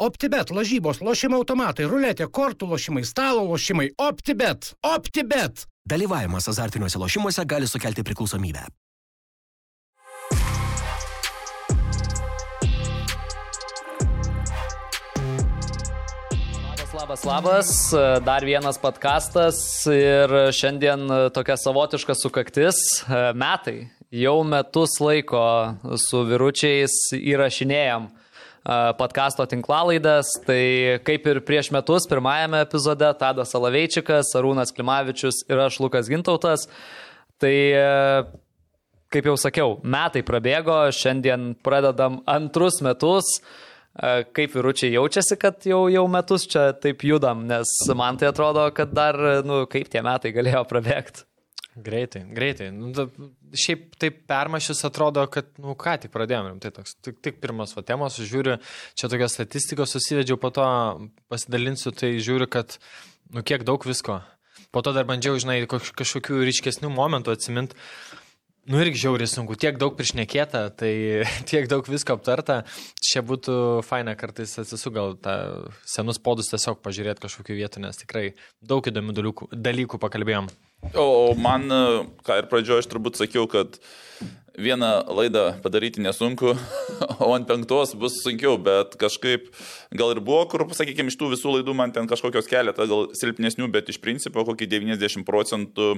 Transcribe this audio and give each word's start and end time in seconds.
OptiBet, 0.00 0.48
lažybos, 0.48 1.02
lošimo 1.04 1.36
automatai, 1.42 1.84
ruletė, 1.84 2.24
kortų 2.32 2.70
lošimai, 2.70 3.02
stalo 3.04 3.42
lošimai. 3.44 3.90
OptiBet. 4.00 4.70
OptiBet. 4.80 5.66
Dalyvavimas 5.84 6.46
azartiniuose 6.48 6.96
lošimuose 6.96 7.44
gali 7.44 7.68
sukelti 7.68 8.00
priklausomybę. 8.08 8.62
Labas, 16.96 17.24
labas, 17.28 17.72
dar 18.24 18.46
vienas 18.48 18.80
podkastas 18.80 19.60
ir 19.92 20.32
šiandien 20.56 21.04
tokia 21.36 21.58
savotiška 21.60 22.16
sukaktis 22.16 22.80
metai. 23.36 23.90
Jau 24.08 24.38
metus 24.48 24.96
laiko 25.04 25.44
su 26.08 26.24
vyručiais 26.30 26.96
įrašinėjom 27.20 28.08
podkasto 28.64 29.46
tinklalaidas, 29.48 30.34
tai 30.44 31.00
kaip 31.06 31.26
ir 31.30 31.40
prieš 31.46 31.70
metus, 31.74 32.06
pirmajame 32.10 32.60
epizode, 32.66 33.08
Tadas 33.20 33.54
Salaveičikas, 33.54 34.34
Arūnas 34.36 34.74
Klimavičius 34.76 35.44
ir 35.48 35.62
aš 35.64 35.80
Lukas 35.80 36.10
Gintautas. 36.12 36.66
Tai 37.40 37.54
kaip 39.10 39.26
jau 39.26 39.38
sakiau, 39.40 39.78
metai 39.82 40.22
prabėgo, 40.26 40.82
šiandien 40.92 41.54
pradedam 41.64 42.20
antrus 42.28 42.82
metus 42.84 43.40
kaip 44.36 44.54
vyručiai 44.54 44.94
jaučiasi, 44.94 45.36
kad 45.40 45.66
jau, 45.66 45.82
jau 45.90 46.04
metus 46.08 46.46
čia 46.48 46.70
taip 46.78 47.02
judam, 47.04 47.42
nes 47.48 47.72
man 47.98 48.20
tai 48.20 48.30
atrodo, 48.30 48.68
kad 48.76 48.92
dar, 48.94 49.18
nu, 49.44 49.64
kaip 49.70 49.90
tie 49.90 50.04
metai 50.06 50.30
galėjo 50.36 50.62
prabėgti. 50.70 51.26
Greitai, 51.78 52.24
greitai. 52.34 52.70
Nu, 52.74 52.90
da, 52.90 53.04
šiaip 53.54 53.92
taip 54.02 54.24
permašys 54.30 54.82
atrodo, 54.88 55.22
kad, 55.30 55.52
nu, 55.62 55.76
ką 55.78 55.94
tik 56.02 56.10
pradėjome, 56.14 56.56
tai 56.62 56.72
toks, 56.74 56.96
tik, 56.98 57.20
tik 57.22 57.38
pirmas 57.42 57.76
va 57.76 57.84
temos, 57.86 58.16
žiūriu, 58.18 58.56
čia 58.98 59.10
tokios 59.12 59.36
statistikos 59.38 59.94
susivedžiau, 59.94 60.40
po 60.42 60.50
to 60.54 60.66
pasidalinsiu, 61.30 61.94
tai 61.94 62.16
žiūriu, 62.18 62.50
kad, 62.50 62.80
nu, 63.30 63.44
kiek 63.46 63.62
daug 63.68 63.86
visko. 63.86 64.18
Po 64.74 64.82
to 64.82 64.94
dar 64.94 65.06
bandžiau, 65.06 65.38
žinai, 65.38 65.62
kažkokių 65.70 66.42
ryškesnių 66.48 66.90
momentų 66.94 67.36
atsiminti. 67.38 67.78
Nu 68.70 68.78
irgi 68.82 69.00
žiauriai 69.06 69.30
sunku, 69.30 69.56
tiek 69.58 69.78
daug 69.80 69.94
priešnekėta, 69.98 70.66
tai 70.78 70.92
tiek 71.50 71.70
daug 71.70 71.86
visko 71.86 72.18
aptarta. 72.18 72.64
Čia 73.02 73.22
būtų 73.26 73.54
faina 73.86 74.16
kartais 74.18 74.52
atsisuk 74.62 74.94
gal 74.98 75.14
tą 75.22 75.36
senus 75.88 76.18
podus 76.22 76.50
tiesiog 76.50 76.82
pažiūrėti 76.82 77.24
kažkokiu 77.24 77.56
vietu, 77.62 77.82
nes 77.82 78.02
tikrai 78.02 78.32
daug 78.58 78.86
įdomių 78.90 79.16
dalykų, 79.16 79.50
dalykų 79.54 80.02
pakalbėjom. 80.02 80.50
O 80.96 81.34
man, 81.36 81.68
ką 82.24 82.40
ir 82.40 82.48
pradžioje 82.50 82.84
aš 82.84 82.88
turbūt 82.90 83.20
sakiau, 83.20 83.44
kad 83.50 83.78
vieną 84.60 84.88
laidą 85.16 85.44
padaryti 85.62 86.00
nesunku, 86.00 86.54
o 87.24 87.28
ant 87.34 87.48
penktos 87.48 87.94
bus 87.98 88.20
sunkiau, 88.24 88.56
bet 88.60 88.96
kažkaip 89.00 89.50
gal 89.96 90.14
ir 90.14 90.22
buvo, 90.24 90.42
kur, 90.50 90.66
sakykime, 90.76 91.12
iš 91.12 91.18
tų 91.20 91.34
visų 91.34 91.58
laidų 91.58 91.76
man 91.76 91.94
ten 91.96 92.10
kažkokios 92.10 92.50
keletą 92.50 92.88
gal 92.90 93.06
silpnesnių, 93.16 93.70
bet 93.72 93.92
iš 93.92 94.00
principo 94.02 94.44
kokį 94.48 94.68
90 94.80 95.28
procentų 95.28 95.94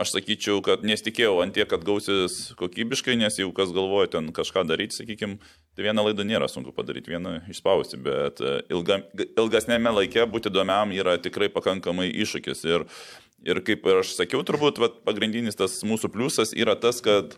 aš 0.00 0.14
sakyčiau, 0.14 0.60
kad 0.64 0.84
nesitikėjau 0.86 1.40
ant 1.42 1.52
tiek, 1.56 1.66
kad 1.68 1.82
gausis 1.84 2.52
kokybiškai, 2.56 3.18
nes 3.20 3.36
jau 3.40 3.50
kas 3.56 3.72
galvoja 3.74 4.12
ten 4.14 4.30
kažką 4.32 4.62
daryti, 4.68 4.96
sakykime, 4.96 5.40
tai 5.76 5.84
vieną 5.88 6.06
laidą 6.06 6.24
nėra 6.24 6.48
sunku 6.48 6.72
padaryti, 6.76 7.12
vieną 7.12 7.40
išspausti, 7.52 7.98
bet 8.00 8.40
e, 8.40 8.60
ilga, 8.72 9.02
ilgesnėme 9.18 9.92
laike 9.98 10.24
būti 10.30 10.48
įdomiam 10.52 10.94
yra 10.96 11.18
tikrai 11.20 11.50
pakankamai 11.52 12.08
iššūkis. 12.22 12.64
Ir, 12.70 12.86
ir 13.46 13.60
kaip 13.64 13.86
ir 13.88 14.02
aš 14.02 14.14
sakiau, 14.18 14.42
turbūt 14.46 14.80
vat, 14.82 15.00
pagrindinis 15.06 15.58
tas 15.58 15.80
mūsų 15.86 16.12
pliusas 16.12 16.54
yra 16.56 16.76
tas, 16.80 17.00
kad 17.04 17.36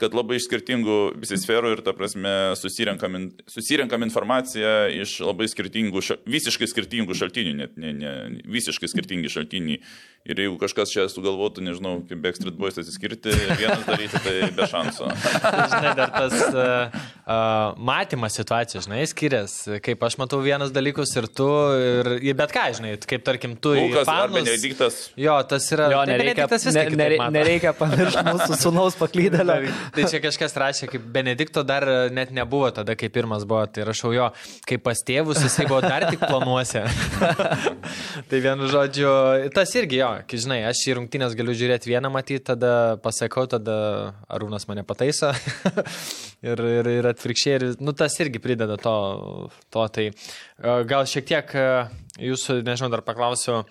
kad 0.00 0.14
labai 0.16 0.40
iš 0.40 0.48
skirtingų 0.48 0.96
visi 1.22 1.38
sferų 1.38 1.74
ir, 1.76 1.82
ta 1.86 1.94
prasme, 1.94 2.32
susirenkam, 2.58 3.28
susirenkam 3.50 4.02
informaciją 4.06 4.74
iš 5.02 5.20
labai 5.22 5.46
skirtingų, 5.50 6.02
visiškai 6.26 6.68
skirtingų 6.70 7.14
šaltinių, 7.18 7.54
net 7.60 7.78
ne, 7.78 7.92
ne, 8.00 8.16
visiškai 8.50 8.90
skirtingi 8.90 9.30
šaltiniai. 9.30 9.80
Ir 10.24 10.38
jeigu 10.40 10.54
kažkas 10.56 10.88
čia 10.88 11.02
sugalvotų, 11.12 11.60
nežinau, 11.66 11.98
kaip 12.08 12.22
Backstreet 12.24 12.56
Boys 12.56 12.78
atsiskirti, 12.80 13.28
vienas 13.58 13.82
daryti, 13.84 14.20
tai 14.24 14.46
be 14.56 14.64
šansų. 14.70 15.10
žinai, 15.74 15.90
dar 15.98 16.14
tas 16.14 16.36
uh, 16.48 16.94
uh, 17.28 17.74
matymas 17.76 18.38
situacijos, 18.40 18.86
žinai, 18.88 19.02
skiriasi. 19.10 19.82
Kaip 19.84 20.06
aš 20.08 20.16
matau 20.22 20.40
vienas 20.40 20.72
dalykus 20.72 21.12
ir 21.20 21.28
tu, 21.28 21.50
ir, 21.76 22.08
ir 22.24 22.38
bet 22.40 22.54
ką, 22.56 22.64
žinai, 22.78 22.94
kaip 23.04 23.26
tarkim 23.26 23.58
tu. 23.60 23.74
Lukas 23.76 24.08
ar 24.08 24.32
Benediktas. 24.32 24.96
Jo, 25.20 25.36
tas 25.44 25.68
yra. 25.76 25.90
Jo, 25.92 26.00
nereikia, 26.08 26.48
ne, 26.48 26.86
nereikia, 26.96 27.28
nereikia 27.36 27.74
pamiršti 27.76 28.24
mūsų 28.30 28.60
sunaus 28.64 28.96
paklydėlio. 28.96 29.60
Tai 29.94 30.06
čia 30.10 30.20
kažkas 30.24 30.56
rašė, 30.60 30.88
kaip 30.92 31.04
Benedikto 31.14 31.64
dar 31.66 31.86
net 32.14 32.32
nebuvo 32.34 32.70
tada, 32.74 32.96
kai 32.98 33.10
pirmas 33.12 33.44
buvo. 33.48 33.64
Tai 33.74 33.86
rašau 33.88 34.12
jo, 34.14 34.28
kaip 34.68 34.84
pas 34.86 35.00
tėvus 35.06 35.42
jisai 35.44 35.66
buvo 35.68 35.80
dar 35.84 36.06
tik 36.10 36.22
planuose. 36.22 36.84
tai 38.30 38.40
vienu 38.44 38.68
žodžiu, 38.70 39.08
tas 39.54 39.74
irgi 39.78 40.00
jo, 40.00 40.10
kai 40.30 40.40
žinai, 40.44 40.60
aš 40.70 40.84
į 40.88 40.98
rungtynės 41.00 41.36
galiu 41.38 41.56
žiūrėti 41.58 41.92
vieną 41.92 42.12
matyti, 42.14 42.44
tada 42.52 42.72
pasakau, 43.04 43.46
tada 43.50 43.76
Arūnas 44.32 44.68
mane 44.70 44.86
pataiso. 44.86 45.32
ir, 46.50 46.64
ir, 46.78 46.92
ir 47.00 47.10
atvirkščiai, 47.10 47.58
ir, 47.58 47.66
nu, 47.84 47.96
tas 47.96 48.16
irgi 48.22 48.42
prideda 48.42 48.78
to, 48.80 48.96
to. 49.74 49.88
Tai 49.94 50.08
gal 50.88 51.08
šiek 51.10 51.28
tiek 51.28 51.58
jūsų, 52.22 52.60
nežinau, 52.66 52.90
dar 52.94 53.04
paklausiu, 53.06 53.62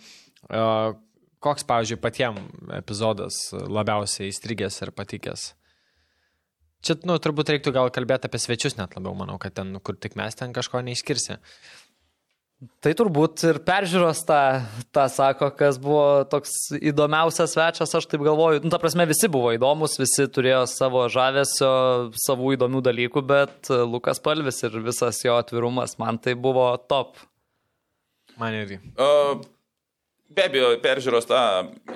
koks, 1.43 1.65
pavyzdžiui, 1.67 1.99
patiem 2.03 2.39
epizodas 2.77 3.49
labiausiai 3.51 4.31
įstrigęs 4.31 4.81
ir 4.85 4.93
patikęs? 4.95 5.51
Čia, 6.83 6.97
nu, 7.07 7.15
turbūt 7.21 7.53
reiktų 7.53 7.71
gal 7.75 7.87
kalbėti 7.95 8.27
apie 8.27 8.41
svečius 8.43 8.75
net 8.75 8.97
labiau, 8.97 9.15
manau, 9.15 9.37
kad 9.39 9.55
ten, 9.55 9.71
kur 9.79 9.95
tik 9.95 10.17
mes 10.19 10.35
ten 10.35 10.51
kažko 10.55 10.83
neišskirsi. 10.83 11.39
Tai 12.83 12.91
turbūt 12.95 13.41
ir 13.49 13.59
peržiūros 13.65 14.21
tą, 14.27 14.39
tą 14.95 15.05
sako, 15.11 15.49
kas 15.59 15.79
buvo 15.83 16.23
toks 16.31 16.53
įdomiausias 16.77 17.55
svečias, 17.55 17.91
aš 17.97 18.07
taip 18.11 18.23
galvoju. 18.23 18.61
Nu, 18.63 18.71
ta 18.71 18.79
prasme, 18.79 19.07
visi 19.09 19.27
buvo 19.31 19.51
įdomus, 19.55 19.97
visi 19.99 20.29
turėjo 20.31 20.61
savo 20.71 21.03
žavesio, 21.11 21.73
savų 22.23 22.53
įdomių 22.57 22.83
dalykų, 22.85 23.25
bet 23.27 23.71
Lukas 23.71 24.23
Palvis 24.23 24.63
ir 24.63 24.79
visas 24.85 25.19
jo 25.25 25.35
atvirumas 25.39 25.97
man 25.99 26.21
tai 26.23 26.37
buvo 26.39 26.69
top. 26.87 27.19
Man 28.39 28.55
irgi. 28.61 28.79
Uh, 28.95 29.43
Be 30.33 30.45
abejo, 30.47 30.69
peržiūros 30.81 31.27
tą 31.29 31.39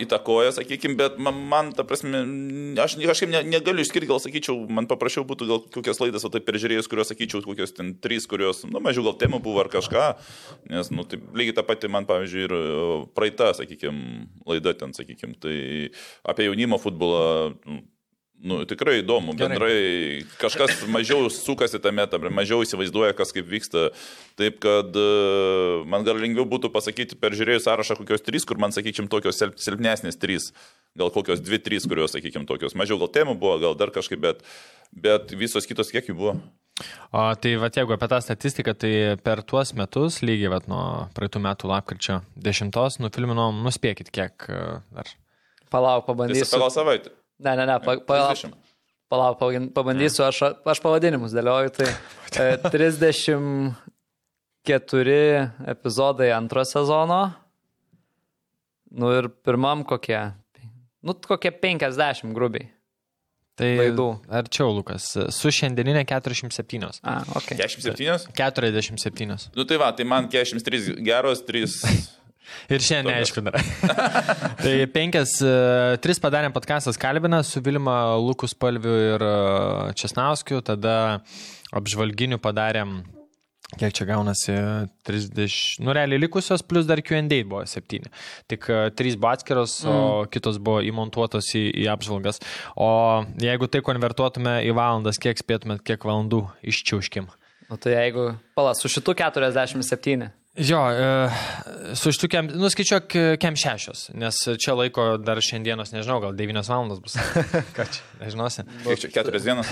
įtakoja, 0.02 0.52
sakykime, 0.58 0.98
bet 1.00 1.18
man, 1.22 1.40
man 1.50 1.72
ta 1.74 1.86
prasme, 1.88 2.22
aš 2.84 2.98
kažkaip 3.00 3.32
ne, 3.32 3.42
negaliu 3.48 3.82
išskirti, 3.82 4.10
gal 4.10 4.22
sakyčiau, 4.22 4.60
man 4.70 4.86
paprašiau 4.90 5.26
būtų 5.28 5.48
gal 5.50 5.62
kokias 5.74 6.02
laidas, 6.04 6.26
o 6.28 6.32
tai 6.34 6.44
peržiūrėjus, 6.46 6.90
kurios 6.92 7.10
sakyčiau, 7.12 7.42
kokios 7.46 7.74
ten 7.78 7.96
trys, 8.04 8.30
kurios, 8.30 8.62
nu, 8.70 8.82
mažiau 8.84 9.08
gal 9.08 9.18
temų 9.24 9.42
buvo 9.46 9.64
ar 9.64 9.72
kažką, 9.74 10.06
nes, 10.70 10.94
nu, 10.94 11.08
tai 11.10 11.22
lygiai 11.40 11.58
tą 11.58 11.66
patį 11.66 11.92
man, 11.94 12.10
pavyzdžiui, 12.10 12.46
ir 12.46 12.56
praeita, 13.18 13.54
sakykime, 13.58 14.28
laida 14.50 14.76
ten, 14.78 14.94
sakykime, 14.98 15.38
tai 15.42 15.58
apie 16.28 16.50
jaunimo 16.50 16.82
futbolą. 16.82 17.56
Nu, 17.66 17.82
Nu, 18.38 18.60
tikrai 18.70 19.00
įdomu, 19.02 19.34
Gerai. 19.34 19.50
bendrai 19.50 19.78
kažkas 20.38 20.84
mažiau 20.94 21.26
sukasi 21.34 21.80
tame, 21.82 22.04
tam, 22.06 22.28
mažiau 22.38 22.62
įsivaizduoja, 22.62 23.16
kas 23.18 23.34
kaip 23.34 23.48
vyksta. 23.50 23.88
Taip, 24.38 24.60
kad 24.62 24.94
uh, 24.94 25.82
man 25.90 26.06
gal 26.06 26.20
lengviau 26.22 26.46
būtų 26.46 26.70
pasakyti 26.74 27.18
per 27.18 27.34
žiūrėjus 27.34 27.66
sąrašą 27.66 27.98
kokios 27.98 28.22
trys, 28.22 28.46
kur 28.46 28.62
man, 28.62 28.76
sakykim, 28.76 29.10
tokios 29.10 29.42
silpnesnės 29.42 30.22
trys, 30.22 30.52
gal 30.98 31.10
kokios 31.16 31.42
dvi, 31.42 31.58
trys, 31.66 31.90
kurios, 31.90 32.14
sakykim, 32.14 32.46
tokios. 32.46 32.78
Mažiau 32.78 33.02
gal 33.02 33.10
temų 33.18 33.40
buvo, 33.42 33.58
gal 33.66 33.78
dar 33.80 33.90
kažkaip, 33.96 34.22
bet, 34.22 34.46
bet 34.94 35.34
visos 35.34 35.66
kitos 35.66 35.90
kiek 35.90 36.14
jų 36.14 36.20
buvo. 36.22 36.38
O 37.10 37.28
tai 37.42 37.58
va, 37.58 37.74
jeigu 37.74 37.98
apie 37.98 38.14
tą 38.14 38.22
statistiką, 38.22 38.78
tai 38.78 38.96
per 39.26 39.42
tuos 39.50 39.74
metus, 39.74 40.22
lygiai 40.22 40.54
va, 40.54 40.62
nuo 40.70 40.84
praeitų 41.18 41.42
metų 41.42 41.74
lapkričio 41.74 42.22
10 42.38 43.02
nufilminom, 43.02 43.64
nuspėkit 43.66 44.14
kiek 44.14 44.52
dar. 44.94 45.16
Palauk, 45.74 46.06
pabandysiu. 46.06 46.62
Gal 46.62 46.70
savaitę. 46.70 47.18
Ne, 47.40 47.56
ne, 47.56 47.66
ne, 47.70 47.80
pa, 47.84 47.98
pa, 48.02 48.34
palauk, 49.12 49.40
pabandysiu, 49.76 50.24
aš, 50.26 50.42
aš 50.66 50.80
pavadinimus 50.84 51.32
dėlioju. 51.36 51.70
Tai 51.78 51.88
34 52.74 55.14
e, 55.18 55.52
epizodai 55.74 56.30
antro 56.36 56.64
sezono. 56.66 57.22
Nu 58.98 59.06
ir 59.14 59.30
pirmam 59.46 59.84
kokie. 59.86 60.32
Nu, 61.06 61.14
kokie 61.14 61.52
50 61.54 62.34
grubiai. 62.36 62.78
Tai 63.58 63.70
laidų. 63.74 64.06
Arčiau, 64.38 64.70
Lukas. 64.70 65.18
Su 65.34 65.50
šiandieninė 65.54 66.04
47. 66.06 66.84
A, 67.02 67.26
ok. 67.40 67.56
47? 67.58 68.30
47. 68.38 69.50
Nu 69.58 69.66
tai 69.66 69.78
va, 69.82 69.90
tai 69.98 70.06
man 70.06 70.30
43 70.30 71.02
geros, 71.06 71.42
3 71.48 71.66
Ir 72.74 72.84
šiandien 72.84 73.16
neaišku 73.16 73.44
dar. 73.46 73.60
tai 74.64 74.78
penkias, 74.94 75.38
e, 75.42 76.00
tris 76.04 76.22
padarėm 76.24 76.56
podcastas 76.56 77.00
Kalbina 77.02 77.44
su 77.46 77.62
Vilma 77.64 78.18
Lukus 78.22 78.56
Palviu 78.58 78.96
ir 79.14 79.28
e, 79.28 79.36
Česnauskiu, 79.98 80.64
tada 80.66 80.98
apžvalginių 81.76 82.42
padarėm 82.44 83.00
Kiek 83.76 83.92
čia 83.92 84.06
gaunasi 84.08 84.54
30, 85.04 85.82
nu 85.84 85.92
realiai 85.92 86.22
likusios, 86.22 86.62
plus 86.64 86.86
dar 86.88 87.02
QA 87.04 87.20
buvo 87.44 87.66
7. 87.68 88.08
Tik 88.48 88.64
3 88.96 89.12
e, 89.12 89.18
buvo 89.20 89.32
atskiros, 89.34 89.74
mm. 89.84 89.92
o 89.92 90.30
kitos 90.32 90.56
buvo 90.56 90.80
įmontuotos 90.88 91.52
į, 91.52 91.66
į 91.84 91.90
apžvalgas. 91.92 92.40
O 92.80 92.88
jeigu 93.44 93.68
tai 93.68 93.84
konvertuotume 93.84 94.62
į 94.64 94.72
valandas, 94.78 95.20
kiek 95.20 95.36
spėtumėt, 95.44 95.84
kiek 95.84 96.08
valandų 96.08 96.46
iščiauškim? 96.64 97.28
Nu 97.68 97.76
tai 97.84 97.98
jeigu, 97.98 98.30
pala, 98.56 98.72
su 98.80 98.88
šitu 98.88 99.12
47. 99.20 100.32
Jo, 100.58 100.80
e, 100.90 101.96
su 101.96 102.10
kem, 102.30 102.48
nuskaičiuok 102.58 103.16
e, 103.16 103.26
kem 103.42 103.56
šešios, 103.60 104.08
nes 104.18 104.40
čia 104.58 104.74
laiko 104.74 105.04
dar 105.22 105.38
šiandienos, 105.44 105.92
nežinau, 105.94 106.18
gal 106.24 106.34
devynios 106.38 106.70
valandos 106.72 107.02
bus. 107.04 107.14
Ką 107.78 107.86
čia, 107.94 108.02
nežinosi. 108.24 108.66
Kiek 108.88 109.04
čia 109.04 109.12
keturias 109.14 109.46
dienas? 109.46 109.70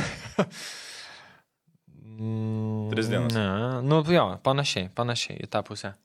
Tris 2.91 3.09
dienas. 3.09 3.33
Ne, 3.33 3.47
nu 3.87 4.03
jo, 4.13 4.27
panašiai, 4.45 4.91
panašiai 4.95 5.41
į 5.41 5.49
tą 5.51 5.63
pusę. 5.65 5.95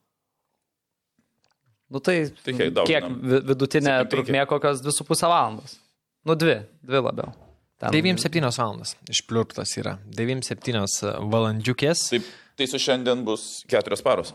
Nu 1.90 2.00
tai, 2.00 2.16
Tai 2.44 2.52
kiek 2.54 2.72
daug, 2.74 2.86
kiek 2.88 3.04
vi- 3.04 3.44
vidutinė 3.50 3.96
trukmė 4.10 4.44
kokios 4.48 4.80
2,5 4.86 5.24
valandos. 5.26 5.76
Nu 6.24 6.36
dvi, 6.38 6.60
dvi 6.86 7.00
labiau. 7.02 7.32
Ten- 7.80 7.92
9-7 7.96 8.48
valandas 8.60 8.94
išpliurtas 9.10 9.72
yra. 9.80 9.98
9-7 10.14 10.86
valandžiukės. 11.32 12.08
Taip, 12.14 12.28
tai 12.56 12.66
su 12.70 12.78
šiandien 12.80 13.24
bus 13.26 13.64
keturios 13.68 14.02
paros. 14.06 14.32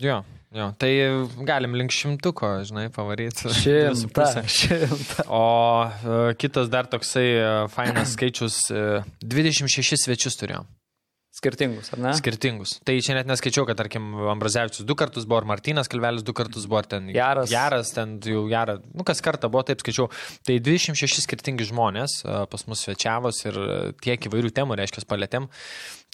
Jo, 0.00 0.24
jo, 0.50 0.68
tai 0.78 0.90
galim 1.46 1.76
link 1.78 1.94
šimtuko, 1.94 2.48
žinai, 2.66 2.88
pavaryti. 2.94 3.52
Šimta, 3.54 4.26
šimta. 4.50 5.26
O 5.30 5.42
e, 5.86 6.16
kitas 6.40 6.70
dar 6.72 6.88
toksai 6.90 7.28
e, 7.30 7.50
fainas 7.70 8.16
skaičius 8.16 8.56
e,- 8.74 8.86
26 9.34 9.94
svečius 10.08 10.40
turėjom. 10.40 10.66
Skirtingus, 11.34 11.88
ar 11.94 11.98
ne? 11.98 12.10
Skirtingus. 12.14 12.76
Tai 12.86 12.94
čia 13.02 13.16
net 13.16 13.26
neskaičiau, 13.26 13.64
kad, 13.66 13.78
tarkim, 13.78 14.12
Ambrazevičius 14.30 14.86
du 14.86 14.94
kartus 14.98 15.26
buvo, 15.26 15.40
ar 15.42 15.48
Martinas 15.50 15.90
Kalvelis 15.90 16.22
du 16.26 16.34
kartus 16.34 16.66
buvo, 16.70 16.78
ar 16.78 16.86
ten 16.90 17.08
Jaras. 17.10 17.50
Jaras, 17.50 17.90
ten 17.94 18.20
jau 18.22 18.44
Jaras, 18.50 18.82
nu 18.94 19.06
kas 19.06 19.22
kartą 19.22 19.50
buvo, 19.50 19.64
taip 19.66 19.82
skaičiau. 19.82 20.06
Tai 20.46 20.58
26 20.62 21.26
skirtingi 21.26 21.66
žmonės 21.70 22.20
pas 22.22 22.66
mus 22.70 22.86
svečiavos 22.86 23.42
ir 23.50 23.58
tiek 24.06 24.30
įvairių 24.30 24.54
temų, 24.54 24.78
reiškia, 24.78 25.02
palėtėm. 25.10 25.50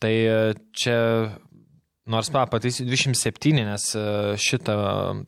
Tai 0.01 0.15
čia, 0.73 0.97
nors 2.11 2.31
pa, 2.33 2.45
pataisysiu 2.51 2.89
27, 2.89 3.65
nes 3.67 3.87
e, 3.97 4.05
šitą 4.41 4.77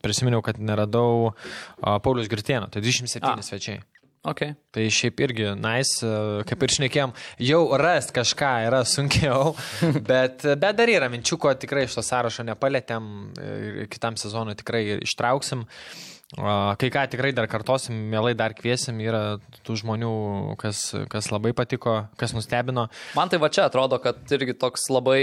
prisiminiau, 0.03 0.43
kad 0.45 0.61
neradau 0.61 1.33
Paulius 1.81 2.31
Girtieno, 2.33 2.69
tai 2.73 2.85
27 2.85 3.27
A. 3.31 3.43
svečiai. 3.47 3.83
Okay. 4.23 4.53
Tai 4.71 4.85
šiaip 4.87 5.19
irgi 5.25 5.49
nice, 5.59 6.07
e, 6.07 6.45
kaip 6.47 6.63
ir 6.63 6.75
šnekėjom, 6.77 7.15
jau 7.43 7.63
rast 7.81 8.15
kažką 8.15 8.53
yra 8.69 8.85
sunkiau, 8.87 9.57
bet, 10.11 10.47
bet 10.47 10.79
dar 10.79 10.93
yra 10.93 11.11
minčių, 11.11 11.41
ko 11.43 11.55
tikrai 11.59 11.89
iš 11.89 11.99
to 11.99 12.07
sąrašo 12.07 12.47
nepalėtėm 12.47 13.13
ir 13.43 13.91
kitam 13.91 14.19
sezonui 14.21 14.55
tikrai 14.59 14.85
ištrauksim. 15.03 15.67
A, 15.67 16.12
Kai 16.33 16.89
ką 16.89 17.03
tikrai 17.13 17.35
dar 17.37 17.45
kartosim, 17.45 17.93
mielai 18.09 18.33
dar 18.33 18.55
kviesim, 18.57 18.97
yra 19.05 19.37
tų 19.67 19.77
žmonių, 19.83 20.13
kas, 20.61 20.81
kas 21.13 21.29
labai 21.29 21.53
patiko, 21.53 22.07
kas 22.17 22.33
nustebino. 22.33 22.87
Man 23.19 23.29
tai 23.29 23.41
va 23.43 23.51
čia 23.53 23.67
atrodo, 23.69 23.99
kad 24.01 24.25
irgi 24.33 24.57
toks 24.57 24.89
labai 24.89 25.21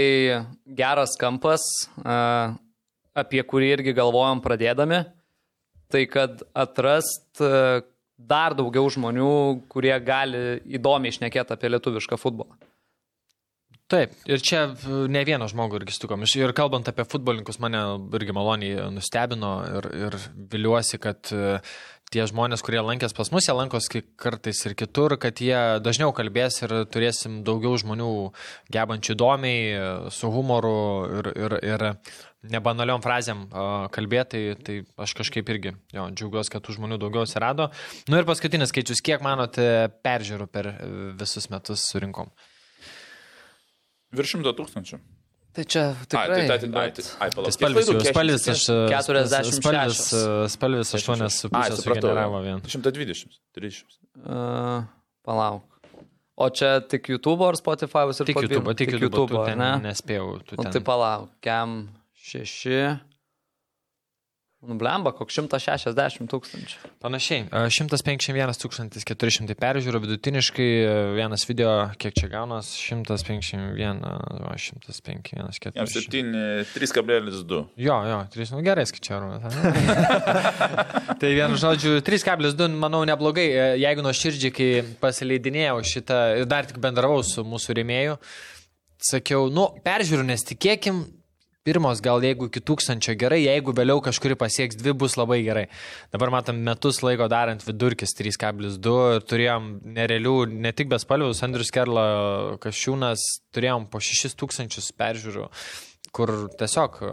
geras 0.78 1.16
kampas, 1.18 1.66
a, 2.04 2.54
apie 3.18 3.42
kurį 3.42 3.72
irgi 3.74 3.96
galvojom 3.98 4.38
pradėdami, 4.44 5.02
tai 5.90 6.06
kad 6.06 6.44
atrast 6.54 7.42
a, 7.42 7.82
dar 8.14 8.54
daugiau 8.54 8.86
žmonių, 8.94 9.66
kurie 9.72 9.96
gali 10.06 10.60
įdomiai 10.70 11.10
išnekėti 11.10 11.58
apie 11.58 11.74
lietuvišką 11.74 12.22
futbolą. 12.22 12.54
Taip, 13.90 14.12
ir 14.30 14.38
čia 14.38 14.68
e, 14.70 14.98
ne 15.10 15.20
vieną 15.26 15.48
žmogų 15.50 15.80
irgi 15.80 15.96
sutikom. 15.96 16.22
Ir 16.38 16.52
kalbant 16.54 16.86
apie 16.86 17.02
futbolininkus, 17.10 17.58
mane 17.62 17.80
irgi 18.14 18.34
maloniai 18.36 18.84
nustebino 18.94 19.54
ir, 19.66 19.88
ir 20.06 20.16
viliuosi, 20.52 21.00
kad 21.02 21.32
e, 21.34 21.56
tie 22.14 22.22
žmonės, 22.30 22.62
kurie 22.62 22.78
lankės 22.86 23.16
pas 23.18 23.32
mus, 23.34 23.48
jie 23.48 23.56
lankos 23.56 23.88
kartais 23.90 24.60
ir 24.68 24.76
kitur, 24.78 25.16
kad 25.18 25.42
jie 25.42 25.58
dažniau 25.82 26.14
kalbės 26.14 26.60
ir 26.62 26.74
turėsim 26.90 27.40
daugiau 27.46 27.80
žmonių 27.82 28.12
gebančių 28.70 29.16
įdomiai, 29.16 29.64
e, 29.74 29.88
su 30.14 30.30
humoru 30.36 30.76
ir, 31.18 31.30
ir, 31.34 31.56
ir 31.72 31.84
nebanaliom 32.54 33.02
frazėm 33.02 33.42
kalbėti, 33.92 34.44
tai 34.64 34.78
aš 35.02 35.16
kažkaip 35.18 35.50
irgi 35.50 35.74
jo, 35.96 36.06
džiaugiuosi, 36.14 36.54
kad 36.54 36.62
tų 36.62 36.78
žmonių 36.78 37.00
daugiau 37.02 37.26
atsirado. 37.26 37.72
Nu 38.06 38.22
ir 38.22 38.30
paskutinis 38.30 38.70
skaičius, 38.70 39.02
kiek 39.02 39.26
manote 39.26 39.90
peržiūrų 40.06 40.46
per 40.54 40.72
visus 41.18 41.50
metus 41.50 41.90
surinkom? 41.90 42.30
Virš 44.16 44.36
šimto 44.36 44.52
tūkstančių. 44.58 44.98
Tai 45.50 45.64
čia 45.66 45.82
Ai, 45.90 46.06
tikrai. 46.06 46.26
tai, 46.46 46.58
tai, 46.62 46.68
ai, 46.68 46.90
bet- 46.90 46.98
tai, 47.00 47.04
ai, 47.26 47.30
palauk. 47.34 47.46
Tai 47.50 47.54
spalvis, 47.56 47.88
jau- 47.90 48.02
spalvis 48.06 48.44
aš. 48.52 48.60
46. 48.94 49.58
Spalvis, 49.58 50.02
spalvis 50.54 50.92
8,5 50.94 51.50
Ai, 51.58 51.70
supratau. 51.74 52.10
sugeneravo 52.10 52.42
vien. 52.44 52.60
120, 52.62 53.40
300. 53.58 53.98
Uh, 54.22 54.84
palauk. 55.26 55.66
O 56.40 56.48
čia 56.48 56.80
tik 56.80 57.10
YouTube 57.10 57.42
ar 57.44 57.58
Spotify 57.58 58.06
ir 58.08 58.14
Tik? 58.24 58.36
YouTube, 58.46 58.74
tik 58.78 58.94
YouTube, 58.94 59.28
tu 59.28 59.44
ten 59.44 59.58
ne? 59.58 59.72
nespėjau. 59.90 60.38
Tu 60.46 60.56
ten. 60.56 60.70
tai 60.72 60.80
palauk, 60.80 61.28
kem 61.42 61.90
6. 62.14 63.00
Nublemba, 64.60 65.14
koks 65.16 65.38
160 65.38 66.28
tūkstančių. 66.28 66.88
Panašiai, 67.00 67.46
e, 67.48 67.60
151 67.72 68.50
400 69.08 69.54
peržiūrų, 69.56 70.00
vidutiniškai 70.04 70.66
e, 70.68 70.90
vienas 71.16 71.46
video, 71.48 71.70
kiek 71.96 72.12
čia 72.18 72.28
gaunas, 72.28 72.68
151, 72.76 74.02
o, 74.04 74.50
151, 74.60 75.22
Jam 75.32 75.88
400. 75.88 75.88
7, 75.88 76.34
3,2. 76.74 77.62
Jo, 77.80 77.96
jo, 78.04 78.18
3, 78.34 78.52
nu 78.52 78.60
gerai 78.66 78.84
skaičiavau. 78.90 79.38
tai 81.22 81.30
vienu 81.38 81.56
žodžiu, 81.56 81.96
3,2, 82.04 82.68
manau, 82.76 83.00
neblogai. 83.08 83.46
E, 83.48 83.70
Jeigu 83.80 84.04
nuo 84.04 84.12
širdžiai, 84.12 84.52
kai 84.52 84.68
pasileidinėjau 85.00 85.80
šitą 85.88 86.20
ir 86.42 86.50
dar 86.52 86.68
tik 86.68 86.82
bendravau 86.84 87.24
su 87.24 87.46
mūsų 87.48 87.78
rėmėju, 87.80 88.20
sakiau, 89.08 89.48
nu, 89.48 89.70
peržiūrų, 89.88 90.28
nes 90.34 90.44
tikėkim, 90.52 91.00
pirmos 91.66 92.00
gal 92.00 92.22
jeigu 92.24 92.48
iki 92.48 92.62
tūkstančio 92.64 93.14
gerai, 93.20 93.42
jeigu 93.44 93.74
vėliau 93.76 94.00
kažkuri 94.04 94.36
pasieks 94.40 94.78
dvi, 94.80 94.94
bus 94.96 95.16
labai 95.20 95.40
gerai. 95.44 95.66
Dabar 96.12 96.32
matom 96.32 96.60
metus 96.64 97.02
laiko 97.04 97.28
darant 97.30 97.64
vidurkis 97.66 98.14
3,2 98.16 98.94
ir 99.18 99.26
turėjom 99.28 99.66
nerealių, 99.98 100.36
ne 100.66 100.72
tik 100.76 100.88
bespalvius, 100.92 101.42
Andrius 101.44 101.72
Kerla, 101.74 102.04
Kašiūnas, 102.62 103.26
turėjom 103.54 103.90
po 103.92 104.00
6 104.04 104.38
tūkstančius 104.40 104.88
peržiūrų, 104.96 105.50
kur 106.16 106.32
tiesiog 106.60 106.96
e, 107.04 107.10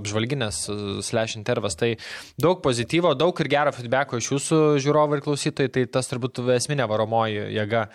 apžvalginės 0.00 0.62
e, 0.72 0.78
slash 1.04 1.36
intervas. 1.36 1.76
Tai 1.76 1.92
daug 2.40 2.62
pozityvo, 2.64 3.12
daug 3.18 3.44
ir 3.44 3.52
gero 3.52 3.74
feedbacko 3.76 4.22
iš 4.22 4.32
jūsų 4.32 4.62
žiūrovų 4.86 5.18
ir 5.18 5.26
klausytojų, 5.28 5.74
tai 5.76 5.84
tas 5.98 6.08
turbūt 6.08 6.40
esminė 6.56 6.88
varomoji 6.88 7.50
jėga. 7.58 7.90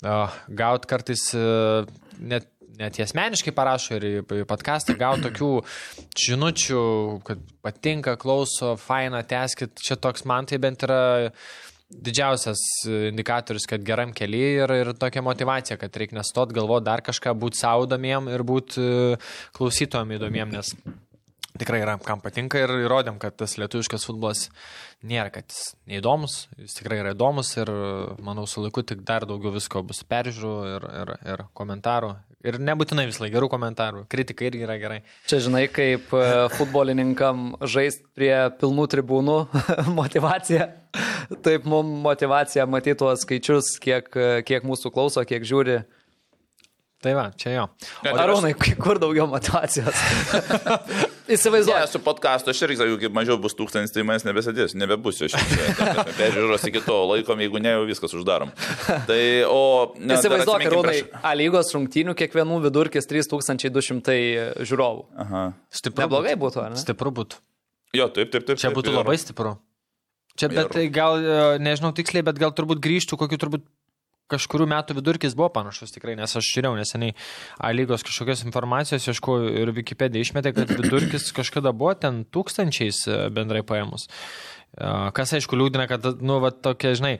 Gaut 0.00 0.86
kartais 0.88 1.26
e, 1.36 1.44
net, 2.16 2.48
net 2.80 3.00
asmeniškai 3.04 3.54
parašo 3.56 3.98
ir 3.98 4.06
į 4.10 4.44
podcastą, 4.50 4.96
gaut 5.00 5.22
tokių 5.26 5.50
žinučių, 6.18 6.84
kad 7.26 7.42
patinka, 7.64 8.16
klauso, 8.20 8.76
faina, 8.80 9.22
teskit. 9.26 9.76
Čia 9.80 9.98
toks 10.00 10.26
man 10.28 10.48
tai 10.50 10.60
bent 10.62 10.86
yra 10.88 11.02
didžiausias 11.90 12.60
indikatorius, 13.10 13.66
kad 13.66 13.82
geram 13.86 14.14
keliui 14.14 14.60
ir, 14.62 14.74
ir 14.78 14.92
tokia 14.98 15.24
motivacija, 15.26 15.78
kad 15.78 15.96
reikia 15.98 16.20
nestot 16.20 16.54
galvoti 16.54 16.86
dar 16.86 17.02
kažką, 17.06 17.34
būti 17.34 17.58
saudomiem 17.64 18.30
ir 18.30 18.46
būti 18.46 18.84
klausytojam 19.56 20.14
įdomiem, 20.14 20.54
nes 20.54 20.70
tikrai 21.58 21.82
yra, 21.82 21.96
kam 22.04 22.22
patinka 22.22 22.60
ir 22.62 22.72
įrodėm, 22.86 23.18
kad 23.20 23.34
tas 23.40 23.56
lietuviškas 23.60 24.06
futbolas 24.06 24.46
nėra, 25.02 25.32
kad 25.34 25.50
jis 25.50 25.74
neįdomus, 25.90 26.44
jis 26.60 26.78
tikrai 26.78 27.00
yra 27.02 27.14
įdomus 27.16 27.52
ir 27.58 27.72
manau 28.22 28.46
su 28.48 28.62
laiku 28.62 28.84
tik 28.86 29.02
dar 29.06 29.26
daugiau 29.28 29.52
visko 29.56 29.82
bus 29.86 30.04
peržiūrų 30.06 30.54
ir, 30.76 30.88
ir, 31.02 31.14
ir 31.34 31.44
komentarų. 31.58 32.14
Ir 32.40 32.56
nebūtinai 32.56 33.04
vis 33.04 33.18
laik 33.20 33.34
gerų 33.34 33.50
komentarų, 33.52 34.06
kritika 34.08 34.46
irgi 34.46 34.64
yra 34.64 34.78
gerai. 34.80 35.00
Čia 35.28 35.42
žinai, 35.44 35.66
kaip 35.68 36.08
e, 36.16 36.22
futbolininkam 36.54 37.50
žaisti 37.68 38.06
prie 38.16 38.32
pilnų 38.62 38.86
tribūnų 38.94 39.36
motivacija. 40.00 40.70
Taip 41.44 41.68
mums 41.68 42.00
motivacija 42.06 42.64
matyti 42.64 42.96
tuos 43.02 43.26
skaičius, 43.26 43.74
kiek, 43.84 44.08
e, 44.16 44.30
kiek 44.48 44.64
mūsų 44.64 44.92
klauso, 44.94 45.24
kiek 45.28 45.44
žiūri. 45.44 45.82
Tai 47.04 47.16
va, 47.16 47.28
čia 47.36 47.54
jo. 47.58 47.68
Tai 48.04 48.16
Arūnai, 48.24 48.54
kur 48.56 49.00
daugiau 49.00 49.28
motivacijos? 49.28 50.00
Ne, 51.30 51.36
Įsivaizduoju. 51.36 51.86
su 51.92 51.98
podkastu 52.02 52.50
aš 52.50 52.60
irgi 52.66 52.76
sakiau, 52.80 52.96
kaip 52.98 53.12
mažiau 53.14 53.36
bus 53.38 53.54
tūkstantis, 53.54 53.92
tai 53.94 54.02
manęs 54.02 54.24
nebesidės, 54.26 54.74
nebebus 54.74 55.20
iš 55.22 55.36
čia. 55.36 55.66
Peržiūros 56.18 56.64
iki 56.66 56.82
to 56.82 56.96
laikom, 57.12 57.38
jeigu 57.44 57.60
ne, 57.62 57.70
jau 57.76 57.84
viskas 57.86 58.14
uždarom. 58.18 58.50
Tai, 59.06 59.20
o... 59.46 59.60
Ne, 60.00 60.16
Įsivaizduok, 60.18 60.56
atsiminkim 60.58 60.74
Arūnai, 60.74 60.96
prieš- 61.06 61.22
A 61.22 61.34
lygos 61.38 61.70
rungtynių 61.76 62.16
kiekvienų 62.18 62.58
vidurkis 62.66 63.06
3200 63.10 64.18
žiūrovų. 64.66 65.04
Aha. 65.24 65.44
Stipru 65.70 66.02
Neblogai 66.06 66.34
būtų. 66.40 66.64
ar 66.66 66.74
ne? 66.74 66.80
Stipru 66.82 67.12
būtų. 67.14 67.38
Jo, 67.94 68.08
taip, 68.14 68.30
taip, 68.34 68.46
taip. 68.50 68.58
Čia 68.62 68.70
būtų 68.74 68.90
ir- 68.92 68.98
labai 69.00 69.16
stipru. 69.22 69.54
Čia, 70.38 70.48
bet 70.50 70.66
Ir- 70.66 70.74
tai 70.74 70.84
gal, 70.94 71.18
e, 71.18 71.58
nežinau 71.62 71.90
tiksliai, 71.94 72.22
bet 72.24 72.38
gal 72.38 72.52
turbūt 72.54 72.78
grįžtų 72.82 73.18
kokiu 73.18 73.38
turbūt 73.38 73.64
kažkurių 74.30 74.68
metų 74.70 74.96
vidurkis 75.00 75.36
buvo 75.38 75.50
panašus 75.54 75.94
tikrai, 75.94 76.16
nes 76.18 76.36
aš 76.36 76.52
žiūrėjau 76.54 76.76
neseniai 76.78 77.16
A 77.58 77.72
lygos 77.74 78.04
kažkokios 78.06 78.44
informacijos, 78.46 79.06
ieškojau 79.10 79.52
ir 79.62 79.72
Wikipedia 79.76 80.22
išmetė, 80.24 80.54
kad 80.56 80.72
vidurkis 80.72 81.30
kažkada 81.36 81.74
buvo 81.76 81.94
ten 81.98 82.24
tūkstančiais 82.24 83.04
e, 83.08 83.22
bendrai 83.34 83.62
paėmus. 83.66 84.08
E, 84.08 84.90
Kas 85.16 85.34
aišku 85.36 85.58
liūdina, 85.58 85.88
kad, 85.90 86.06
nu, 86.22 86.40
va, 86.42 86.52
tokia, 86.54 86.94
žinai, 86.98 87.18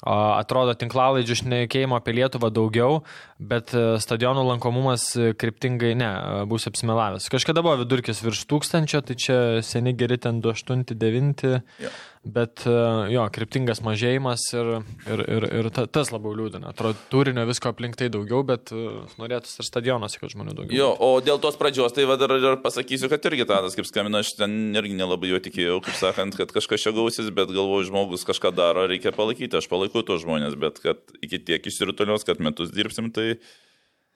atrodo, 0.00 0.72
tinklalaidžių 0.80 1.36
šnekėjimo 1.42 1.98
apie 1.98 2.14
Lietuvą 2.16 2.48
daugiau, 2.56 3.02
bet 3.38 3.74
e, 3.76 3.84
stadionų 4.00 4.46
lankomumas 4.48 5.10
kryptingai 5.40 5.92
ne, 5.98 6.10
bus 6.50 6.68
apsimelavęs. 6.70 7.28
Kažkada 7.32 7.64
buvo 7.66 7.76
vidurkis 7.82 8.22
virš 8.24 8.46
tūkstančio, 8.50 9.02
tai 9.04 9.18
čia 9.20 9.40
seni 9.66 9.94
geri 9.96 10.20
ten 10.20 10.40
289, 10.44 11.46
Jo. 11.80 11.92
Bet 12.24 12.66
e, 12.68 12.72
jo, 13.14 13.22
kryptingas 13.32 13.80
mažėjimas 13.84 14.42
ir, 14.52 14.68
ir, 15.08 15.22
ir, 15.24 15.46
ir 15.60 15.68
ta, 15.72 15.86
tas 15.88 16.10
labiau 16.12 16.34
liūdina. 16.36 16.72
Atrodo, 16.74 16.98
turinio 17.12 17.46
visko 17.48 17.70
aplink 17.72 17.96
tai 17.96 18.10
daugiau, 18.12 18.42
bet 18.46 18.72
e, 18.76 18.82
norėtųsi 19.20 19.62
ir 19.62 19.68
stadionuose, 19.68 20.20
kad 20.20 20.34
žmonių 20.34 20.54
daugiau. 20.58 20.76
Jo, 20.76 20.90
o 21.00 21.08
dėl 21.24 21.40
tos 21.40 21.56
pradžios, 21.60 21.94
tai 21.96 22.04
dar 22.20 22.36
ir 22.36 22.58
pasakysiu, 22.64 23.08
kad 23.12 23.24
irgi 23.30 23.48
Tadas, 23.48 23.76
kaip 23.78 23.88
skambina, 23.88 24.20
aš 24.20 24.34
ten 24.36 24.76
irgi 24.76 24.98
nelabai 24.98 25.32
jo 25.32 25.40
tikėjau, 25.46 25.80
kaip 25.86 25.96
sakant, 25.96 26.36
kad 26.36 26.52
kažkas 26.52 26.84
čia 26.84 26.92
gausis, 26.96 27.32
bet 27.32 27.54
galvoju, 27.54 27.88
žmogus 27.88 28.28
kažką 28.28 28.52
daro, 28.52 28.84
reikia 28.90 29.14
palaikyti, 29.16 29.56
aš 29.56 29.70
palaikau 29.72 30.04
tos 30.04 30.20
žmonės, 30.26 30.60
bet 30.60 30.82
kad 30.84 31.00
iki 31.24 31.40
tiek 31.40 31.72
išsirutulios, 31.72 32.28
kad 32.28 32.44
metus 32.44 32.74
dirbsim, 32.74 33.08
tai 33.16 33.38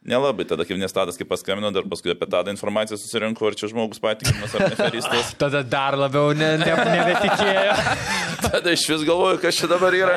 nelabai. 0.08 0.46
Tada 0.49 0.66
kaip 0.68 0.78
nestadas, 0.80 1.18
kaip 1.20 1.28
paskambino, 1.30 1.70
dar 1.75 1.87
paskui 1.90 2.12
apie 2.14 2.28
Tadą 2.30 2.52
informaciją 2.54 2.99
susirinko, 3.00 3.46
ar 3.49 3.56
čia 3.58 3.70
žmogus 3.73 4.00
patikimas 4.02 4.54
ar 4.54 4.66
neferistas. 4.68 5.32
Tada 5.42 5.62
dar 5.62 5.96
labiau 5.99 6.34
ne, 6.37 6.54
ne, 6.61 6.68
nebetikėjo. 6.68 7.76
Tada 8.44 8.75
iš 8.76 8.84
vis 8.92 9.04
galvoju, 9.08 9.40
kas 9.42 9.58
čia 9.58 9.70
dabar 9.70 9.96
yra. 9.96 10.16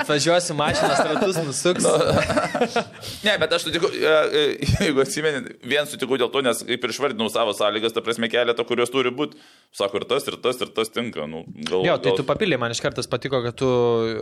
Atvažiuosiu 0.00 0.54
mašinas, 0.58 1.02
ratus 1.10 1.40
nusuks. 1.44 1.88
Ne, 3.24 3.32
bet 3.40 3.52
aš 3.52 3.64
sutikau, 3.66 3.88
e, 3.92 4.10
e, 4.36 4.42
jeigu 4.84 5.00
atsimeni, 5.02 5.54
vien 5.66 5.86
sutikau 5.88 6.16
dėl 6.20 6.28
to, 6.32 6.42
nes 6.44 6.60
kaip 6.66 6.84
ir 6.86 6.92
išvardinau 6.92 7.30
savo 7.32 7.52
sąlygas, 7.56 7.94
ta 7.96 8.02
prasme 8.04 8.28
keletą, 8.32 8.64
kurios 8.68 8.92
turi 8.92 9.12
būti. 9.14 9.38
Sako, 9.76 10.00
ir 10.00 10.06
tas, 10.10 10.26
ir 10.28 10.36
tas, 10.42 10.58
ir 10.60 10.70
tas 10.76 10.92
tinka. 10.92 11.24
Nu, 11.30 11.42
gal, 11.68 11.84
Jo, 11.86 11.96
tai 12.02 12.12
gal- 12.12 12.20
tu 12.20 12.26
papildai, 12.28 12.58
man 12.60 12.74
iš 12.74 12.82
karto 12.84 13.04
patiko, 13.10 13.40
kad 13.44 13.56
tu, 13.60 13.68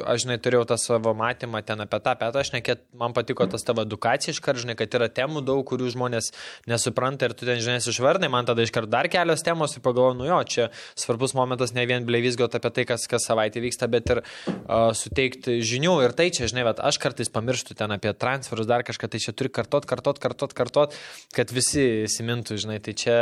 aš 0.07 0.25
žinai, 0.25 0.38
turėjau 0.45 0.67
tą 0.71 0.79
savo 0.81 1.15
matymą 1.19 1.62
ten 1.67 1.83
apie 1.85 2.00
tą, 2.05 2.15
apie 2.15 2.31
tą, 2.35 2.43
aš 2.45 2.53
nekėt, 2.55 2.85
man 3.00 3.17
patiko 3.17 3.47
tas 3.50 3.67
tavo 3.67 3.85
edukacija 3.99 4.33
iš 4.33 4.40
karto, 4.40 4.62
žinai, 4.62 4.76
kad 4.78 4.95
yra 4.95 5.09
temų 5.11 5.43
daug, 5.43 5.64
kurių 5.67 5.90
žmonės 5.93 6.31
nesupranta 6.71 7.26
ir 7.26 7.35
tu 7.35 7.47
ten, 7.47 7.59
žinai, 7.62 7.81
išvardai, 7.83 8.31
man 8.31 8.47
tada 8.47 8.62
iš 8.62 8.73
karto 8.75 8.90
dar 8.90 9.09
kelios 9.11 9.43
temos 9.43 9.75
ir 9.75 9.83
pagalvoju, 9.83 10.19
nu 10.21 10.28
jo, 10.28 10.38
čia 10.47 10.69
svarbus 10.99 11.35
momentas 11.35 11.75
ne 11.75 11.85
vien 11.88 12.07
bleivizgot 12.07 12.55
apie 12.55 12.71
tai, 12.71 12.85
kas 12.88 13.09
kas 13.11 13.26
savaitę 13.26 13.61
vyksta, 13.61 13.88
bet 13.90 14.11
ir 14.14 14.23
uh, 14.23 14.95
suteikti 14.95 15.59
žinių. 15.67 15.99
Ir 16.07 16.14
tai 16.17 16.31
čia, 16.35 16.49
žinai, 16.50 16.67
bet 16.69 16.83
aš 16.85 17.00
kartais 17.02 17.33
pamirštu 17.33 17.76
ten 17.78 17.93
apie 17.95 18.14
transferus, 18.14 18.69
dar 18.71 18.87
kažką, 18.87 19.11
tai 19.11 19.23
čia 19.23 19.35
turi 19.35 19.52
kartot, 19.52 19.88
kartot, 19.88 20.21
kartot, 20.23 20.55
kartot, 20.57 20.97
kad 21.35 21.52
visi 21.55 22.05
įsimintų, 22.07 22.61
žinai, 22.62 22.78
tai 22.85 22.95
čia 22.99 23.19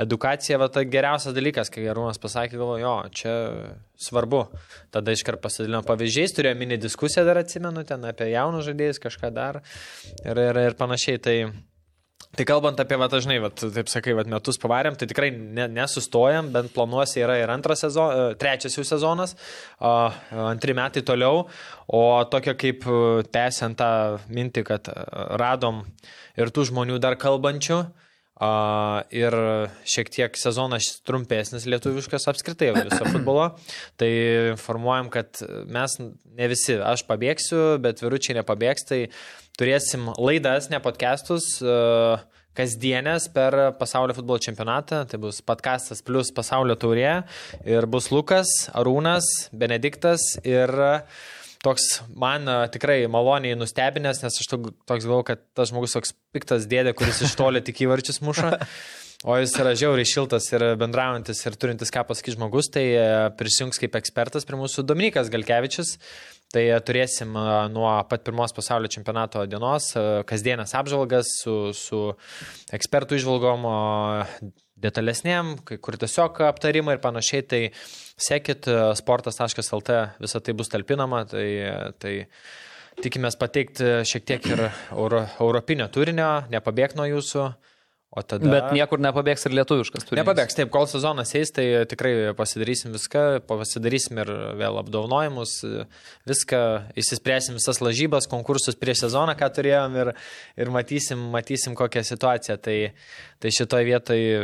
edukacija, 0.00 0.60
va, 0.62 0.70
tai 0.72 0.86
geriausias 0.90 1.36
dalykas, 1.36 1.72
kai 1.72 1.88
Arūnas 1.90 2.22
pasakė, 2.22 2.60
galvoju, 2.60 2.84
jo, 2.84 2.96
čia 3.16 3.36
svarbu. 4.00 4.44
Tada 4.94 5.14
iškart 5.14 5.42
pasidalino 5.44 5.82
pavyzdžiais, 5.86 6.34
turėjo 6.36 6.58
mini 6.58 6.80
diskusiją 6.80 7.26
dar 7.28 7.42
atsimenu 7.42 7.84
ten 7.88 8.04
apie 8.08 8.30
jaunus 8.32 8.68
žaidėjus, 8.68 9.02
kažką 9.02 9.32
dar 9.34 9.60
ir, 10.24 10.36
ir, 10.36 10.64
ir 10.70 10.78
panašiai. 10.80 11.20
Tai, 11.20 11.36
Tai 12.30 12.44
kalbant 12.46 12.78
apie, 12.78 12.94
va, 12.94 13.08
dažnai, 13.10 13.40
va, 13.42 13.48
taip 13.50 13.88
sakai, 13.90 14.12
va, 14.14 14.22
metus 14.30 14.60
pavarėm, 14.62 14.94
tai 14.94 15.08
tikrai 15.10 15.32
ne, 15.34 15.64
nesustojam, 15.74 16.52
bent 16.54 16.70
planuose 16.70 17.18
yra 17.18 17.40
ir 17.40 17.50
antras 17.50 17.82
sezonas, 17.82 18.36
trečias 18.38 18.76
jau 18.78 18.84
sezonas, 18.86 19.34
antri 19.82 20.76
metai 20.78 21.02
toliau, 21.02 21.48
o 21.90 22.02
tokio 22.30 22.54
kaip 22.60 22.86
e, 22.86 23.00
tęsiant 23.34 23.74
tą 23.80 23.90
mintį, 24.30 24.62
kad 24.68 24.92
e, 24.92 24.94
radom 25.42 25.82
ir 26.38 26.54
tų 26.54 26.68
žmonių 26.70 27.00
dar 27.02 27.18
kalbančių. 27.18 27.80
Uh, 27.80 28.09
ir 29.12 29.36
šiek 29.84 30.10
tiek 30.12 30.38
sezonas 30.40 30.88
trumpesnis 31.04 31.66
lietuviškas 31.68 32.28
apskritai 32.32 32.72
viso 32.78 33.04
futbolo. 33.12 33.50
Tai 34.00 34.10
informuojam, 34.54 35.10
kad 35.12 35.42
mes 35.68 35.98
ne 36.00 36.50
visi, 36.50 36.78
aš 36.80 37.04
pabėgsiu, 37.08 37.78
bet 37.84 38.00
viručiai 38.04 38.38
nepabėgs, 38.40 38.88
tai 38.88 39.00
turėsim 39.60 40.08
laidas, 40.16 40.70
ne 40.72 40.80
podcastus. 40.82 41.56
Uh, 41.60 42.20
kasdienės 42.58 43.28
per 43.30 43.54
pasaulio 43.78 44.14
futbolo 44.16 44.40
čempionatą. 44.42 45.04
Tai 45.08 45.20
bus 45.22 45.38
podcastas 45.46 46.02
plus 46.02 46.32
pasaulio 46.34 46.74
taurė. 46.74 47.20
Ir 47.62 47.86
bus 47.86 48.10
Lukas, 48.10 48.50
Arūnas, 48.74 49.28
Benediktas 49.54 50.24
ir 50.42 50.74
uh, 50.74 51.20
toks 51.64 52.00
man 52.16 52.48
tikrai 52.72 53.02
maloniai 53.10 53.58
nustebinęs, 53.58 54.22
nes 54.24 54.40
aš 54.42 54.48
to- 54.48 54.72
toks 54.88 55.04
galvoju, 55.04 55.28
kad 55.32 55.44
tas 55.54 55.72
žmogus 55.72 55.96
toks 55.96 56.14
piktas 56.34 56.66
dėdė, 56.70 56.94
kuris 56.96 57.22
iš 57.26 57.36
toli 57.38 57.62
tik 57.64 57.84
įvarčius 57.86 58.22
muša. 58.24 58.56
O 59.28 59.34
jis 59.36 59.52
yra 59.60 59.74
žiauriai 59.76 60.08
šiltas 60.08 60.46
ir 60.54 60.62
bendraujantis 60.80 61.42
ir 61.44 61.56
turintis 61.60 61.92
ką 61.92 62.06
pasakyti 62.08 62.38
žmogus, 62.38 62.70
tai 62.72 62.84
e, 62.96 63.02
prisijungs 63.36 63.76
kaip 63.82 63.98
ekspertas 63.98 64.48
prie 64.48 64.56
mūsų 64.56 64.86
Dominikas 64.88 65.28
Galkevičius. 65.28 65.90
Tai 66.54 66.62
e, 66.64 66.78
turėsim 66.80 67.36
nuo 67.74 67.90
pat 68.08 68.24
pirmos 68.24 68.56
pasaulio 68.56 68.88
čempionato 68.88 69.44
dienos 69.44 69.90
kasdienės 70.24 70.72
apžvalgas 70.80 71.34
su, 71.42 71.58
su 71.76 72.00
ekspertų 72.72 73.20
išvalgom, 73.20 73.68
detalesnėm, 74.82 75.56
kai 75.68 75.78
kur 75.82 75.98
tiesiog 76.00 76.42
aptarimai 76.48 76.96
ir 76.96 77.02
panašiai. 77.04 77.46
Tai 77.50 77.62
sekit 78.20 78.68
e, 78.70 78.78
sportas.lt, 78.98 80.00
visą 80.20 80.42
tai 80.44 80.56
bus 80.56 80.72
talpinama. 80.72 81.24
Tai, 81.30 81.46
tai 82.02 82.14
tikimės 83.00 83.38
pateikti 83.40 84.00
šiek 84.08 84.26
tiek 84.28 84.48
ir 84.52 84.66
euro, 84.68 85.24
europinio 85.40 85.88
turinio, 85.92 86.30
nepabėg 86.52 86.96
nuo 86.98 87.08
jūsų. 87.08 87.46
O 88.10 88.24
tada... 88.26 88.42
Bet 88.50 88.72
niekur 88.74 88.98
nepabėgs 88.98 89.46
ir 89.46 89.54
lietuviškas 89.54 90.02
turinys. 90.02 90.18
Nepabėgs, 90.18 90.56
taip, 90.58 90.70
kol 90.74 90.88
sezonas 90.90 91.30
eis, 91.38 91.52
tai 91.54 91.66
tikrai 91.86 92.32
pasidarysim 92.34 92.90
viską, 92.96 93.22
pasidarysim 93.46 94.18
ir 94.24 94.32
vėl 94.58 94.80
apdovanojimus, 94.80 95.52
viską, 96.26 96.62
įsispręsim 96.98 97.54
visas 97.60 97.78
lažybas, 97.78 98.26
konkursus 98.32 98.78
prieš 98.80 99.04
sezoną, 99.04 99.36
ką 99.38 99.52
turėjom 99.60 99.94
ir, 100.02 100.10
ir 100.58 100.72
matysim, 100.74 101.22
matysim 101.30 101.78
kokią 101.78 102.02
situaciją. 102.10 102.58
Tai, 102.66 102.76
tai 103.38 103.54
šitoje 103.54 103.86
vietoje 103.92 104.42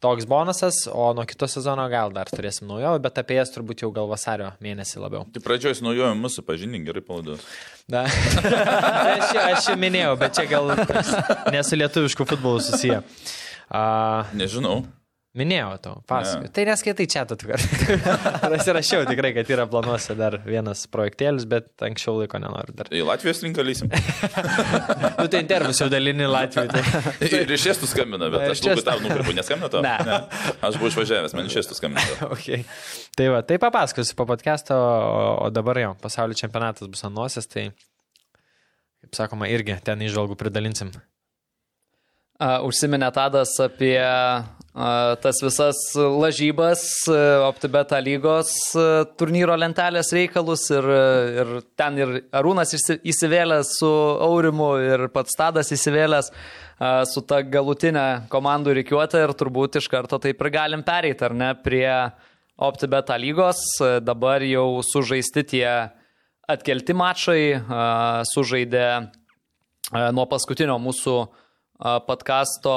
toks 0.00 0.26
bonusas, 0.30 0.74
o 0.92 1.12
nuo 1.16 1.24
kito 1.28 1.48
sezono 1.50 1.84
gal 1.90 2.12
dar 2.14 2.30
turėsim 2.30 2.68
naujovių, 2.70 3.02
bet 3.04 3.18
apie 3.22 3.38
jas 3.38 3.52
turbūt 3.54 3.82
jau 3.84 3.90
gal 3.94 4.10
vasario 4.10 4.52
mėnesį 4.64 5.02
labiau. 5.02 5.24
Tai 5.34 5.42
pradžioj 5.44 5.78
su 5.78 5.86
naujoju 5.86 6.18
mūsų 6.18 6.44
pažinink 6.46 6.86
gerai 6.88 7.02
palaidos. 7.04 7.42
Na, 7.90 8.04
Tai 8.44 9.16
aš, 9.16 9.34
aš 9.46 9.72
jau 9.72 9.78
minėjau, 9.80 10.14
bet 10.20 10.38
čia 10.38 10.46
gal 10.50 10.74
nesu 11.54 11.78
lietuvišku 11.80 12.28
futbolu 12.28 12.62
susiję. 12.62 13.02
Uh, 13.68 14.28
Nežinau. 14.38 14.82
Minėjau 15.36 15.74
tau, 15.84 15.98
pasakoju. 16.08 16.46
Ne. 16.46 16.50
Tai 16.56 16.62
neskaitai 16.70 17.04
čia 17.12 17.22
tu 17.28 17.36
tikrai. 17.36 17.58
Pasirašiau 18.54 19.04
tikrai, 19.10 19.34
kad 19.36 19.50
yra 19.52 19.66
planuose 19.68 20.14
dar 20.16 20.38
vienas 20.46 20.86
projektėlis, 20.88 21.44
bet 21.50 21.68
anksčiau 21.84 22.14
laiko 22.22 22.40
nenoriu 22.40 22.72
dar. 22.78 22.88
Į 22.88 23.02
Latvijos 23.04 23.42
rinką 23.44 23.64
lysim. 23.66 23.92
Nu 25.18 25.26
tai 25.28 25.42
intervus 25.42 25.82
jau 25.82 25.90
dalini 25.92 26.24
Latvijai. 26.30 26.70
Tai... 26.72 27.28
Ir 27.28 27.52
iš 27.58 27.66
estų 27.74 27.90
skambina, 27.90 28.30
bet 28.32 28.54
aš 28.54 28.62
labai 28.64 28.84
tau 28.86 29.02
nukreipiu, 29.04 29.34
neskambina 29.36 29.70
tau. 29.72 29.84
Ne. 29.84 30.18
Aš 30.64 30.80
buvau 30.80 30.90
išvažiavęs, 30.94 31.36
man 31.36 31.50
iš 31.50 31.58
estų 31.60 31.76
skambina. 31.76 32.30
Okay. 32.32 32.64
Tai 33.18 33.28
va, 33.34 33.42
tai 33.44 33.60
papasakosiu 33.60 34.16
po 34.16 34.24
podcast'o, 34.30 34.78
o, 34.78 35.52
dabar 35.52 35.82
jau 35.84 35.92
pasaulio 36.00 36.38
čempionatas 36.40 36.88
bus 36.88 37.04
ant 37.04 37.18
nosies, 37.18 37.50
tai, 37.52 37.68
kaip 39.04 39.20
sakoma, 39.20 39.52
irgi 39.52 39.76
ten 39.84 40.08
išvalgų 40.08 40.40
pridalinsim. 40.40 40.94
Uh, 42.38 42.60
užsiminė 42.62 43.10
Tadas 43.10 43.56
apie 43.60 43.98
tas 44.74 45.40
visas 45.42 45.78
lažybas, 45.96 46.82
OptiBeta 47.48 47.98
lygos 48.04 48.52
turnyro 49.18 49.56
lentelės 49.58 50.12
reikalus 50.14 50.68
ir, 50.70 50.86
ir 51.40 51.52
ten 51.78 51.98
ir 51.98 52.12
Arūnas 52.36 52.74
įsi- 52.76 53.00
įsivėlęs 53.02 53.72
su 53.80 53.90
Aurimu 54.22 54.70
ir 54.84 55.08
pats 55.14 55.34
Tadas 55.38 55.72
įsivėlęs 55.74 56.30
su 57.10 57.22
ta 57.26 57.40
galutinė 57.42 58.28
komandų 58.30 58.76
reikiuotė 58.78 59.24
ir 59.24 59.34
turbūt 59.34 59.80
iš 59.80 59.88
karto 59.90 60.20
taip 60.22 60.40
ir 60.44 60.50
galim 60.54 60.84
pereiti, 60.86 61.24
ar 61.26 61.34
ne, 61.34 61.54
prie 61.58 61.88
OptiBeta 62.58 63.16
lygos. 63.18 63.64
Dabar 64.02 64.44
jau 64.46 64.78
sužaisti 64.86 65.42
tie 65.56 65.66
atkelti 66.48 66.94
mačai, 66.94 67.42
sužaidė 68.30 68.86
nuo 70.14 70.28
paskutinio 70.30 70.78
mūsų 70.78 71.16
podkasto 72.06 72.76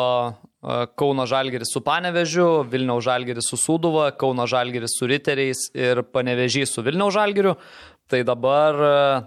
Kauno 0.62 1.26
Žalgeris 1.26 1.72
su 1.74 1.82
Panevežiu, 1.82 2.62
Vilniaus 2.70 3.06
Žalgeris 3.08 3.48
su 3.50 3.58
Sūduva, 3.58 4.12
Kauno 4.14 4.46
Žalgeris 4.46 4.94
su 5.00 5.08
Riteriais 5.10 5.64
ir 5.74 6.04
Panevežys 6.14 6.76
su 6.76 6.84
Vilniaus 6.86 7.16
Žalgeriu. 7.18 7.56
Tai 8.12 8.20
dabar, 8.28 8.76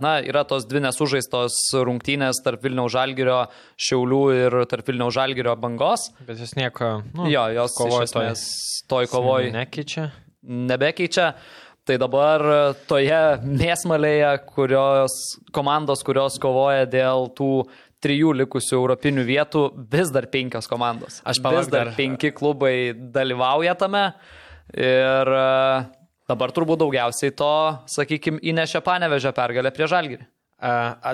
na, 0.05 0.19
yra 0.21 0.43
tos 0.45 0.67
dvi 0.69 0.83
nesužaistos 0.85 1.57
rungtynės 1.89 2.43
tarp 2.45 2.63
Vilniaus 2.67 2.93
Žalgerio 2.93 3.39
Šiaulių 3.81 4.23
ir 4.37 4.57
tarp 4.71 4.91
Vilniaus 4.93 5.17
Žalgerio 5.17 5.57
bangos. 5.59 6.11
Bet 6.29 6.39
jis 6.39 6.53
nieko, 6.61 6.99
nu, 7.17 7.27
Jo, 7.33 7.49
jos 7.57 7.75
kovoja 7.81 8.07
toj, 8.13 8.33
toj 8.93 9.09
kovoj 9.11 9.51
Nekeičia. 9.57 10.11
nebekeičia. 10.45 11.33
Tai 11.85 11.99
dabar 12.01 12.41
toje 12.89 13.23
mėsmalėje, 13.45 14.31
kurios 14.55 15.17
komandos, 15.53 16.01
kurios 16.07 16.39
kovoja 16.41 16.87
dėl 16.89 17.27
tų 17.37 17.49
trijų 18.05 18.37
likusių 18.45 18.77
europinių 18.79 19.25
vietų, 19.27 19.65
vis 19.93 20.13
dar 20.15 20.29
penkios 20.33 20.69
komandos. 20.71 21.21
Aš 21.25 21.41
palauk 21.45 21.65
vis 21.65 21.73
dar 21.73 21.91
dar- 21.91 21.99
penki 21.99 22.31
klubai 22.37 22.93
dalyvauja 22.95 23.75
tame. 23.81 24.07
Ir 24.75 25.35
e, 25.35 25.45
Dabar 26.25 26.53
turbūt 26.57 26.81
daugiausiai 26.81 27.35
to, 27.37 27.49
sakykime, 27.93 28.39
įnešė 28.49 28.81
panevežę 28.85 29.35
pergalę 29.37 29.69
prie 29.77 29.89
žalgirį. 29.93 30.25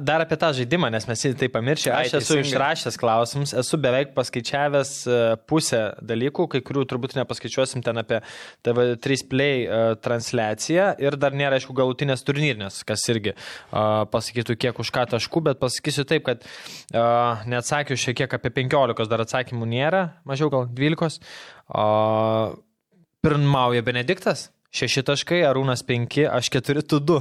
Dar 0.00 0.20
apie 0.20 0.36
tą 0.36 0.50
žaidimą, 0.54 0.90
nes 0.92 1.06
mes 1.08 1.22
jį 1.24 1.30
tai 1.40 1.48
pamiršę. 1.50 1.90
Aš 1.96 2.12
esu 2.18 2.36
išrašęs 2.42 2.98
klausimus, 3.00 3.54
esu 3.56 3.78
beveik 3.80 4.12
paskaičiavęs 4.14 4.92
e, 5.08 5.16
pusę 5.48 5.80
dalykų, 6.06 6.44
kai 6.52 6.60
kurių 6.66 6.84
turbūt 6.90 7.16
nepaskaičiuosim 7.16 7.82
ten 7.86 7.98
apie 8.02 8.20
TV3 8.66 9.24
Play 9.32 9.64
e, 9.64 9.80
transliaciją 10.04 10.92
ir 11.02 11.16
dar 11.18 11.34
nėra, 11.34 11.56
aišku, 11.56 11.74
galutinės 11.74 12.22
turnyrinės, 12.28 12.82
kas 12.86 13.06
irgi 13.10 13.32
a, 13.32 14.04
pasakytų, 14.12 14.58
kiek 14.60 14.84
už 14.84 14.92
ką 14.94 15.08
taškų, 15.16 15.44
bet 15.48 15.64
pasakysiu 15.64 16.04
taip, 16.04 16.28
kad 16.28 16.46
neatsakiau 17.50 17.98
šiek 17.98 18.20
tiek 18.20 18.38
apie 18.38 18.52
15, 18.60 19.08
dar 19.10 19.24
atsakymų 19.24 19.72
nėra, 19.72 20.06
mažiau 20.28 20.52
gal 20.52 20.68
12. 20.68 21.24
A, 21.72 21.88
Pirmauja 23.20 23.82
Benediktas. 23.84 24.48
Šeši 24.70 25.02
taškai, 25.02 25.40
Arūnas 25.48 25.80
penki, 25.82 26.22
aš 26.30 26.46
keturi, 26.54 26.84
tu 26.86 27.00
du. 27.02 27.16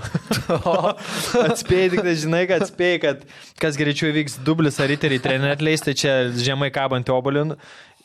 atspėjai, 1.49 1.87
tik 1.95 2.01
tai 2.05 2.11
žinai, 2.21 2.41
kad 2.49 2.61
atspėjai, 2.61 2.99
kad 3.01 3.23
kas 3.57 3.77
greičiau 3.79 4.11
įvyks 4.11 4.35
dublis 4.45 4.77
ar 4.77 4.91
riteriai 4.91 5.21
treneriai 5.23 5.57
atleis, 5.57 5.81
tai 5.81 5.95
čia 5.97 6.13
žemai 6.37 6.69
kabantį 6.75 7.15
obolin. 7.15 7.55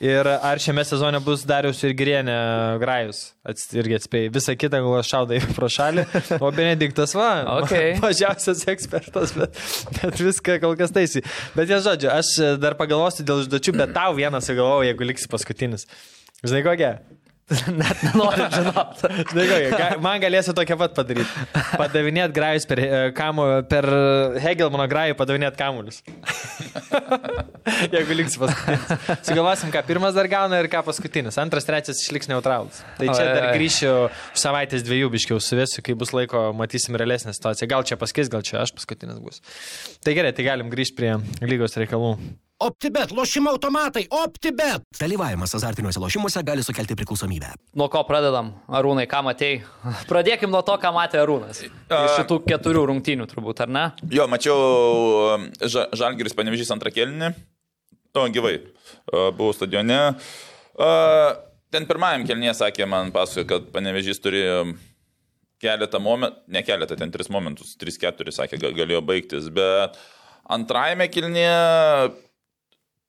Ir 0.03 0.27
ar 0.27 0.59
šiame 0.59 0.83
sezone 0.89 1.21
bus 1.23 1.45
Darius 1.47 1.79
ir 1.85 1.93
Grienė 1.95 2.35
Grajus, 2.81 3.21
ats, 3.47 3.69
irgi 3.77 3.99
atspėjai. 4.01 4.31
Visą 4.33 4.55
kitą 4.59 4.81
gal 4.83 5.05
šaudai 5.07 5.39
pro 5.55 5.69
šalį, 5.71 6.07
o 6.41 6.51
Benediktas 6.57 7.13
va, 7.15 7.29
Okay. 7.61 7.95
mažiausias 8.03 8.65
ekspertas, 8.73 9.37
bet, 9.37 9.61
bet 10.01 10.25
viską 10.25 10.57
kol 10.65 10.75
kas 10.81 10.95
taisy. 10.97 11.21
Bet 11.53 11.69
jie 11.69 11.83
žodžiu, 11.85 12.09
aš 12.17 12.33
dar 12.65 12.81
pagalvosiu 12.81 13.29
dėl 13.29 13.45
užduočių, 13.45 13.77
bet 13.77 13.93
tau 13.93 14.17
vieną 14.17 14.41
sugalvoju, 14.41 14.89
jeigu 14.89 15.13
liksi 15.13 15.31
paskutinis. 15.31 15.87
Žinai 16.41 16.65
kokia? 16.65 16.95
Net 17.81 17.99
nenoriu 18.07 18.47
kokia, 18.49 19.73
ga- 19.77 19.99
man 20.01 20.21
galėsi 20.23 20.55
tokia 20.57 20.79
pat 20.81 20.95
padaryti. 20.97 21.43
Padavinėt 21.77 22.33
grajus 22.37 22.65
per, 22.69 22.81
e, 22.81 23.01
kamu, 23.17 23.45
per 23.69 23.89
Hegelmano 24.41 24.87
grajų, 24.89 25.17
padavinėt 25.19 25.59
kamuolius. 25.59 26.01
Jeigu 27.95 28.17
liks 28.17 28.39
paskutinis. 28.41 29.19
Sugalvosim, 29.29 29.73
ką 29.75 29.83
pirmas 29.89 30.17
dar 30.17 30.29
gauna 30.33 30.63
ir 30.63 30.71
ką 30.73 30.81
paskutinis. 30.87 31.37
Antras, 31.43 31.69
trečias 31.69 32.01
išliks 32.01 32.31
neutralus. 32.33 32.81
Tai 32.97 33.11
čia 33.11 33.27
dar 33.29 33.51
grįšiu 33.59 33.93
savaitės 34.41 34.87
dviejų 34.87 35.13
biškiau 35.13 35.43
suvesiu, 35.45 35.85
kai 35.85 35.97
bus 36.01 36.15
laiko, 36.17 36.47
matysim 36.57 36.97
realesnę 37.01 37.37
situaciją. 37.37 37.69
Gal 37.75 37.85
čia 37.85 38.01
paskis, 38.01 38.33
gal 38.33 38.45
čia 38.47 38.63
aš 38.65 38.73
paskutinis 38.79 39.21
bus. 39.21 39.45
Tai 40.05 40.17
gerai, 40.17 40.33
tai 40.37 40.49
galim 40.49 40.73
grįžti 40.73 40.97
prie 40.97 41.13
lygos 41.45 41.77
reikalų. 41.81 42.17
OptiBet, 42.65 43.13
lošimo 43.13 43.51
automatai, 43.53 44.07
OptiBet. 44.11 44.85
Dalyvavimas 45.01 45.53
azartiniuose 45.59 46.01
lošimuose 46.01 46.43
gali 46.47 46.63
sukelti 46.65 46.97
priklausomybę. 46.97 47.51
Nuo 47.77 47.89
ko 47.93 48.01
pradedam? 48.09 48.53
Arūnai, 48.73 49.05
ką 49.11 49.21
matėjai? 49.27 49.59
Pradėkim 50.11 50.53
nuo 50.55 50.63
to, 50.65 50.77
ką 50.81 50.93
matė 50.97 51.21
Arūnas. 51.23 51.61
Iš 51.67 52.15
šitų 52.21 52.39
keturių 52.49 52.87
rungtynių 52.93 53.27
turbūt, 53.31 53.61
ar 53.67 53.73
ne? 53.75 53.85
Jo, 54.13 54.25
mačiau 54.33 54.57
ža, 55.61 55.91
Žalgiris 55.93 56.37
panevežys 56.39 56.73
antrą 56.73 56.93
kelnį. 56.95 57.35
O, 58.15 58.25
gyvai. 58.33 58.57
A, 59.13 59.29
Buvau 59.35 59.53
stadione. 59.57 60.01
A, 60.79 60.91
Ten 61.75 61.89
pirmajam 61.91 62.23
kelnėje 62.23 62.53
sakė, 62.61 62.87
man 62.87 63.09
pasakojo, 63.11 63.49
kad 63.51 63.65
panevežys 63.75 64.21
turėjo 64.23 64.61
keletą 65.59 65.99
momentų, 65.99 66.45
ne 66.55 66.61
keletą, 66.63 66.95
ten 67.01 67.11
tris 67.11 67.27
momentus, 67.35 67.73
tris 67.81 67.97
keturi, 67.99 68.31
sakė, 68.31 68.61
ga- 68.63 68.71
galėjo 68.77 69.01
baigtis, 69.03 69.49
bet 69.51 69.97
antrajame 70.55 71.09
kelnėje, 71.11 71.51
a, 71.51 72.13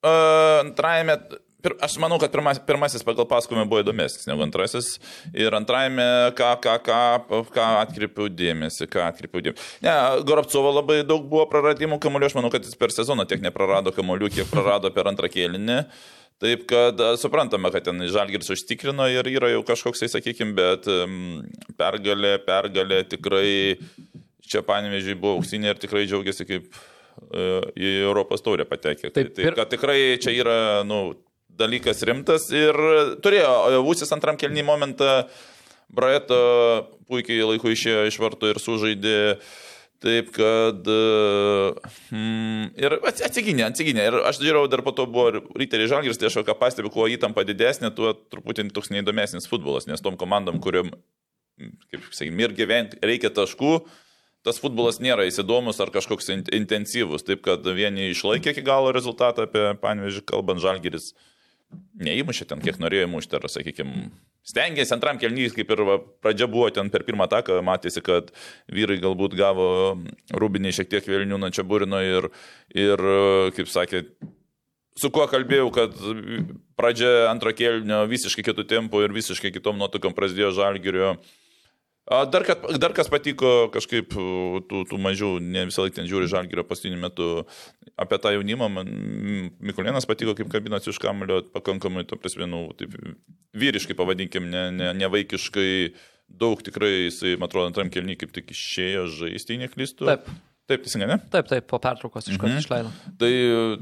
antrajame, 0.06 1.18
pir, 1.66 1.76
aš 1.86 1.98
manau, 2.02 2.18
kad 2.22 2.34
pirmas, 2.34 2.60
pirmasis 2.68 3.06
pagal 3.06 3.28
pasakojimą 3.30 3.66
buvo 3.70 3.82
įdomesnis 3.84 4.28
negu 4.30 4.44
antrasis. 4.46 4.96
Ir 5.34 5.56
antrajame, 5.58 6.06
ką, 6.38 6.52
ką, 6.64 6.76
ką, 6.86 7.00
ką 7.56 7.70
atkreipiau 7.84 8.30
dėmesį, 8.32 8.90
ką 8.92 9.08
atkreipiau 9.10 9.48
dėmesį. 9.48 9.72
Ne, 9.86 9.96
Goropcovo 10.28 10.74
labai 10.80 11.02
daug 11.08 11.26
buvo 11.32 11.48
praradimų 11.52 12.00
kamuolių, 12.04 12.30
aš 12.30 12.38
manau, 12.38 12.54
kad 12.54 12.68
jis 12.68 12.78
per 12.80 12.94
sezoną 12.96 13.28
tiek 13.30 13.44
neprarado 13.44 13.94
kamuolių, 13.96 14.32
kiek 14.38 14.52
prarado 14.52 14.94
per 14.96 15.10
antrą 15.12 15.32
kėlinį. 15.32 15.82
Taip, 16.44 16.66
kad 16.68 17.00
suprantame, 17.16 17.70
kad 17.72 17.86
ten 17.88 18.04
Žalgiris 18.12 18.52
užtikrino 18.52 19.06
ir 19.08 19.28
yra 19.32 19.54
jau 19.54 19.62
kažkoks, 19.64 20.02
tai 20.04 20.10
sakykime, 20.12 20.52
bet 20.58 20.90
pergalė, 21.80 22.34
pergalė 22.44 23.06
tikrai 23.08 23.54
čia 24.46 24.62
panevežiai 24.66 25.16
buvo 25.16 25.40
auksinė 25.40 25.72
ir 25.72 25.80
tikrai 25.82 26.04
džiaugiasi 26.10 26.46
kaip 26.50 26.68
į 27.76 27.92
Europos 28.06 28.44
taurę 28.46 28.66
patekė. 28.70 29.10
Tai, 29.12 29.24
Taip, 29.24 29.34
tai, 29.38 29.48
ir- 29.50 29.58
kad 29.58 29.72
tikrai 29.72 30.00
čia 30.22 30.34
yra, 30.36 30.58
nu, 30.88 31.16
dalykas 31.56 32.02
rimtas 32.08 32.50
ir 32.52 32.76
turėjo 33.24 33.82
Vusis 33.86 34.12
antram 34.16 34.36
kelnį 34.40 34.66
momentą, 34.68 35.12
Braeto 35.96 36.38
puikiai 37.08 37.46
laiku 37.46 37.70
išėjo 37.72 38.08
iš 38.10 38.18
vartų 38.20 38.50
ir 38.56 38.60
sužaidė. 38.60 39.20
Taip, 40.06 40.28
kad... 40.36 40.86
Mm, 42.12 42.66
ir 42.78 42.96
ats- 43.08 43.24
atsiginė, 43.26 43.64
atsiginė. 43.70 44.04
Ir 44.10 44.18
aš 44.28 44.42
žiūrėjau, 44.42 44.68
dar 44.70 44.84
po 44.86 44.92
to 44.98 45.06
buvo 45.10 45.40
Ryteriai 45.56 45.90
Žalgiris, 45.90 46.20
tai 46.20 46.28
aš 46.30 46.40
ką 46.46 46.56
pastebiu, 46.60 46.92
kuo 46.94 47.08
įtampa 47.10 47.46
didesnė, 47.48 47.94
tuo 47.96 48.12
truputį 48.14 48.68
toks 48.76 48.92
neįdomesnis 48.94 49.48
futbolas, 49.50 49.88
nes 49.90 50.04
tom 50.04 50.18
komandom, 50.20 50.60
kuriuom, 50.62 50.92
kaip 51.94 52.10
sakykime, 52.12 52.44
ir 52.50 52.56
gyventi 52.60 53.00
reikia 53.08 53.32
taškų, 53.34 53.72
tas 54.46 54.62
futbolas 54.62 55.02
nėra 55.02 55.26
įsidomus 55.28 55.82
ar 55.82 55.92
kažkoks 55.94 56.30
in- 56.34 56.50
intensyvus. 56.54 57.26
Taip, 57.26 57.42
kad 57.46 57.66
vieni 57.66 58.12
išlaikė 58.14 58.54
iki 58.54 58.66
galo 58.66 58.94
rezultatą 58.96 59.50
apie 59.50 59.72
Panevežį, 59.82 60.24
kalbant 60.30 60.64
Žalgiris 60.64 61.14
neįmušė 62.00 62.48
ten, 62.50 62.62
kiek 62.64 62.78
norėjo 62.80 63.08
įmušti, 63.08 63.38
ar, 63.38 63.48
sakykime, 63.52 64.10
stengiasi 64.46 64.94
antram 64.96 65.20
kelnys, 65.22 65.56
kaip 65.56 65.72
ir 65.74 65.82
pradžia 66.24 66.48
buvo 66.52 66.70
ten 66.74 66.92
per 66.94 67.04
pirmą 67.08 67.28
taką, 67.32 67.58
matėsi, 67.66 68.04
kad 68.06 68.32
vyrai 68.72 69.00
galbūt 69.02 69.36
gavo 69.38 69.68
rūbinį 70.36 70.74
šiek 70.78 70.92
tiek 70.92 71.08
vėlinių 71.10 71.42
nuo 71.42 71.52
čia 71.56 71.66
burino 71.68 72.02
ir, 72.06 72.30
ir, 72.76 73.06
kaip 73.58 73.72
sakė, 73.72 74.06
su 75.00 75.12
kuo 75.16 75.26
kalbėjau, 75.32 75.72
kad 75.76 75.98
pradžia 76.80 77.32
antro 77.32 77.52
kėlinio 77.56 78.04
visiškai 78.12 78.46
kitų 78.52 78.68
tempų 78.76 79.08
ir 79.08 79.16
visiškai 79.16 79.52
kitom 79.56 79.82
nuotokom 79.82 80.16
prasidėjo 80.16 80.54
žalgirio. 80.62 81.16
A, 81.16 81.45
Dar, 82.06 82.44
kad, 82.46 82.62
dar 82.78 82.94
kas 82.94 83.08
patiko 83.10 83.72
kažkaip 83.74 84.12
tų, 84.14 84.82
tų 84.92 84.98
mažiau, 85.02 85.40
ne 85.42 85.64
visą 85.66 85.82
laiką 85.82 85.98
ten 85.98 86.10
žiūri 86.10 86.28
žalgyrio 86.30 86.62
paskutiniu 86.70 87.00
metu 87.02 87.30
apie 87.98 88.20
tą 88.22 88.36
jaunimą, 88.36 88.68
man 88.70 88.92
Mikulėnas 89.66 90.06
patiko, 90.06 90.36
kaip 90.38 90.52
kabinosi 90.54 90.92
iš 90.92 91.00
kamulio, 91.02 91.42
pakankamai, 91.56 92.06
to 92.06 92.20
prasme, 92.22 92.46
nu, 92.52 92.68
taip 92.78 92.94
vyriškai 93.58 93.98
pavadinkim, 93.98 94.52
ne, 94.54 94.68
ne, 94.76 94.92
ne 94.94 95.10
vaikiškai, 95.10 95.72
daug 96.30 96.62
tikrai 96.66 97.08
jisai, 97.08 97.40
man 97.40 97.50
atrodo, 97.50 97.72
antram 97.72 97.90
kelniui 97.90 98.20
kaip 98.22 98.38
tik 98.38 98.54
išėjo 98.54 99.08
žaisti, 99.24 99.58
neklystu. 99.66 100.06
Taip. 100.12 100.30
Taip, 100.66 100.82
teisingai, 100.82 101.06
ne? 101.12 101.16
Taip, 101.30 101.46
taip, 101.46 101.68
po 101.70 101.78
pertraukos 101.78 102.26
iš 102.26 102.40
karto 102.42 102.56
Mhm. 102.56 102.62
išleido. 102.64 102.90
Tai 103.22 103.30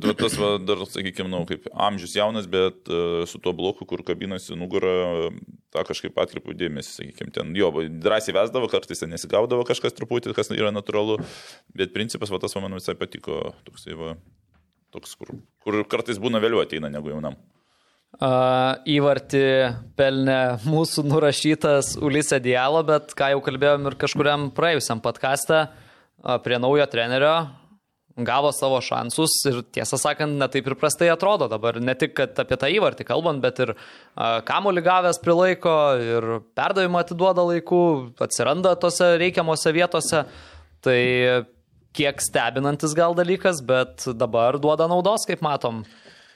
va, 0.04 0.14
tas, 0.20 0.34
va, 0.36 0.50
dar, 0.60 0.82
sakykime, 0.84 1.30
nu, 1.32 1.46
kaip 1.48 1.70
amžius 1.72 2.12
jaunas, 2.18 2.44
bet 2.44 2.90
uh, 2.92 3.24
su 3.24 3.40
tuo 3.40 3.54
bloku, 3.56 3.86
kur 3.88 4.04
kabinasi 4.04 4.58
nugarą, 4.60 5.32
tą 5.72 5.86
kažkaip 5.88 6.18
atkreipiu 6.20 6.52
dėmesį, 6.60 6.92
sakykime, 6.98 7.32
ten 7.32 7.54
jo, 7.56 7.70
va, 7.72 7.86
drąsiai 7.88 8.36
vesdavo, 8.36 8.68
kartais 8.68 9.00
ten 9.00 9.14
nesigaudavo 9.16 9.64
kažkas 9.64 9.96
truputį, 9.96 10.34
kas 10.36 10.52
yra 10.52 10.74
natūralu, 10.76 11.22
bet 11.74 11.94
principas, 11.96 12.28
va, 12.30 12.42
tas 12.44 12.56
man 12.60 12.76
visai 12.76 12.98
patiko, 13.00 13.54
toksai, 13.64 13.96
va, 13.96 14.18
toks, 14.92 15.16
kur, 15.16 15.32
kur 15.64 15.80
kartais 15.88 16.20
būna 16.20 16.44
vėliau 16.44 16.66
ateina 16.66 16.92
negu 16.92 17.16
jaunam. 17.16 17.40
Uh, 18.20 18.76
įvartį 18.86 19.46
pelnė 19.98 20.60
mūsų 20.68 21.02
nurašytas 21.08 21.96
Ulysė 21.98 22.38
Dialo, 22.44 22.84
bet 22.86 23.16
ką 23.18 23.32
jau 23.32 23.40
kalbėjom 23.42 23.88
ir 23.90 23.96
kažkuriam 24.04 24.52
praėjusiam 24.54 25.00
podcast'e, 25.02 25.64
uh, 25.64 25.83
prie 26.44 26.60
naujo 26.60 26.86
trenerio 26.92 27.36
gavo 28.16 28.52
savo 28.54 28.78
šansus 28.82 29.34
ir 29.50 29.62
tiesą 29.74 29.98
sakant, 29.98 30.38
netaip 30.38 30.68
ir 30.70 30.76
prastai 30.78 31.10
atrodo 31.10 31.48
dabar. 31.50 31.80
Ne 31.82 31.96
tik 31.98 32.20
apie 32.22 32.58
tą 32.62 32.70
įvartį 32.70 33.08
kalbant, 33.08 33.42
bet 33.42 33.62
ir 33.64 33.74
kamolį 34.48 34.84
gavęs 34.86 35.20
prilaiko 35.24 35.74
ir 35.98 36.28
perdavimą 36.58 37.02
atiduoda 37.02 37.46
laiku, 37.48 38.14
atsiranda 38.22 38.76
tose 38.78 39.16
reikiamose 39.22 39.74
vietose. 39.74 40.24
Tai 40.84 41.00
kiek 41.96 42.22
stebinantis 42.22 42.94
gal 42.98 43.16
dalykas, 43.18 43.62
bet 43.66 44.06
dabar 44.18 44.60
duoda 44.62 44.88
naudos, 44.92 45.26
kaip 45.30 45.42
matom. 45.46 45.84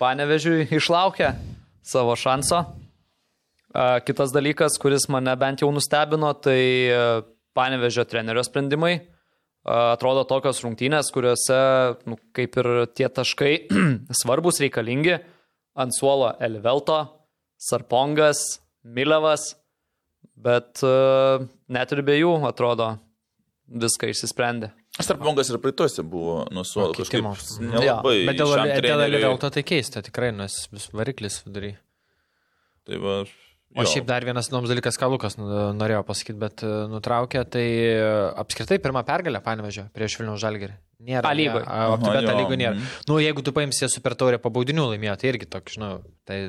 Panevežiui 0.01 0.69
išlaukė 0.77 1.33
savo 1.85 2.15
šanso. 2.17 2.63
Kitas 4.07 4.31
dalykas, 4.33 4.77
kuris 4.81 5.05
mane 5.13 5.33
bent 5.37 5.61
jau 5.61 5.69
nustebino, 5.73 6.31
tai 6.41 6.57
Panevežio 7.57 8.05
trenerio 8.05 8.41
sprendimai. 8.45 9.16
Atrodo 9.67 10.23
tokios 10.23 10.61
rungtynės, 10.63 11.09
kuriuose, 11.11 11.57
nu, 12.07 12.15
kaip 12.35 12.55
ir 12.61 12.69
tie 12.95 13.09
taškai 13.11 13.53
svarbus, 14.21 14.61
reikalingi. 14.63 15.17
Ant 15.77 15.93
suolo 15.93 16.31
Elvelto, 16.41 17.01
Sarpongas, 17.59 18.61
Milevas, 18.87 19.51
bet 20.37 20.81
e, 20.85 20.93
net 21.73 21.93
ir 21.93 22.01
be 22.07 22.15
jų, 22.17 22.31
atrodo, 22.47 22.93
viską 23.67 24.09
išsisprendė. 24.13 24.71
Starpongas 24.97 25.51
ir 25.51 25.59
praeituose 25.61 26.01
buvo 26.07 26.39
nuo 26.53 26.63
suolo 26.65 26.95
kažkaip 26.97 27.19
Keitimo. 27.19 27.35
nelabai. 27.75 28.15
Bet 28.29 28.39
dėl, 28.39 28.55
dėl 28.81 29.03
Livelto 29.11 29.51
tai 29.53 29.61
keista, 29.67 30.01
tikrai, 30.05 30.31
nes 30.33 30.55
vis 30.71 30.87
variklis 30.95 31.43
vidury. 31.45 31.75
Tai 32.87 33.01
va, 33.03 33.19
O 33.75 33.83
Jo. 33.83 33.89
šiaip 33.91 34.05
dar 34.07 34.23
vienas 34.23 34.47
įdomus 34.47 34.71
dalykas, 34.71 34.95
ką 34.97 35.09
Lukas 35.11 35.35
nu, 35.37 35.47
norėjo 35.75 35.99
pasakyti, 36.07 36.37
bet 36.39 36.63
e, 36.63 36.69
nutraukė, 36.89 37.41
tai 37.51 37.65
e, 37.67 38.05
apskritai 38.39 38.77
pirmą 38.81 39.03
pergalę 39.05 39.41
panevežė 39.43 39.89
prieš 39.93 40.15
Vilnių 40.21 40.37
Žalgerį. 40.39 40.77
Nėra. 41.07 41.27
A 41.27 41.35
lygoj. 41.35 41.59
ne, 41.61 41.67
a, 41.67 41.89
Optibet 41.93 42.21
Aha, 42.23 42.31
A 42.31 42.37
jo, 42.37 42.45
lygoj 42.45 42.57
nėra. 42.61 42.77
mhm. 42.77 42.95
Nu, 43.11 43.17
jeigu 43.21 43.43
tu 43.45 43.53
paimsi 43.53 43.89
super 43.91 44.15
taurę 44.17 44.39
po 44.41 44.49
baudinių 44.55 44.87
laimėjo, 44.93 45.17
tai 45.19 45.33
irgi 45.33 45.49
toks, 45.51 45.75
žinau, 45.75 45.91
tai 46.25 46.39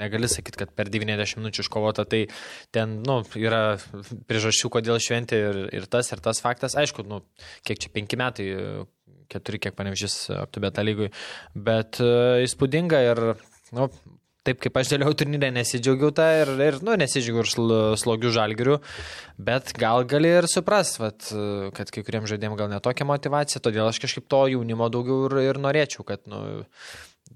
negali 0.00 0.26
sakyti, 0.26 0.58
kad 0.64 0.72
per 0.74 0.88
90 0.90 1.38
minučių 1.38 1.62
iškovota, 1.62 2.06
tai 2.08 2.24
ten, 2.74 2.96
nu, 3.06 3.20
yra 3.38 3.76
priežasčių, 4.26 4.72
kodėl 4.74 4.98
šventė 5.04 5.38
ir, 5.44 5.60
ir 5.78 5.86
tas, 5.86 6.10
ir 6.16 6.24
tas 6.24 6.42
faktas. 6.42 6.74
Aišku, 6.80 7.04
nu, 7.06 7.20
kiek 7.68 7.78
čia 7.78 7.92
penki 7.94 8.18
metai, 8.18 8.48
keturi, 9.30 9.60
kiek 9.62 9.76
panevežys 9.78 10.16
Optibet 10.40 10.80
A 10.80 10.84
lygoj, 10.88 11.12
bet 11.54 12.00
uh, 12.02 12.42
įspūdinga 12.42 13.04
ir, 13.12 13.22
nu, 13.76 13.86
taip 14.44 14.60
kaip 14.60 14.76
aš 14.76 14.92
dėliau 14.92 15.14
turnyrę, 15.16 15.48
nesidžiaugiau 15.56 16.12
tą 16.16 16.26
ir, 16.42 16.52
ir 16.60 16.78
nu, 16.84 16.96
nesidžiaugiau 17.00 17.44
ir 17.44 17.50
sl 17.50 17.74
slogių 18.00 18.32
žalgirių, 18.36 18.78
bet 19.48 19.72
gal 19.80 20.04
gali 20.08 20.34
ir 20.40 20.48
suprast, 20.50 21.00
vat, 21.00 21.30
kad 21.76 21.92
kai 21.94 22.04
kuriems 22.04 22.28
žaidėjams 22.32 22.60
gal 22.60 22.72
netokia 22.72 23.08
motivacija, 23.08 23.62
todėl 23.64 23.88
aš 23.88 24.02
kažkaip 24.04 24.28
to 24.28 24.42
jaunimo 24.52 24.90
daugiau 24.92 25.30
ir, 25.30 25.38
ir 25.48 25.60
norėčiau, 25.64 26.04
kad 26.08 26.24
nu, 26.30 26.42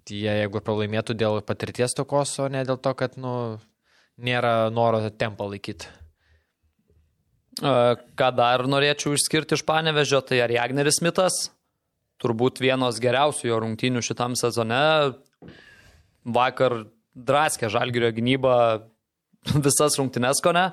jie 0.08 0.34
jeigu 0.42 0.60
pralaimėtų 0.64 1.16
dėl 1.18 1.40
patirties 1.48 1.96
tokos, 1.96 2.36
o 2.44 2.48
ne 2.52 2.64
dėl 2.68 2.80
to, 2.82 2.92
kad 2.98 3.16
nu, 3.20 3.32
nėra 4.18 4.68
noro 4.74 5.00
tempą 5.10 5.48
laikyti. 5.48 5.88
Ką 7.58 8.28
dar 8.38 8.62
norėčiau 8.70 9.16
išskirti 9.16 9.56
iš 9.56 9.64
panevežio, 9.66 10.20
tai 10.22 10.42
ar 10.44 10.52
Jagneris 10.54 11.00
Mitas, 11.02 11.48
turbūt 12.22 12.60
vienos 12.62 13.00
geriausių 13.02 13.48
jo 13.50 13.58
rungtynių 13.64 14.02
šitam 14.04 14.36
sezone. 14.38 14.78
Vakar 16.28 16.84
draskė 17.26 17.70
Žalgirio 17.72 18.11
gynybą 18.14 18.54
visas 19.66 19.98
rungtynes 19.98 20.42
kone. 20.44 20.70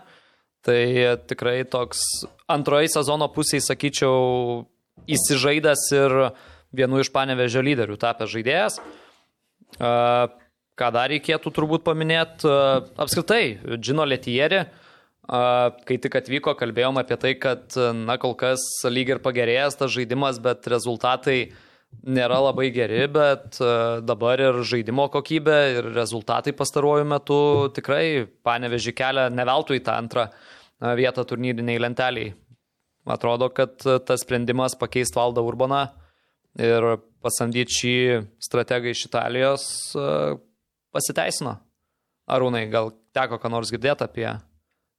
Tai 0.66 0.82
tikrai 1.30 1.60
toks 1.70 2.02
antroji 2.50 2.90
sezono 2.90 3.28
pusėje, 3.34 3.68
sakyčiau, 3.68 4.64
įsižaidęs 5.06 5.84
ir 5.94 6.16
vienu 6.76 7.04
iš 7.04 7.12
panevežio 7.14 7.62
lyderių 7.66 8.00
tapęs 8.02 8.32
žaidėjas. 8.34 8.80
Ką 10.76 10.90
dar 10.96 11.12
reikėtų 11.14 11.52
turbūt 11.54 11.86
paminėti? 11.86 12.50
Apskritai, 12.98 13.44
Džino 13.78 14.08
Letieri, 14.10 14.64
A, 15.26 15.72
kai 15.90 15.98
tik 15.98 16.20
atvyko, 16.20 16.54
kalbėjom 16.54 17.00
apie 17.02 17.16
tai, 17.18 17.32
kad, 17.42 17.74
na, 17.98 18.18
kol 18.22 18.36
kas 18.38 18.62
lyg 18.86 19.10
ir 19.10 19.22
pagerėjęs 19.26 19.80
tas 19.80 19.90
žaidimas, 19.90 20.38
bet 20.38 20.68
rezultatai 20.70 21.40
nėra 22.04 22.40
labai 22.44 22.70
geri, 22.76 23.06
bet 23.12 23.60
a, 23.64 24.00
dabar 24.06 24.42
ir 24.42 24.62
žaidimo 24.68 25.08
kokybė, 25.14 25.58
ir 25.78 25.90
rezultatai 25.96 26.54
pastaruoju 26.58 27.08
metu 27.10 27.40
tikrai 27.76 28.26
paneveži 28.46 28.96
kelią 28.98 29.30
neveltui 29.34 29.82
tą 29.86 29.98
antrą 30.02 30.28
a, 30.30 30.96
vietą 30.98 31.26
turnyriniai 31.28 31.82
lenteliai. 31.82 32.34
Atrodo, 33.16 33.52
kad 33.54 33.78
a, 33.86 34.00
tas 34.04 34.26
sprendimas 34.26 34.78
pakeisti 34.80 35.20
valdą 35.20 35.46
Urbaną 35.46 35.86
ir 36.62 36.96
pasamdyti 37.26 37.80
šį 37.80 37.96
strategą 38.44 38.94
iš 38.94 39.08
Italijos 39.10 39.64
pasiteisino. 40.96 41.58
Arūnai, 42.32 42.64
gal 42.72 42.94
teko 43.14 43.42
ką 43.42 43.52
nors 43.52 43.74
girdėti 43.74 44.06
apie 44.06 44.30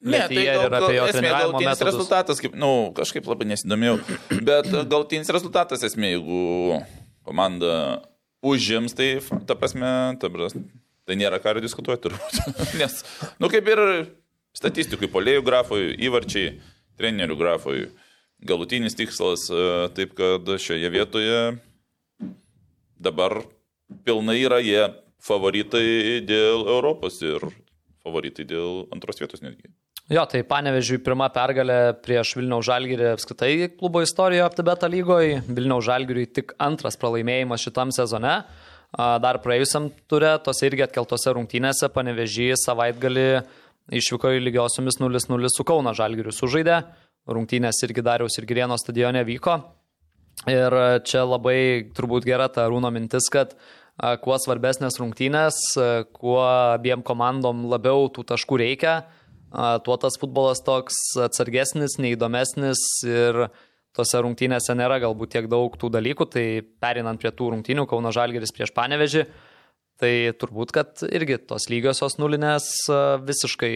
Letier 0.05 0.67
ir 0.67 0.75
apie 0.77 0.97
jo 0.99 1.07
esmė 1.09 1.31
galutinis 1.33 1.71
metodus. 1.71 1.87
rezultatas, 1.89 2.41
kaip, 2.43 2.57
na, 2.57 2.67
nu, 2.67 2.73
kažkaip 2.97 3.29
labai 3.31 3.49
nesidomėjau, 3.49 3.97
bet 4.45 4.69
galutinis 4.91 5.33
rezultatas 5.33 5.85
esmė, 5.89 6.17
jeigu 6.19 6.81
komanda 7.27 7.71
užims, 8.45 8.93
tai, 8.95 9.15
ta 9.49 9.57
prasme, 9.59 9.89
ta 10.21 10.31
prasme 10.31 10.67
tai 11.07 11.17
nėra 11.19 11.39
ką 11.43 11.57
diskutuoti 11.63 12.09
turbūt. 12.09 12.41
Nes, 12.81 12.99
nu, 13.41 13.51
kaip 13.53 13.69
ir 13.71 13.83
statistikui, 14.57 15.09
polėjų 15.13 15.45
grafui, 15.47 15.95
įvarčiai, 16.09 16.57
trenerių 16.99 17.39
grafui, 17.39 17.87
galutinis 18.47 18.99
tikslas, 18.99 19.47
e, 19.53 19.89
taip 19.97 20.17
kad 20.19 20.49
šioje 20.61 20.91
vietoje 20.93 21.41
dabar 22.99 23.39
pilnai 24.07 24.39
yra 24.43 24.59
jie 24.65 24.89
favoritai 25.23 26.21
dėl 26.27 26.67
Europos 26.67 27.21
ir 27.25 27.45
favoritai 28.05 28.47
dėl 28.49 28.87
antros 28.95 29.21
vietos 29.23 29.45
netgi. 29.45 29.71
Jo, 30.07 30.23
tai 30.31 30.45
panevežiui 30.47 31.01
pirma 31.03 31.27
pergalė 31.35 31.97
prieš 31.99 32.37
Vilniaus 32.39 32.69
Žalgirį 32.69 33.09
apskritai 33.11 33.55
klubo 33.75 33.99
istorijoje 34.05 34.45
aptibeta 34.47 34.87
lygoje. 34.87 35.41
Vilniaus 35.49 35.89
Žalgiriui 35.89 36.29
tik 36.31 36.53
antras 36.63 36.95
pralaimėjimas 37.01 37.65
šitam 37.67 37.91
sezone. 37.91 38.37
Dar 38.95 39.41
praėjusiam 39.43 39.89
turė, 40.07 40.37
tose 40.47 40.69
irgi 40.69 40.85
atkeltose 40.87 41.35
rungtynėse 41.35 41.91
panevežį 41.91 42.53
savaitgalį 42.63 43.27
išvyko 43.99 44.31
į 44.37 44.45
lygiosiomis 44.45 45.01
0-0 45.03 45.51
su 45.51 45.67
Kauna 45.67 45.91
Žalgiriu 45.99 46.31
sužaidė. 46.31 46.85
Rungtynės 47.27 47.83
irgi 47.83 48.07
Dariaus 48.07 48.39
ir 48.39 48.47
Girieno 48.47 48.79
stadione 48.79 49.27
vyko. 49.27 49.59
Ir 50.47 50.79
čia 51.03 51.27
labai 51.27 51.91
turbūt 51.99 52.31
gera 52.31 52.47
ta 52.47 52.71
Rūno 52.71 52.95
mintis, 52.95 53.27
kad 53.27 53.59
kuo 54.23 54.39
svarbesnės 54.39 55.03
rungtynės, 55.03 55.63
kuo 56.15 56.41
abiem 56.47 57.03
komandom 57.03 57.67
labiau 57.75 58.07
tų 58.07 58.23
taškų 58.31 58.63
reikia, 58.63 59.01
tuo 59.53 59.97
tas 60.01 60.19
futbolas 60.21 60.61
toks 60.65 60.97
atsargesnis, 61.27 61.99
neįdomesnis 62.03 62.83
ir 63.07 63.47
tose 63.97 64.21
rungtynėse 64.21 64.75
nėra 64.77 64.99
galbūt 65.01 65.33
tiek 65.37 65.47
daug 65.49 65.77
tų 65.79 65.91
dalykų, 65.95 66.27
tai 66.33 66.47
perinant 66.83 67.21
prie 67.21 67.33
tų 67.33 67.53
rungtynių 67.55 67.87
Kauno 67.89 68.13
Žalgeris 68.13 68.53
prieš 68.53 68.75
Panevežį, 68.77 69.25
tai 70.01 70.13
turbūt, 70.37 70.75
kad 70.77 71.01
irgi 71.09 71.39
tos 71.49 71.71
lygiosios 71.73 72.19
nulinės 72.21 72.69
visiškai 73.25 73.73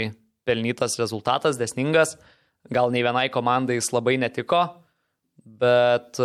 pelnytas 0.49 0.99
rezultatas, 1.01 1.57
desningas, 1.61 2.19
gal 2.69 2.93
nei 2.93 3.05
vienai 3.07 3.29
komandai 3.33 3.79
jis 3.79 3.93
labai 3.95 4.19
netiko, 4.21 4.67
bet 5.41 6.21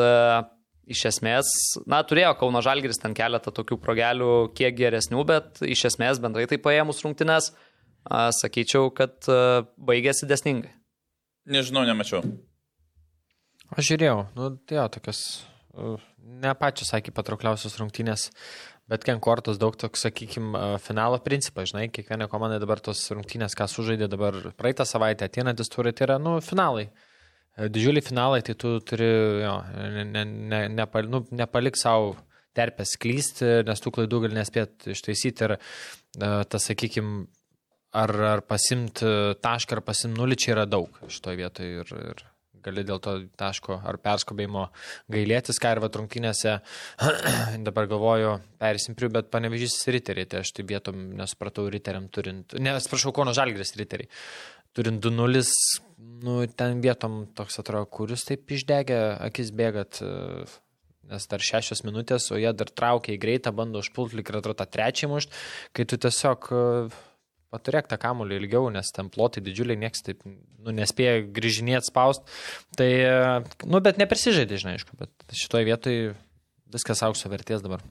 iš 0.86 1.06
esmės, 1.14 1.48
na, 1.88 2.02
turėjo 2.06 2.34
Kauno 2.42 2.60
Žalgiris 2.66 3.00
ten 3.02 3.16
keletą 3.18 3.54
tokių 3.56 3.80
progelių 3.82 4.34
kiek 4.58 4.76
geresnių, 4.76 5.24
bet 5.30 5.64
iš 5.64 5.88
esmės 5.94 6.20
bendrai 6.22 6.44
tai 6.52 6.60
paėmus 6.62 7.00
rungtynes, 7.06 7.54
uh, 7.54 7.72
sakyčiau, 8.10 8.92
kad 8.96 9.30
uh, 9.32 9.66
baigėsi 9.78 10.30
desningai. 10.30 10.74
Nežinau, 11.50 11.86
nemačiau. 11.86 12.24
Aš 13.76 13.92
žiūrėjau, 13.92 14.20
nu, 14.38 14.52
tai 14.66 14.78
jo, 14.80 14.86
tokios, 14.94 15.22
uh, 15.74 16.02
ne 16.26 16.54
pačios, 16.58 16.92
sakė, 16.94 17.14
patraukliausios 17.16 17.78
rungtynės, 17.80 18.28
bet 18.90 19.06
ken 19.06 19.22
kortos 19.24 19.58
daug 19.62 19.78
toks, 19.80 20.06
sakykime, 20.06 20.78
finalo 20.86 21.18
principas, 21.26 21.72
žinai, 21.72 21.88
kiekviena 21.94 22.30
komanda 22.32 22.60
dabar 22.62 22.82
tos 22.84 23.02
rungtynės, 23.14 23.58
ką 23.58 23.68
sužaidė 23.70 24.10
dabar 24.12 24.38
praeitą 24.58 24.86
savaitę, 24.90 25.30
ateinantis 25.30 25.72
turai, 25.74 25.94
tai 25.98 26.10
yra, 26.10 26.20
nu, 26.22 26.38
finalai. 26.46 26.88
E, 27.56 27.70
Didžiuliai 27.70 28.06
finalai, 28.06 28.44
tai 28.46 28.58
tu 28.62 28.78
turi, 28.86 29.10
jo, 29.42 29.56
ne, 29.98 30.06
ne, 30.12 30.26
ne, 30.54 30.62
nepal, 30.82 31.10
nu, 31.10 31.24
nepalik 31.34 31.80
savo 31.82 32.14
terpės 32.56 32.96
klysti, 33.02 33.66
nes 33.68 33.82
tų 33.84 33.92
klaidų 33.98 34.22
gali 34.26 34.38
nespėti 34.38 34.94
ištaisyti 34.96 35.50
ir 35.50 35.58
tas, 36.16 36.70
sakykime, 36.70 37.26
ar, 37.96 38.16
ar 38.36 38.46
pasimti 38.46 39.10
tašką, 39.44 39.80
ar 39.80 39.84
pasimti 39.86 40.20
nulį, 40.20 40.40
čia 40.40 40.56
yra 40.58 40.66
daug 40.70 41.04
šitoje 41.08 41.40
vietoje 41.40 41.84
ir, 41.84 41.94
ir 42.14 42.26
gali 42.66 42.84
dėl 42.88 43.00
to 43.04 43.16
taško 43.38 43.80
ar 43.86 44.00
perskubėjimo 44.02 44.68
gailėtis, 45.14 45.60
ką 45.62 45.76
ir 45.76 45.82
va 45.84 45.92
trunkinėse, 45.94 46.58
dabar 47.68 47.90
galvoju, 47.92 48.36
perėsim 48.62 48.98
prie, 48.98 49.12
bet 49.14 49.30
panevežys 49.34 49.78
riteriai, 49.94 50.30
tai 50.32 50.44
aš 50.44 50.56
tai 50.58 50.66
vietom 50.68 51.08
nesupratau 51.20 51.68
riteriam 51.72 52.10
turint, 52.10 52.58
ne, 52.58 52.76
atsiprašau, 52.76 53.14
Kono 53.16 53.36
Žalgris 53.38 53.76
riteriai. 53.80 54.10
Turint 54.76 55.00
2-0, 55.00 55.46
nu, 56.26 56.42
ten 56.52 56.82
vietom 56.84 57.22
toks 57.38 57.62
atrodo, 57.62 57.88
kuris 57.88 58.26
taip 58.28 58.50
išdegė, 58.52 58.98
akis 59.30 59.54
bėgat, 59.56 60.02
e, 60.04 60.44
nes 61.14 61.30
dar 61.32 61.44
šešios 61.48 61.86
minutės, 61.88 62.28
o 62.34 62.40
jie 62.42 62.52
dar 62.58 62.74
traukia 62.74 63.14
į 63.14 63.22
greitą, 63.22 63.54
bando 63.56 63.80
užpulti, 63.80 64.18
lyg 64.20 64.32
ir 64.32 64.42
atrodo 64.42 64.60
tą 64.60 64.68
trečią 64.74 65.08
mušt, 65.14 65.38
kai 65.78 65.86
tu 65.88 66.02
tiesiog 66.02 66.50
e, 67.56 67.58
paturėk 67.58 67.90
tą 67.92 68.00
kamuolį 68.02 68.40
ilgiau, 68.42 68.70
nes 68.74 68.92
ten 68.96 69.10
plotai 69.14 69.44
didžiuliai, 69.46 69.80
nieks 69.88 70.06
taip, 70.06 70.22
nu, 70.28 70.76
nespėja 70.76 71.24
grįžinėti 71.36 71.90
spaust. 71.90 72.28
Tai, 72.78 72.92
e, 72.92 73.44
nu, 73.66 73.82
bet 73.86 74.02
neprisižaidė, 74.02 74.62
žinai, 74.62 74.78
aišku, 74.80 75.00
bet 75.00 75.38
šitoje 75.44 75.72
vietoje 75.72 76.16
viskas 76.76 77.04
aukso 77.08 77.32
vertės 77.32 77.64
dabar. 77.64 77.84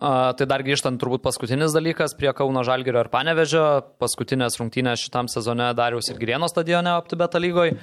A, 0.00 0.32
tai 0.32 0.46
dar 0.48 0.64
grįžtant 0.64 0.96
turbūt 1.00 1.22
paskutinis 1.22 1.74
dalykas 1.76 2.14
prie 2.18 2.32
Kauno 2.36 2.62
Žalgirio 2.66 3.02
ir 3.04 3.10
Panevežio, 3.12 3.64
paskutinės 4.00 4.56
rungtynės 4.60 5.02
šitam 5.04 5.28
sezone 5.28 5.70
Dariaus 5.76 6.08
ir 6.10 6.20
Grieno 6.20 6.48
stadione 6.50 6.94
Optibeta 6.96 7.40
lygoje. 7.42 7.76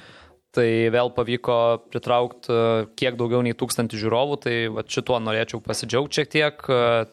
Tai 0.56 0.64
vėl 0.90 1.10
pavyko 1.12 1.54
pritraukti 1.92 2.54
kiek 2.96 3.18
daugiau 3.20 3.42
nei 3.44 3.52
tūkstantį 3.52 3.98
žiūrovų, 4.00 4.38
tai 4.40 4.54
va, 4.72 4.80
šituo 4.80 5.18
norėčiau 5.20 5.60
pasidžiaugti 5.60 6.22
šiek 6.22 6.30
tiek. 6.32 6.62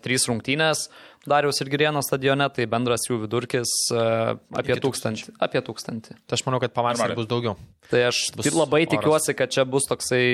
Trys 0.05 0.25
rungtynės 0.31 0.85
Dariaus 1.25 1.59
ir 1.63 1.69
Grieno 1.73 2.01
stadione, 2.05 2.47
tai 2.53 2.67
bendras 2.69 3.07
jų 3.09 3.23
vidurkis 3.23 3.71
apie 3.91 4.75
Iki 4.75 4.83
tūkstantį. 4.83 5.35
Apie 5.41 5.61
tūkstantį. 5.65 6.17
Tai 6.25 6.37
aš 6.37 6.43
manau, 6.45 6.59
kad 6.63 6.75
pavasarį 6.75 7.17
bus 7.17 7.29
daugiau. 7.31 7.55
Tai 7.89 8.03
aš 8.11 8.19
Bus 8.37 8.51
labai 8.53 8.83
oras. 8.85 8.91
tikiuosi, 8.93 9.37
kad 9.37 9.53
čia 9.55 9.65
bus 9.65 9.89
toksai 9.89 10.25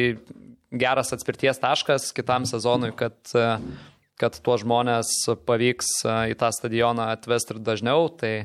geras 0.71 1.13
atspirties 1.15 1.59
taškas 1.63 2.09
kitam 2.15 2.47
sezonui, 2.49 2.91
kad, 2.99 3.15
e, 3.35 3.47
kad 4.19 4.35
tuos 4.43 4.65
žmonės 4.65 5.13
pavyks 5.47 5.93
e, 6.03 6.17
į 6.33 6.37
tą 6.39 6.51
stadioną 6.55 7.11
atvesti 7.15 7.55
ir 7.55 7.63
dažniau. 7.71 8.11
Tai 8.19 8.35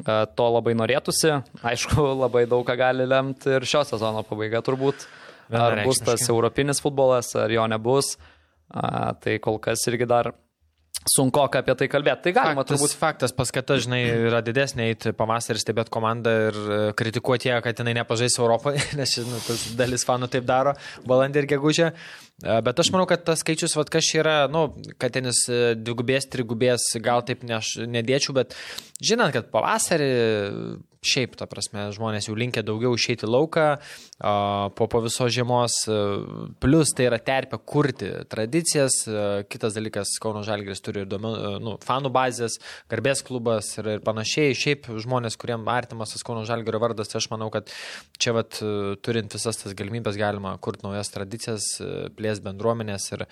E, 0.00 0.14
To 0.36 0.48
labai 0.54 0.74
norėtųsi. 0.78 1.34
Aišku, 1.68 2.00
labai 2.24 2.46
daug 2.50 2.64
ką 2.68 2.76
gali 2.80 3.06
lemti 3.08 3.52
ir 3.58 3.66
šio 3.68 3.84
sezono 3.88 4.24
pabaiga 4.26 4.62
turbūt. 4.64 5.06
Ar 5.52 5.82
bus 5.84 6.00
tas 6.00 6.22
europinis 6.32 6.80
futbolas, 6.80 7.34
ar 7.36 7.52
jo 7.52 7.66
nebus. 7.68 8.14
A, 8.72 9.12
Tai 9.20 9.36
kol 9.44 9.58
kas 9.60 9.84
irgi 9.90 10.08
dar 10.08 10.32
sunku 11.08 11.42
apie 11.42 11.74
tai 11.78 11.88
kalbėti. 11.90 12.28
Tai 12.28 12.32
galima 12.36 12.62
Faktas, 12.62 12.78
turbūt 12.78 12.96
faktas 12.98 13.34
paskata, 13.36 13.78
žinai, 13.82 14.02
yra 14.28 14.42
didesnė 14.44 14.88
eiti 14.92 15.12
pavasarį 15.16 15.62
stebėti 15.62 15.92
komandą 15.94 16.34
ir 16.48 16.58
e, 16.62 16.80
kritikuoti 16.98 17.50
ją, 17.50 17.60
kad 17.64 17.82
jinai 17.82 17.96
nepažais 18.00 18.38
Europoje, 18.38 18.82
nes 19.00 19.16
tas 19.46 19.64
dalis 19.78 20.06
fanų 20.08 20.30
taip 20.32 20.46
daro, 20.48 20.76
balandį 21.08 21.42
ir 21.42 21.50
gegužę. 21.56 21.92
E, 22.42 22.60
Bet 22.66 22.80
aš 22.82 22.92
manau, 22.94 23.06
kad 23.10 23.24
tas 23.26 23.42
skaičius, 23.44 23.76
vad 23.78 23.90
kas 23.92 24.12
yra, 24.18 24.36
nu, 24.52 24.68
kad 25.00 25.14
tenis 25.14 25.44
e, 25.48 25.74
dvigubės, 25.78 26.28
trigubės, 26.32 26.90
gal 27.02 27.24
taip 27.26 27.44
ne 27.46 27.58
aš 27.58 27.76
nedėčiau, 27.86 28.34
bet 28.36 28.56
žinant, 29.02 29.34
kad 29.34 29.50
pavasarį 29.54 30.10
šiaip, 31.02 31.34
ta 31.34 31.48
prasme, 31.50 31.88
žmonės 31.94 32.28
jau 32.28 32.36
linkia 32.38 32.62
daugiau 32.62 32.94
išeiti 32.94 33.26
lauką 33.26 33.66
po, 34.78 34.86
po 34.86 35.00
visos 35.02 35.32
žiemos, 35.34 35.80
e, 35.90 35.96
plus 36.62 36.92
tai 36.94 37.08
yra 37.08 37.18
terpė 37.18 37.58
kurti 37.66 38.10
tradicijas, 38.30 39.00
kitas 39.50 39.74
dalykas, 39.74 40.14
Kauno 40.22 40.44
Žalgris 40.46 40.82
turi 40.84 41.02
ir 41.02 41.08
duomenų, 41.10 41.32
e, 41.34 41.62
nu, 41.64 41.74
fanų 41.82 42.12
bazės, 42.14 42.60
garbės 42.92 43.24
klubas 43.26 43.72
ir, 43.80 43.88
ir 43.96 44.04
panašiai, 44.06 44.54
šiaip 44.54 44.86
žmonės, 45.02 45.36
kuriems 45.42 45.66
artimas 45.74 46.14
tas 46.14 46.22
Kauno 46.26 46.44
Žalgrio 46.46 46.78
vardas, 46.82 47.10
tai 47.10 47.18
aš 47.18 47.26
manau, 47.34 47.50
kad 47.54 47.72
čia 48.22 48.36
vat, 48.38 48.60
turint 49.02 49.34
visas 49.34 49.58
tas 49.58 49.74
galimybės 49.74 50.20
galima 50.20 50.54
kurti 50.62 50.86
naujas 50.86 51.10
tradicijas, 51.10 51.66
e, 51.82 52.12
plės 52.32 52.42
bendruomenės 52.44 53.10
ir, 53.12 53.24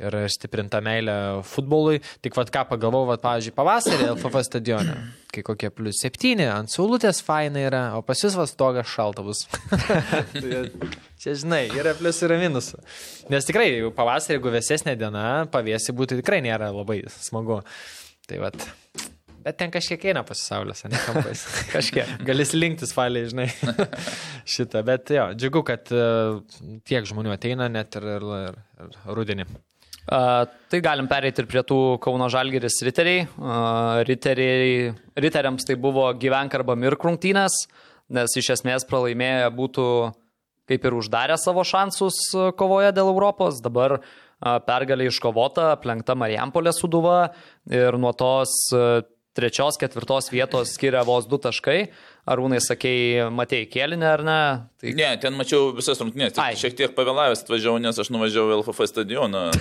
ir 0.00 0.16
stiprinti 0.32 0.72
tą 0.72 0.80
meilę 0.84 1.16
futbolui. 1.44 2.00
Tik 2.24 2.36
vad 2.38 2.50
ką 2.54 2.64
pagalvojau, 2.72 3.10
vad, 3.12 3.22
pavyzdžiui, 3.24 3.54
pavasarį 3.56 4.08
LFF 4.14 4.44
stadione, 4.46 4.96
kai 5.32 5.44
kokie 5.46 5.70
plus 5.74 6.00
septyni, 6.02 6.48
ant 6.48 6.72
saulutės 6.72 7.20
fainai 7.24 7.66
yra, 7.68 7.82
o 7.98 8.02
pas 8.06 8.24
jūs 8.24 8.38
vas 8.38 8.54
togas 8.58 8.88
šalta 8.88 9.24
bus. 9.26 9.44
Tai 10.32 10.64
Čia 11.18 11.34
žinai, 11.34 11.64
yra 11.74 11.96
pliusų 11.98 12.28
ir 12.28 12.36
minusų. 12.44 12.78
Nes 13.32 13.48
tikrai, 13.48 13.72
jau 13.74 13.90
pavasarį, 13.94 14.38
jeigu 14.38 14.54
vėsesnė 14.54 14.94
diena, 15.00 15.26
pavėsi 15.50 15.94
būti 15.96 16.20
tikrai 16.20 16.38
nėra 16.46 16.70
labai 16.70 17.02
smagu. 17.10 17.64
Tai 18.28 18.44
vad. 18.44 18.68
Bet 19.44 19.58
ten 19.60 19.70
kažkiek 19.72 20.02
eina 20.10 20.24
pasisaulės, 20.26 20.82
ne 20.90 20.98
kampais. 21.06 21.44
kažkiek. 21.74 22.10
Gali 22.26 22.44
slinktis 22.48 22.92
faliai, 22.96 23.28
žinai. 23.30 23.46
Šitą. 24.52 24.82
Bet 24.86 25.12
jo, 25.14 25.28
džiugu, 25.38 25.62
kad 25.68 25.90
e, 25.94 26.04
tiek 26.88 27.06
žmonių 27.08 27.32
ateina 27.36 27.68
net 27.72 27.96
ir, 28.00 28.06
ir, 28.18 28.58
ir, 28.84 29.00
rudenį. 29.16 29.46
A, 30.08 30.20
tai 30.72 30.80
galim 30.84 31.08
pereiti 31.10 31.44
ir 31.44 31.48
prie 31.50 31.62
tų 31.68 31.98
Kauno 32.04 32.30
Žalgeris 32.32 32.80
riteriai. 32.86 33.26
A, 33.38 33.58
riteriai. 34.08 34.94
Riteriams 35.20 35.68
tai 35.68 35.76
buvo 35.80 36.08
gyvenk 36.18 36.56
arba 36.58 36.76
mirk 36.78 37.04
rungtynės, 37.06 37.60
nes 38.16 38.38
iš 38.40 38.54
esmės 38.58 38.88
pralaimėję 38.88 39.52
būtų 39.54 39.90
kaip 40.68 40.82
ir 40.84 40.96
uždarę 40.98 41.38
savo 41.40 41.62
šansus 41.64 42.18
kovoje 42.58 42.90
dėl 42.96 43.12
Europos. 43.12 43.62
Dabar 43.64 44.00
a, 44.00 44.58
pergalė 44.64 45.12
iškovota, 45.12 45.70
aplenkta 45.76 46.18
Marijampolė 46.18 46.74
suduva 46.74 47.28
ir 47.70 47.96
nuo 48.00 48.12
tos 48.16 48.56
a, 48.74 49.06
trečios, 49.38 49.78
ketvirtos 49.78 50.32
vietos 50.34 50.74
skiria 50.74 51.04
vos 51.06 51.28
du 51.30 51.38
taškai. 51.38 51.92
Arūnai, 52.28 52.58
sakei, 52.60 53.22
matėjai 53.32 53.68
kėlinę 53.72 54.08
ar 54.12 54.22
ne? 54.26 54.38
Tai 54.78 54.92
Ne, 54.98 55.08
ten 55.22 55.34
mačiau 55.34 55.72
visas 55.74 55.98
rungtynės. 56.02 56.36
Ai. 56.38 56.52
Tik 56.54 56.60
Šiek 56.60 56.74
tiek 56.78 56.92
pavėlavęs 56.94 57.40
atvažiavau, 57.46 57.80
nes 57.82 57.96
aš 57.98 58.10
nuvažiavau 58.14 58.52
į 58.52 58.58
LFF 58.60 58.86
stadioną. 58.92 59.46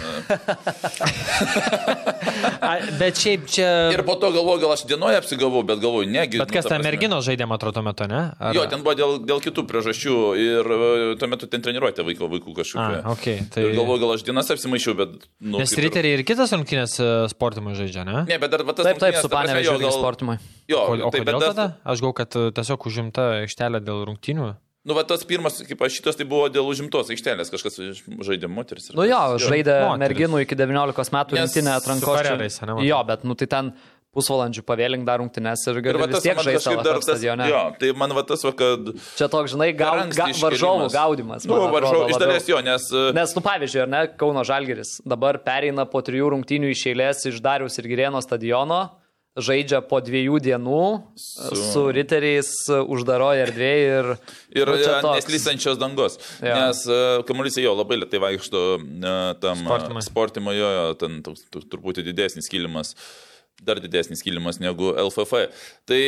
A, 2.62 2.72
bet 3.00 3.18
šiaip 3.22 3.46
čia... 3.50 3.68
Ir 3.94 4.04
po 4.06 4.16
to 4.20 4.30
galvoju, 4.34 4.60
gal 4.62 4.74
aš 4.76 4.84
dienoje 4.90 5.18
apsigavau, 5.22 5.62
bet 5.68 5.80
galvoju, 5.82 6.10
negi. 6.12 6.40
Bet 6.42 6.52
kas 6.52 6.66
nu, 6.66 6.70
ta 6.70 6.76
prasme. 6.76 6.86
mergino 6.90 7.20
žaidė, 7.26 7.48
man 7.50 7.58
atrodo, 7.60 7.80
tuo 7.80 7.86
metu, 7.88 8.08
ne? 8.12 8.22
Ar... 8.38 8.56
Jo, 8.58 8.66
ten 8.70 8.84
buvo 8.86 8.96
dėl, 8.98 9.16
dėl 9.30 9.42
kitų 9.44 9.64
priežasčių 9.70 10.16
ir 10.42 10.70
e, 10.76 10.80
tuo 11.22 11.30
metu 11.32 11.50
ten 11.52 11.64
treniruotė 11.66 12.06
vaikų, 12.08 12.30
vaikų 12.36 12.56
kažkokia. 12.60 13.00
A, 13.02 13.16
okay, 13.16 13.42
Tai... 13.54 13.64
Ir 13.66 13.78
galvoju, 13.78 14.04
gal 14.04 14.14
aš 14.18 14.26
dienas 14.28 14.52
apsimaišiau, 14.54 14.98
bet... 15.00 15.16
Nu, 15.40 15.62
Nes 15.62 15.72
kaip 15.74 15.82
ir- 15.82 15.88
riteriai 15.90 16.20
ir 16.20 16.26
kitas 16.28 16.54
rungtynės 16.56 16.98
e, 17.02 17.10
sportimui 17.34 17.78
žaidžia, 17.80 18.06
ne? 18.08 18.26
Ne, 18.30 18.40
bet 18.42 18.54
dar 18.54 18.66
va, 18.68 18.76
tas 18.78 18.90
taip, 18.90 19.02
taip, 19.02 19.20
su 19.22 19.32
ta 19.32 19.46
gal- 19.48 19.98
sportimui. 19.98 20.38
Jo, 20.68 20.82
O, 20.84 20.96
o 21.08 21.10
tai, 21.14 21.22
bet 21.24 21.32
kodėl 21.32 21.44
tas, 21.46 21.54
tada? 21.56 21.66
Aš 21.88 22.02
galvoju, 22.04 22.18
kad 22.18 22.36
e, 22.36 22.50
tiesiog 22.58 22.88
užimta 22.90 23.28
aikštelė 23.44 23.84
dėl 23.86 24.06
rungtynių. 24.10 24.54
nu, 24.88 24.96
va, 24.96 25.04
tas 25.04 25.26
pirmas, 25.28 25.60
kaip 25.68 25.82
aš 25.84 26.00
šitas, 26.00 26.16
tai 26.20 26.26
buvo 26.30 26.48
dėl 26.52 26.68
užimtos 26.70 27.12
aikštelės, 27.12 27.52
kažkas 27.52 27.76
žaidė 28.24 28.48
moteris. 28.48 28.90
Nu 28.96 29.04
jo, 29.08 29.20
žaidė 29.44 29.82
moteris. 29.84 30.02
merginų 30.06 30.46
iki 30.46 30.56
19 30.56 31.16
metų 31.18 31.44
su 31.44 31.68
atrankos. 31.74 32.62
Jo, 32.88 33.04
bet 33.08 33.28
nu 33.28 33.36
tai 33.36 33.50
ten 33.52 33.74
pusvalandžių 34.18 34.64
pavėlink 34.66 35.06
dar 35.06 35.20
rungtynės 35.22 35.64
ir 35.68 35.78
Ir 35.78 35.84
gali 35.86 36.02
va, 36.02 36.08
vis 36.10 36.18
tas 36.18 36.26
tiek 36.26 36.40
žaisti 36.42 36.76
dar 36.86 37.00
stadione. 37.06 37.48
jo, 37.52 37.62
tai 37.78 37.92
man 37.98 38.14
va 38.18 38.24
tas, 38.26 38.42
va, 38.48 38.54
kad... 38.58 38.90
Čia 39.20 39.28
toks, 39.30 39.54
žinai, 39.54 39.70
per 39.76 39.82
gau, 39.84 39.92
anksti 40.06 40.24
ga, 40.24 40.30
varžovų 40.42 40.88
gaudimas. 40.94 41.46
Nu, 41.50 41.60
varžovų, 41.74 42.08
iš 42.14 42.22
dalies 42.24 42.50
jo, 42.50 42.62
nes... 42.66 42.88
e, 42.90 43.04
Nes, 43.18 43.36
nu 43.38 43.44
pavyzdžiui, 43.46 43.84
ar 43.86 43.92
ne, 43.92 44.02
Kauno 44.18 44.46
Žalgeris 44.48 44.98
dabar 45.06 45.38
pereina 45.46 45.86
po 45.90 46.02
trijų 46.06 46.32
rungtynių 46.34 46.72
iš 46.74 46.88
eilės 46.94 47.28
iš 47.30 47.42
Darius 47.46 47.78
ir 47.78 47.92
Girėno 47.92 48.24
stadiono, 48.26 48.82
žaidžia 49.38 49.82
po 49.86 50.00
dviejų 50.04 50.40
dienų 50.48 50.82
su, 51.20 51.60
Su- 51.60 51.86
riteriais 51.94 52.50
uždaroje 52.80 53.46
erdvėje 53.46 53.86
ir... 54.00 54.12
Ir 54.58 54.72
nu, 54.72 54.78
e, 54.82 54.98
neslysančios 55.06 55.80
dangos. 55.82 56.18
Jo. 56.42 56.58
Nes 56.58 56.84
uh, 56.90 57.22
kamuolys 57.28 57.60
jo 57.62 57.76
labai 57.78 58.02
lietai 58.02 58.22
vaikšto 58.24 58.66
uh, 58.80 59.16
tam 59.44 59.64
Sportimui. 59.64 60.06
sportimo, 60.06 60.54
jo, 60.56 60.74
jo, 60.80 60.92
ten 61.00 61.20
truputį 61.24 62.08
didesnis 62.08 62.50
kilimas, 62.50 62.96
dar 63.62 63.82
didesnis 63.84 64.24
kilimas 64.26 64.62
negu 64.64 64.92
LFF. 64.98 65.46
Tai 65.90 66.02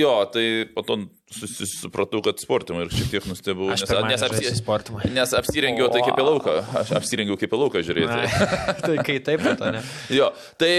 jo, 0.00 0.14
tai 0.32 0.46
po 0.72 0.84
to 0.88 0.98
supratau, 1.30 2.24
kad 2.24 2.40
sportimui 2.42 2.86
ir 2.86 2.96
šiek 2.96 3.12
tiek 3.12 3.28
nustebau, 3.30 3.70
nes, 3.70 3.84
nes, 3.84 4.50
sportimą. 4.62 5.04
nes 5.12 5.36
apsirengiau 5.36 5.92
tai 5.92 6.02
kaip 6.06 6.18
į 6.18 6.26
lauką. 6.26 6.58
Aš 6.82 6.96
apsirengiau 7.02 7.38
kaip 7.40 7.52
į 7.52 7.64
lauką 7.64 7.84
žiūrėti. 7.86 8.44
tai 8.86 8.98
kai 9.04 9.20
taip, 9.28 9.46
to 9.60 9.72
ne. 9.76 9.84
Jo, 10.16 10.32
tai 10.60 10.74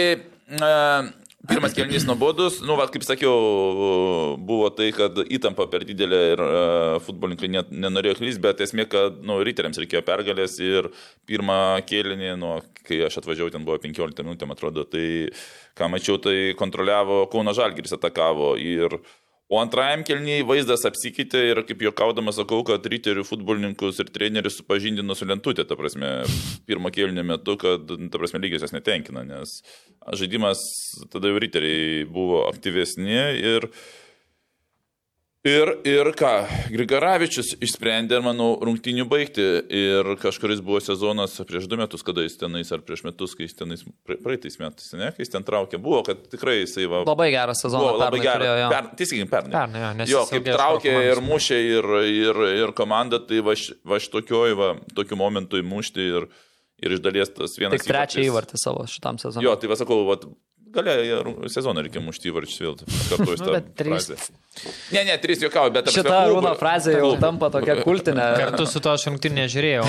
uh, 0.58 1.12
pirmas 1.50 1.74
kelnys 1.74 2.06
nuobodus, 2.06 2.60
nu, 2.66 2.76
va, 2.80 2.86
kaip 2.92 3.06
sakiau, 3.06 4.36
buvo 4.38 4.70
tai, 4.76 4.92
kad 4.96 5.18
įtampa 5.24 5.66
per 5.72 5.86
didelė 5.88 6.20
ir 6.34 6.44
uh, 6.44 6.98
futbolininkai 7.06 7.50
net, 7.52 7.72
nenorėjo 7.74 8.20
klysti, 8.20 8.44
bet 8.44 8.62
esmė, 8.66 8.86
kad, 8.92 9.18
nu, 9.26 9.40
riteriams 9.46 9.80
reikėjo 9.82 10.04
pergalės 10.08 10.60
ir 10.62 10.92
pirmą 11.30 11.82
kėlinį, 11.90 12.36
nu, 12.42 12.54
kai 12.88 13.02
aš 13.08 13.22
atvažiavau, 13.22 13.54
ten 13.54 13.66
buvo 13.68 13.80
15 13.82 14.26
minutė, 14.26 14.50
man 14.50 14.58
atrodo, 14.58 14.86
tai 14.90 15.06
ką 15.78 15.90
mačiau, 15.92 16.20
tai 16.22 16.54
kontroliavo 16.60 17.24
Kauno 17.32 17.56
Žalgiris 17.58 17.98
atakavo 17.98 18.54
ir 18.60 19.00
O 19.52 19.58
antrajam 19.60 20.06
kelniai 20.08 20.46
vaizdas 20.48 20.86
apsikeitė 20.88 21.42
ir 21.50 21.60
kaip 21.68 21.82
juokaudamas 21.84 22.38
sakau, 22.40 22.62
kad 22.64 22.86
riterių 22.88 23.26
futbolininkus 23.28 23.98
ir 24.00 24.12
trenerius 24.16 24.56
supažindino 24.62 25.12
su 25.18 25.28
lentutė, 25.28 25.66
ta 25.68 25.76
prasme, 25.76 26.12
pirmą 26.70 26.88
kelnių 26.96 27.26
metu, 27.34 27.58
kad, 27.60 27.84
ta 27.84 28.22
prasme, 28.22 28.40
lygiai 28.40 28.62
jas 28.64 28.72
netenkina, 28.72 29.26
nes 29.28 29.58
žaidimas 30.16 30.62
tada 31.12 31.34
jau 31.34 31.42
riteriai 31.44 32.06
buvo 32.08 32.46
aktyvesni 32.48 33.20
ir 33.42 33.68
Ir, 35.42 35.72
ir 35.90 36.06
ką, 36.14 36.30
Grigaravičius 36.70 37.56
išsprendė, 37.66 38.20
manau, 38.22 38.52
rungtinių 38.62 39.08
baigti. 39.10 39.42
Ir 39.74 40.12
kažkuris 40.22 40.60
buvo 40.62 40.78
sezonas 40.86 41.34
prieš 41.50 41.66
du 41.72 41.80
metus, 41.80 42.04
kada 42.06 42.22
jis 42.22 42.36
tenais, 42.38 42.70
ar 42.70 42.84
prieš 42.86 43.02
metus, 43.08 43.34
kai 43.34 43.48
jis 43.48 43.58
tenais, 43.58 43.82
pra- 44.06 44.20
praeitais 44.22 44.60
metais, 44.62 44.92
ne, 44.94 45.10
kai 45.16 45.26
jis 45.26 45.34
ten 45.34 45.42
traukė, 45.48 45.80
buvo, 45.82 46.04
kad 46.06 46.22
tikrai 46.30 46.60
jisai 46.60 46.86
va, 46.92 47.02
Labai 47.10 47.32
gerą 47.34 47.56
sezoną. 47.58 47.82
Buvo 47.88 48.04
labai 48.04 48.22
geras. 48.22 48.62
Per, 48.76 48.92
teisingai, 49.02 49.26
pernai. 49.34 49.56
Pernai, 49.58 49.82
jo, 49.82 49.90
nes 50.04 50.14
jo, 50.14 50.22
kaip 50.30 50.52
traukė 50.52 50.94
ir 51.10 51.24
mušė 51.26 51.60
ir, 51.72 51.90
ir, 52.12 52.44
ir 52.62 52.76
komanda, 52.78 53.18
tai 53.26 53.42
va, 53.42 53.58
va 53.82 54.02
šitokioj, 54.06 54.54
va, 54.62 54.70
tokiu 54.94 55.18
momentu 55.18 55.58
įmušti 55.58 56.06
ir, 56.20 56.30
ir 56.86 56.98
iš 57.00 57.02
dalies 57.02 57.34
tas 57.34 57.58
vienas. 57.58 57.82
Tik 57.82 57.90
trečią 57.90 58.28
įvartį 58.30 58.62
savo 58.62 58.86
šitam 58.86 59.18
sezonui. 59.18 59.50
Jo, 59.50 59.58
tai 59.58 59.74
va 59.74 59.82
sakau, 59.82 60.04
va, 60.06 60.22
galėjo 60.76 61.50
sezoną 61.52 61.84
reikia 61.86 62.04
mušti 62.04 62.32
įvarčius 62.32 62.62
vėl. 62.64 62.78
Kartu 63.10 63.28
iš 63.36 63.44
Nu, 63.44 63.52
to. 63.52 63.62
trys. 63.82 64.10
Ne, 64.92 65.04
ne, 65.08 65.16
trys 65.22 65.44
juokauju, 65.46 65.74
bet... 65.76 65.88
ta 65.88 65.94
Šita 65.96 66.10
prasme, 66.10 66.34
Rūno 66.34 66.52
frazė 66.60 66.98
jau 66.98 67.12
tampa 67.22 67.52
tokia 67.54 67.78
kultinė. 67.86 68.26
Kartu 68.42 68.68
su 68.70 68.82
to 68.84 68.92
aš 68.96 69.08
rungtynį 69.10 69.44
nežiūrėjau. 69.46 69.86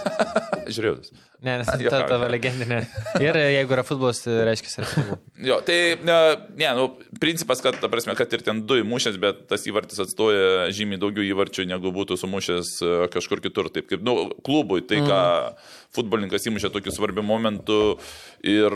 Žiūrėjau. 0.74 1.00
Ne, 1.46 1.54
nes 1.60 1.68
ta 1.70 2.00
tavo 2.10 2.26
legendinė. 2.30 2.80
Ir 3.22 3.36
jeigu 3.38 3.74
yra 3.76 3.84
futbolas, 3.86 4.20
tai 4.24 4.40
reiškia 4.48 4.72
ir 4.82 4.88
futbolas. 4.90 5.20
Jo, 5.48 5.58
tai, 5.64 5.76
ne, 6.04 6.16
ne, 6.58 6.70
nu, 6.78 6.86
principas, 7.22 7.62
kad, 7.64 7.78
ta 7.78 7.90
prasme, 7.92 8.16
kad 8.18 8.32
ir 8.34 8.42
ten 8.46 8.64
du 8.68 8.80
įmušęs, 8.82 9.18
bet 9.22 9.44
tas 9.50 9.66
įvartis 9.70 10.02
atstoja 10.02 10.66
žymiai 10.74 10.98
daugiau 11.00 11.26
įvarčių, 11.28 11.68
negu 11.70 11.92
būtų 11.94 12.18
sumušęs 12.20 12.72
e, 12.82 12.94
kažkur 13.14 13.42
kitur. 13.44 13.70
Taip 13.74 13.86
kaip, 13.90 14.02
nu, 14.06 14.16
klubui, 14.46 14.82
tai 14.82 14.98
ką 15.06 15.20
futbolininkas 15.96 16.46
įmušė 16.48 16.70
tokiu 16.74 16.92
svarbiu 16.94 17.24
momentu 17.24 17.96
ir, 18.44 18.74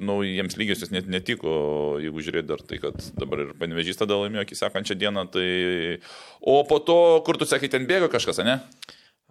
nu, 0.00 0.20
jiems 0.26 0.56
lygiosios 0.60 0.92
net 0.94 1.08
netiko, 1.10 1.54
jeigu 2.02 2.24
žiūrėt 2.24 2.48
dar 2.48 2.64
tai, 2.64 2.80
kad 2.82 2.98
dabar 3.18 3.44
ir 3.44 3.54
panevežys 3.60 4.00
tada 4.00 4.18
laimėjo 4.20 4.46
iki 4.48 4.58
sekančią 4.58 4.98
dieną, 5.00 5.26
tai... 5.34 5.48
O 6.40 6.60
po 6.68 6.80
to, 6.84 6.98
kur 7.26 7.40
tu 7.40 7.48
sakai, 7.48 7.70
ten 7.72 7.88
bėga 7.88 8.10
kažkas, 8.12 8.42
ne? 8.46 8.58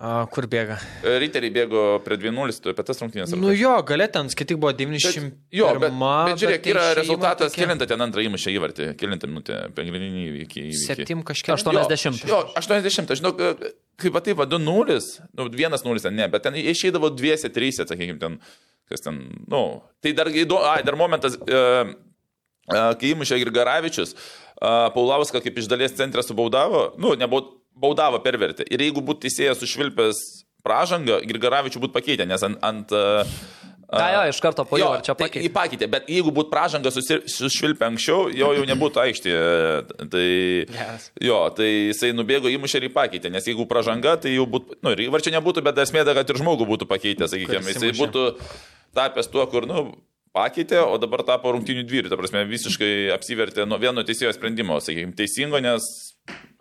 A, 0.01 0.23
kur 0.33 0.47
bėga? 0.49 0.79
Riteriai 1.05 1.51
bėgo 1.53 1.81
prie 2.03 2.15
2-0, 2.17 2.55
tu 2.63 2.71
apie 2.71 2.83
tas 2.83 2.97
rungtynės. 2.99 3.31
ar 3.35 3.37
Nu 3.39 3.51
jo, 3.53 3.75
galėtent, 3.85 4.33
kai 4.35 4.43
tik 4.49 4.57
buvo 4.57 4.71
Bet- 4.73 4.79
90. 4.81 5.35
Jo, 5.53 5.67
bet, 5.77 5.93
bet 5.93 6.41
žiūrėk, 6.41 6.63
tai 6.65 6.71
yra 6.73 6.85
rezultatas, 6.97 7.53
tokie- 7.53 7.61
kilintą 7.67 7.87
ten 7.87 8.01
antrą 8.01 8.25
įmušę 8.25 8.49
įvartį, 8.57 8.87
kilintą 8.97 9.29
minutę, 9.29 9.69
pagrindinį 9.77 10.23
įvykį. 10.31 10.63
įvykį. 10.71 10.81
Septim 10.87 11.21
kažkiek. 11.23 11.53
Aštuoni- 11.53 11.85
80. 11.85 12.25
Jo, 12.27 12.41
jo 12.41 12.53
80, 12.57 13.13
žinok, 13.21 13.37
kaip 14.01 14.23
taip, 14.23 14.35
va, 14.37 14.45
2-0, 14.45 15.21
nu, 15.37 15.47
1-0, 15.49 16.01
ten 16.01 16.15
ne, 16.15 16.27
bet 16.27 16.41
ten 16.43 16.53
išeidavo 16.55 17.13
2-3, 17.15 17.85
sakykime, 17.85 18.19
ten, 18.19 18.39
kas 18.89 18.99
ten, 18.99 19.29
nu, 19.47 19.83
tai 20.01 20.11
dar, 20.11 20.25
ai, 20.27 20.81
dar 20.83 20.95
momentas, 20.95 21.37
e, 21.37 21.53
e, 21.53 22.95
kai 22.97 23.13
įmušė 23.13 23.37
Grigaravičius, 23.45 24.15
e, 24.59 24.89
Paulauską 24.89 25.39
kaip 25.39 25.55
iš 25.55 25.67
dalies 25.69 25.93
centrą 25.93 26.23
subaudavo, 26.25 26.97
nu, 26.97 27.13
nebaud, 27.15 27.61
baudavo 27.75 28.19
pervertė. 28.23 28.65
Ir 28.69 28.83
jeigu 28.85 29.03
būtų 29.05 29.27
teisėjas 29.27 29.61
sušvilpęs 29.63 30.21
pražangą, 30.63 31.19
Grigaravičių 31.27 31.81
būtų 31.83 31.95
pakeitę, 31.97 32.27
nes 32.29 32.43
ant... 32.45 32.59
ant 32.63 32.93
e, 32.95 33.03
Ką 33.93 34.05
jo, 34.09 34.21
iš 34.31 34.39
karto 34.41 34.63
po 34.65 34.77
jo, 34.79 34.87
ar 34.95 35.03
čia 35.05 35.13
tai 35.13 35.27
pakeitė? 35.27 35.43
Jį 35.45 35.49
pakeitė, 35.53 35.87
bet 35.91 36.07
jeigu 36.09 36.31
būtų 36.33 36.49
pražanga 36.49 36.89
sušvilpę 36.89 37.85
anksčiau, 37.85 38.23
jo 38.33 38.47
jau 38.57 38.63
nebūtų 38.65 39.01
aikštėje. 39.03 39.43
Tai, 40.09 40.23
Yes. 40.73 41.11
jo, 41.21 41.37
tai 41.53 41.67
jisai 41.91 42.09
nubėgo 42.17 42.49
įmušę 42.49 42.81
ir 42.81 42.87
pakeitė, 42.95 43.29
nes 43.29 43.45
jeigu 43.45 43.67
pražanga, 43.69 44.15
tai 44.23 44.33
jau 44.33 44.47
būtų, 44.49 44.79
nu, 44.81 44.95
ir 44.95 45.11
varčia 45.13 45.35
nebūtų, 45.35 45.61
bet 45.67 45.83
esmė, 45.83 46.07
ta, 46.07 46.15
kad 46.17 46.33
ir 46.33 46.41
žmogų 46.41 46.65
būtų 46.71 46.89
pakeitę, 46.89 47.29
sakykime, 47.29 47.69
jisai 47.69 47.93
būtų 47.99 48.25
tapęs 48.97 49.29
tuo, 49.29 49.45
kur, 49.51 49.69
nu, 49.69 49.85
pakeitė, 50.33 50.81
o 50.81 50.97
dabar 50.97 51.21
tapo 51.27 51.53
rungtinių 51.53 51.85
dvyrių, 51.85 52.09
ta 52.09 52.17
prasme, 52.17 52.47
visiškai 52.49 53.11
apsivertė 53.13 53.67
nuo 53.69 53.77
vieno 53.77 54.01
teisėjo 54.07 54.33
sprendimo, 54.33 54.79
sakykime, 54.81 55.13
teisingo, 55.19 55.61
nes 55.61 56.12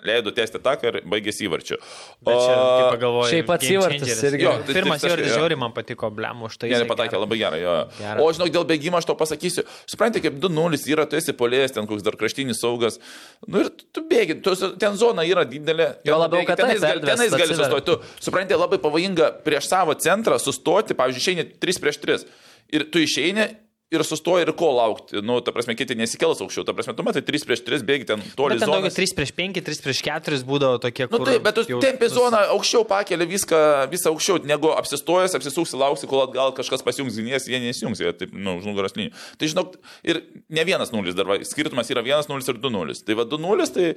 leido 0.05 0.33
tęsti 0.35 0.59
taką 0.63 0.89
ir 0.91 0.97
baigėsi 1.09 1.47
įvarčiu. 1.47 1.79
Bet 2.23 2.35
čia, 2.37 2.55
kai 2.57 2.87
pagalvoju, 2.97 3.31
Šiaip 3.33 3.47
pats 3.47 3.69
įvartis 3.71 4.23
irgi. 4.29 4.43
Jo, 4.43 4.53
tai- 4.67 4.75
Pirmas 4.77 5.01
tai- 5.01 5.11
įvartis 5.11 5.31
jo. 5.31 5.37
žiauriai 5.39 5.59
man 5.59 5.73
patiko, 5.73 6.11
blem, 6.15 6.43
už 6.43 6.57
tai. 6.59 6.71
Nepataikė, 6.71 7.15
gerą. 7.15 7.21
labai 7.25 7.39
gerai, 7.39 7.61
jo. 7.63 7.75
Gerą. 7.99 8.19
O 8.21 8.33
žinok, 8.33 8.51
dėl 8.57 8.65
bėgimo 8.67 8.99
aš 8.99 9.07
to 9.07 9.15
pasakysiu. 9.15 9.65
Suprantate, 9.87 10.23
kaip 10.23 10.39
2-0 10.41 10.87
yra, 10.91 11.07
tu 11.07 11.17
esi 11.17 11.33
polėjęs, 11.33 11.73
ten 11.79 11.87
koks 11.87 12.03
dar 12.03 12.13
kraštinis 12.19 12.61
saugas. 12.61 12.99
Nu 13.47 13.61
ir 13.65 13.71
tu, 13.93 14.03
bėgi, 14.03 14.43
tu, 14.43 14.55
ten 14.79 14.97
zona 14.97 15.23
yra 15.23 15.45
didelė. 15.45 15.97
Jo 16.05 16.19
labiau, 16.19 16.45
kad 16.47 16.59
tenais, 16.59 16.81
erdvės 16.83 17.17
tenais 17.17 17.31
gali 17.31 17.55
sustoti. 17.55 17.87
Tu 17.87 18.01
suprantate, 18.21 18.59
labai 18.59 18.79
pavojinga 18.79 19.43
prieš 19.45 19.69
savo 19.71 19.95
centrą 19.95 20.39
sustoti, 20.39 20.95
pavyzdžiui, 20.95 21.23
išeini 21.23 21.45
3 21.61 21.79
prieš 21.81 21.99
3. 22.03 22.25
Ir 22.73 22.85
tu 22.91 22.99
išeini 22.99 23.57
ir 23.93 24.05
sustoji 24.07 24.47
ir 24.47 24.53
ko 24.57 24.71
laukti. 24.77 25.21
Nu, 25.25 25.39
ta 25.45 25.53
prasme, 25.55 25.75
kiti 25.79 25.97
nesikels 25.99 26.41
aukščiau. 26.45 26.65
Ta 26.69 26.75
prasme, 26.77 26.95
tu 26.97 27.05
matai 27.07 27.23
3 27.27 27.47
prieš 27.49 27.63
3 27.67 27.85
bėgi 27.89 28.09
ten 28.09 28.25
toli. 28.39 28.57
Bet 28.57 28.65
ten 28.65 28.73
daugiau 28.73 28.89
zonos. 28.89 28.99
3 28.99 29.15
prieš 29.19 29.33
5, 29.39 29.61
3 29.69 29.85
prieš 29.87 30.03
4 30.09 30.41
būdavo 30.49 30.81
tokie, 30.83 31.07
Nu 31.13 31.21
kur... 31.21 31.29
taip, 31.29 31.45
bet 31.45 31.59
tu 31.61 31.79
tempi 31.85 32.09
zoną 32.13 32.43
aukščiau 32.57 32.87
pakeli 32.89 33.29
viską, 33.31 33.63
visą 33.93 34.13
aukščiau, 34.13 34.43
negu 34.49 34.73
apsistojęs, 34.75 35.37
apsisuksi, 35.39 35.79
lauksi, 35.81 36.11
kol 36.11 36.25
atgal 36.27 36.55
kažkas 36.57 36.85
pasijungs 36.87 37.21
gynės, 37.21 37.49
jie 37.51 37.61
nesijungs, 37.63 38.03
jie 38.03 38.13
taip, 38.17 38.33
nu, 38.33 38.59
už 38.61 38.69
nugaros 38.71 38.97
linijų. 38.99 39.15
Tai 39.39 39.53
žinok, 39.55 39.81
ir 40.09 40.23
ne 40.49 40.67
vienas 40.69 40.95
nulis 40.95 41.19
dar, 41.19 41.29
va, 41.29 41.41
skirtumas 41.47 41.93
yra 41.93 42.05
vienas 42.07 42.31
nulis 42.33 42.49
ir 42.49 42.61
du 42.63 42.73
nulis. 42.73 43.05
Tai 43.05 43.21
va, 43.21 43.29
du 43.29 43.41
nulis, 43.43 43.75
tai... 43.77 43.93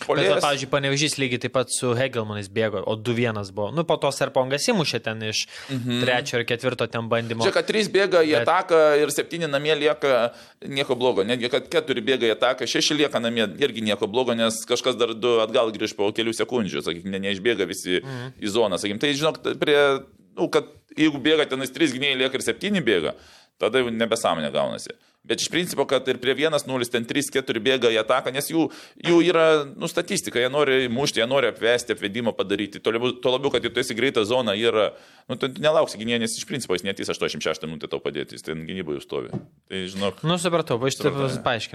Bet, 0.00 0.08
Polės, 0.08 0.28
va, 0.32 0.40
pavyzdžiui, 0.40 0.68
panevežys 0.72 1.14
lygiai 1.20 1.40
taip 1.44 1.52
pat 1.52 1.68
su 1.70 1.90
Hegelmanais 1.94 2.48
bėgo, 2.48 2.80
o 2.88 2.96
2-1 2.96 3.50
buvo. 3.52 3.68
Nu, 3.76 3.84
po 3.84 3.96
to 4.00 4.08
Serpongas 4.14 4.64
įmušė 4.72 5.00
ten 5.04 5.20
iš 5.22 5.44
Mhm. 5.70 6.00
trečio 6.04 6.38
ir 6.40 6.44
ketvirto 6.48 6.86
ten 6.90 7.08
bandymo. 7.08 7.44
Čia, 7.44 7.52
kad 7.52 7.66
trys 7.68 7.88
bėga 7.92 8.22
į 8.24 8.32
Bet- 8.32 8.48
ataką 8.48 8.80
ir 9.02 9.08
septyni 9.12 9.48
namie 9.50 9.74
lieka 9.76 10.32
nieko 10.64 10.96
blogo. 10.96 11.22
Netgi, 11.24 11.50
kad 11.50 11.68
keturi 11.68 12.00
bėga 12.02 12.24
į 12.30 12.34
ataką, 12.38 12.64
šeši 12.66 12.96
lieka 12.96 13.20
namie 13.20 13.46
irgi 13.60 13.82
nieko 13.82 14.08
blogo, 14.10 14.34
nes 14.34 14.64
kažkas 14.66 14.96
dar 14.98 15.12
du 15.14 15.38
atgal 15.40 15.70
grįž 15.72 15.94
po 15.96 16.10
kelių 16.12 16.32
sekundžių, 16.34 16.80
sakykime, 16.82 17.10
ne, 17.10 17.18
neišbėga 17.28 17.66
visi 17.68 18.00
Mhm. 18.00 18.32
į 18.40 18.48
zoną. 18.48 18.78
Sakykime, 18.80 19.00
tai 19.00 19.12
žinok, 19.14 19.42
prie, 19.60 20.00
nu, 20.36 20.48
kad 20.48 20.64
jeigu 20.96 21.20
bėga 21.22 21.46
tenais 21.46 21.70
trys 21.70 21.92
gynėjai 21.92 22.16
lieka 22.24 22.34
ir 22.34 22.40
septyni 22.40 22.80
bėga, 22.82 23.14
tada 23.58 23.78
jau 23.78 23.90
nebesąmonė 23.90 24.50
gaunasi. 24.52 24.90
Bet 25.22 25.42
iš 25.44 25.50
principo, 25.52 25.84
kad 25.84 26.06
ir 26.08 26.16
prie 26.16 26.32
1-0 26.32 26.86
ten 26.90 27.04
3-4 27.04 27.60
bėga 27.60 27.90
į 27.92 27.98
ataką, 28.00 28.32
nes 28.32 28.46
jų, 28.48 28.62
jų 29.04 29.18
yra 29.28 29.44
nu, 29.68 29.88
statistika, 29.90 30.40
jie 30.40 30.48
nori 30.48 30.88
mušti, 30.88 31.20
jie 31.20 31.26
nori 31.28 31.50
apvesti, 31.52 31.92
apvedimą 31.92 32.32
padaryti. 32.38 32.80
Tuo 32.80 32.94
labiau, 32.96 33.12
tuo 33.20 33.34
labiau 33.34 33.52
kad 33.52 33.66
tu 33.68 33.82
esi 33.82 33.94
greita 33.98 34.24
zona, 34.24 34.54
yra, 34.56 34.88
nu, 35.28 35.36
tu 35.36 35.50
nelauksi 35.60 36.00
gynėjai, 36.00 36.22
nes 36.24 36.38
iš 36.40 36.46
principo 36.48 36.72
jis 36.74 36.86
netys 36.88 37.12
86 37.12 37.68
minutę 37.68 37.90
tau 37.92 38.00
padėti, 38.00 38.38
jis 38.38 38.46
ten 38.48 38.64
gynyboje 38.64 39.02
jau 39.02 39.04
stovi. 39.04 39.42
Tai 39.68 39.82
žinok, 39.92 40.24
Nu, 40.24 40.40
supratau, 40.40 40.80
va, 40.80 40.88
iš 40.88 40.96
taip 41.02 41.12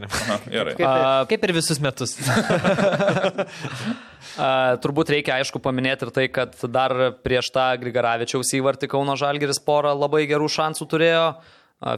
aha, 0.09 0.39
gerai. 0.49 0.73
Kaip, 0.79 0.89
ir- 0.89 1.29
kaip 1.35 1.45
ir 1.45 1.55
visus 1.61 1.81
metus. 1.85 2.17
A, 4.35 4.75
turbūt 4.83 5.11
reikia 5.13 5.37
aišku 5.39 5.61
paminėti 5.63 6.07
ir 6.07 6.11
tai, 6.11 6.25
kad 6.33 6.57
dar 6.73 6.91
prieš 7.23 7.51
tą 7.55 7.67
Grigaravičiaus 7.79 8.49
įvartį 8.57 8.89
Kauno 8.91 9.15
Žalgeris 9.19 9.61
porą 9.63 9.93
labai 9.95 10.25
gerų 10.27 10.49
šansų 10.51 10.87
turėjo. 10.91 11.27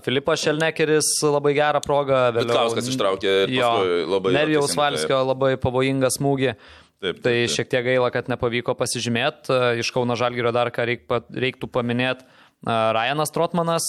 Filipas 0.03 0.41
Šelnekeris 0.43 1.07
labai 1.23 1.53
gerą 1.55 1.79
progą. 1.83 2.17
vėliau- 2.35 2.47
Vitkauskas 2.49 2.89
ištraukė 2.91 3.35
Jo, 3.55 3.69
labai 4.11 4.33
Nerijaus 4.35 4.75
Valskio 4.75 5.21
labai 5.25 5.53
pavojingą 5.57 6.09
smūgį. 6.11 6.55
Taip, 6.97 7.13
taip, 7.13 7.21
Tai 7.23 7.31
taip. 7.31 7.49
šiek 7.53 7.69
tiek 7.69 7.85
gaila, 7.85 8.11
kad 8.11 8.27
nepavyko 8.27 8.73
pasižymėti. 8.75 9.79
Iš 9.79 9.91
Kauno 9.93 10.15
Žalgirio 10.17 10.51
dar 10.51 10.71
ką 10.71 10.83
reiktų 11.31 11.69
paminėti. 11.71 12.25
Ryanas 12.65 13.29
Trotmanas 13.31 13.85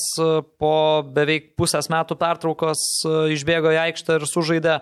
po 0.60 1.02
beveik 1.02 1.56
pusės 1.56 1.88
metų 1.88 2.18
pertraukos 2.20 2.82
išbėgo 3.32 3.72
į 3.72 3.78
aikštę 3.88 4.20
ir 4.20 4.26
sužaidė, 4.28 4.80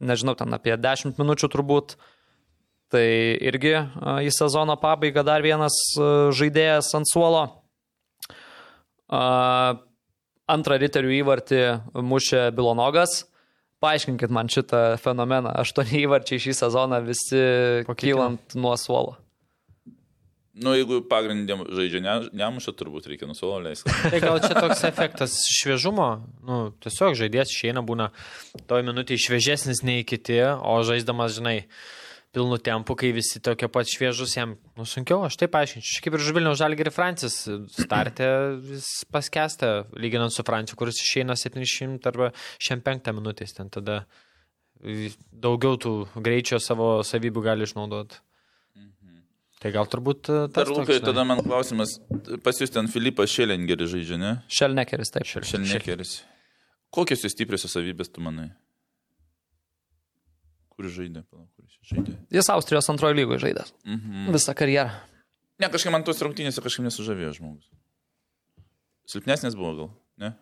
nežinau, 0.00 0.34
ten 0.36 0.52
apie 0.56 0.76
10 0.76 1.18
minučių 1.20 1.48
turbūt. 1.52 1.96
Tai 2.92 3.04
irgi 3.40 3.72
į 4.26 4.30
sezono 4.36 4.76
pabaigą 4.76 5.24
dar 5.24 5.40
vienas 5.44 5.72
žaidėjas 5.96 6.90
ant 6.94 7.06
suolo. 7.08 7.61
A, 9.12 9.22
Antrą 10.52 10.76
riterių 10.82 11.12
įvartį 11.20 11.60
mušė 12.02 12.48
Bilonogas. 12.56 13.22
Paaiškinkit 13.82 14.30
man 14.34 14.50
šitą 14.52 14.98
fenomeną. 15.02 15.54
Aštuoni 15.62 16.04
įvarčiai 16.04 16.42
šį 16.42 16.54
sezoną 16.58 17.00
visi 17.06 17.42
Po 17.86 17.94
kiek 17.94 18.12
kylant 18.12 18.56
nuo 18.58 18.74
suolo. 18.78 19.16
Nu, 20.52 20.74
jeigu 20.76 20.98
pagrindėm 21.08 21.62
žaidžia 21.72 22.00
ne, 22.04 22.14
nemušą, 22.36 22.74
turbūt 22.76 23.06
reikia 23.08 23.24
nusuolo 23.24 23.62
leisti. 23.64 23.88
Tai 24.12 24.18
gal 24.20 24.36
čia 24.42 24.52
toks 24.52 24.82
efektas 24.84 25.38
šviežumo, 25.48 26.08
nu, 26.44 26.58
tiesiog 26.84 27.16
žaidėjas 27.16 27.54
išeina, 27.54 27.80
būna 27.88 28.10
toj 28.68 28.84
minutė 28.84 29.16
šviežesnis 29.16 29.80
nei 29.86 30.04
kiti, 30.04 30.36
o 30.44 30.76
žaisdamas, 30.84 31.38
žinai, 31.38 31.62
pilnu 32.32 32.56
tempu, 32.64 32.96
kai 32.98 33.12
visi 33.12 33.40
tokie 33.44 33.68
pat 33.72 33.88
šviežus, 33.88 34.34
jam, 34.38 34.54
nu, 34.78 34.86
sunkiau, 34.88 35.20
aš 35.26 35.36
taip 35.40 35.54
aiškinčiau. 35.58 35.92
Čia 35.98 36.04
Kaip 36.06 36.16
ir 36.16 36.24
Žvilniaus 36.24 36.58
Žalgiri 36.60 36.92
Francis, 36.94 37.36
startė 37.76 38.28
vis 38.64 38.88
paskesta, 39.12 39.72
lyginant 40.00 40.32
su 40.32 40.44
Franciu, 40.46 40.78
kuris 40.80 41.00
išeina 41.04 41.36
700 41.36 42.08
arba 42.08 42.32
105 42.56 43.12
minutės, 43.18 43.52
ten 43.58 43.68
tada 43.72 44.02
daugiau 44.82 45.78
tų 45.78 45.94
greičio 46.24 46.58
savo 46.62 46.94
savybių 47.06 47.44
gali 47.44 47.68
išnaudoti. 47.68 48.22
Tai 49.62 49.70
gal 49.70 49.86
turbūt 49.86 50.26
e, 50.26 50.38
tas 50.50 50.66
toks, 50.66 50.74
Lukai, 50.74 50.96
tada 51.04 51.22
man 51.28 51.38
klausimas, 51.44 51.94
pas 52.42 52.56
jūs 52.58 52.72
ten 52.74 52.88
Filipas 52.90 53.30
Šelengeris 53.30 53.92
žaidžia, 53.92 54.18
ne? 54.18 54.32
Šelnekeris 54.50 55.14
taip. 55.14 55.28
Šelnekeris. 55.28 56.16
Kokios 56.92 57.22
jų 57.22 57.30
stipriosios 57.30 57.76
savybės 57.76 58.10
tu 58.10 58.24
manai? 58.24 58.48
Kur 60.72 60.88
jis 60.88 60.94
žaidė? 60.96 61.22
Palauk, 61.28 61.48
Kur 61.56 61.66
jis 61.68 61.90
žaidė? 61.92 62.14
Jis 62.32 62.48
Austrijos 62.54 62.88
antrojo 62.92 63.16
lygoje 63.18 63.42
žaidęs. 63.46 63.74
Mhm. 63.86 64.30
Visą 64.34 64.54
karjerą. 64.56 64.90
Ne, 65.60 65.68
kažkaip 65.70 65.92
man 65.94 66.06
tos 66.06 66.22
rungtynėse 66.24 66.64
kažkaip 66.64 66.88
nesužavėjo 66.88 67.36
žmogus. 67.36 67.68
Silpnesnės 69.12 69.54
buvo 69.58 69.74
gal, 69.76 69.92
ne? 70.22 70.32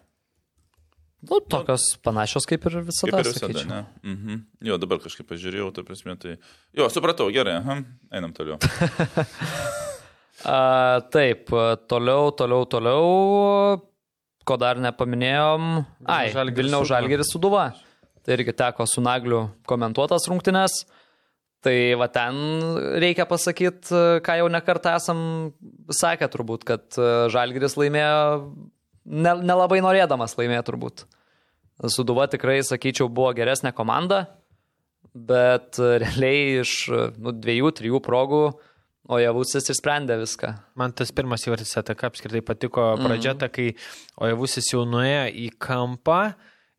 Nu, 1.20 1.36
tokios 1.52 1.82
panašios 2.00 2.46
kaip 2.48 2.64
ir 2.70 2.78
visada. 2.86 3.18
Kaip 3.18 3.26
ir 3.26 3.34
visada, 3.34 3.64
ne? 3.68 3.80
Mhm. 4.06 4.40
Jo, 4.64 4.78
dabar 4.80 5.02
kažkaip 5.02 5.28
pažiūrėjau, 5.28 5.68
ta 5.76 5.84
prasme, 5.84 6.16
tai... 6.20 6.38
Jo, 6.76 6.86
supratau, 6.92 7.28
gerai, 7.34 7.58
aha, 7.60 7.80
einam 8.14 8.32
toliau. 8.36 8.56
A, 10.40 11.00
taip, 11.12 11.50
toliau, 11.90 12.30
toliau, 12.32 12.64
toliau. 12.64 13.04
Ko 14.48 14.56
dar 14.56 14.80
nepaminėjom. 14.80 15.66
Ai, 16.08 16.30
Vilniaus. 16.32 16.88
Žalgeris 16.88 17.28
suduva. 17.34 17.66
Tai 18.24 18.36
irgi 18.36 18.54
teko 18.56 18.86
su 18.88 19.02
Nagliu 19.04 19.46
komentuotas 19.68 20.28
rungtynes. 20.30 20.82
Tai 21.64 21.76
va 22.00 22.08
ten 22.08 22.36
reikia 23.02 23.26
pasakyti, 23.28 23.92
ką 24.24 24.36
jau 24.40 24.48
nekartą 24.48 24.94
esam 24.96 25.18
sakę 25.92 26.28
turbūt, 26.32 26.64
kad 26.64 26.86
a, 26.96 27.28
Žalgeris 27.32 27.76
laimėjo 27.76 28.22
ne- 29.04 29.40
nelabai 29.44 29.82
norėdamas 29.84 30.38
laimėjo 30.38 30.62
turbūt. 30.70 31.04
Suduva 31.92 32.26
tikrai, 32.32 32.62
sakyčiau, 32.64 33.10
buvo 33.12 33.34
geresnė 33.36 33.74
komanda, 33.76 34.22
bet 35.12 35.76
a, 35.76 35.98
realiai 36.00 36.62
iš 36.62 36.74
a, 36.88 37.04
nu, 37.20 37.36
dviejų, 37.36 37.74
trijų 37.76 38.00
progų 38.08 38.44
O 39.10 39.18
Javusis 39.18 39.66
išsprendė 39.72 40.20
viską. 40.20 40.52
Man 40.78 40.92
tas 40.94 41.10
pirmas 41.10 41.42
įvartis 41.42 41.72
ataka 41.80 42.06
apskritai 42.10 42.44
patiko 42.46 42.92
pradžia, 43.00 43.32
ta, 43.34 43.48
kai 43.50 43.72
Ojavusis 44.22 44.68
jau 44.70 44.84
nuėjo 44.86 45.24
į 45.34 45.48
kampą 45.58 46.20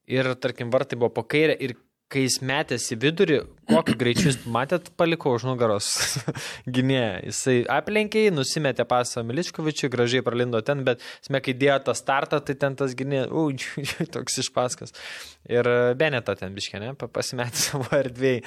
ir, 0.10 0.34
tarkim, 0.42 0.72
vartai 0.74 1.00
buvo 1.00 1.12
po 1.20 1.26
kairę 1.28 1.58
ir 1.60 1.76
kai 2.12 2.26
jis 2.26 2.40
metėsi 2.44 2.98
vidurį, 3.00 3.38
kokiu 3.70 3.96
greičiu 4.00 4.28
jūs 4.30 4.42
matėt, 4.52 4.90
paliko 5.00 5.32
už 5.38 5.46
nugaros 5.48 5.88
gynėją. 6.76 7.22
Jisai 7.30 7.56
aplenkė, 7.72 8.26
nusimetė 8.36 8.86
pasą 8.90 9.24
Miličkovičiui, 9.28 9.92
gražiai 9.94 10.26
pralindo 10.26 10.60
ten, 10.66 10.84
bet 10.88 11.04
esmė, 11.22 11.42
kai 11.46 11.56
dėjo 11.58 11.78
tą 11.88 11.96
startą, 11.98 12.42
tai 12.44 12.58
ten 12.60 12.76
tas 12.80 12.96
gynėjas, 13.00 13.32
ui, 13.32 13.56
toks 14.16 14.42
išpaskas. 14.44 14.96
Ir 15.52 15.72
Beneta 16.00 16.36
ten 16.40 16.58
biškė, 16.58 16.84
ne, 16.84 16.92
pasimetė 17.00 17.64
savo 17.70 17.88
erdvėjai, 17.96 18.44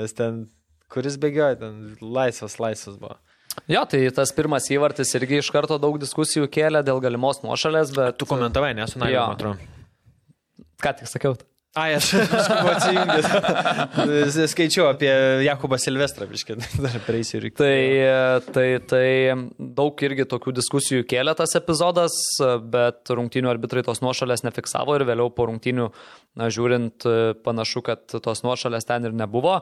nes 0.00 0.16
ten, 0.16 0.46
kuris 0.92 1.20
bėgiojo, 1.20 1.60
ten 1.60 1.84
laisvas, 2.00 2.58
laisvas 2.62 2.98
buvo. 3.00 3.18
Jo, 3.70 3.84
tai 3.86 4.00
tas 4.10 4.32
pirmas 4.34 4.66
įvartis 4.72 5.14
irgi 5.14 5.38
iš 5.38 5.52
karto 5.54 5.76
daug 5.78 6.00
diskusijų 6.02 6.48
kėlė 6.50 6.82
dėl 6.86 6.98
galimos 7.04 7.44
nuošalės, 7.44 7.94
bet... 7.94 8.18
Tu 8.18 8.26
komentavai, 8.26 8.72
nesu 8.74 8.98
Jo. 8.98 9.28
man 9.28 9.36
atrodo. 9.36 9.73
Ką 10.82 10.96
tik 10.98 11.10
sakiau? 11.10 11.36
Ai, 11.74 11.96
aš 11.98 12.12
kažkaip 12.30 12.68
atsijungęs. 12.70 14.36
Skaičiau 14.52 14.84
apie 14.92 15.10
Jakubą 15.42 15.74
Silvestrą, 15.82 16.28
biškė, 16.30 16.54
dar 16.78 17.00
prieisiu 17.02 17.40
ir 17.40 17.48
Tai, 17.58 17.78
tai, 18.54 18.66
tai 18.86 19.08
daug 19.58 20.04
irgi 20.06 20.28
tokių 20.30 20.54
diskusijų 20.54 21.06
kėlė 21.10 21.34
tas 21.40 21.56
epizodas, 21.58 22.14
bet 22.70 23.10
rungtynių 23.10 23.50
arbitrai 23.50 23.82
tos 23.86 24.04
nuošalės 24.06 24.46
nefiksavo 24.46 24.94
ir 25.00 25.06
vėliau 25.08 25.34
po 25.34 25.48
rungtynių, 25.50 25.88
na, 26.38 26.46
žiūrint, 26.54 27.08
panašu, 27.42 27.82
kad 27.90 28.06
tos 28.22 28.46
nuošalės 28.46 28.86
ten 28.86 29.10
ir 29.10 29.18
nebuvo. 29.24 29.58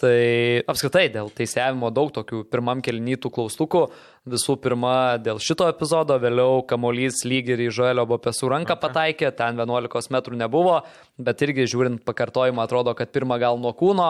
Tai 0.00 0.62
apskritai 0.66 1.04
dėl 1.14 1.28
teisėjimo 1.30 1.92
daug 1.94 2.10
tokių 2.14 2.42
pirmam 2.50 2.80
kelnytų 2.82 3.30
klaustukų. 3.34 3.84
Visų 4.32 4.56
pirma, 4.62 5.18
dėl 5.22 5.38
šito 5.42 5.68
epizodo, 5.70 6.16
vėliau 6.22 6.62
kamolys 6.66 7.22
lyg 7.28 7.52
ir 7.52 7.62
į 7.62 7.68
Žoelio 7.76 8.06
Bopesų 8.10 8.50
ranką 8.50 8.78
pataikė, 8.82 9.30
ten 9.38 9.60
11 9.60 10.14
metrų 10.14 10.38
nebuvo, 10.40 10.80
bet 11.22 11.44
irgi 11.46 11.68
žiūrint 11.70 12.02
pakartojimą 12.08 12.64
atrodo, 12.64 12.96
kad 12.98 13.12
pirmą 13.14 13.38
gal 13.42 13.60
nuo 13.62 13.74
kūno, 13.78 14.08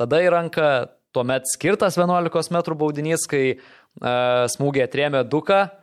tada 0.00 0.22
į 0.24 0.32
ranką, 0.34 0.70
tuomet 1.14 1.46
skirtas 1.52 1.98
11 2.00 2.54
metrų 2.56 2.78
baudinys, 2.80 3.26
kai 3.30 3.44
uh, 3.54 4.48
smūgį 4.50 4.86
atrėmė 4.86 5.22
duką, 5.30 5.60
uh, 5.68 5.80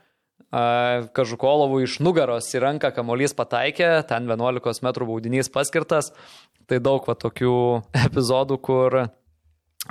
Kažukolovų 0.47 1.81
iš 1.83 1.97
nugaros 1.99 2.47
į 2.55 2.61
ranką 2.63 2.93
kamolys 2.95 3.35
pataikė, 3.35 4.03
ten 4.07 4.27
11 4.31 4.83
metrų 4.85 5.07
baudinys 5.09 5.51
paskirtas. 5.51 6.13
Tai 6.67 6.79
daug 6.83 7.03
va 7.07 7.15
tokių 7.19 7.55
epizodų, 8.07 8.59
kur 8.63 8.99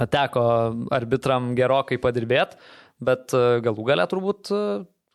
teko 0.05 0.45
arbitram 0.93 1.55
gerokai 1.57 1.99
padirbėti, 2.03 2.59
bet 3.03 3.33
e, 3.37 3.59
galų 3.65 3.87
gale 3.89 4.07
turbūt 4.11 4.53
e, 4.53 4.61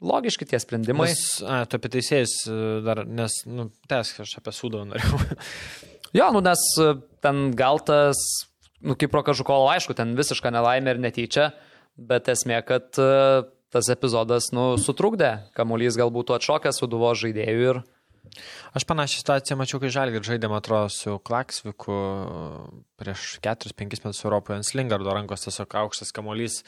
logiški 0.01 0.47
tie 0.49 0.59
sprendimai. 0.61 1.11
Nes, 1.11 1.23
a, 1.45 1.63
tu 1.69 1.77
apie 1.77 1.91
teisėjus 1.97 2.35
e, 2.49 2.59
dar, 2.85 3.03
nes, 3.05 3.41
nu, 3.49 3.69
tesk, 3.91 4.23
aš 4.25 4.37
apie 4.41 4.55
sūdą 4.55 4.85
norėjau. 4.89 5.21
Jo, 6.11 6.25
nu 6.35 6.41
nes 6.43 6.59
ten 7.23 7.53
gal 7.55 7.77
tas, 7.87 8.19
nu 8.83 8.97
kaip 8.99 9.13
Prokažukolo, 9.13 9.69
aišku, 9.71 9.93
ten 9.95 10.09
visiška 10.17 10.51
nelaimė 10.51 10.91
ir 10.91 10.99
netyčia, 10.99 11.45
bet 11.95 12.27
esmė, 12.27 12.57
kad 12.67 12.99
tas 13.71 13.87
epizodas, 13.93 14.49
nu, 14.51 14.73
sutrukdė, 14.75 15.29
kamuolys 15.55 15.95
galbūt 15.95 16.33
atšokęs 16.35 16.81
suduvo 16.83 17.13
žaidėjų 17.15 17.69
ir 17.69 17.79
Aš 18.77 18.85
panašią 18.87 19.19
situaciją 19.19 19.57
mačiau, 19.59 19.79
kai 19.81 19.89
Žalgir 19.91 20.23
žaidėm, 20.23 20.53
atrodo, 20.55 20.87
su 20.93 21.17
Klaksviku 21.27 21.95
prieš 23.01 23.25
4-5 23.43 24.05
metus 24.05 24.21
Europoje 24.23 24.59
ant 24.59 24.67
Slingardo 24.67 25.11
rankos 25.15 25.43
tiesiog 25.47 25.75
aukštas 25.81 26.13
kamuolys 26.15 26.61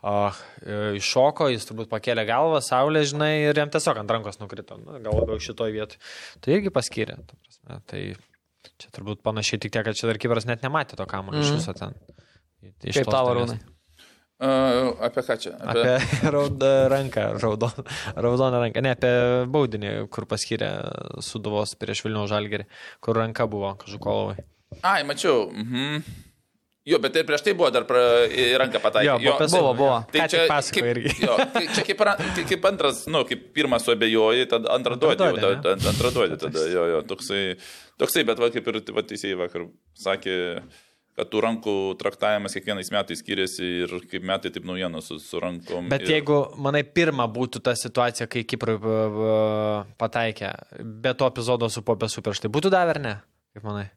o, 0.00 0.14
e, 0.62 0.78
iššoko, 1.00 1.50
jis 1.52 1.68
turbūt 1.68 1.90
pakėlė 1.92 2.24
galvą, 2.30 2.62
saulė, 2.64 3.04
žinai, 3.10 3.32
ir 3.50 3.60
jam 3.60 3.72
tiesiog 3.74 4.00
ant 4.04 4.14
rankos 4.14 4.40
nukrito, 4.40 4.78
nu, 4.80 5.00
gal 5.04 5.18
labiau 5.18 5.42
šitoj 5.42 5.74
vietoj. 5.74 6.00
Tai 6.40 6.56
irgi 6.56 6.72
paskyrė. 6.72 7.18
ta 7.26 7.36
prasme, 7.36 7.82
Tai 7.92 8.02
čia 8.78 8.94
turbūt 8.94 9.22
panašiai 9.26 9.60
tik 9.62 9.74
tiek, 9.74 9.84
kad 9.86 9.98
čia 9.98 10.08
dar 10.10 10.22
kiberas 10.22 10.46
net 10.48 10.64
nematė 10.64 10.96
to 10.98 11.06
kamuolio 11.10 11.42
mm. 11.42 11.48
iš 11.48 11.58
viso 11.58 11.74
ten. 11.76 11.98
Iš 12.86 13.02
kaip 13.02 13.10
tavo 13.10 13.34
dalies. 13.34 13.58
Uh, 14.42 14.90
apie 15.06 15.22
ką 15.22 15.36
čia? 15.38 15.52
Apie 15.62 15.92
raudą 16.34 16.70
ranką, 16.90 17.28
raudon, 17.38 17.84
raudoną 18.18 18.58
ranką, 18.64 18.82
ne 18.82 18.90
apie 18.96 19.12
baudinį, 19.54 19.92
kur 20.10 20.26
paskyrė 20.26 20.70
Suduvos 21.22 21.76
prieš 21.78 22.02
Vilnių 22.08 22.24
žalgerį, 22.32 22.66
kur 23.04 23.20
ranka 23.22 23.46
buvo 23.46 23.70
Kažukolovai. 23.84 24.42
Ai, 24.82 25.02
mačiau. 25.06 25.46
Mhm. 25.54 26.02
Jo, 26.82 26.98
bet 26.98 27.14
ir 27.14 27.22
prieš 27.22 27.44
tai 27.46 27.52
buvo 27.54 27.68
dar 27.70 27.84
pra, 27.86 28.00
į 28.26 28.48
ranką 28.58 28.80
pataikė. 28.82 29.06
Jo, 29.06 29.18
buvo 29.22 29.34
apie- 29.36 29.50
Buvo, 29.54 29.74
buvo. 29.78 29.98
Tai 30.10 30.24
čia 30.32 30.40
kaip, 30.50 30.86
irgi. 30.90 31.12
jo, 31.22 31.36
tai 31.54 31.62
čia 31.76 31.84
kaip, 31.86 32.00
tai 32.34 32.44
kaip 32.48 32.64
antras, 32.66 33.04
nu, 33.06 33.20
kaip 33.28 33.44
pirmas 33.54 33.86
suabejoji, 33.86 34.48
tada 34.50 34.72
antrą 34.74 34.98
ta- 34.98 35.76
Antrą 35.92 36.10
duodi 36.16 36.40
tada, 36.42 36.64
jo, 36.72 36.88
jo, 36.96 37.02
toksai, 37.06 37.44
toksai, 38.02 38.24
bet 38.26 38.42
va, 38.42 38.50
kaip 38.50 38.66
ir 38.72 38.80
va, 38.98 39.04
teisėjai 39.06 39.38
vakar 39.44 39.68
sakė, 39.94 40.34
kad 41.18 41.28
tų 41.28 41.42
rankų 41.44 41.74
traktavimas 42.00 42.54
kiekvienais 42.56 42.90
metais 42.94 43.20
skiriasi 43.20 43.66
ir 43.84 43.94
kaip 44.10 44.24
metai, 44.28 44.52
taip 44.54 44.64
naujienos 44.68 45.10
su, 45.10 45.18
su 45.20 45.40
rankom. 45.42 45.90
Bet 45.92 46.06
ir... 46.06 46.14
jeigu, 46.16 46.38
manai, 46.62 46.82
pirma 46.84 47.26
būtų 47.30 47.60
ta 47.64 47.74
situacija, 47.78 48.28
kai 48.32 48.44
Kiprui 48.48 48.78
pataikė, 50.00 50.52
be 51.04 51.12
to 51.18 51.28
epizodo 51.28 51.68
su 51.72 51.84
Popesu 51.84 52.24
prieš 52.24 52.44
tai 52.44 52.52
būtų 52.52 52.72
davę 52.72 52.96
ar 52.96 53.02
ne? 53.02 53.16
Kaip 53.52 53.68
manai? 53.68 53.90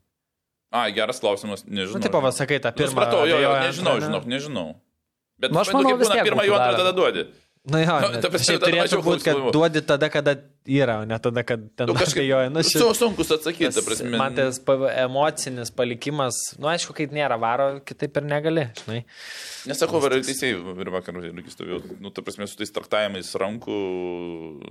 Ai, 0.76 0.90
geras 0.96 1.22
klausimas, 1.24 1.64
nežinau. 1.64 2.02
Nu, 2.02 2.04
taip, 2.04 2.18
pasakai 2.20 2.60
tą 2.60 2.74
Nu, 2.74 2.80
pirmą. 2.82 2.92
Supratau, 2.98 3.24
jo, 3.30 3.40
jo, 3.40 3.54
nežinau, 3.64 3.96
žinok, 4.04 4.28
nežinau. 4.28 4.68
Bet 5.40 5.54
Nu, 5.56 5.62
aš 5.62 5.72
manau, 5.76 5.96
tiek 6.02 6.28
pirmą 6.28 6.44
jų 6.48 6.58
antrą 6.58 6.82
tada 6.82 6.94
duodi. 6.96 7.26
Na 7.72 7.80
jo, 7.82 7.96
Nu, 8.04 8.10
nu, 8.14 8.22
ta 8.22 8.30
prasme, 8.34 8.58
turėtų 8.62 9.00
būti, 9.06 9.26
kad 9.26 9.40
duodi 9.56 9.82
tada, 9.88 10.10
kada 10.14 10.36
yra, 10.66 11.00
o 11.02 11.06
ne 11.06 11.18
tada, 11.22 11.44
kad 11.46 11.62
ten 11.78 11.90
Nu, 11.90 11.96
kažkaip 11.98 12.24
abejoja. 12.24 12.50
Nu, 12.50 12.64
su, 12.66 12.88
sunkus 12.98 13.32
atsakyti, 13.36 13.72
ta 13.76 13.84
prasme. 13.86 14.18
Man 14.18 14.36
tas 14.38 14.60
emocinis 15.04 15.72
palikimas, 15.76 16.40
nu 16.62 16.70
aišku, 16.72 16.96
kai 16.98 17.08
nėra 17.14 17.38
varo, 17.42 17.70
kitaip 17.86 18.18
ir 18.22 18.28
negali, 18.28 18.68
žinai. 18.82 19.04
Nesakau, 19.70 20.02
var 20.04 20.18
ir 20.18 20.26
teisėjai 20.26 20.58
ir 20.82 20.92
vakar 20.94 21.22
irgi 21.22 21.54
stovėjau. 21.54 21.82
Nu, 22.02 22.12
ta 22.14 22.26
prasme, 22.26 22.50
su 22.50 22.60
tais 22.60 22.74
traktavimais 22.74 23.32
rankų, 23.42 23.80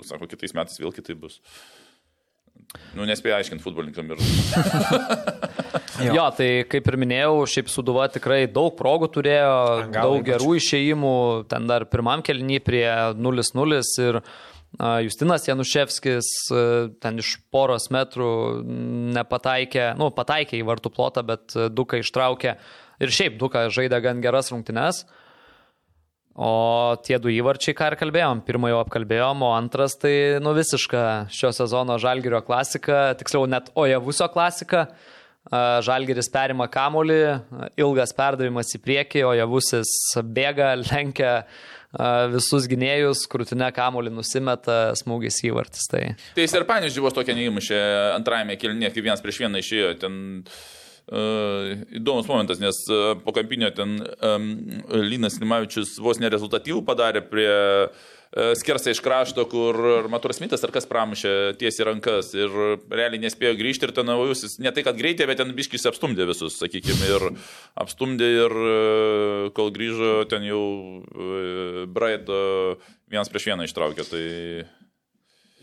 sako, 0.08 0.30
kitais 0.30 0.56
metais 0.56 0.82
vėl 0.82 0.94
kitaip 0.96 1.22
bus. 1.26 1.40
Nu, 2.94 3.04
nespėjau 3.06 3.38
aiškinti 3.38 3.62
futbolininkam 3.62 4.14
ir... 4.14 4.22
Jo. 6.02 6.10
jo, 6.10 6.22
tai 6.34 6.46
kaip 6.66 6.88
ir 6.90 6.96
minėjau, 6.98 7.44
šiaip 7.46 7.68
Suduva 7.70 8.08
tikrai 8.10 8.48
daug 8.50 8.72
progų 8.74 9.06
turėjo, 9.14 9.52
Gal 9.94 10.08
daug 10.08 10.24
gerų 10.26 10.56
išėjimų, 10.58 11.12
ten 11.46 11.68
dar 11.70 11.86
pirmam 11.86 12.24
kelny 12.26 12.58
prie 12.58 12.82
0-0 13.14 13.78
ir 14.02 14.18
a, 14.18 14.24
Justinas 14.78 15.46
Januševskis 15.46 16.30
a, 16.50 16.62
ten 17.02 17.20
iš 17.22 17.36
poros 17.54 17.90
metrų 17.94 18.30
nepataikė, 19.14 19.92
nu, 20.00 20.10
pataikė 20.14 20.58
į 20.58 20.64
vartų 20.66 20.90
plotą, 20.94 21.22
bet 21.26 21.54
a, 21.54 21.68
Duka 21.70 22.00
ištraukė 22.02 22.56
ir 23.02 23.14
šiaip 23.14 23.38
Duka 23.38 23.68
žaidė 23.70 24.02
gan 24.02 24.24
geras 24.24 24.50
rungtynes. 24.54 25.04
O 26.34 26.98
tie 27.06 27.20
du 27.22 27.30
įvarčiai, 27.30 27.76
ką 27.78 27.92
ir 27.92 27.98
kalbėjom, 28.00 28.40
pirmą 28.42 28.72
jau 28.72 28.80
apkalbėjom, 28.82 29.44
o 29.46 29.52
antras 29.54 29.94
tai 30.02 30.40
nu 30.42 30.50
visiška 30.56 31.30
šio 31.30 31.52
sezono 31.54 31.94
Žalgirio 32.02 32.40
klasika, 32.42 33.12
tiksliau 33.20 33.46
net 33.46 33.70
Ojavusio 33.78 34.26
klasika. 34.34 34.88
A, 34.88 35.13
Žalgiris 35.52 36.30
perima 36.32 36.66
kamolį, 36.72 37.20
ilgas 37.76 38.14
perdavimas 38.16 38.72
į 38.76 38.80
priekį, 38.84 39.24
Ojavusis 39.28 39.90
bėga, 40.24 40.72
lenkia 40.88 41.42
visus 42.32 42.64
gynėjus, 42.70 43.26
krūtinę 43.30 43.68
kamolį 43.74 44.14
nusimeta, 44.16 44.94
smūgis 44.98 45.42
įvartis. 45.46 45.84
Tai 45.92 46.02
Tai 46.34 46.46
jis 46.46 46.56
ir 46.56 46.66
panės 46.66 46.96
žyvos 46.96 47.14
tokia 47.14 47.36
neįmušė 47.38 47.82
antrajame 48.16 48.56
kelnie, 48.58 48.90
kai 48.90 49.04
vienas 49.04 49.22
prieš 49.22 49.44
vieną 49.44 49.60
išėjo. 49.60 49.92
Ten 50.02 50.16
uh, 50.42 51.84
įdomus 51.94 52.26
momentas, 52.26 52.58
nes 52.58 52.80
uh, 52.90 53.12
po 53.22 53.36
kampinio 53.36 53.70
ten 53.76 54.00
um, 54.00 54.50
Linas 55.04 55.38
Limavičius 55.38 56.00
vos 56.02 56.18
nerezultatyvų 56.24 56.82
padarė 56.88 57.22
prie 57.28 57.52
uh, 57.52 58.10
skersai 58.34 58.94
iš 58.94 59.00
krašto, 59.04 59.44
kur 59.50 59.76
Maturas 60.10 60.40
Mitas 60.42 60.64
ar 60.66 60.72
kas 60.74 60.88
pramušė 60.90 61.54
tiesiai 61.60 61.88
rankas 61.90 62.32
ir 62.34 62.50
realiai 62.90 63.22
nespėjo 63.22 63.54
grįžti 63.60 63.88
ir 63.88 63.94
ten 63.94 64.08
naujusis, 64.10 64.58
ne 64.62 64.72
tai 64.74 64.82
kad 64.86 64.98
greitai, 64.98 65.28
bet 65.30 65.38
ten 65.38 65.54
biškis 65.54 65.86
apstumdė 65.90 66.26
visus, 66.30 66.58
sakykime, 66.58 67.10
ir 67.14 67.28
apstumdė 67.84 68.30
ir 68.40 68.56
uh, 68.58 69.50
kol 69.54 69.70
grįžo, 69.74 70.14
ten 70.30 70.46
jau 70.48 70.64
Bright 71.94 72.30
uh, 72.32 72.80
vienas 73.10 73.30
prieš 73.30 73.52
vieną 73.52 73.68
ištraukė. 73.68 74.08
Tai... 74.10 74.24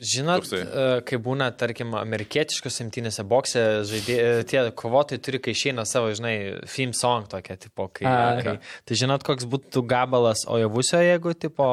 Žinot, 0.02 0.42
Toksai. 0.48 0.60
e, 0.66 1.02
kai 1.06 1.18
būna, 1.22 1.52
tarkim, 1.54 1.92
amerikietiškos 1.94 2.80
imtynėse 2.82 3.22
bokse, 3.30 3.62
žaidė, 3.86 4.16
e, 4.18 4.46
tie 4.50 4.64
kovotojai 4.74 5.22
turi, 5.22 5.38
kai 5.46 5.54
išeina 5.54 5.84
savo, 5.86 6.10
žinai, 6.18 6.34
film 6.66 6.96
song 6.98 7.28
tokia, 7.30 7.54
tipo, 7.62 7.86
kai, 7.94 8.08
A, 8.10 8.42
kai 8.42 8.56
tai 8.90 8.98
žinot, 8.98 9.22
koks 9.28 9.46
būtų 9.46 9.84
gabalas 9.86 10.42
Ojavusio, 10.50 11.04
jeigu, 11.06 11.36
tipo, 11.38 11.68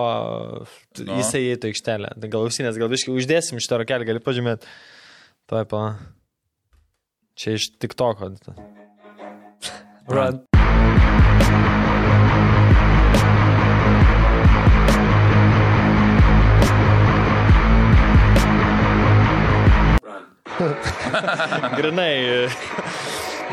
No. 0.99 1.16
jisai 1.16 1.41
įeitų 1.47 1.70
aikštelę. 1.72 2.12
Tai 2.20 2.29
gal 2.37 2.45
ausinės, 2.51 2.76
gal 2.76 2.93
biškai 2.93 3.16
uždėsim 3.16 3.62
šitą 3.64 3.81
rokelį, 3.81 4.11
gali 4.12 4.20
pažymėti. 4.20 4.68
Tuoj 5.49 5.64
pa. 5.70 5.83
Čia 7.39 7.55
iš 7.57 7.70
tik 7.81 7.95
toko. 7.97 8.35
Run. 10.09 10.43
Grinai. 21.79 22.49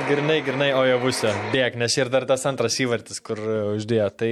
Grinai, 0.10 0.40
grinai, 0.44 0.72
o 0.76 0.82
jau 0.86 0.98
būsiu. 1.04 1.30
Bėg, 1.54 1.78
nes 1.80 1.94
ir 2.00 2.10
dar 2.14 2.26
tas 2.28 2.46
antras 2.50 2.76
įvartis, 2.82 3.22
kur 3.24 3.40
e, 3.40 3.58
uždėjo. 3.78 4.08
Tai 4.20 4.32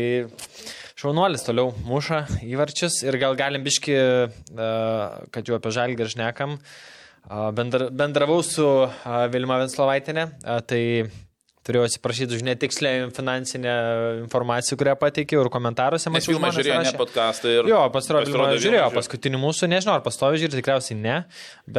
šaunuolis 0.99 1.45
toliau 1.45 1.71
muša 1.88 2.24
įvarčius 2.43 2.99
ir 3.05 3.17
gal 3.21 3.38
galim 3.39 3.63
biški, 3.65 3.93
e, 3.93 4.69
kad 5.34 5.49
jau 5.49 5.59
apie 5.59 5.74
žalgį 5.76 6.05
ir 6.05 6.11
šnekam. 6.15 6.57
Bendra, 7.55 7.88
bendravau 7.88 8.41
su 8.43 8.65
Vilma 9.32 9.61
Venslovaitinė, 9.61 10.26
tai 10.67 10.82
turėjau 11.68 11.88
atsiprašyti 11.88 12.38
už 12.38 12.43
netikslę 12.47 12.93
finansinę 13.16 13.76
informaciją, 14.24 14.78
kurią 14.80 14.95
pateikiau 14.99 15.43
ir 15.45 15.51
komentaruose. 15.53 16.11
Nes 16.14 16.28
filmą 16.28 16.51
žiūrėjo 16.55 16.80
ne 16.80 16.89
rašė. 16.89 16.99
podcastą 16.99 17.53
ir... 17.53 17.70
Jo, 17.72 17.84
pasirodė, 17.93 18.32
pasirodė 18.32 18.64
žiūrėjo 18.66 18.88
Vilma 18.88 18.99
paskutinį 18.99 19.43
mūsų, 19.45 19.70
nežinau, 19.72 19.97
ar 19.99 20.03
pastovi 20.05 20.41
žiūri, 20.43 20.59
tikriausiai 20.59 20.99
ne, 20.99 21.22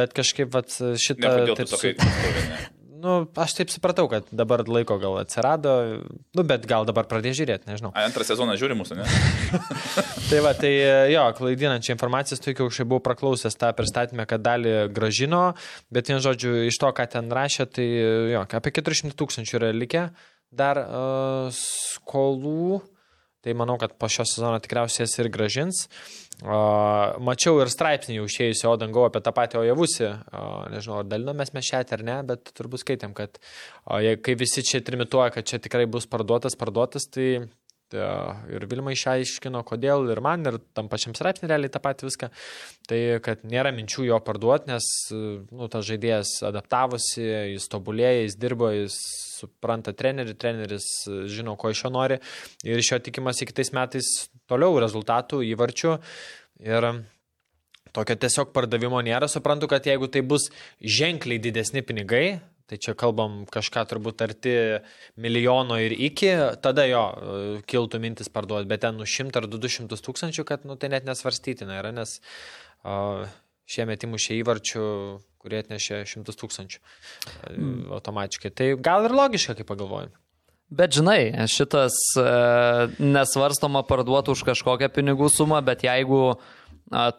bet 0.01 0.15
kažkaip 0.17 0.53
vat, 0.55 0.73
šitą... 0.73 1.35
Ne, 1.45 1.59
taip 1.61 1.71
sakai, 1.71 1.93
pastovi, 2.01 2.47
ne? 2.49 2.63
Nu, 3.05 3.15
aš 3.37 3.53
taip 3.59 3.69
supratau, 3.69 4.07
kad 4.09 4.25
dabar 4.33 4.63
laiko 4.65 4.97
gal 5.01 5.19
atsirado, 5.21 5.73
nu, 6.33 6.45
bet 6.47 6.63
gal 6.69 6.87
dabar 6.89 7.05
pradėjo 7.09 7.37
žiūrėti, 7.43 7.69
nežinau. 7.69 7.91
A, 7.93 8.07
antrą 8.09 8.25
sezoną 8.25 8.55
žiūri 8.57 8.77
mūsų, 8.79 8.97
ne? 8.97 9.05
Tai 10.29 10.39
va, 10.41 10.55
tai 10.57 10.71
jo, 11.11 11.21
klaidinančią 11.37 11.93
informaciją, 11.93 12.39
tu 12.41 12.49
iki 12.49 12.65
šiai 12.73 12.87
buvau 12.89 13.03
praklausęs 13.05 13.59
tą 13.61 13.69
pristatymę, 13.77 14.25
kad 14.25 14.41
dalį 14.41 14.73
gražino, 14.95 15.43
bet 15.93 16.09
vien 16.09 16.23
žodžiu, 16.23 16.55
iš 16.65 16.79
to, 16.81 16.89
ką 16.97 17.05
ten 17.13 17.29
rašė, 17.29 17.67
tai 17.77 17.85
jo, 18.33 18.41
apie 18.57 18.73
400 18.79 19.13
tūkstančių 19.19 19.59
yra 19.59 19.69
likę 19.75 20.07
dar 20.55 20.81
uh, 20.81 21.53
skolų. 21.53 22.81
Tai 23.45 23.53
manau, 23.53 23.77
kad 23.77 23.91
po 24.01 24.09
šio 24.09 24.25
sezono 24.25 24.57
tikriausiai 24.57 25.03
jas 25.05 25.19
ir 25.21 25.29
gražins. 25.29 25.83
Uh, 26.41 27.13
mačiau 27.23 27.61
ir 27.61 27.69
straipsnį 27.71 28.17
jau 28.17 28.25
išėjusio 28.27 28.71
Odangau 28.73 29.05
apie 29.05 29.21
tą 29.23 29.31
patį 29.37 29.61
Ojavusi. 29.61 30.07
Uh, 30.09 30.65
nežinau, 30.73 31.03
ar 31.03 31.11
dalinomės 31.11 31.53
mes 31.55 31.69
šią 31.69 31.83
ar 31.95 32.03
ne, 32.07 32.15
bet 32.27 32.49
turbūt 32.57 32.81
skaitėm, 32.81 33.13
kad 33.15 33.37
uh, 33.37 34.01
jei- 34.03 34.17
kai 34.17 34.35
visi 34.39 34.65
čia 34.65 34.81
trimituoja, 34.83 35.29
kad 35.37 35.47
čia 35.47 35.61
tikrai 35.63 35.85
bus 35.85 36.09
parduotas, 36.09 36.57
parduotas, 36.59 37.05
tai 37.13 37.45
ir 37.93 38.65
Vilma 38.69 38.91
išaiškino, 38.95 39.61
kodėl 39.67 40.09
ir 40.11 40.21
man, 40.25 40.45
ir 40.49 40.57
tam 40.75 40.89
pačiam 40.89 41.13
straipsnį 41.15 41.49
realiai 41.51 41.71
tą 41.71 41.81
patį 41.83 42.07
viską. 42.09 42.29
Tai, 42.89 42.99
kad 43.23 43.45
nėra 43.47 43.71
minčių 43.75 44.07
jo 44.09 44.19
parduoti, 44.25 44.71
nes 44.73 44.87
nu, 45.13 45.69
tas 45.71 45.85
žaidėjas 45.87 46.39
adaptavosi, 46.49 47.23
jis 47.53 47.69
tobulėja, 47.71 48.25
jis 48.25 48.37
dirbo, 48.41 48.71
jis 48.73 48.97
supranta 49.35 49.93
trenerių, 49.95 50.37
treneris 50.39 50.87
žino, 51.31 51.57
ko 51.59 51.73
iš 51.73 51.85
jo 51.85 51.91
nori 51.93 52.19
ir 52.63 52.81
iš 52.81 52.93
jo 52.93 53.01
tikimasi 53.09 53.47
kitais 53.49 53.73
metais 53.75 54.11
toliau 54.49 54.79
rezultatų, 54.81 55.43
įvarčių. 55.51 55.95
Ir 56.65 56.89
tokio 57.95 58.17
tiesiog 58.19 58.51
pardavimo 58.55 58.99
nėra. 59.05 59.29
Suprantu, 59.31 59.69
kad 59.71 59.87
jeigu 59.87 60.09
tai 60.11 60.23
bus 60.25 60.49
ženkliai 60.79 61.41
didesni 61.43 61.83
pinigai, 61.85 62.39
tai 62.69 62.79
čia 62.81 62.95
kalbam 62.97 63.43
kažką 63.51 63.85
turbūt 63.91 64.23
arti 64.25 64.55
milijono 65.21 65.77
ir 65.81 65.93
iki, 65.93 66.31
tada 66.65 66.87
jo 66.89 67.03
e, 67.05 67.41
kiltų 67.69 68.01
mintis 68.01 68.31
parduoti, 68.33 68.69
bet 68.71 68.81
ten 68.85 68.97
nu 68.97 69.05
100 69.05 69.37
ar 69.37 69.47
200 69.51 70.01
tūkstančių, 70.07 70.45
kad 70.49 70.65
nu, 70.65 70.77
tai 70.81 70.89
net 70.95 71.05
nesvarstytina 71.05 71.77
yra, 71.83 71.93
nes 71.93 72.17
uh, 72.17 73.27
šie 73.69 73.87
metimų 73.89 74.19
šie 74.21 74.39
įvarčių, 74.41 74.83
kurie 75.41 75.61
atnešė 75.61 76.03
100 76.09 76.37
tūkstančių 76.41 76.79
mm. 76.81 77.81
automatiškai. 77.97 78.53
Tai 78.53 78.69
gal 78.81 79.09
ir 79.09 79.15
logiška, 79.17 79.57
kaip 79.59 79.69
pagalvoju. 79.69 80.13
Bet 80.75 80.95
žinai, 80.97 81.29
šitas 81.45 81.93
e, 82.17 82.23
nesvarstoma 82.97 83.83
parduoti 83.85 84.33
už 84.33 84.41
kažkokią 84.47 84.89
pinigų 84.95 85.29
sumą, 85.29 85.59
bet 85.65 85.85
jeigu 85.85 86.21
e, 86.33 86.37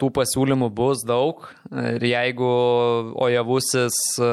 tų 0.01 0.11
pasiūlymų 0.19 0.73
bus 0.75 1.05
daug 1.07 1.47
ir 1.71 2.03
jeigu 2.03 2.51
Ojavusis 3.23 4.01
e, 4.19 4.33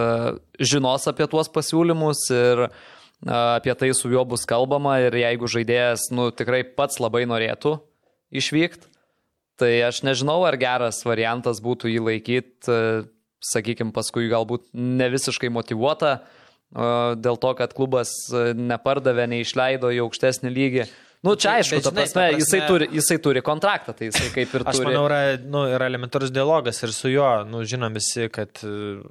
žinos 0.57 1.05
apie 1.11 1.29
tuos 1.29 1.51
pasiūlymus 1.53 2.25
ir 2.33 2.65
e, 2.65 2.71
apie 3.29 3.77
tai 3.77 3.91
su 3.93 4.09
juo 4.09 4.25
bus 4.25 4.47
kalbama 4.49 4.97
ir 5.05 5.21
jeigu 5.21 5.45
žaidėjas 5.45 6.09
nu, 6.09 6.31
tikrai 6.33 6.63
pats 6.65 6.97
labai 6.97 7.27
norėtų 7.29 7.77
išvykti, 8.33 8.89
tai 9.63 9.71
aš 9.87 10.03
nežinau, 10.03 10.41
ar 10.45 10.59
geras 10.59 10.99
variantas 11.07 11.63
būtų 11.63 11.89
jį 11.95 12.01
laikyti, 12.11 12.77
sakykime, 13.43 13.95
paskui 13.95 14.27
galbūt 14.31 14.67
ne 14.75 15.07
visiškai 15.13 15.49
motivuota 15.51 16.17
dėl 16.73 17.37
to, 17.37 17.51
kad 17.59 17.73
klubas 17.77 18.11
nepardavė, 18.57 19.27
neišleido 19.29 19.91
į 19.93 19.99
aukštesnį 20.07 20.51
lygį. 20.55 20.85
Nu, 21.23 21.35
čia 21.39 21.53
aišku, 21.61 21.77
Bet 21.79 21.85
ta 21.85 21.91
žinai, 21.91 22.01
prasme, 22.01 22.13
ta 22.13 22.23
prasme- 22.25 22.39
jisai, 22.41 22.61
turi, 22.67 22.87
jisai 22.97 23.17
turi 23.23 23.41
kontraktą, 23.45 23.93
tai 23.95 24.09
jisai 24.09 24.25
kaip 24.33 24.55
ir 24.57 24.65
Aš 24.67 24.75
turi. 24.81 24.87
manau, 24.89 25.03
yra, 25.07 25.19
nu, 25.39 25.61
yra 25.71 25.87
elementarus 25.87 26.33
dialogas 26.35 26.81
ir 26.83 26.91
su 26.91 27.11
juo, 27.13 27.29
nu, 27.47 27.61
žinom 27.63 27.93
visi, 27.95 28.25
kad 28.33 28.59
uh, 28.67 29.05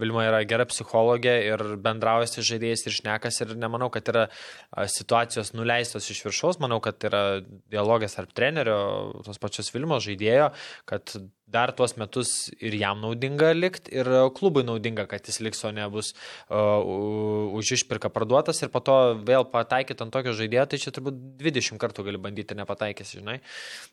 Vilma 0.00 0.24
yra 0.26 0.40
gera 0.48 0.64
psichologė 0.66 1.34
ir 1.50 1.62
bendrauja 1.84 2.26
su 2.30 2.42
žaidėjais 2.46 2.86
ir 2.88 2.96
šnekas 2.96 3.42
ir 3.44 3.52
nemanau, 3.60 3.90
kad 3.92 4.08
yra 4.10 4.24
uh, 4.30 4.86
situacijos 4.90 5.52
nuleistos 5.54 6.08
iš 6.10 6.24
viršaus, 6.26 6.58
manau, 6.64 6.80
kad 6.84 7.04
yra 7.06 7.22
dialogas 7.70 8.16
tarp 8.16 8.32
trenerio, 8.34 8.78
tos 9.26 9.38
pačios 9.42 9.70
Vilmos 9.74 10.06
žaidėjo, 10.08 10.50
kad 10.90 11.14
dar 11.46 11.70
tuos 11.76 11.92
metus 12.00 12.50
ir 12.58 12.74
jam 12.80 12.98
naudinga 13.02 13.52
likti, 13.54 13.92
ir 13.94 14.08
uh, 14.08 14.30
klubui 14.34 14.64
naudinga, 14.66 15.04
kad 15.06 15.22
jis 15.28 15.38
liks, 15.44 15.60
o 15.64 15.70
nebus 15.76 16.12
uh, 16.48 16.80
u- 16.82 17.52
už 17.60 17.74
išpirką 17.78 18.10
parduotas 18.10 18.58
ir 18.64 18.70
po 18.74 18.80
to 18.82 18.94
vėl 19.28 19.44
pataikyti 19.52 20.02
ant 20.02 20.10
tokio 20.14 20.32
žaidėjo, 20.34 20.64
tai 20.72 20.80
čia 20.82 20.90
turbūt 20.96 21.18
20 21.42 21.78
kartų 21.82 22.06
gali 22.08 22.18
bandyti 22.18 22.56
nepataikys, 22.58 23.12
žinai. 23.20 23.36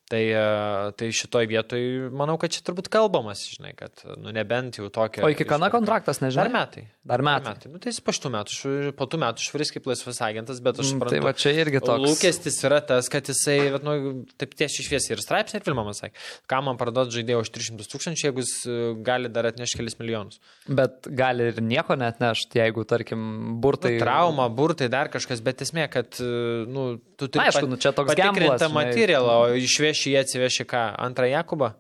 Tai, 0.09 0.21
uh, 0.31 0.89
tai 0.97 1.11
šitoj 1.15 1.45
vietoj 1.51 1.83
manau, 2.17 2.37
kad 2.41 2.55
čia 2.55 2.63
turbūt 2.67 2.89
kalbamas, 2.91 3.43
žinai, 3.53 3.75
kad 3.77 3.93
nu, 4.17 4.33
nebent 4.35 4.79
jau 4.81 4.89
tokio. 4.89 5.21
O 5.27 5.29
iki 5.31 5.45
kada 5.47 5.69
kontraktas, 5.73 6.23
nežinau. 6.23 6.47
Dar 6.47 6.53
metai. 6.55 6.87
Dar 7.05 7.21
metai. 7.25 7.55
metai. 7.59 7.71
Nu, 7.75 7.79
tai 7.83 7.93
jis 7.93 8.01
po 8.05 8.15
šitų 8.15 8.31
metų, 8.33 8.73
po 8.97 9.07
tų 9.11 9.19
metų 9.21 9.45
švaris 9.45 9.71
kaip 9.75 9.87
laisvas 9.91 10.23
agentas, 10.25 10.59
bet 10.63 10.79
aš 10.81 10.87
Mm, 10.91 10.97
suprantu. 10.97 11.13
tai 11.15 11.21
va 11.27 11.31
čia 11.37 11.53
irgi 11.61 11.79
toks. 11.83 12.03
Lūkestis 12.07 12.57
yra 12.67 12.81
tas, 12.85 13.07
kad 13.11 13.25
jisai, 13.29 13.59
nu, 13.85 13.95
taip 14.41 14.53
tiesiai 14.57 14.85
šviesiai 14.87 15.15
ir 15.17 15.23
straipsnė 15.23 15.61
ir 15.61 15.65
filmą 15.65 15.85
man 15.87 15.97
sakė, 15.97 16.17
ką 16.49 16.59
man 16.65 16.77
parduoti 16.81 17.17
žaidėjo 17.19 17.40
už 17.43 17.51
300 17.55 17.87
tūkstančių, 17.91 18.25
jeigu 18.27 18.43
jis 18.43 18.53
e, 18.65 18.77
gali 19.05 19.31
dar 19.33 19.49
atnešti 19.49 19.79
kelis 19.81 19.97
milijonus. 19.99 20.41
Bet 20.67 21.09
gali 21.17 21.49
ir 21.51 21.61
nieko 21.65 21.97
net 21.99 22.21
nešti, 22.23 22.61
jeigu, 22.61 22.85
tarkim, 22.89 23.21
burtai. 23.63 23.95
Tai 23.97 24.05
trauma, 24.05 24.47
burtai, 24.53 24.89
dar 24.93 25.11
kažkas, 25.13 25.43
bet 25.45 25.63
esmė, 25.65 25.87
kad, 25.93 26.21
e, 26.23 26.65
nu, 26.71 26.87
tu 27.17 27.27
turi 27.27 27.47
Aišku, 27.47 27.69
nu, 27.71 27.79
čia 27.81 27.93
toks 27.95 28.13
gamblas, 28.13 28.23
patikrintą 28.31 28.67
žinai. 28.67 28.77
materialą, 28.79 29.37
o 29.45 29.61
išveši 29.61 30.15
jie 30.15 30.21
atsiveši 30.25 30.67
ką, 30.69 30.85
antrą 31.09 31.29
Jakubą. 31.31 31.73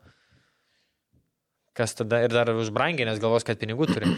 Kas 1.71 1.93
tada 1.95 2.17
ir 2.25 2.33
dar 2.33 2.49
už 2.51 2.67
brangiai, 2.75 3.05
nes 3.07 3.19
galvos, 3.23 3.45
kad 3.47 3.55
pinigų 3.55 3.85
turi. 3.87 4.09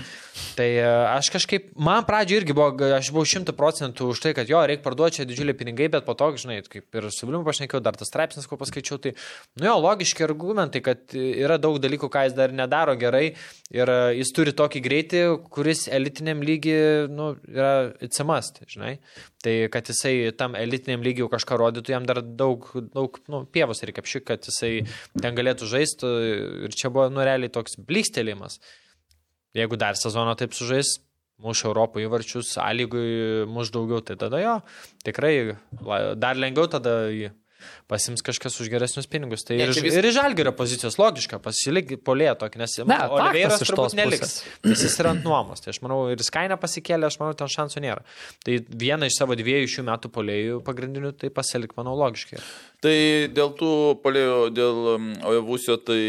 Tai 0.57 0.65
e, 0.65 0.85
aš 1.13 1.27
kažkaip, 1.35 1.67
man 1.77 2.01
pradžioje 2.07 2.41
irgi 2.41 2.55
buvo, 2.57 2.87
aš 2.97 3.11
buvau 3.13 3.29
šimtų 3.29 3.53
procentų 3.53 4.07
už 4.09 4.23
tai, 4.23 4.31
kad 4.33 4.49
jo, 4.49 4.57
reikia 4.65 4.81
parduoti 4.81 5.19
čia 5.19 5.27
didžiuliai 5.29 5.57
pinigai, 5.59 5.91
bet 5.93 6.07
po 6.07 6.15
to, 6.17 6.31
žinai, 6.41 6.63
kaip 6.65 6.97
ir 6.97 7.05
su 7.13 7.29
Vilimu 7.29 7.45
pašnekėjau, 7.45 7.83
dar 7.85 7.99
tas 7.99 8.09
straipsnis, 8.09 8.49
ko 8.49 8.57
paskaičiau, 8.57 8.97
tai, 9.03 9.13
nu 9.61 9.69
jo, 9.69 9.75
logiški 9.85 10.25
argumentai, 10.25 10.81
kad 10.81 11.13
yra 11.13 11.59
daug 11.61 11.77
dalykų, 11.83 12.09
ką 12.09 12.25
jis 12.25 12.37
dar 12.39 12.55
nedaro 12.57 12.97
gerai 12.97 13.35
ir 13.69 13.93
e, 13.93 13.99
jis 14.23 14.33
turi 14.33 14.55
tokį 14.57 14.81
greitį, 14.89 15.23
kuris 15.53 15.85
elitiniam 15.93 16.41
lygiui, 16.41 16.81
nu, 17.13 17.35
yra 17.53 17.75
įtsimast, 18.01 18.63
žinai. 18.65 18.95
Tai 19.43 19.53
kad 19.73 19.89
jisai 19.91 20.31
tam 20.39 20.55
elitiniam 20.55 21.03
lygiui 21.03 21.27
kažką 21.31 21.57
rodytų, 21.59 21.91
jam 21.91 22.05
dar 22.07 22.21
daug, 22.23 22.63
daug 22.93 23.17
nu, 23.27 23.43
pievos 23.51 23.83
reikia 23.83 23.99
apšik, 24.03 24.25
kad 24.29 24.47
jisai 24.47 24.85
ten 25.19 25.35
galėtų 25.35 25.67
žaisti. 25.67 26.11
Ir 26.67 26.77
čia 26.79 26.91
buvo, 26.93 27.09
nu, 27.11 27.25
realiai 27.27 27.51
toks 27.51 27.75
blykstelimas. 27.75 28.61
Jeigu 29.53 29.77
dar 29.77 29.99
sezoną 29.99 30.37
taip 30.39 30.55
sužais, 30.55 30.95
muš 31.43 31.65
Europų 31.67 32.05
įvarčius, 32.05 32.53
sąlygui 32.55 33.45
muš 33.51 33.73
daugiau, 33.75 33.99
tai 34.05 34.15
tada 34.21 34.39
jo, 34.39 34.57
tikrai 35.03 35.35
dar 36.17 36.39
lengviau 36.39 36.71
tada 36.71 36.95
jį 37.11 37.33
pasims 37.91 38.24
kažkas 38.26 38.57
už 38.64 38.70
geresnius 38.74 39.07
pinigus. 39.09 39.45
Tai 39.47 39.57
Ne, 39.59 39.68
ir, 39.68 39.74
vis- 39.76 39.97
ir 39.99 40.07
iš 40.09 40.18
Žalgerio 40.18 40.53
pozicijos 40.57 40.97
logiška, 41.01 41.39
pasilik 41.43 41.95
polėjo 42.03 42.36
tokį, 42.43 42.61
nes 42.64 42.78
Ne, 42.89 42.99
Oliveiras 43.09 43.64
iš 43.66 43.74
tos 43.76 43.95
neliks. 43.97 44.36
Nes 44.66 44.84
jis 44.86 44.97
yra 45.01 45.14
ant 45.16 45.26
nuomos. 45.28 45.64
Tai 45.64 45.74
aš 45.74 45.82
manau, 45.86 45.99
ir 46.14 46.24
Skaina 46.26 46.57
pasikėlė, 46.61 47.09
aš 47.09 47.20
manau, 47.22 47.38
ten 47.38 47.51
šansų 47.51 47.84
nėra. 47.86 48.05
Tai 48.45 48.59
viena 48.70 49.09
iš 49.09 49.20
savo 49.20 49.38
dviejų 49.39 49.72
šių 49.78 49.88
metų 49.89 50.11
polėjų 50.14 50.61
pagrindinių, 50.68 51.14
tai 51.20 51.32
pasilik, 51.34 51.74
manau, 51.80 51.95
logiškai. 51.99 52.41
Tai 52.84 52.95
dėl 53.34 53.53
tų 53.59 53.74
palėjo, 54.03 54.39
dėl 54.53 54.82
um, 54.95 55.11
Ojavusio, 55.32 55.78
tai... 55.82 56.01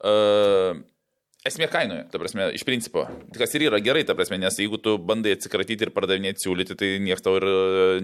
Uh, 0.00 0.80
Esmė 1.50 1.66
kainoje, 1.72 2.04
ta 2.12 2.18
prasme, 2.22 2.46
iš 2.54 2.62
principo. 2.66 3.02
Kas 3.34 3.54
ir 3.58 3.64
yra 3.66 3.80
gerai, 3.82 4.04
ta 4.06 4.14
prasme, 4.14 4.38
nes 4.38 4.54
jeigu 4.60 4.78
tu 4.82 4.92
bandai 5.02 5.32
atsikratyti 5.34 5.88
ir 5.88 5.90
pardavinėti 5.96 6.44
siūlyti, 6.44 6.76
tai 6.78 6.90
niekas 7.02 7.24
tau 7.26 7.34
ir 7.40 7.46
e, 7.48 7.54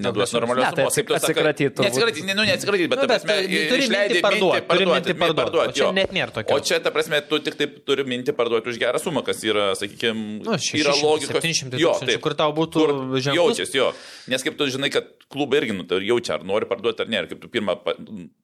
neduos 0.03 0.33
normalios 0.35 0.67
Ne, 0.67 0.73
tai 0.75 0.85
sumos. 0.87 0.97
Kaip 0.99 1.07
tu 1.07 1.15
sakai- 1.15 1.31
atsikratyt 1.31 1.75
turbūt. 1.77 1.87
Neatsikratyti, 1.87 2.25
ne, 2.27 2.35
nu, 2.35 2.47
neatsikratyti, 2.49 2.89
bet, 2.91 2.99
Nu, 2.99 3.05
ta 3.07 3.11
prasme, 3.13 3.37
tai 3.37 3.61
turi 3.71 3.85
išleidi 3.87 4.17
mintį 4.17 4.25
parduot, 4.27 4.67
turi 4.73 4.89
mintį 4.91 5.15
parduot. 5.21 5.39
parduot, 5.45 5.69
O 5.71 5.77
čia 5.79 5.91
net 5.95 6.11
nėra 6.17 6.35
tokio. 6.35 6.57
O 6.57 6.65
čia, 6.67 6.81
ta 6.83 6.91
prasme, 6.91 7.21
tu 7.31 7.39
tik 7.47 7.55
taip 7.61 7.79
turi 7.87 8.03
mintį 8.11 8.35
parduoti 8.37 8.73
už 8.75 8.81
gerą 8.83 8.99
sumą, 8.99 9.23
kas 9.25 9.45
yra, 9.47 9.69
sakykime, 9.79 10.43
Nu, 10.43 10.57
yra 10.57 10.59
600, 10.59 11.03
logikos. 11.07 11.43
700 11.47 11.79
Jo, 11.81 11.95
taip. 12.03 12.21
kur 12.21 12.35
tau 12.35 12.51
būtų 12.57 13.21
ženklus- 13.23 13.39
Jaučiasi, 13.39 13.79
jo. 13.79 13.93
Nes 14.29 14.43
kaip 14.43 14.59
tu 14.59 14.67
žinai, 14.67 14.91
kad 14.91 15.07
klubai 15.31 15.61
irgi 15.63 15.75
nu, 15.77 15.85
tai 15.87 16.01
jaučia, 16.03 16.35
ar 16.41 16.45
nori 16.45 16.67
parduoti 16.67 17.01
ar 17.05 17.09
ne. 17.09 17.23
Ir 17.23 17.27
kaip 17.31 17.41
tu 17.41 17.49
pirmą 17.49 17.77
pa, 17.85 17.95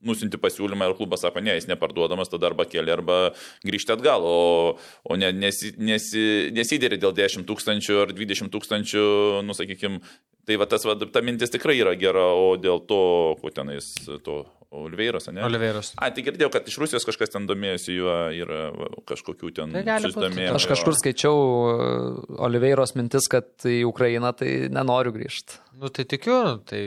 nusinti 0.03 0.37
pasiūlymą 0.39 0.91
ir 0.91 0.95
klubas 0.99 1.21
sako, 1.27 1.41
ne, 1.43 1.55
jis 1.59 1.67
neparduodamas, 1.71 2.29
tada 2.31 2.47
arba 2.51 2.65
keli, 2.65 2.91
arba 2.91 3.33
grįžti 3.65 3.93
atgal. 3.95 4.23
O 4.23 4.79
o 5.05 5.19
ne, 5.21 5.33
nesi, 5.35 5.73
nesi, 5.79 6.25
nesidėri 6.55 7.01
dėl 7.03 7.15
10 7.17 7.47
tūkstančių 7.49 8.01
ar 8.07 8.15
20 8.17 8.53
tūkstančių, 8.53 9.05
nu, 9.47 9.57
sakykime, 9.57 10.01
tai 10.49 10.59
va 10.61 10.67
tas, 10.71 10.85
va, 10.89 10.97
ta 10.99 11.23
mintis 11.25 11.53
tikrai 11.55 11.79
yra 11.81 11.95
gera, 11.99 12.33
o 12.35 12.57
dėl 12.61 12.83
to, 12.89 13.03
kuo 13.41 13.53
tenais, 13.55 13.95
to 14.27 14.43
Oliveiras, 14.73 15.29
ne? 15.29 15.43
Oliveiras. 15.45 15.93
A, 16.01 16.09
tai 16.15 16.25
girdėjau, 16.25 16.49
kad 16.55 16.69
iš 16.71 16.79
Rusijos 16.81 17.05
kažkas 17.05 17.35
ten 17.35 17.45
domėjosi 17.49 17.93
juo 17.93 18.15
ir 18.33 18.49
va, 18.49 18.89
kažkokių 19.11 19.51
ten 19.59 19.75
Tai 19.77 19.99
susidomėjimų. 20.01 20.55
Aš 20.57 20.67
kažkur 20.71 20.97
skaičiau 20.97 21.35
uh, 21.37 22.39
Oliveiros 22.49 22.95
mintis, 22.97 23.29
kad 23.33 23.53
į 23.69 23.83
Ukrainą 23.85 24.33
tai 24.37 24.71
nenoriu 24.73 25.13
grįžti. 25.13 25.61
Nu 25.77 25.93
tai 25.93 26.09
tikiu, 26.09 26.39
tai... 26.69 26.83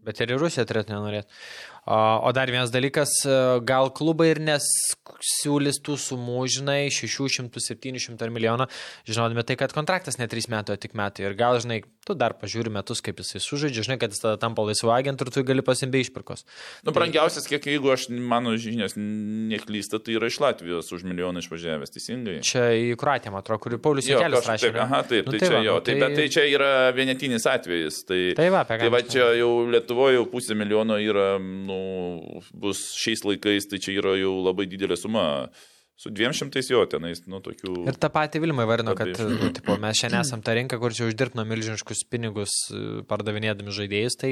Bet 0.00 0.22
ir 0.22 0.30
į 0.32 0.38
Rusiją 0.40 0.62
turėtų 0.64 0.94
nenorėti. 0.94 1.34
O, 1.90 2.30
dar 2.30 2.50
vienas 2.52 2.70
dalykas, 2.70 3.10
e, 3.26 3.36
gal 3.66 3.88
klubai 3.90 4.28
ir 4.30 4.38
nesiūlys 4.46 5.80
tų 5.82 5.96
sumų, 5.98 6.44
žinai, 6.54 6.84
600, 6.94 7.50
700 7.58 8.22
ar 8.22 8.30
milijoną, 8.30 8.66
žinodami 9.08 9.42
tai, 9.48 9.56
kad 9.58 9.74
kontraktas 9.74 10.20
ne 10.20 10.28
3 10.30 10.46
metų, 10.54 10.76
o 10.76 10.80
tik 10.80 10.94
metai. 10.94 11.26
Ir 11.26 11.34
gal, 11.34 11.58
žinai, 11.58 11.80
tu 12.06 12.14
dar 12.14 12.36
pažiūri 12.38 12.70
metus, 12.70 13.02
kaip 13.02 13.18
jisai 13.18 13.42
sužaidžia, 13.42 13.82
žinai, 13.88 13.98
kad 14.02 14.14
jis 14.14 14.22
tada 14.22 14.38
tampa 14.38 14.62
laisvu 14.68 14.92
agentu 14.94 15.26
ir 15.26 15.32
tu 15.34 15.42
gali 15.48 15.64
pasimbi 15.66 16.04
išpirkos. 16.04 16.46
Nu, 16.86 16.94
brangiausias, 16.94 17.48
kiek 17.50 17.66
jeigu 17.72 17.90
aš, 17.90 18.06
mano 18.10 18.54
žinias 18.54 18.94
neklysta, 18.96 19.98
tai 19.98 20.14
yra 20.20 20.30
iš 20.30 20.38
Latvijos 20.44 20.92
už 20.94 21.02
milijoną 21.10 21.42
išvažiavęs, 21.42 21.90
teisingai. 21.96 22.38
Čia 22.46 22.68
į 22.78 22.94
Kroatiją, 23.00 23.34
man 23.34 23.42
atrodo, 23.42 23.64
kurį 23.66 23.80
Paulius 23.82 24.06
Jekelis 24.06 24.46
kažkaip 24.46 24.54
rašė. 24.54 24.70
taip, 24.70 24.80
aha, 24.86 25.02
taip, 25.10 25.26
Nu, 25.26 25.34
tai, 25.34 25.42
tai 25.42 25.50
čia 25.50 25.56
va, 25.58 25.64
jo, 25.66 25.74
nu, 25.74 25.84
tai, 25.86 25.98
bet 26.04 26.16
tai 26.20 26.28
čia 26.32 26.46
yra 26.54 26.70
vienetinis 26.94 27.46
atvejis. 27.50 28.00
Tai, 28.06 28.20
Tai 28.38 28.48
va, 28.54 28.62
apie 28.64 28.78
ką 28.78 28.86
tai 28.86 28.94
va 28.94 29.02
čia 29.04 29.28
jau 29.40 29.50
Lietuvoje 29.70 30.16
jau 30.16 30.24
pusė 30.30 30.56
milijono 30.58 30.96
yra, 31.02 31.28
nu, 31.40 31.79
bus 32.52 32.82
šiais 32.98 33.24
laikais, 33.26 33.68
tai 33.70 33.80
čia 33.82 33.96
yra 34.00 34.16
jau 34.20 34.36
labai 34.44 34.68
didelė 34.70 34.98
suma. 34.98 35.26
Su 36.00 36.08
200 36.08 36.62
jo 36.72 36.80
tenais, 36.88 37.18
nu, 37.28 37.42
tokių... 37.44 37.74
Ir 37.90 37.96
tą 38.00 38.08
patį 38.14 38.40
Vilmą 38.40 38.64
įvardino, 38.64 38.94
kad 38.96 39.10
nu, 39.20 39.50
tipo, 39.52 39.74
mes 39.82 39.98
šiandien 40.00 40.22
esam 40.22 40.40
ta 40.40 40.54
rinka, 40.56 40.78
kur 40.80 40.94
čia 40.96 41.10
uždirbno 41.10 41.44
milžiniškus 41.44 42.06
pinigus 42.08 42.54
e, 42.72 43.02
pardavinėdami 43.10 43.74
žaidėjus, 43.76 44.16
tai 44.22 44.30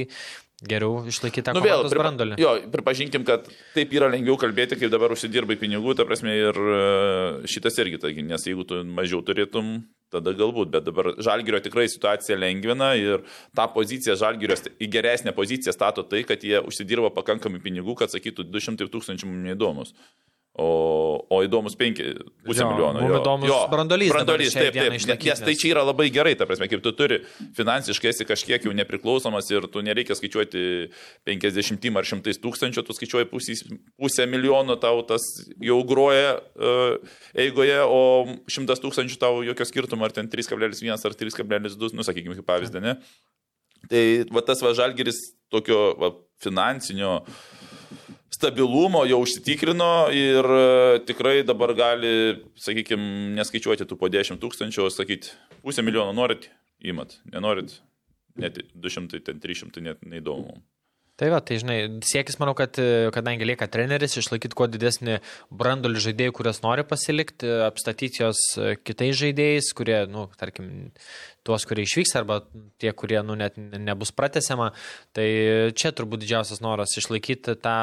geriau 0.64 1.04
išlaikyti 1.12 1.44
tą 1.44 1.52
Nu 1.58 1.60
vėl, 1.60 1.84
pripa, 1.84 2.06
brandolį. 2.06 2.38
jo, 2.40 2.54
pripažinkim, 2.72 3.26
kad 3.28 3.50
taip 3.76 3.92
yra 3.92 4.08
lengviau 4.08 4.38
kalbėti, 4.40 4.78
kaip 4.80 4.94
dabar 4.94 5.12
užsidirbai 5.12 5.58
pinigų, 5.60 5.92
ta 5.98 6.08
prasme 6.08 6.32
ir 6.40 6.56
e, 6.56 6.80
šitas 7.52 7.76
irgi, 7.84 8.00
taigi, 8.00 8.24
nes 8.24 8.48
jeigu 8.48 8.64
tu 8.64 8.80
mažiau 8.88 9.20
turėtum, 9.26 9.76
tada 10.12 10.32
galbūt, 10.32 10.70
bet 10.72 10.86
dabar 10.88 11.12
Žalgirio 11.20 11.60
tikrai 11.62 11.84
situacija 11.92 12.38
lengvina 12.38 12.94
ir 12.96 13.24
tą 13.56 13.68
poziciją 13.74 14.16
Žalgirio 14.18 14.56
į 14.80 14.88
geresnę 14.96 15.36
poziciją 15.36 15.74
stato 15.76 16.04
tai, 16.08 16.24
kad 16.28 16.40
jie 16.44 16.62
užsidirba 16.64 17.12
pakankamai 17.12 17.60
pinigų, 17.60 17.98
kad 18.00 18.12
sakytų 18.14 18.48
200 18.48 18.88
tūkstančių 18.88 19.28
mums 19.28 19.44
neįdomus. 19.50 19.92
O, 20.58 21.22
o 21.30 21.36
įdomus 21.46 21.76
5,5 21.78 22.00
Jo, 22.02 22.66
milijono. 22.66 22.98
mum 22.98 23.12
įdomus 23.14 23.46
dabar 24.10 24.24
Brandolys, 24.26 24.50
šiai 24.50 24.64
taip, 24.64 24.74
taip. 24.74 24.94
išlaikyt, 24.96 25.28
Nes 25.30 25.42
tai 25.46 25.54
čia 25.54 25.68
yra 25.70 25.84
labai 25.86 26.08
gerai, 26.10 26.32
ta 26.34 26.48
prasme, 26.50 26.66
kaip 26.66 26.82
tu 26.82 26.90
turi 26.98 27.20
finansiškai 27.54 28.10
esi 28.10 28.26
kažkiek 28.26 28.66
jau 28.66 28.72
nepriklausomas 28.74 29.46
ir 29.54 29.68
tu 29.70 29.84
nereikia 29.86 30.16
skaičiuoti 30.18 30.64
50 31.30 32.00
ar 32.00 32.08
100 32.10 32.34
tūkstančių, 32.42 32.84
tu 32.88 32.96
skaičiuoji 32.98 33.28
pusę, 33.30 33.54
pusę 34.02 34.26
milijono, 34.26 34.74
tau 34.82 35.04
tas 35.06 35.22
jau 35.62 35.78
groja 35.86 36.34
uh, 36.40 36.98
eigoje, 37.38 37.78
o 37.86 38.02
100 38.50 38.80
tūkstančių 38.82 39.22
tau 39.22 39.44
jokio 39.46 39.68
skirtumo, 39.68 40.10
ar 40.10 40.16
ten 40.16 40.26
3,1 40.26 40.90
ar 40.98 41.18
3,2, 41.22 41.94
nu 41.94 42.02
sakykime, 42.02 42.34
kaip 42.40 42.50
pavyzdį, 42.50 42.82
ne? 42.82 42.98
Tai 43.86 44.02
va 44.34 44.42
tas 44.42 44.58
va 44.64 44.74
žalgeris 44.74 45.22
tokio 45.54 45.94
va, 46.02 46.10
finansinio 46.42 47.20
stabilumo 48.30 49.04
jau 49.08 49.20
užsitikrino 49.24 50.08
ir 50.14 50.44
e, 50.44 51.00
tikrai 51.08 51.42
dabar 51.46 51.74
gali, 51.76 52.12
sakykime, 52.60 53.34
neskaičiuoti 53.38 53.86
tų 53.88 53.98
po 54.00 54.10
10 54.12 54.40
tūkstančių, 54.42 54.86
o 54.86 54.92
sakyti, 54.92 55.32
pusę 55.64 55.84
milijono 55.84 56.14
norit, 56.16 56.50
įmat, 56.84 57.18
nenorit, 57.32 57.78
net 58.38 58.60
200, 58.74 59.22
ten 59.26 59.40
300, 59.42 59.84
net 59.84 60.04
neįdomu. 60.06 60.60
Tai 61.18 61.32
va, 61.32 61.40
tai 61.42 61.56
žinai, 61.58 61.76
siekis, 62.06 62.36
manau, 62.38 62.52
kad 62.54 62.78
kadangi 63.14 63.46
lieka 63.48 63.66
treneris, 63.66 64.12
išlaikyti 64.20 64.54
kuo 64.54 64.68
didesnį 64.70 65.16
brandolį 65.50 66.02
žaidėjų, 66.04 66.34
kurias 66.36 66.60
nori 66.62 66.84
pasilikti, 66.86 67.48
apstatyti 67.66 68.22
jos 68.22 68.42
e, 68.54 68.76
kitais 68.78 69.16
žaidėjais, 69.18 69.72
kurie, 69.74 69.96
nu, 70.06 70.28
tarkim, 70.38 70.68
tuos, 71.42 71.66
kurie 71.66 71.88
išvyks 71.88 72.14
arba 72.20 72.36
tie, 72.78 72.92
kurie, 72.94 73.18
nu, 73.26 73.34
net 73.40 73.58
ne- 73.58 73.82
nebus 73.88 74.14
pratesiama. 74.14 74.70
Tai 75.16 75.26
čia 75.74 75.90
turbūt 75.90 76.22
didžiausias 76.22 76.62
noras 76.62 76.94
išlaikyti 77.02 77.56
tą, 77.66 77.74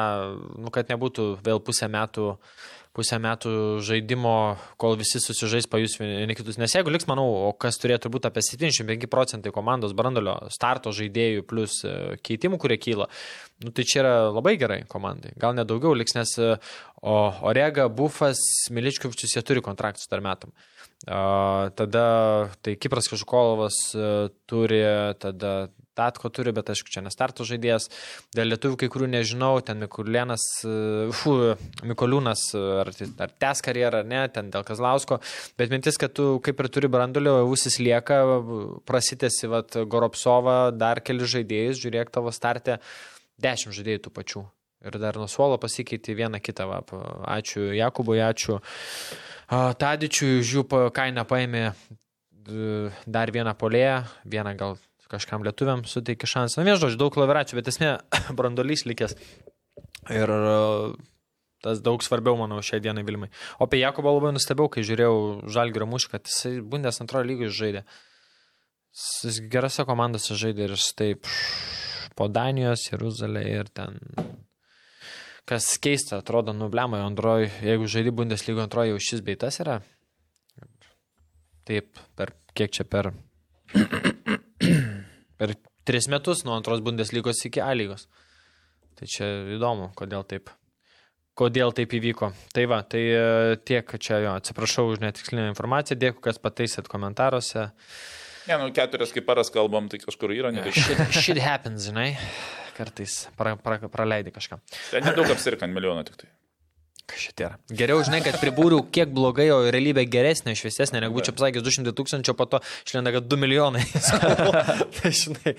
nu, 0.55 0.71
kad 0.71 0.95
nebūtų 0.95 1.27
vėl 1.43 1.59
pusę 1.59 1.91
metų 1.91 2.38
pusę 2.95 3.19
metų 3.21 3.51
žaidimo, 3.85 4.55
kol 4.81 4.95
visi 4.99 5.19
susižais 5.21 5.67
pajus 5.71 5.97
vieni 5.99 6.37
kitus. 6.37 6.59
Nes 6.61 6.73
jeigu 6.75 6.93
liks, 6.93 7.07
manau, 7.09 7.27
o 7.49 7.51
kas 7.59 7.79
turėtų 7.81 8.11
būti 8.13 8.29
apie 8.29 8.43
75 8.45 9.09
procentai 9.11 9.53
komandos 9.55 9.95
brandolio 9.97 10.37
starto 10.53 10.93
žaidėjų 10.95 11.45
plus 11.49 11.81
e, 11.83 11.95
keitimų, 12.25 12.59
kurie 12.61 12.79
kyla, 12.81 13.09
nu, 13.65 13.73
tai 13.75 13.87
čia 13.87 14.01
yra 14.03 14.13
labai 14.31 14.55
gerai 14.61 14.81
komandai. 14.91 15.35
Gal 15.41 15.57
net 15.57 15.69
daugiau 15.71 15.95
liks, 15.97 16.15
nes 16.17 16.37
e, 16.39 16.55
Orega, 17.05 17.89
Bufas, 17.91 18.39
Miličkovičius, 18.73 19.35
jie 19.37 19.45
turi 19.45 19.61
kontraktus 19.65 20.09
dar 20.09 20.23
metam. 20.25 20.55
Tada 21.05 22.05
tai 22.65 22.73
Kipras 22.81 23.11
Kažukolovas 23.11 23.75
e, 23.93 24.11
turi, 24.49 24.81
tada 25.21 25.67
Tatko 25.95 26.31
turi, 26.33 26.53
bet 26.55 26.69
aišku, 26.73 26.91
čia 26.91 27.03
nestarto 27.05 27.45
žaidėjas. 27.47 27.87
Dėl 28.35 28.51
lietuvių 28.53 28.79
kai 28.81 28.89
kurių 28.91 29.09
nežinau, 29.13 29.53
ten 29.65 29.79
Mikulėnas, 29.83 30.43
e, 30.67 30.75
fu, 31.15 31.35
Mikoliūnas, 31.87 32.43
e, 32.57 32.63
ar, 32.83 32.91
ar 33.25 33.35
tes 33.43 33.63
karjerą, 33.65 34.03
ar 34.03 34.09
ne, 34.11 34.23
ten 34.35 34.51
dėl 34.53 34.65
Kazlausko. 34.67 35.21
Bet 35.59 35.73
mintis, 35.73 35.99
kad 36.01 36.15
tu 36.17 36.35
kaip 36.45 36.59
ir 36.61 36.71
turi 36.73 36.91
brandulio, 36.91 37.37
ausis 37.45 37.79
lieka, 37.83 38.21
prasitėsi, 38.87 39.49
vat, 39.51 39.79
Goropsova, 39.89 40.59
dar 40.75 41.01
keli 41.05 41.27
žaidėjus, 41.35 41.81
žiūrėk 41.83 42.13
tavo 42.13 42.33
startę, 42.35 42.79
dešimt 43.41 43.75
žaidėjų 43.77 44.05
tų 44.05 44.15
pačių. 44.19 44.45
Ir 44.85 44.99
dar 45.01 45.17
nuo 45.17 45.25
suolo 45.31 45.57
pasikeitė 45.57 46.13
vieną 46.13 46.41
kitą. 46.43 46.67
Va. 46.69 46.81
Ačiū 47.39 47.71
Jakubui, 47.73 48.19
ačiū 48.21 48.59
Tadičiui, 49.49 50.41
už 50.41 50.51
jų 50.57 50.63
kainą 50.93 51.23
paėmė 51.29 51.69
dar 53.05 53.31
vieną 53.33 53.53
polėją, 53.57 54.03
vieną 54.25 54.53
gal 54.57 54.77
kažkam 55.12 55.45
lietuviam 55.45 55.84
suteikė 55.88 56.30
šansą. 56.30 56.64
Na, 56.66 56.78
žodžiu, 56.80 56.99
daug 57.01 57.14
klaviračių, 57.16 57.60
bet 57.60 57.70
esmė, 57.72 57.91
brandolys 58.38 58.86
likęs. 58.89 59.18
Ir 60.14 60.32
a, 60.32 60.56
tas 61.66 61.82
daug 61.86 62.03
svarbiau, 62.06 62.38
manau, 62.39 62.62
šiai 62.66 62.84
dienai 62.84 63.06
Vilmai. 63.08 63.32
O 63.60 63.68
apie 63.68 63.82
Jakubą 63.82 64.14
labai 64.16 64.36
nustebėjau, 64.36 64.72
kai 64.76 64.86
žiūrėjau 64.88 65.18
Žalgirio 65.56 65.89
mūšį, 65.89 66.12
kad 66.14 66.30
jisai 66.30 66.60
Bundes 66.62 67.01
antrojo 67.03 67.28
lygiai 67.30 67.53
žaidė. 67.62 67.86
Jis 68.95 69.41
gerose 69.51 69.84
komandose 69.88 70.38
žaidė 70.39 70.70
ir 70.70 70.76
jis 70.78 70.91
taip 70.95 71.32
po 72.16 72.30
Danijos, 72.32 72.88
Jeruzalė 72.91 73.43
ir 73.49 73.72
ten. 73.76 73.99
Kas 75.45 75.76
keista, 75.82 76.22
atrodo, 76.24 76.56
nublemai 76.58 77.03
antroji, 77.06 77.51
jeigu 77.66 77.89
žaidži 77.91 78.16
Bundeslygo 78.18 78.64
antroji, 78.64 78.95
jau 78.95 79.03
šis 79.10 79.22
beitas 79.26 79.62
yra. 79.62 79.82
Taip, 81.66 82.01
per 82.18 82.34
kiek 82.58 82.74
čia 82.74 82.89
per. 82.89 83.14
Per 85.39 85.55
tris 85.88 86.07
metus 86.11 86.43
nuo 86.47 86.55
antros 86.57 86.83
Bundeslygos 86.86 87.43
iki 87.47 87.63
A 87.63 87.73
lygos. 87.77 88.07
Tai 88.95 89.07
čia 89.11 89.27
įdomu, 89.57 89.89
kodėl 89.97 90.23
taip. 90.27 90.51
Kodėl 91.36 91.73
taip 91.75 91.91
įvyko. 91.97 92.29
Tai 92.55 92.63
va, 92.71 92.79
tai 92.88 93.01
e, 93.11 93.23
tiek 93.67 93.89
čia 93.99 94.21
jo, 94.23 94.36
atsiprašau 94.39 94.93
už 94.93 95.01
netikslinę 95.03 95.49
informaciją, 95.51 95.97
dėkui, 95.99 96.23
kas 96.23 96.39
pataisėt 96.39 96.88
komentaruose. 96.91 97.65
Ne, 98.47 98.55
nu 98.61 98.69
keturias 98.71 99.11
kaip 99.11 99.27
paras 99.27 99.51
kalbam, 99.51 99.89
tai 99.91 99.99
kažkur 99.99 100.31
yra, 100.31 100.53
ne, 100.55 100.63
Shit, 100.71 101.03
shit 101.17 101.41
happens, 101.43 101.89
žinai, 101.89 102.13
kartais 102.77 103.25
pra, 103.36 103.57
pra, 103.59 103.81
praleidi 103.91 104.31
kažką. 104.31 104.61
ten 104.93 105.03
nedaug 105.03 105.27
apsirka 105.36 105.67
ant 105.67 105.75
milijono 105.75 106.07
tik 106.07 106.23
tai. 106.23 106.31
Kas 107.06 107.22
šit 107.22 107.41
yra? 107.43 107.58
Geriau, 107.70 107.99
žinai, 108.06 108.20
kad 108.26 108.39
pribūriau 108.41 108.82
kiek 108.93 109.12
blogai, 109.14 109.45
o 109.53 109.60
realybė 109.70 110.08
geresnė, 110.10 110.56
šviesesnė, 110.58 111.03
negu 111.03 111.20
būčiau 111.20 111.36
pasakęs 111.38 111.66
200 111.66 111.93
tūkstančių, 111.97 112.34
po 112.38 112.47
to 112.49 112.60
išlenda, 112.88 113.14
kad 113.14 113.28
2 113.30 113.39
milijonai. 113.43 113.84
tai 114.97 115.12
žinai, 115.14 115.53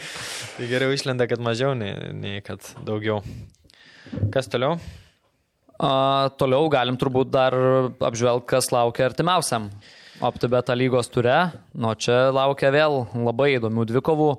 tai 0.56 0.70
geriau 0.72 0.94
išlenda, 0.96 1.28
kad 1.30 1.42
mažiau, 1.46 1.76
nei, 1.78 1.92
nei 2.18 2.42
kad 2.46 2.66
daugiau. 2.86 3.20
Kas 4.34 4.50
toliau? 4.50 4.80
A, 5.78 6.32
toliau 6.40 6.66
galim 6.72 6.98
turbūt 6.98 7.30
dar 7.30 7.54
apžvelgti, 8.10 8.48
kas 8.50 8.72
laukia 8.74 9.06
artimiausiam. 9.10 9.70
OptiBeta 10.24 10.74
lygos 10.74 11.10
ture, 11.12 11.36
nuo 11.76 11.92
čia 12.00 12.30
laukia 12.32 12.70
vėl 12.72 13.02
labai 13.12 13.52
įdomių 13.58 13.84
dvikovų. 13.92 14.30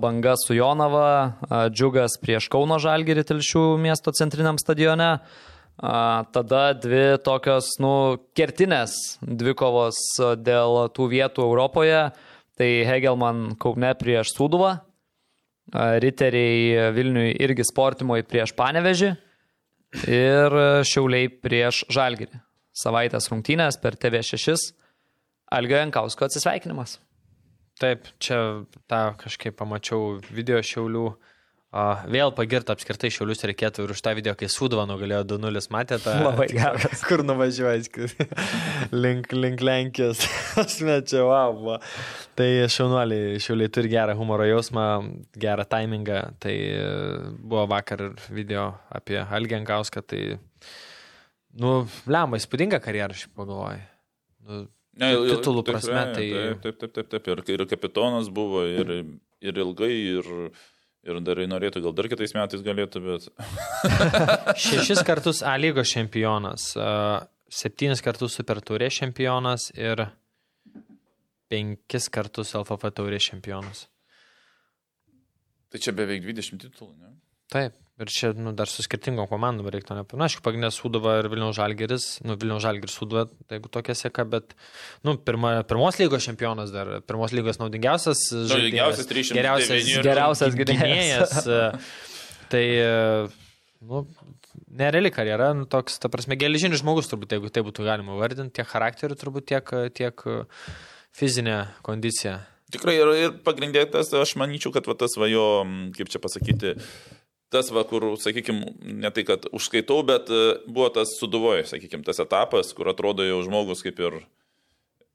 Banga 0.00 0.34
su 0.36 0.54
Jonava, 0.54 1.36
Džiugas 1.72 2.18
prieš 2.20 2.50
Kauno 2.52 2.76
Žalgirį 2.82 3.24
Tilšių 3.28 3.64
miesto 3.80 4.12
centriniam 4.14 4.58
stadione. 4.60 5.18
A, 5.80 6.24
Tada 6.32 6.74
dvi 6.76 7.16
tokios, 7.24 7.72
nu, 7.80 8.20
kertinės 8.36 9.16
dvikovos 9.24 10.00
dėl 10.44 10.82
tų 10.92 11.08
vietų 11.14 11.46
Europoje. 11.48 12.10
Tai 12.60 12.68
Hegelman 12.84 13.54
Kaune 13.56 13.94
prieš 13.96 14.34
Sūduvą, 14.36 14.74
a, 14.76 15.86
Riteriai 16.04 16.90
Vilniui 16.92 17.32
irgi 17.40 17.64
sportimui 17.64 18.20
prieš 18.28 18.52
Panevežį 18.58 19.14
ir 20.04 20.60
Šiauliai 20.86 21.30
prieš 21.32 21.86
Žalgirį. 21.90 22.38
savaitės 22.76 23.30
rungtynės 23.32 23.80
per 23.80 23.96
TV6. 23.96 24.74
Algio 25.50 25.80
Jankausko 25.80 26.28
atsisveikinimas. 26.28 26.98
Taip, 27.80 28.06
čia 28.20 28.66
tą 28.86 29.00
kažkaip 29.18 29.56
pamačiau 29.56 30.20
video 30.30 30.60
šiaulių. 30.60 31.06
A, 31.70 32.02
vėl 32.10 32.32
pagirti 32.34 32.72
apskritai 32.74 33.12
šiaulius 33.14 33.44
reikėtų 33.46 33.84
ir 33.84 33.92
už 33.94 34.00
tą 34.02 34.10
video, 34.18 34.32
kai 34.34 34.48
Sudva 34.50 34.82
nugalėjo 34.90 35.20
2-0, 35.36 35.60
matėte? 35.70 36.14
Labai 36.26 36.48
geras. 36.50 37.04
Kur 37.06 37.22
nuvažiuoji? 37.22 38.08
link, 39.04 39.30
link 39.36 39.62
Lenkijos. 39.62 40.24
Asmečia, 40.64 41.22
wow. 41.28 41.54
Va. 41.68 41.76
Tai 42.34 42.48
šaunuoliai, 42.74 43.38
šiauliai 43.44 43.70
turi 43.70 43.92
gerą 43.92 44.16
humoro 44.18 44.48
jausmą, 44.50 44.86
gerą 45.38 45.68
timingą. 45.70 46.18
Tai 46.42 46.56
e, 46.58 46.90
buvo 47.38 47.68
vakar 47.70 48.02
video 48.34 48.66
apie 48.98 49.20
Algenkauską. 49.22 50.02
Tai, 50.10 50.24
nu, 51.62 51.76
lemba, 52.10 52.42
įspūdinga 52.42 52.82
karjera, 52.82 53.14
šiaip 53.14 53.36
pagalvoju. 53.38 53.86
Nu, 54.50 54.66
Ne, 55.00 55.14
Titulų 55.30 55.62
prasme, 55.64 56.00
tai- 56.12 56.26
Taip, 56.60 56.64
taip, 56.66 56.80
taip, 56.82 56.92
taip, 56.98 57.06
taip. 57.14 57.28
Ir, 57.30 57.40
ir 57.54 57.62
kapitonas 57.70 58.26
buvo, 58.36 58.66
ir, 58.68 58.90
ir 59.40 59.60
ilgai, 59.62 59.92
ir, 60.18 60.26
ir 61.06 61.20
dar 61.24 61.40
norėtų, 61.52 61.82
gal 61.84 61.94
dar 61.96 62.08
kitais 62.12 62.34
metais 62.36 62.64
galėtų, 62.64 63.02
bet... 63.04 63.28
Šešis 64.66 65.02
kartus 65.06 65.42
A 65.46 65.56
lygos 65.60 65.92
čempionas, 65.92 66.70
septynis 67.50 68.04
kartus 68.04 68.36
Super 68.38 68.60
Taurės 68.64 69.00
čempionas 69.00 69.70
ir 69.76 70.06
penkis 71.50 72.10
kartus 72.12 72.54
LFF 72.58 72.92
Taurės 72.94 73.30
čempionas. 73.32 73.86
Tai 75.70 75.78
čia 75.82 75.94
beveik 75.94 76.24
20 76.26 76.64
titulų, 76.66 76.92
ne? 76.98 77.14
Taip, 77.50 77.76
ir 78.00 78.12
čia 78.12 78.32
nu, 78.36 78.52
dar 78.56 78.70
su 78.70 78.84
skirtingom 78.84 79.28
komandom 79.30 79.68
reiktų 79.70 79.96
nepamiršti. 79.98 80.20
Na, 80.20 80.28
aišku, 80.30 80.44
pagrindinė 80.44 80.72
Sudova 80.74 81.18
ir 81.20 81.30
Vilniaus 81.32 81.58
Žalgeris, 81.58 82.08
nu, 82.26 82.36
Vilniaus 82.40 82.64
Žalgeris 82.64 82.96
Sudova, 82.96 83.26
tai 83.46 83.58
jeigu 83.58 83.72
tokia 83.72 83.96
seka, 83.98 84.26
bet, 84.28 84.54
nu, 85.06 85.16
pirma, 85.20 85.58
pirmos 85.68 86.00
lygos 86.00 86.26
čempionas 86.26 86.72
dar, 86.74 86.98
pirmos 87.06 87.34
lygos 87.36 87.60
naudingiausias. 87.62 88.26
žaidėjas, 88.32 88.54
naudingiausias 88.56 89.10
309 89.12 89.36
geriausias, 89.38 90.00
Geriausias 90.08 90.60
gynėjas. 90.62 91.36
e, 91.46 92.08
Tai, 92.50 92.66
e, 92.66 93.28
nu, 93.86 94.02
nereali 94.74 95.10
karjera, 95.14 95.52
nu, 95.54 95.66
toks, 95.70 96.00
ta 96.02 96.10
prasme, 96.10 96.34
geležinis 96.38 96.82
žmogus 96.82 97.10
turbūt, 97.10 97.36
jeigu 97.36 97.50
tai 97.54 97.62
būtų 97.66 97.86
galima 97.86 98.16
vardinti, 98.18 98.56
tiek 98.58 98.66
charakteriu 98.66 99.18
turbūt, 99.18 99.46
tiek, 99.52 99.70
tiek 99.94 100.24
e, 100.26 100.40
fizinė 101.14 101.60
kondicija. 101.86 102.40
Tikrai 102.74 102.96
ir, 102.98 103.12
ir 103.18 103.36
pagrindė 103.46 103.84
tas, 103.90 104.10
aš 104.14 104.34
manyčiau, 104.38 104.74
kad 104.74 104.86
va, 104.90 104.96
tas 104.98 105.14
va 105.18 105.30
jo, 105.30 105.46
kaip 105.96 106.10
čia 106.10 106.22
pasakyti, 106.22 106.74
tas 107.50 107.70
va, 107.74 107.82
kur, 107.88 108.12
sakykime, 108.20 108.74
ne 109.02 109.10
tai, 109.14 109.26
kad 109.28 109.48
užskaitau, 109.54 110.00
bet 110.06 110.30
e, 110.30 110.40
buvo 110.70 110.88
tas 110.94 111.16
suduvoje, 111.18 111.66
sakykime, 111.72 112.06
tas 112.06 112.22
etapas, 112.22 112.72
kur 112.76 112.90
atrodo 112.92 113.26
jau 113.26 113.40
žmogus 113.46 113.82
kaip 113.86 113.98
ir 114.06 114.20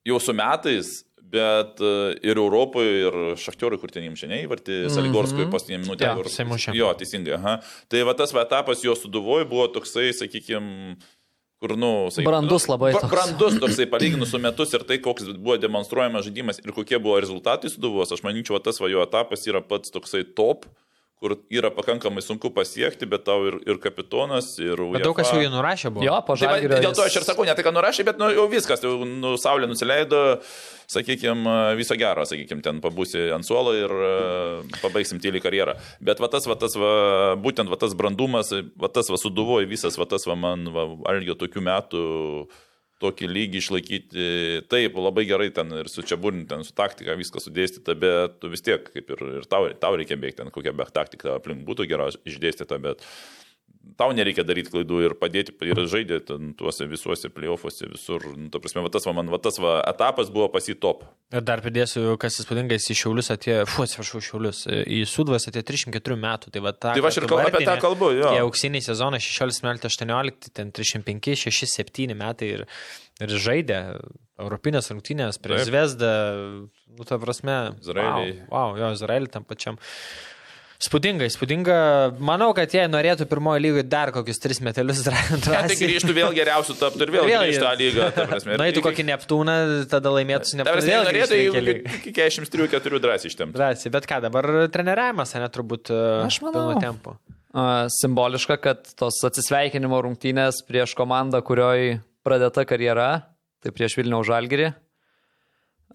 jau 0.06 0.20
su 0.22 0.36
metais, 0.36 0.92
bet 1.36 1.82
e, 1.82 1.94
ir 2.28 2.40
Europoje, 2.42 2.94
ir 3.08 3.20
Šachtiorui, 3.42 3.80
kur 3.82 3.94
ten 3.94 4.06
jiems 4.06 4.22
šiandien 4.22 4.46
įvartį, 4.46 4.80
Saligorskui 4.94 5.48
paskutinį 5.52 5.82
minutę. 5.84 6.12
Jo, 6.12 6.16
kur-. 6.20 6.78
Jo, 6.78 6.94
teisingai, 7.00 7.38
aha. 7.40 7.58
Tai 7.92 8.06
va 8.08 8.16
tas 8.20 8.36
va 8.36 8.46
etapas 8.46 8.84
jo 8.86 8.96
suduvoje 9.00 9.48
buvo 9.50 9.68
toksai, 9.74 10.12
sakykime, 10.16 11.00
kur, 11.64 11.78
nu, 11.80 12.12
sakykim, 12.12 12.30
Brandus 12.30 12.68
labai 12.70 12.94
toks. 12.98 13.10
Brandus 13.16 13.60
toksai 13.64 13.88
palyginus 13.92 14.36
su 14.36 14.42
metus 14.46 14.76
ir 14.76 14.86
tai, 14.88 15.00
koks 15.04 15.32
buvo 15.38 15.58
demonstruojamas 15.62 16.28
žaidimas 16.28 16.62
ir 16.62 16.76
kokie 16.76 17.00
buvo 17.00 17.18
rezultatai 17.24 17.72
suduvos, 17.72 18.12
aš 18.12 18.28
manyčiau, 18.28 18.60
tas 18.64 18.84
va 18.84 18.92
jo 18.92 19.04
etapas 19.08 19.48
yra 19.50 19.64
pats 19.66 19.96
toksai 19.96 20.28
top, 20.38 20.68
kur 21.24 21.38
yra 21.50 21.72
pakankamai 21.72 22.22
sunku 22.22 22.52
pasiekti, 22.52 23.08
bet 23.08 23.24
tau 23.28 23.46
ir, 23.48 23.56
ir 23.64 23.80
kapitonas, 23.82 24.50
ir... 24.60 24.82
Bet 24.92 25.06
daug 25.06 25.16
kas 25.16 25.32
jau 25.32 25.40
jį 25.40 25.48
nurašė 25.54 25.92
buvo. 25.96 26.04
Jo, 26.04 26.18
po 26.28 26.36
Tai 26.36 26.50
žalgirio. 26.52 26.80
dėl 26.84 26.96
to 26.98 27.06
aš 27.06 27.16
ir 27.22 27.26
sakau, 27.28 27.46
ne 27.48 27.56
tai, 27.56 27.64
ką 27.66 27.72
nurašė, 27.76 28.06
bet 28.10 28.20
nu, 28.20 28.28
jau 28.36 28.46
viskas, 28.52 28.84
jau 28.84 29.08
nu, 29.08 29.32
saulė 29.40 29.70
nusileido, 29.72 30.22
sakykime, 30.92 31.56
viso 31.80 31.96
gero, 32.00 32.28
sakykime, 32.28 32.60
ten 32.66 32.84
pabūsi 32.84 33.30
ant 33.36 33.48
suolo 33.48 33.74
ir 33.80 33.96
uh, 33.96 34.78
pabaigsim 34.84 35.24
tyliai 35.24 35.44
karjerą. 35.44 35.78
Bet 36.04 36.20
va 36.20 36.30
tas, 36.36 36.50
va 36.52 36.60
tas, 36.60 36.76
va, 36.76 36.94
būtent 37.40 37.72
va 37.72 37.80
tas 37.80 37.96
brandumas, 37.96 38.52
va 38.76 38.92
tas 38.92 39.10
va 39.10 39.22
suduvoji 39.22 39.72
visas, 39.72 39.96
va 40.02 40.10
tas 40.12 40.28
va 40.28 40.36
man, 40.36 40.68
va, 40.76 40.90
algio 41.16 41.40
tokių 41.40 41.64
metų 41.72 42.06
tokį 43.06 43.30
lygį 43.32 43.62
išlaikyti, 43.62 44.26
taip, 44.72 45.00
labai 45.00 45.26
gerai 45.30 45.52
ten 45.56 45.72
ir 45.80 45.90
su 45.92 46.04
čia 46.06 46.18
burni, 46.20 46.44
ten 46.50 46.66
su 46.68 46.76
taktika 46.76 47.16
viskas 47.20 47.48
sudėstyta, 47.48 47.96
bet 48.02 48.42
tu 48.42 48.52
vis 48.52 48.66
tiek, 48.66 48.90
kaip 48.92 49.16
ir, 49.16 49.26
ir 49.42 49.50
tau, 49.50 49.70
tau 49.80 49.96
reikia 49.96 50.20
bėgti, 50.20 50.42
ten 50.42 50.54
kokia 50.54 50.76
be 50.76 50.88
taktika 50.94 51.38
aplink 51.38 51.66
būtų 51.68 51.88
gera 51.94 52.12
išdėstyta, 52.12 52.82
bet 52.84 53.06
tau 54.00 54.14
nereikia 54.16 54.44
daryti 54.48 54.72
klaidų 54.74 55.02
ir 55.06 55.14
padėti, 55.20 55.54
ir 55.66 55.82
žaidė 55.90 56.20
tuose 56.58 56.88
visuose 56.90 57.30
playoffuose, 57.34 57.88
visur. 57.92 58.26
Nu, 58.36 58.50
ta 58.54 58.62
prasme, 58.64 58.84
va 58.86 58.92
tas, 58.94 59.06
va, 59.08 59.14
man, 59.18 59.30
va 59.32 59.40
tas 59.42 59.60
va, 59.62 59.78
etapas 59.88 60.32
buvo 60.34 60.50
pasi 60.54 60.76
top. 60.80 61.06
Ir 61.36 61.46
dar 61.46 61.64
pridėsiu, 61.64 62.18
kas 62.22 62.40
įspūdingai, 62.44 62.80
į 62.82 62.98
Šiaulius 63.00 63.32
atėjo, 63.36 63.64
fu, 63.70 63.86
atsiprašau, 63.86 64.24
Šiaulius, 64.26 64.66
į 64.70 65.02
Sudvas 65.10 65.48
atėjo 65.50 65.66
304 65.72 66.20
metų. 66.26 66.54
Tai, 66.56 66.66
va, 66.66 66.76
ta, 66.76 66.94
Tai 66.98 67.06
va 67.06 67.14
aš 67.14 67.22
ir 67.22 67.30
kal, 67.32 67.44
apie 67.46 67.64
tą 67.68 67.78
kalbu, 67.84 68.12
jo. 68.18 68.36
Tie 68.36 68.44
auksiniai 68.44 68.86
sezonai 68.86 69.22
16, 69.24 69.62
17, 69.62 69.90
18, 69.92 70.54
ten 70.56 70.76
305, 70.76 71.36
6, 71.48 71.74
7 71.80 72.20
metai 72.20 72.54
ir, 72.58 72.68
ir 73.24 73.36
žaidė 73.48 73.82
Europinės 74.42 74.92
rungtynės 74.92 75.40
prie 75.40 75.56
Taip. 75.56 75.68
Zvezdą, 75.70 76.14
nu, 76.92 77.08
ta 77.08 77.20
prasme. 77.22 77.60
Izraeliai. 77.80 78.40
Wow, 78.50 78.74
wow, 78.74 78.80
jo, 78.82 78.90
Izraelį 78.98 79.32
tam 79.32 79.46
pačiam. 79.48 79.80
Spūdinga, 80.84 81.28
spūdinga. 81.32 81.76
Manau, 82.20 82.50
kad 82.58 82.74
jie 82.76 82.84
norėtų 82.92 83.26
pirmojo 83.32 83.62
lygoje 83.64 83.86
dar 83.88 84.12
kokius 84.12 84.42
tris 84.44 84.60
metelius 84.64 85.04
tai 85.06 85.14
drąsiai. 85.40 85.78
grįžtų 85.80 86.16
vėl 86.18 86.34
geriausių 86.36 86.76
taptų 86.82 87.06
ir 87.08 87.14
vėl, 87.16 87.28
Vėl 87.30 87.46
grįžtų 87.46 87.64
tą 87.64 87.72
lygą. 87.80 88.10
ta 88.18 88.26
prasme. 88.28 88.58
Na, 88.60 88.68
į 88.68 88.84
kokį 88.84 89.06
Neptūną, 89.08 89.56
tada 89.92 90.12
laimėtų 90.18 90.52
su 90.52 90.60
Neptūnu. 90.60 90.84
Vėl 90.90 91.08
norėtų 91.08 91.40
jeigu 91.40 91.78
iki 92.02 92.12
43-4 92.18 93.02
drąsiai 93.08 93.32
ištemti. 93.32 93.56
Drąsiai, 93.56 93.94
bet 93.96 94.10
ką, 94.12 94.20
dabar 94.28 94.50
treniravimas, 94.76 95.32
ne, 95.40 95.50
turbūt 95.56 95.94
pilno 96.44 96.76
tempo. 96.84 97.16
A, 97.56 97.86
simboliška, 98.02 98.60
kad 98.60 98.84
tos 99.00 99.22
atsisveikinimo 99.24 100.02
rungtynės 100.04 100.60
prieš 100.68 100.92
komandą, 101.00 101.40
kurioj 101.40 102.02
pradėta 102.28 102.66
karjera, 102.68 103.10
tai 103.64 103.72
prieš 103.72 103.96
Vilniaus 104.02 104.28
Žalgirį. 104.28 104.74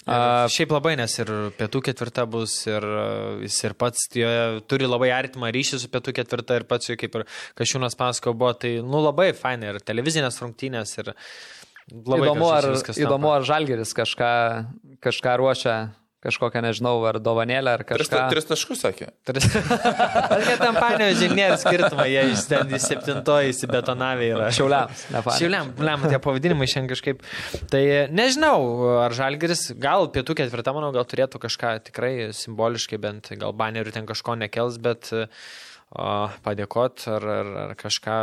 A, 0.09 0.49
šiaip 0.49 0.73
labai, 0.73 0.95
nes 0.97 1.13
ir 1.21 1.31
pietų 1.59 1.83
ketvirta 1.91 2.25
bus, 2.31 2.55
ir 2.71 2.85
jis 3.45 3.59
ir 3.69 3.75
pats 3.79 4.07
tie, 4.13 4.27
turi 4.71 4.89
labai 4.89 5.11
artimą 5.13 5.51
ryšį 5.53 5.83
su 5.83 5.91
pietų 5.93 6.15
ketvirta, 6.17 6.57
ir 6.61 6.67
pats, 6.71 6.89
jau 6.89 6.97
kaip 7.01 7.19
ir 7.21 7.27
Kašiūnas 7.61 7.99
pasako 8.01 8.33
buvo, 8.33 8.55
tai, 8.57 8.79
nu, 8.81 9.03
labai 9.05 9.31
fainai, 9.37 9.75
ir 9.75 9.85
televizinės 9.85 10.41
rungtynės, 10.41 10.97
ir 11.03 11.13
labai 11.93 12.31
Įdomu, 12.31 12.49
ar, 12.55 12.71
įdomu, 12.95 13.33
ar 13.35 13.45
Žalgiris 13.45 13.93
kažką, 13.99 14.33
kažką 15.05 15.37
ruošia, 15.43 15.77
kažkokią, 16.25 16.61
nežinau, 16.65 16.99
ar 17.09 17.17
dovanėlę, 17.23 17.73
ar 17.79 17.83
Tris, 17.89 18.09
kažką. 18.11 18.27
tris 18.33 18.49
taškus 18.49 18.83
sakė. 18.85 19.07
Tris- 19.25 19.47
Ar 20.35 20.43
kad 20.45 20.61
tam 20.61 20.77
panėjo 20.77 21.15
žinėri 21.23 21.57
skirtumą, 21.63 22.05
jie 22.11 22.25
iš 22.35 22.43
ten 22.51 22.75
į 22.77 22.81
septintoją 22.85 23.53
įsibetonavę 23.55 24.29
yra. 24.35 24.51
Šiauliams, 24.53 25.07
ne 25.15 25.23
Panevėžiui. 25.25 25.39
Šiauliam, 25.41 25.73
lem, 25.89 26.05
tie 26.13 26.21
pavadinimai 26.27 26.69
šiandien 26.69 26.91
kažkaip. 26.93 27.25
Tai 27.73 27.83
nežinau, 28.13 28.61
ar 29.07 29.17
Žalgeris, 29.17 29.65
gal 29.81 30.11
pietų 30.13 30.37
ketvirtą, 30.43 30.77
manau, 30.77 30.93
gal 30.97 31.09
turėtų 31.09 31.41
kažką 31.47 31.73
tikrai 31.89 32.13
simboliškai, 32.37 33.01
bent 33.01 33.33
gal 33.41 33.57
banerių 33.57 33.97
ten 33.97 34.09
kažko 34.09 34.37
nekels, 34.45 34.77
bet 34.83 35.09
o, 35.17 35.25
padėkot 36.45 37.09
ar, 37.17 37.29
ar, 37.41 37.53
ar 37.65 37.77
kažką 37.81 38.19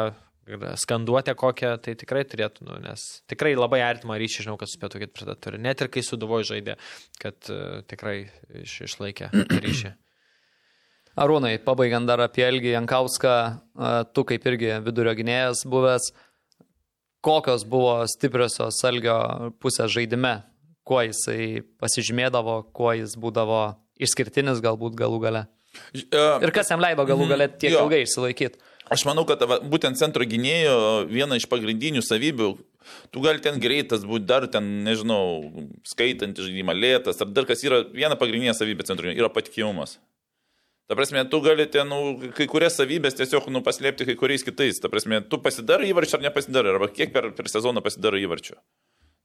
skanduotę 0.79 1.33
kokią, 1.37 1.73
tai 1.83 1.95
tikrai 1.99 2.23
turėtų, 2.29 2.65
nu, 2.67 2.77
nes 2.83 3.05
tikrai 3.29 3.53
labai 3.57 3.81
artimą 3.85 4.17
ryšį 4.21 4.45
žinau, 4.47 4.57
kad 4.61 4.71
su 4.71 4.79
pietų 4.81 5.01
ketvirtą 5.03 5.35
turi. 5.43 5.59
Net 5.61 5.81
ir 5.83 5.89
kai 5.93 6.03
su 6.05 6.17
Duvoju 6.19 6.47
žaidė, 6.53 6.77
kad 7.21 7.49
uh, 7.51 7.81
tikrai 7.89 8.29
iš, 8.63 8.77
išlaikė 8.87 9.31
ryšį. 9.65 9.93
Arūnai, 11.17 11.55
pabaigiant 11.65 12.05
dar 12.05 12.21
apie 12.21 12.43
Elgį 12.45 12.75
Jankauską, 12.75 13.33
a, 13.33 13.91
tu 14.13 14.21
kaip 14.29 14.43
irgi 14.51 14.75
vidurio 14.85 15.15
gynėjas 15.17 15.63
buvęs, 15.65 16.11
kokios 17.25 17.63
buvo 17.65 17.95
stipriosios 18.05 18.77
Elgio 18.85 19.15
pusės 19.57 19.89
žaidime, 19.95 20.35
kuo 20.85 21.01
jisai 21.07 21.63
pasižymėdavo, 21.81 22.59
kuo 22.69 22.93
jis 22.99 23.17
būdavo 23.17 23.63
išskirtinis 23.97 24.61
galbūt 24.61 24.93
galų 24.99 25.19
gale. 25.25 25.41
Ir 25.97 26.53
kas 26.53 26.69
jam 26.71 26.81
leido 26.81 27.03
galų 27.09 27.27
gale 27.33 27.49
tiek 27.49 27.73
Jo. 27.73 27.87
ilgai 27.87 28.03
išsilaikyti. 28.05 28.61
Aš 28.93 29.03
manau, 29.07 29.25
kad 29.27 29.41
va, 29.49 29.59
būtent 29.59 29.99
centro 29.99 30.23
gynėjo 30.27 31.07
viena 31.09 31.35
iš 31.35 31.47
pagrindinių 31.51 32.03
savybių, 32.05 32.51
tu 33.11 33.23
gali 33.23 33.43
ten 33.43 33.59
greitas 33.59 34.05
būti, 34.07 34.27
dar 34.29 34.47
ten, 34.51 34.67
nežinau, 34.85 35.51
skaitant 35.87 36.39
žaidimą, 36.39 36.75
lėtas, 36.77 37.19
ar 37.23 37.33
dar 37.35 37.47
kas 37.49 37.65
yra 37.67 37.81
viena 37.91 38.15
pagrindinė 38.19 38.55
savybė 38.55 38.87
centro 38.87 39.09
gynėjo, 39.09 39.25
yra 39.25 39.33
patikimumas. 39.33 39.97
Ta 40.87 40.95
prasme, 40.95 41.25
tu 41.27 41.41
gali 41.43 41.65
ten, 41.67 41.89
nu, 41.91 42.31
kai 42.31 42.47
kurias 42.47 42.77
savybės 42.79 43.17
tiesiog, 43.19 43.49
nu, 43.51 43.59
paslėpti 43.63 44.07
kai 44.07 44.15
kuriais 44.15 44.45
kitais. 44.47 44.79
Ta 44.79 44.87
prasme, 44.87 45.19
tu 45.19 45.35
pasidarai 45.43 45.89
įvarčių 45.91 46.15
ar 46.15 46.23
nepasidarai, 46.29 46.77
arba 46.77 46.87
kiek 46.87 47.11
per, 47.11 47.33
per 47.35 47.51
sezoną 47.51 47.83
pasidarai 47.83 48.23
įvarčių. 48.23 48.55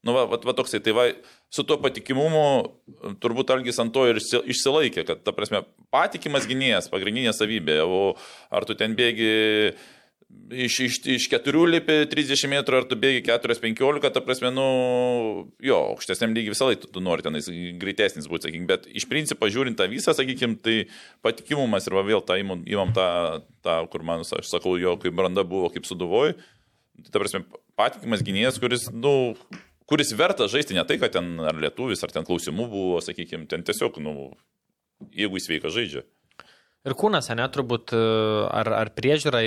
Nu, 0.02 0.14
va, 0.16 0.24
va, 0.26 0.38
va 0.42 0.54
toksai, 0.58 0.80
tai 0.82 0.94
va, 0.96 1.06
su 1.52 1.62
tuo 1.62 1.76
patikimumu 1.78 2.42
turbūt 3.22 3.52
Algis 3.54 3.78
ant 3.78 3.92
to 3.94 4.08
ir 4.10 4.18
išsi- 4.18 4.42
išsilaikė, 4.50 5.04
kad, 5.06 5.20
ta 5.22 5.34
prasme, 5.36 5.60
patikimas 5.94 6.48
gynėjas, 6.50 6.90
pagrindinė 6.90 7.30
savybė, 7.36 7.78
o 7.86 8.00
ar 8.50 8.66
tu 8.66 8.74
ten 8.78 8.96
bėgi 8.98 9.30
iš, 10.50 10.78
iš, 10.86 10.98
iš 11.14 11.26
keturių 11.30 11.62
lipi 11.76 11.96
30 12.10 12.50
metrų, 12.50 12.80
ar 12.82 12.86
tu 12.90 12.98
bėgi 12.98 13.22
4-15, 13.28 14.10
ta 14.14 14.22
prasme, 14.24 14.50
nu, 14.54 14.66
jo, 15.62 15.78
aukštesniam 15.94 16.34
lygiai 16.34 16.54
visą 16.54 16.68
laiką 16.68 16.84
tu, 16.84 16.92
tu 16.96 17.02
nori 17.04 17.24
tenais 17.24 17.48
greitesnis 17.80 18.28
būti, 18.30 18.48
sakykim, 18.48 18.66
bet 18.70 18.88
iš 18.90 19.06
principo 19.10 19.48
žiūrint 19.52 19.78
tą 19.78 19.86
visą, 19.92 20.14
sakykim, 20.18 20.56
tai 20.62 20.80
patikimumas 21.24 21.86
ir 21.88 21.98
va 21.98 22.04
vėl 22.06 22.24
tą 22.26 22.38
įmam, 22.42 22.64
įmam 22.68 22.94
tą, 22.96 23.06
tą, 23.64 23.78
kur 23.92 24.06
man, 24.08 24.26
aš 24.26 24.50
sakau, 24.50 24.74
jo, 24.80 24.96
kaip 25.02 25.14
branda 25.18 25.46
buvo, 25.46 25.70
kaip 25.74 25.86
suduvoj, 25.88 26.34
tai 27.02 27.10
ta 27.12 27.22
prasme, 27.22 27.44
patikimas 27.78 28.24
gynėjas, 28.26 28.58
kuris, 28.62 28.88
nu, 28.92 29.34
kuris 29.90 30.12
verta 30.18 30.48
žaisti 30.50 30.76
ne 30.76 30.84
tai, 30.88 30.98
kad 31.02 31.14
ten 31.16 31.34
ar 31.42 31.58
lietuvis, 31.58 32.02
ar 32.04 32.14
ten 32.14 32.26
klausimų 32.28 32.68
buvo, 32.70 32.98
sakykim, 33.04 33.46
ten 33.50 33.64
tiesiog, 33.66 33.98
nu, 34.04 34.32
jeigu 35.14 35.38
jis 35.38 35.48
veikia 35.50 35.72
žaidžia. 35.74 36.04
Ir 36.82 36.96
kūnas, 36.98 37.30
ne, 37.38 37.46
turbūt, 37.54 37.94
e, 37.94 38.06
ar, 38.50 38.72
ar 38.80 38.90
priežiūra, 38.96 39.42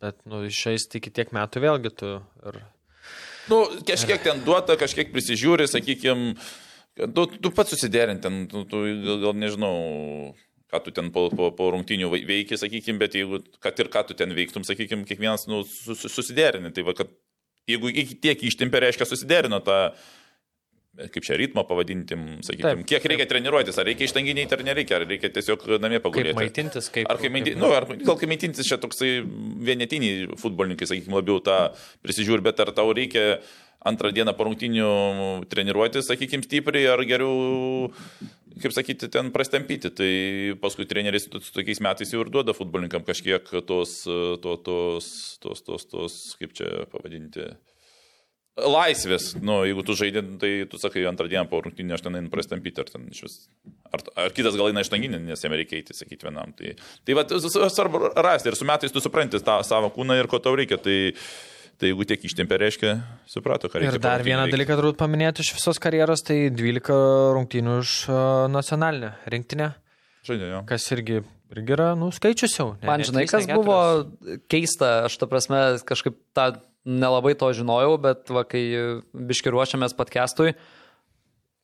bet, 0.00 0.22
nu, 0.28 0.46
išeis 0.48 0.88
tik 0.92 1.10
tiek 1.12 1.32
metų 1.36 1.62
vėlgi 1.66 1.92
tu. 2.00 2.12
Ir... 2.48 2.62
Nu, 3.52 3.60
kažkiek 3.86 4.24
ten 4.24 4.40
duota, 4.46 4.78
kažkiek 4.80 5.12
prisižiūri, 5.12 5.68
sakykim, 5.70 6.30
tu, 6.96 7.26
tu 7.28 7.52
pats 7.52 7.74
susiderint, 7.74 8.24
ten, 8.24 8.46
tu, 8.50 8.64
tu 8.68 8.82
gal, 9.04 9.20
gal 9.26 9.36
nežinau, 9.36 9.76
ką 10.72 10.80
tu 10.86 10.94
ten 10.96 11.12
po, 11.14 11.28
po, 11.30 11.50
po 11.54 11.68
rungtinių 11.74 12.08
veiki, 12.14 12.58
sakykim, 12.58 12.98
bet 13.02 13.14
jeigu, 13.18 13.42
kad 13.62 13.78
ir 13.82 13.92
ką 13.92 14.06
tu 14.08 14.16
ten 14.18 14.32
veiktum, 14.36 14.64
sakykim, 14.66 15.04
kiekvienas 15.08 15.46
nu, 15.50 15.62
sus, 15.68 16.08
susiderini. 16.10 16.72
Tai 16.74 16.88
va, 16.88 16.96
kad 16.98 17.12
jeigu 17.70 17.90
iki 17.90 18.18
tiek 18.22 18.42
ištimpė, 18.46 18.80
reiškia 18.86 19.08
susiderino 19.08 19.60
tą 19.64 19.78
kaip 20.96 21.24
čia 21.26 21.36
ritmo 21.38 21.64
pavadinti, 21.68 22.16
sakykime, 22.46 22.86
kiek 22.88 23.04
reikia 23.12 23.26
treniruotis, 23.28 23.76
ar 23.80 23.88
reikia 23.88 24.08
ištanginiai, 24.08 24.48
ar 24.56 24.64
nereikia, 24.66 25.00
ar 25.00 25.06
reikia 25.08 25.30
tiesiog 25.34 25.66
namie 25.82 26.00
pagulėti. 26.04 26.32
Kaip 26.32 26.40
maitintis, 26.40 26.88
kaip. 26.94 27.10
Ar 27.12 27.20
kaip 27.20 27.34
maitintis, 27.34 27.60
nu, 27.60 27.70
ar 27.76 27.88
gal 27.90 28.16
kaip 28.16 28.32
maitintis 28.32 28.68
čia 28.68 28.80
toksai 28.82 29.10
vienetiniai 29.68 30.38
futbolininkai, 30.40 30.88
sakykime, 30.88 31.18
labiau 31.18 31.42
tą 31.44 31.58
prisižiūri, 32.06 32.44
bet 32.46 32.64
ar 32.64 32.72
tau 32.76 32.94
reikia 32.96 33.36
antrą 33.86 34.10
dieną 34.14 34.34
po 34.36 34.48
rungtinių 34.48 34.88
treniruotis, 35.52 36.08
sakykime, 36.08 36.46
stipriai, 36.46 36.88
ar 36.90 37.04
geriau, 37.06 37.92
kaip 38.62 38.74
sakyti, 38.74 39.10
ten 39.12 39.30
prastampyti. 39.34 39.92
Tai 39.94 40.10
paskui 40.64 40.88
treneris 40.88 41.28
tokiais 41.30 41.82
metais 41.84 42.12
jau 42.14 42.24
ir 42.24 42.32
duoda 42.32 42.56
futbolininkam 42.56 43.06
kažkiek 43.06 43.52
tos, 43.68 44.00
tos, 44.42 44.66
tos, 44.66 45.08
tos, 45.44 45.64
tos, 45.68 45.88
tos 45.92 46.20
kaip 46.40 46.56
čia 46.56 46.88
pavadinti 46.92 47.52
laisvės, 48.56 49.34
nu, 49.44 49.58
jeigu 49.68 49.84
tu 49.84 49.96
žaidži, 49.98 50.22
tai 50.40 50.50
tu 50.70 50.80
sakai 50.80 51.04
antrą 51.08 51.28
dieną 51.28 51.44
po 51.50 51.60
rungtynį 51.64 51.96
aš 51.96 52.06
ten 52.06 52.16
einu 52.16 52.32
prastampyti, 52.32 52.80
ar 52.80 52.88
ten 52.88 53.04
iš 53.12 53.26
vis. 53.26 53.34
Ar, 53.92 54.04
ar 54.24 54.32
kitas 54.36 54.56
gal 54.56 54.70
eina 54.70 54.84
ištanginį, 54.84 55.20
nes 55.28 55.44
jam 55.44 55.52
reikia 55.56 55.76
eiti, 55.80 55.96
sakyti 55.96 56.28
vienam. 56.28 56.54
Tai, 56.56 56.72
tai 57.04 57.18
va, 57.18 57.26
svarbu 57.28 58.14
rasti 58.16 58.50
ir 58.50 58.56
su 58.56 58.68
metais 58.68 58.94
tu 58.94 59.02
supranti 59.04 59.42
tą 59.44 59.58
savo 59.66 59.92
kūną 59.92 60.16
ir 60.16 60.30
ko 60.32 60.40
tau 60.42 60.56
reikia. 60.56 60.80
Tai, 60.80 60.96
tai 61.76 61.92
jeigu 61.92 62.06
tiek 62.08 62.24
ištempė, 62.24 62.56
reiškia, 62.64 62.96
suprato, 63.28 63.68
ką 63.68 63.82
reikia. 63.82 63.98
Ir 63.98 64.04
dar 64.04 64.24
vieną 64.24 64.48
dalyką 64.48 64.78
turbūt 64.80 65.00
paminėti 65.02 65.44
iš 65.44 65.52
visos 65.58 65.80
karjeros, 65.82 66.24
tai 66.24 66.46
12 66.48 66.96
rungtynių 67.36 67.80
už 67.82 67.96
nacionalinę 68.56 69.12
rinktinę. 69.32 69.74
Žaidė, 70.26 70.48
jo. 70.54 70.62
Kas 70.70 70.88
irgi 70.96 71.20
irgi 71.52 71.76
yra, 71.76 71.90
nu, 71.98 72.08
skaičius 72.14 72.56
jau. 72.56 72.70
Ne, 72.80 72.88
Man 72.88 73.04
žinai, 73.06 73.26
kas 73.30 73.46
buvo 73.50 73.76
keista, 74.50 75.04
aš 75.06 75.20
ta 75.20 75.28
prasme 75.30 75.60
kažkaip 75.86 76.16
tą 76.34 76.48
nelabai 76.86 77.34
to 77.38 77.50
žinojau, 77.58 77.96
bet 78.02 78.32
va, 78.32 78.46
kai 78.48 78.64
biški 79.12 79.52
ruošiamės 79.52 79.96
podcastui, 79.98 80.54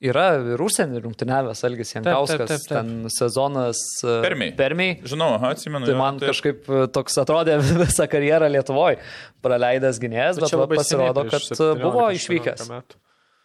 yra 0.03 0.27
ir 0.55 0.63
užsienį 0.63 1.03
rungtyniavęs 1.05 1.63
Elgis 1.69 1.95
Jankauskas, 1.95 2.41
taip, 2.41 2.49
taip, 2.51 2.65
taip, 2.65 2.69
taip. 2.69 2.91
ten 2.91 3.13
sezonas 3.15 3.81
e, 4.03 4.17
Permiai. 4.25 4.55
Permiai. 4.59 4.97
Žinau, 5.09 5.37
atsimenu. 5.49 5.87
Tai 5.89 5.97
man 5.99 6.19
taip. 6.19 6.33
kažkaip 6.33 6.67
e, 6.67 6.83
toks 6.97 7.21
atrodė 7.23 7.59
visą 7.85 8.09
karjerą 8.11 8.51
Lietuvoje, 8.53 8.99
praleidęs 9.45 10.03
gynėjas, 10.03 10.43
bet, 10.43 10.59
bet 10.65 10.77
pasirodo, 10.83 11.27
kad 11.31 11.47
17, 11.47 11.83
buvo 11.83 12.09
išvykęs. 12.19 12.69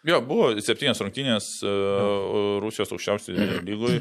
Jo, 0.07 0.21
buvo 0.23 0.53
septynės 0.63 1.01
rungtynės 1.03 1.49
uh, 1.65 2.59
Rusijos 2.63 2.93
aukščiausiai 2.95 3.49
lygui. 3.67 3.99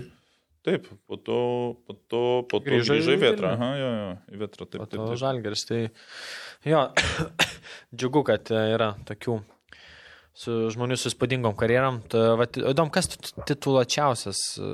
Taip, 0.66 0.89
po 1.07 1.14
to, 1.22 1.41
po 1.87 1.95
to, 1.95 2.20
po 2.51 2.59
to 2.59 2.64
grįžai 2.66 2.99
į 2.99 3.20
Vietrą. 3.22 3.53
Aha, 3.55 3.68
jo, 3.79 3.91
jo, 3.95 4.07
į 4.35 4.41
Vietrą, 4.41 4.66
taip. 4.66 4.83
Po 4.83 4.89
to 4.91 5.18
Žalgeris, 5.20 5.62
tai 5.68 5.85
jo, 6.67 6.87
džiugu, 7.97 8.23
kad 8.27 8.51
e, 8.53 8.62
yra 8.75 8.93
tokių 9.09 9.41
su 10.37 10.57
žmonių 10.75 10.99
su 11.01 11.11
įspūdingom 11.11 11.57
karjeram. 11.59 12.03
Įdomu, 12.12 12.93
kas 12.95 13.11
tituluočiausias 13.49 14.43
e, 14.61 14.73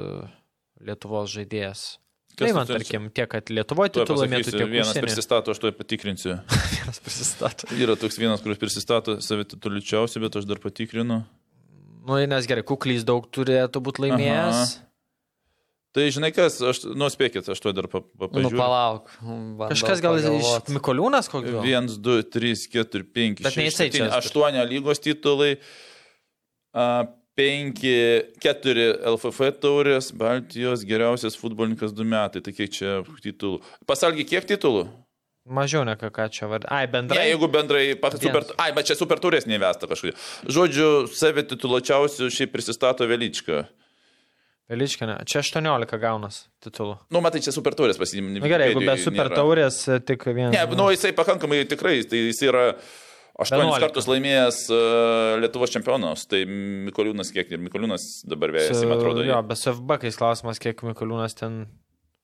Lietuvos 0.83 1.31
žaidėjas? 1.35 1.85
Kas 2.33 2.49
tai 2.49 2.55
man, 2.57 2.67
tarkim, 2.67 3.11
tiek, 3.13 3.29
kad 3.29 3.51
Lietuvoje 3.53 3.93
titulą 3.93 4.25
laimėtų 4.25 4.55
tiek. 4.55 4.65
Vienas 4.65 4.95
užsienį. 4.95 5.05
prisistato, 5.05 5.53
aš 5.53 5.61
to 5.61 5.73
patikrinsiu. 5.77 6.39
vienas 6.79 7.03
prisistato. 7.05 7.69
Yra 7.77 7.97
toks 8.01 8.17
vienas, 8.19 8.41
kuris 8.45 8.61
prisistato 8.61 9.19
save 9.25 9.45
tituliučiausiai, 9.53 10.23
bet 10.25 10.41
aš 10.41 10.49
dar 10.49 10.63
patikrinu. 10.63 11.21
Nu, 12.03 12.17
nes 12.27 12.49
gerai, 12.51 12.65
kuklys 12.67 13.05
daug 13.07 13.29
turėtų 13.31 13.85
būti 13.85 14.07
laimėjęs. 14.07 14.63
Aha. 14.63 14.92
Tai 15.93 16.07
žinai 16.09 16.31
kas, 16.33 16.55
aš, 16.65 16.79
nuspėkit, 16.97 17.45
aš 17.53 17.61
to 17.61 17.73
dar 17.77 17.85
papažiūrėjau. 17.93 18.49
Nu, 18.49 18.57
palauk. 18.57 19.11
Kažkas 19.75 20.01
gal 20.01 20.17
pagalvot. 20.17 20.71
iš 20.71 20.77
Mikoliūnas 20.79 21.29
kokio? 21.29 21.61
1, 21.69 21.99
2, 22.01 22.23
3, 22.33 22.63
4, 22.73 23.05
5, 23.19 23.43
6, 23.53 23.77
7, 23.93 24.07
8 24.17 24.63
lygos 24.71 25.03
titulai, 25.05 25.51
5, 26.73 27.85
4 28.41 28.89
LFF 29.13 29.53
taurės, 29.61 30.09
Baltijos 30.17 30.87
geriausias 30.89 31.37
futbolininkas 31.37 31.93
2 31.93 32.09
metai. 32.09 32.41
Tai 32.45 32.57
kiek 32.57 32.73
čia 32.73 32.97
titulų? 33.21 33.61
Pasalgi, 33.85 34.25
kiek 34.33 34.49
titulų? 34.49 34.87
Mažiau 35.53 35.83
negu 35.85 36.09
ką 36.15 36.29
čia 36.33 36.47
vardė. 36.49 36.71
Ai, 36.73 36.87
bendrai. 36.89 37.19
Ne, 37.19 37.33
jeigu 37.35 37.49
bendrai, 37.53 37.85
super, 38.15 38.49
ai, 38.63 38.71
bet 38.77 38.87
čia 38.89 38.97
super 38.97 39.21
turės 39.21 39.45
nevesta 39.51 39.89
kažkokia. 39.91 40.17
Žodžiu, 40.47 40.91
savi 41.19 41.43
tituluočiausių 41.53 42.33
šiaip 42.33 42.53
prisistato 42.55 43.09
Veličką. 43.11 43.65
Veličkinė, 44.73 45.19
čia 45.29 45.43
18 45.45 46.01
gaunas 46.01 46.43
titulų. 46.65 46.97
Nu, 47.13 47.21
matai, 47.25 47.43
čia 47.45 47.53
super 47.55 47.77
taurės 47.77 48.01
pasiimti. 48.01 48.41
Na 48.41 48.49
gerai, 48.51 48.71
jeigu 48.71 48.85
be 48.87 48.97
super 49.01 49.29
nėra. 49.29 49.39
taurės, 49.43 49.83
e, 49.93 49.99
tik 50.09 50.25
vienas. 50.31 50.55
Ne, 50.57 50.79
nu, 50.79 50.89
jisai 50.95 51.13
pakankamai 51.17 51.63
tikrai, 51.69 51.99
tai 52.09 52.23
jis 52.31 52.41
yra 52.49 52.65
aštuonis 53.43 53.79
kartus 53.83 54.09
laimėjęs 54.09 54.63
uh, 54.73 55.37
Lietuvos 55.43 55.73
čempionus, 55.75 56.25
tai 56.31 56.43
Mikoliūnas 56.49 57.33
kiek 57.35 57.53
ir 57.53 57.63
Mikoliūnas 57.65 58.09
dabar 58.29 58.55
vėjasi, 58.57 58.89
man 58.89 59.01
atrodo. 59.01 59.25
Jo, 59.29 59.41
be 59.45 59.57
SFB, 59.59 59.99
kai 60.05 60.13
klausimas, 60.17 60.61
kiek 60.63 60.85
Mikoliūnas 60.89 61.39
ten 61.41 61.65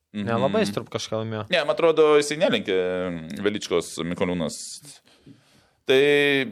Mm 0.09 0.23
-hmm. 0.23 0.27
Nelabai 0.27 0.65
strup 0.65 0.89
kažką 0.89 1.19
laimėjo. 1.21 1.43
Ne, 1.53 1.59
man 1.69 1.75
atrodo, 1.75 2.17
jisai 2.17 2.39
nelinkė 2.41 2.77
Veličkos 3.45 3.99
Mikoliūnas 4.01 4.55
Tai 5.89 5.99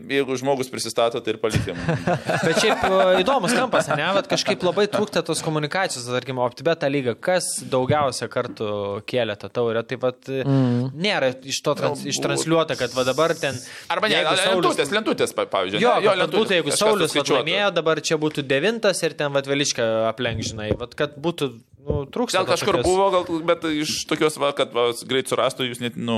jeigu 0.09 0.37
žmogus 0.41 0.71
prisistato, 0.73 1.21
tai 1.21 1.35
ir 1.35 1.39
palikim. 1.43 1.77
Bet 2.47 2.57
šiaip 2.63 2.85
įdomus 3.21 3.53
kampas, 3.53 3.91
ne? 3.93 4.07
Bet 4.17 4.31
kažkaip 4.31 4.65
labai 4.65 4.87
trūksta 4.89 5.21
tos 5.27 5.43
komunikacijos, 5.45 6.07
tarkim, 6.09 6.41
OptiBeta 6.41 6.89
lyga, 6.89 7.13
kas 7.21 7.51
daugiausia 7.69 8.31
kartų 8.33 8.71
kėlė 9.05 9.37
tą 9.43 9.51
taurę, 9.53 9.83
tai 9.85 10.01
vad 10.01 10.31
mm. 10.33 10.97
nėra 10.97 11.35
iš 11.45 11.61
to 11.67 11.77
trans, 11.77 12.07
ištransliuota, 12.09 12.79
kad 12.81 12.97
va 12.97 13.05
dabar 13.05 13.37
ten... 13.37 13.61
Arba 13.93 14.09
ne, 14.09 14.23
Saulius... 14.25 14.49
lentutės, 14.49 14.97
lentutės, 14.97 15.37
pavyzdžiui. 15.37 15.85
Jo, 15.85 15.99
jo 16.01 16.17
lentutės, 16.17 16.41
būtų, 16.41 16.59
jeigu 16.61 16.77
Saulis 16.81 17.17
laimėjo, 17.21 17.71
dabar 17.77 18.01
čia 18.01 18.17
būtų 18.23 18.47
devintas 18.49 19.05
ir 19.05 19.19
ten 19.21 19.37
vad 19.37 19.53
Veliška 19.53 19.91
aplenk, 20.15 20.49
žinai, 20.49 20.73
vad 20.81 20.97
kad 20.97 21.21
būtų 21.21 21.53
Nu, 21.87 22.01
trūksta. 22.11 22.41
Gal 22.41 22.49
kažkur 22.49 22.79
tokios... 22.81 22.87
buvo, 22.89 23.05
gal, 23.15 23.43
bet 23.47 23.65
iš 23.71 23.93
tokios, 24.11 24.37
va, 24.43 24.49
kad 24.57 24.73
va, 24.75 24.89
greit 25.07 25.31
surastų, 25.31 25.69
jūs 25.69 25.81
net, 25.85 25.99
nu, 26.01 26.17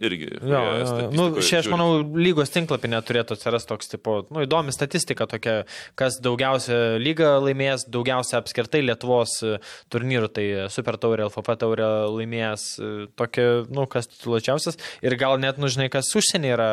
irgi. 0.00 0.30
Jo, 0.40 0.62
jo, 0.78 1.08
nu, 1.12 1.26
čia 1.44 1.60
aš 1.60 1.68
manau, 1.72 2.00
lygos 2.16 2.52
tinklapį 2.54 2.92
neturėtų 2.94 3.36
atsirasti 3.36 3.68
toks, 3.74 3.92
tipo, 3.92 4.16
nu, 4.32 4.44
įdomi 4.46 4.72
statistika 4.72 5.28
tokia, 5.28 5.58
kas 6.00 6.16
daugiausia 6.24 6.96
lygą 7.02 7.34
laimės, 7.44 7.84
daugiausia 7.92 8.40
apskritai 8.40 8.80
Lietuvos 8.86 9.36
e, 9.44 9.58
turnyrų, 9.92 10.32
tai 10.32 10.46
Super 10.72 10.96
Taurė, 11.02 11.28
LFP 11.28 11.58
Taurė 11.60 11.90
laimės, 12.08 12.68
e, 12.80 12.92
tokia, 13.18 13.48
nu, 13.68 13.84
kas 13.92 14.08
tituluočiausias. 14.14 14.80
Ir 15.04 15.18
gal 15.20 15.36
net, 15.42 15.60
nu, 15.60 15.68
žinai, 15.72 15.90
kas 15.92 16.08
užsienį 16.16 16.54
yra, 16.56 16.70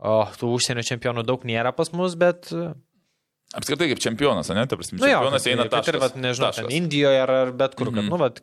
o 0.00 0.22
tų 0.40 0.54
užsienio 0.56 0.86
čempionų 0.86 1.28
daug 1.28 1.44
nėra 1.44 1.76
pas 1.76 1.92
mus, 1.92 2.16
bet 2.16 2.48
Apskritai 3.50 3.88
kaip 3.90 3.98
čempionas, 3.98 4.46
ne? 4.54 4.62
Ta 4.70 4.76
prasme, 4.78 5.00
nu, 5.00 5.02
čempionas 5.02 5.46
jo, 5.46 5.50
eina 5.50 5.64
taškas. 5.66 5.90
Ir, 5.90 5.96
vat, 5.98 6.18
nežinau, 6.22 6.50
taškas. 6.52 6.74
Indijoje 6.76 7.18
ar, 7.18 7.32
ar 7.34 7.48
bet 7.58 7.72
kur, 7.74 7.88
kad, 7.90 8.04
mm. 8.04 8.10
nu, 8.12 8.18
vat, 8.20 8.36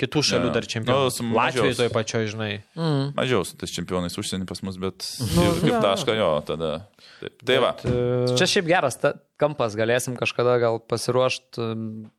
kitų 0.00 0.22
šalių 0.30 0.48
ja. 0.48 0.52
dar 0.54 0.68
čempionai. 0.72 1.10
Nu, 1.12 1.34
Latvijoje 1.36 1.74
toje 1.76 1.92
pačioje, 1.92 2.30
žinai. 2.32 2.48
Mm. 2.72 3.10
Mažiau 3.18 3.44
su 3.44 3.58
tais 3.60 3.74
čempionais 3.74 4.16
užsienį 4.16 4.48
pas 4.48 4.64
mus, 4.64 4.78
bet 4.80 5.10
nu, 5.34 5.44
kaip 5.60 5.68
ja. 5.74 5.82
tašką 5.84 6.16
jo, 6.16 6.30
tada. 6.48 6.72
Taip, 7.20 7.36
tai 7.42 7.60
va. 7.66 7.74
Bet, 7.76 7.84
uh... 7.92 8.32
Čia 8.40 8.48
šiaip 8.54 8.72
geras 8.72 8.96
ta, 9.02 9.12
kampas, 9.44 9.76
galėsim 9.76 10.16
kažkada 10.16 10.56
gal 10.64 10.80
pasiruošti 10.88 11.70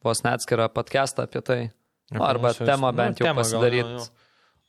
vos 0.05 0.21
net 0.21 0.37
atskirą 0.37 0.69
podcastą 0.77 1.25
apie 1.25 1.41
tai. 1.41 1.59
Nu, 2.13 2.21
arba 2.21 2.53
temą 2.53 2.93
bent 2.95 3.17
jau 3.17 3.33
pasidaryti 3.33 3.97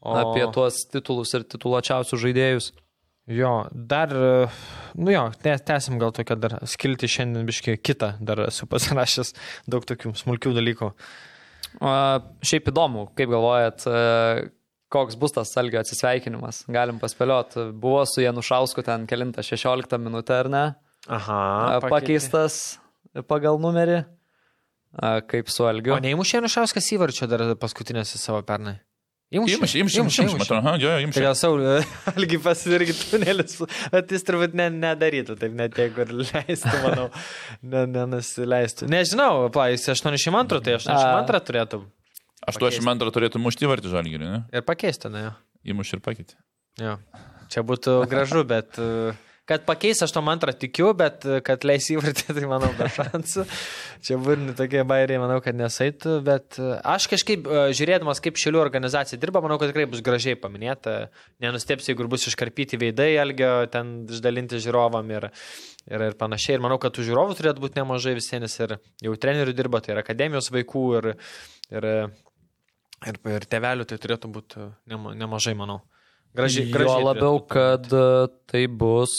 o... 0.01 0.17
apie 0.25 0.49
tuos 0.57 0.87
titulus 0.89 1.37
ir 1.37 1.45
tituluočiausius 1.45 2.25
žaidėjus. 2.25 2.73
Jo, 3.29 3.53
dar, 3.73 4.13
nu 4.97 5.13
jo, 5.13 5.27
tęsim 5.45 5.99
gal 6.01 6.15
tokią 6.17 6.37
dar 6.41 6.55
skilti 6.65 7.11
šiandien 7.13 7.45
biškai 7.49 7.75
kitą, 7.77 8.15
dar 8.25 8.41
esu 8.47 8.65
pasirašęs 8.71 9.35
daug 9.69 9.85
tokių 9.89 10.15
smulkių 10.17 10.55
dalykų. 10.57 10.89
A, 11.85 11.93
šiaip 12.41 12.71
įdomu, 12.73 13.11
kaip 13.19 13.29
galvojat, 13.35 13.85
koks 14.89 15.19
bus 15.21 15.37
tas 15.37 15.53
Algio 15.61 15.81
atsisveikinimas. 15.83 16.63
Galim 16.73 17.01
paspėlioti. 17.03 17.69
Buvo 17.77 18.05
su 18.09 18.25
Janušausku 18.25 18.85
ten 18.87 19.05
kilintą 19.11 19.45
16 19.45 20.01
minutę, 20.01 20.41
ar 20.47 20.53
ne? 20.53 20.65
Aha. 21.09 21.81
Pakeistas 21.85 22.79
pagal 23.29 23.61
numerį. 23.61 24.03
A, 24.97 25.19
Kaip 25.29 25.53
su 25.53 25.69
Algiu. 25.69 25.93
O 25.93 26.01
neįmušė 26.01 26.41
Nušauskas 26.41 26.89
įvarčio 26.97 27.29
dar 27.29 27.45
paskutinėse 27.61 28.17
savo 28.17 28.41
pernai. 28.49 28.79
Įmušė, 29.29 29.57
įmušė, 29.59 29.81
įmušė, 29.83 30.01
įmušė, 30.01 30.25
man 30.25 30.41
atrodo, 30.41 30.59
aha, 30.63 30.73
jo, 30.81 30.89
jo, 30.89 30.97
Tai 30.97 31.05
įmušė. 31.05 31.23
gal 31.27 31.35
Saulė, 31.37 31.73
algi 32.15 32.39
pasirgi 32.41 32.95
tunelis, 32.97 33.59
bet 33.93 34.15
jis 34.15 34.25
turbūt 34.25 34.55
ne, 34.57 34.71
nedarytų, 34.73 35.37
taip 35.43 35.53
net 35.59 35.77
jeigu 35.77 36.01
ir 36.07 36.15
leistų, 36.23 36.73
manau, 36.87 37.05
ne, 37.61 37.83
nenusileistų. 37.93 38.89
Nežinau, 38.89 39.51
pa, 39.53 39.67
jis 39.75 39.85
82, 39.93 40.63
tai 40.65 40.79
82 40.81 41.43
turėtų 41.51 41.83
82 42.49 43.13
turėtų 43.19 43.43
mušti 43.45 43.69
vartį 43.69 43.93
žalgirį, 43.93 44.25
ne? 44.33 44.41
ir 44.57 44.65
pakeisti, 44.65 45.13
na 45.13 45.27
jo. 45.27 45.35
Įmušė 45.75 45.99
ir 45.99 46.05
pakeitė. 46.09 46.39
jo. 46.81 46.97
Čia 47.53 47.65
būtų 47.69 47.99
gražu, 48.09 48.43
bet 48.49 48.81
e, 48.81 49.13
kad 49.49 49.65
pakeis 49.65 50.03
82 50.05 50.55
tikiu, 50.61 50.91
bet 50.97 51.25
e, 51.25 51.39
kad 51.45 51.65
leis 51.67 51.89
įvartį, 51.95 52.27
tai 52.37 52.45
manau, 52.51 52.69
be 52.77 52.89
šansų. 52.93 53.47
Čia 54.05 54.19
būtų 54.21 54.55
tokie 54.59 54.83
bairiai, 54.89 55.21
manau, 55.23 55.39
kad 55.45 55.57
nesaitų, 55.57 56.19
bet 56.27 56.59
e, 56.61 56.75
aš 56.93 57.09
kažkaip 57.15 57.49
e, 57.49 57.63
žiūrėdamas, 57.79 58.21
kaip 58.25 58.41
šilių 58.41 58.61
organizacija 58.61 59.21
dirba, 59.21 59.43
manau, 59.45 59.57
kad 59.61 59.73
tikrai 59.73 59.89
bus 59.91 60.05
gražiai 60.05 60.37
paminėta. 60.39 60.99
Nenustepsiu, 61.45 61.95
jeigu 61.95 62.11
bus 62.13 62.29
iškarpyti 62.29 62.81
veidai, 62.81 63.11
Elgio 63.25 63.53
ten 63.73 64.03
išdalinti 64.13 64.61
žiūrovam 64.69 65.09
ir, 65.17 65.31
ir, 65.89 66.09
ir 66.11 66.19
panašiai. 66.21 66.59
Ir 66.59 66.65
manau, 66.69 66.81
kad 66.83 66.97
tų 66.97 67.09
žiūrovų 67.09 67.39
turėtų 67.41 67.65
būti 67.65 67.81
nemažai 67.81 68.17
visienis 68.19 68.61
ir 68.61 68.77
jau 69.05 69.17
trenerių 69.17 69.57
dirba, 69.57 69.81
tai 69.81 69.97
yra 69.97 70.05
akademijos 70.05 70.53
vaikų 70.53 70.89
ir, 71.01 71.15
ir, 71.73 71.93
ir, 73.09 73.23
ir 73.39 73.49
tevelių, 73.57 73.89
tai 73.89 74.03
turėtų 74.05 74.37
būti 74.37 74.73
nema, 74.93 75.17
nemažai, 75.17 75.57
manau. 75.57 75.81
Gražiai, 76.39 76.69
Jo 76.69 76.75
gražiai 76.77 77.05
labiau, 77.05 77.39
turėtų 77.41 77.43
būt. 77.43 77.49
kad 77.53 77.93
e, 77.99 78.05
tai 78.53 78.63
bus 78.81 79.15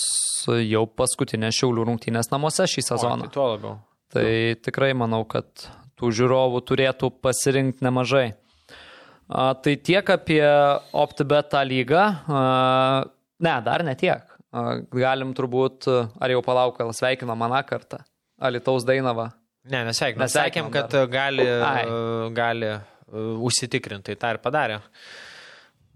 jau 0.47 0.85
paskutinė 0.87 1.51
Šiaulių 1.55 1.85
rungtynės 1.91 2.31
namuose 2.31 2.67
šį 2.71 2.83
O, 2.85 2.87
sezoną. 2.93 3.27
Tai 3.27 3.35
tuo 3.35 3.47
labiau. 3.53 3.77
Tai 4.15 4.25
tikrai 4.65 4.93
manau, 4.97 5.21
kad 5.29 5.67
tų 5.99 6.09
žiūrovų 6.15 6.63
turėtų 6.69 7.11
pasirinkti 7.21 7.83
nemažai. 7.85 8.27
A, 9.29 9.51
tai 9.53 9.75
tiek 9.77 10.07
apie 10.09 10.41
OptiBet 10.97 11.51
tą 11.51 11.61
lygą. 11.67 12.05
A, 12.25 12.43
ne, 13.45 13.55
dar 13.67 13.83
ne 13.85 13.93
tiek. 13.99 14.23
A, 14.49 14.63
galim 14.95 15.35
turbūt, 15.37 15.85
ar 16.17 16.33
jau 16.33 16.39
palauk, 16.45 16.79
gal 16.79 16.95
sveikino 16.97 17.35
maną 17.37 17.59
kartą. 17.69 17.99
Alitaus 18.41 18.87
Dainava. 18.87 19.27
Ne, 19.69 19.83
Nesveikinam 19.85 20.29
sakėm, 20.31 20.69
kad 20.73 20.87
dar. 20.89 21.09
gali, 21.11 21.43
Ai. 21.45 21.83
gali 22.33 22.69
uh, 22.71 23.33
užsitikrinti, 23.45 24.15
tai 24.15 24.21
tą 24.21 24.29
ir 24.33 24.39
padarė. 24.41 24.77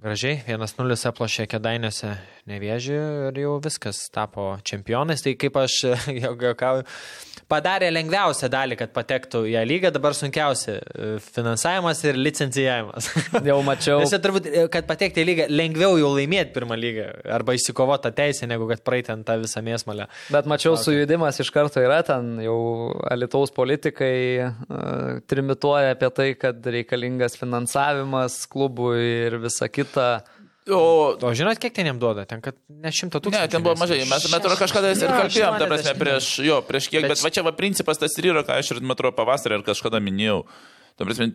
Gražiai, 0.04 0.42
1-0 0.44 0.98
aplošė 1.08 1.46
kėdainėse 1.48 2.10
nevėžį 2.52 2.96
ir 3.30 3.38
jau 3.40 3.54
viskas 3.64 4.02
tapo 4.12 4.50
čempionais. 4.68 5.24
Tai 5.24 5.32
kaip 5.40 5.56
aš 5.62 5.78
jau 6.26 6.34
juokauju, 6.34 6.84
padarė 7.52 7.90
lengviausią 7.94 8.50
dalį, 8.52 8.78
kad 8.80 8.94
patektų 8.96 9.44
į 9.52 9.64
lygą, 9.68 9.92
dabar 9.96 10.16
sunkiausia 10.18 10.78
uh,- 10.80 11.16
finansavimas 11.36 12.04
ir 12.08 12.20
licencijavimas. 12.20 13.10
Jau 13.50 13.60
mačiau. 13.66 14.02
Nes 14.04 14.14
turbūt, 14.24 14.50
e, 14.50 14.66
kad 14.74 14.88
patekti 14.90 15.24
į 15.24 15.28
lygą, 15.30 15.48
lengviau 15.52 15.98
jau 16.02 16.12
laimėti 16.16 16.54
pirmą 16.56 16.78
lygą 16.80 17.08
arba 17.38 17.56
išsikovoti 17.58 18.08
tą 18.08 18.14
teisę, 18.20 18.48
negu 18.50 18.68
kad 18.70 18.84
praeiti 18.86 19.14
ant 19.14 19.26
tą 19.28 19.38
visą 19.42 19.64
mėsmalę. 19.66 20.08
Bet 20.34 20.50
mačiau, 20.50 20.76
sujudimas 20.80 21.40
iš 21.44 21.52
karto 21.54 21.82
yra 21.84 22.02
ten, 22.06 22.36
jau 22.44 22.60
Alitaus 23.12 23.54
politikai 23.56 24.16
uh, 24.44 25.20
trimituoja 25.30 25.96
apie 25.96 26.12
tai, 26.16 26.30
kad 26.40 26.64
reikalingas 26.64 27.38
finansavimas 27.40 28.44
klubui 28.52 29.02
ir 29.28 29.40
visa 29.44 29.70
kita. 29.72 30.24
O, 30.72 31.18
O 31.20 31.34
žinot, 31.36 31.60
kiek 31.60 31.74
ten 31.76 31.86
jam 31.90 31.98
duoda? 32.00 32.24
Ten, 32.26 32.40
kad 32.40 32.56
ne 32.70 32.92
šimto 32.92 33.20
Ne, 33.20 33.24
tūkstančių. 33.26 33.52
ten 33.52 33.64
buvo 33.66 33.76
mažai. 33.76 33.98
Mes 34.08 34.28
metro 34.32 34.56
kažkada 34.56 34.92
ir 34.94 35.02
Jo, 35.02 35.10
kalbėjom, 35.12 35.58
ta 35.60 35.66
prasme, 35.68 35.92
80. 35.92 36.00
prieš, 36.00 36.28
jo, 36.48 36.62
prieš 36.64 36.88
kiek, 36.88 37.02
Bet 37.04 37.12
bet 37.18 37.24
va 37.26 37.30
čia 37.36 37.44
va 37.44 37.52
principas 37.52 37.98
tas 38.00 38.16
ir 38.18 38.30
yra, 38.32 38.44
ką 38.48 38.56
aš 38.62 38.72
ir 38.72 38.80
metro 38.82 39.12
pavasarį 39.12 39.60
ar 39.60 39.64
kažkada 39.68 40.00
minėjau. 40.00 40.46
Ta 40.96 41.04
prasme, 41.04 41.34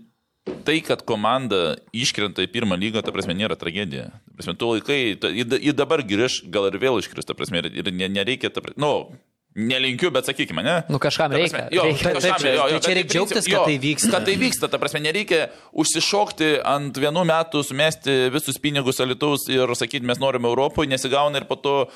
tai, 0.65 0.81
kad 0.81 1.05
komanda 1.05 1.77
iškrenta 1.93 2.41
į 2.41 2.49
pirmą 2.49 2.79
lygą, 2.81 3.03
ta 3.05 3.13
prasme, 3.13 3.37
nėra 3.37 3.53
tragedija. 3.61 4.09
Ta 4.17 4.33
prasme, 4.41 4.57
tu 4.57 4.65
laikai, 4.73 5.21
ta- 5.21 5.29
į 5.29 5.45
da- 5.45 5.61
į 5.61 5.75
dabar 5.77 6.01
grįž, 6.01 6.49
gal 6.49 6.71
ir 6.73 6.79
vėl 6.81 6.97
iškris, 7.03 7.27
ta 7.29 7.35
prasme, 7.37 7.59
ir, 7.61 7.69
ir 7.85 7.93
ne- 7.93 8.09
nereikia, 8.09 8.49
ta 8.49 8.61
prasme, 8.65 8.81
nu, 8.81 9.13
nelinkiu, 9.57 10.11
bet 10.15 10.27
sakykime, 10.29 10.63
ne? 10.63 10.75
Nu 10.89 10.99
kažkam 11.03 11.31
Ta 11.33 11.37
reikia. 11.39 11.51
prasme, 11.57 11.77
Jo, 11.77 11.83
reikia. 11.89 12.13
Kažkam, 12.15 12.37
taip, 12.39 12.55
jo, 12.55 12.63
tai 12.63 12.73
jo, 12.73 12.79
čia 12.79 12.89
bet 12.89 12.97
reik 12.97 13.07
princip- 13.07 13.15
džiaugtis, 13.15 13.49
kad 13.51 13.65
tai 13.65 13.79
vyksta. 13.79 14.11
Kad 14.13 14.25
tai 14.29 14.37
vyksta, 14.37 14.69
ta 14.71 14.79
prasme, 14.79 15.01
nereikia 15.01 15.41
užsišokti 15.73 16.51
ant 16.65 16.95
vienų 17.01 17.25
metų, 17.27 17.65
sumesti 17.65 18.19
visus 18.35 18.59
pinigus 18.59 19.01
alitaus 19.01 19.49
ir 19.49 19.67
sakyti, 19.75 20.05
mes 20.07 20.19
norime 20.23 20.47
Europoje, 20.49 20.89
nesigauna 20.89 21.41
ir 21.43 21.49
po 21.51 21.57
to 21.57 21.89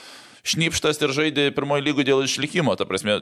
šnipštas 0.42 0.98
ir 1.02 1.14
žaidė 1.14 1.50
pirmoji 1.54 1.84
lygų 1.86 2.04
dėl 2.08 2.24
išlikimo, 2.26 2.74
ta 2.76 2.84
prasme. 2.84 3.20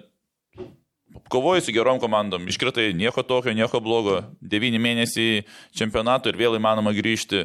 Kovoji 1.31 1.61
su 1.63 1.73
gerom 1.75 1.99
komandom, 1.99 2.47
iškritai 2.51 2.93
nieko 2.95 3.23
tokio, 3.27 3.51
nieko 3.55 3.81
blogo, 3.83 4.21
devyni 4.43 4.79
mėnesiai 4.83 5.45
čempionato 5.75 6.31
ir 6.31 6.39
vėl 6.39 6.55
įmanoma 6.59 6.93
grįžti, 6.95 7.45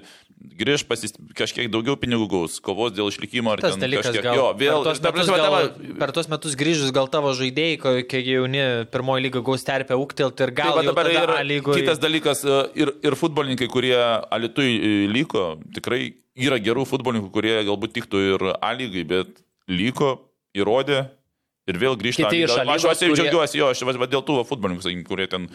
grįž 0.55 0.83
pasis, 0.87 1.13
kažkiek 1.35 1.69
daugiau 1.71 1.95
pinigų 1.99 2.27
gaus, 2.31 2.59
kovos 2.63 2.91
dėl 2.95 3.09
išlikimo 3.11 3.51
ar 3.53 3.61
Tas 3.63 3.77
dalykas, 3.79 4.07
kažkiek. 4.09 4.23
gal, 4.23 4.35
Jo, 4.35 4.45
vėl, 4.59 4.81
per, 4.83 4.87
tuos 4.89 4.99
metus, 5.01 5.15
prasme, 5.15 5.37
gal, 5.39 5.45
tavo- 5.69 5.97
per 5.99 6.11
tuos 6.15 6.27
metus 6.31 6.55
grįžus 6.59 6.91
gal 6.95 7.07
tavo 7.11 7.31
žaidėjai, 7.33 8.05
kiek 8.07 8.25
jauni 8.29 8.61
pirmoji 8.91 9.25
lyga 9.27 9.41
gaus 9.43 9.63
terpę 9.67 9.97
ūktelti 9.99 10.45
ir 10.47 10.51
gal 10.51 10.79
jau 10.79 10.85
dabar 10.91 11.09
yra 11.11 11.39
A 11.39 11.43
lygoj- 11.43 11.79
kitas 11.79 11.99
dalykas, 11.99 12.43
e, 12.45 12.59
ir, 12.75 12.93
ir 13.03 13.15
futbolininkai, 13.15 13.67
kurie 13.71 13.95
Alitui 14.31 14.75
e, 14.75 15.07
liko, 15.07 15.57
tikrai 15.73 16.13
yra 16.35 16.59
gerų 16.59 16.85
futbolininkų, 16.87 17.31
kurie 17.31 17.55
galbūt 17.67 17.95
tiktų 17.99 18.23
ir 18.35 18.47
A 18.61 18.73
lygai, 18.75 19.03
bet 19.07 19.27
liko, 19.67 20.19
įrodė 20.55 21.09
ir 21.71 21.79
vėl 21.81 21.97
grįžta. 21.97 22.27
A 22.29 22.75
Aš 22.75 22.85
taip 22.85 23.11
kurie- 23.11 23.17
džiaugiuosi, 23.23 23.57
jo, 23.59 23.69
aš 23.73 23.81
va, 23.87 24.07
dėl 24.09 24.23
tų 24.25 24.37
futbolininkų, 24.45 24.85
sakykim, 24.85 25.05
kurie 25.07 25.27
ten 25.31 25.47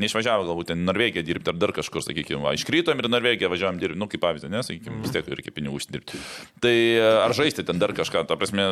neišvažiavo 0.00 0.46
galbūt 0.48 0.72
ten 0.72 0.84
Norvegiją 0.88 1.24
dirbti 1.26 1.52
ar 1.52 1.58
dar 1.60 1.72
kažkur, 1.76 2.04
sakykime, 2.06 2.40
va, 2.44 2.54
iškrytom 2.56 2.98
ir 3.02 3.10
Norvegiją 3.12 3.50
važiavam 3.52 3.80
dirbti, 3.80 3.98
nu 4.00 4.08
kaip 4.10 4.22
pavyzdį, 4.24 4.50
ne, 4.52 4.62
sakykime, 4.66 5.02
vis 5.04 5.14
tiek 5.14 5.26
reikia 5.28 5.52
pinigų 5.52 5.80
užsidirbti. 5.80 6.20
Tai 6.64 6.74
e, 6.74 7.08
ar 7.26 7.34
žaisti 7.36 7.66
ten 7.66 7.78
dar 7.82 7.92
kažką, 7.96 8.24
ta 8.28 8.38
prasme, 8.40 8.64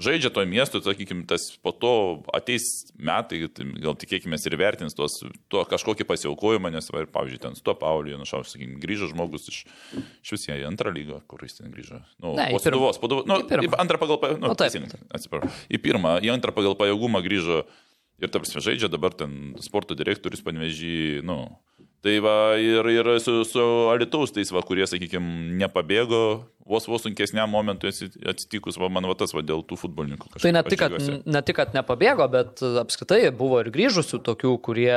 žaidžia 0.00 0.30
toj 0.34 0.46
miestui, 0.48 0.82
sakykime, 0.82 1.24
tas 1.28 1.46
po 1.62 1.70
to 1.70 2.22
ateis 2.34 2.90
metai, 2.98 3.44
tai 3.52 3.66
gal 3.82 3.94
tikėkime 3.98 4.38
ir 4.38 4.56
vertins 4.58 4.96
tuos, 4.96 5.20
tuo 5.52 5.62
kažkokį 5.68 6.06
pasiaukojimą, 6.08 6.72
nes, 6.74 6.90
va, 6.90 7.04
ir, 7.04 7.10
pavyzdžiui, 7.14 7.42
ten 7.42 7.56
su 7.58 7.64
to 7.66 7.74
Pauliu, 7.78 8.18
nušau, 8.20 8.42
sakykime, 8.48 8.80
grįžo 8.82 9.10
žmogus 9.12 9.48
iš, 9.52 9.62
iš 10.24 10.34
vis 10.34 10.46
į 10.50 10.64
antrą 10.68 10.92
lygą, 10.94 11.22
kur 11.30 11.44
jis 11.46 11.60
ten 11.60 11.70
grįžo. 11.74 12.02
Nu, 12.18 12.34
Ne, 12.38 12.50
po. 12.50 12.60
Suduvos, 12.62 12.98
po 12.98 13.08
Suduvos, 13.10 13.28
nu, 13.30 13.40
Į 13.44 13.70
antrą 13.78 14.00
pagal, 14.02 14.18
pa- 14.22 14.34
nu, 14.38 14.54
teisingai, 14.58 14.98
atsiprašau, 15.14 15.50
į 15.70 15.80
pirmą, 15.84 16.18
į 16.24 16.32
antrą 16.34 16.54
pagal 16.56 16.74
pajėgumą 16.78 17.22
grįžo 17.24 17.62
ir, 18.18 18.28
ta 18.30 18.38
prasme, 18.40 18.62
žaidžia 18.64 18.90
dabar 18.90 19.14
ten 19.14 19.54
sporto 19.62 19.94
direktorius 19.98 20.42
panevežį, 20.44 21.22
nu. 21.26 21.38
Tai 22.04 22.18
va 22.20 22.34
ir, 22.60 22.84
ir 22.92 23.08
su, 23.24 23.38
su 23.48 23.62
Alitaus 23.88 24.34
tais, 24.34 24.50
va, 24.52 24.60
kurie, 24.66 24.84
sakykime, 24.84 25.54
nepabėgo, 25.56 26.18
vos 26.68 26.84
vos 26.88 27.00
sunkesniam 27.04 27.48
momentui 27.48 27.88
atsi- 27.88 28.10
atsitikus, 28.28 28.76
va, 28.80 28.90
man 28.92 29.08
va 29.08 29.16
tas, 29.16 29.32
va, 29.32 29.40
dėl 29.44 29.62
tų 29.64 29.78
futbolininkų. 29.80 30.28
Tai 30.36 30.52
ne 30.52 30.62
tik, 30.68 30.82
kad, 30.82 30.98
ne 31.24 31.42
tik, 31.48 31.56
kad 31.56 31.72
nepabėgo, 31.76 32.26
bet 32.32 32.60
apskritai 32.84 33.22
buvo 33.32 33.62
ir 33.64 33.72
grįžusių 33.72 34.20
tokių, 34.28 34.52
kurie 34.64 34.92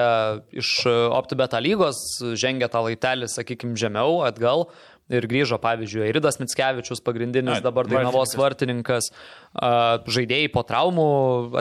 iš 0.60 0.74
OptiBeta 0.92 1.64
lygos 1.64 2.04
žengė 2.44 2.68
tą 2.76 2.84
laitelį, 2.90 3.32
sakykime, 3.32 3.80
žemiau, 3.80 4.20
atgal. 4.28 4.68
Ir 5.08 5.24
grįžo, 5.24 5.56
pavyzdžiui, 5.64 6.02
Eiridas 6.10 6.36
Mitskevičius, 6.42 7.00
pagrindinis 7.00 7.62
Ai, 7.62 7.64
dabar 7.64 7.88
Dainavos 7.88 8.34
vartininkas, 8.36 9.08
a, 9.56 10.02
žaidėjai 10.04 10.50
po 10.52 10.66
traumų 10.68 11.06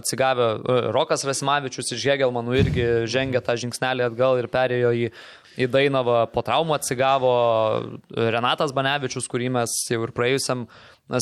atsigavę, 0.00 0.48
a, 0.56 0.78
Rokas 0.94 1.22
Rasimavičius 1.28 1.92
iš 1.94 2.08
Hegelmanų 2.10 2.56
irgi 2.58 2.86
žengė 3.12 3.44
tą 3.46 3.54
žingsnelį 3.62 4.08
atgal 4.08 4.40
ir 4.40 4.48
perėjo 4.50 4.90
į, 4.98 5.04
į 5.62 5.68
Dainavą, 5.70 6.24
po 6.34 6.42
traumų 6.46 6.74
atsigavo 6.80 7.36
Renatas 8.34 8.74
Banevičius, 8.74 9.30
kurį 9.30 9.52
mes 9.60 9.76
jau 9.92 10.02
ir 10.02 10.14
praėjusiam 10.16 10.66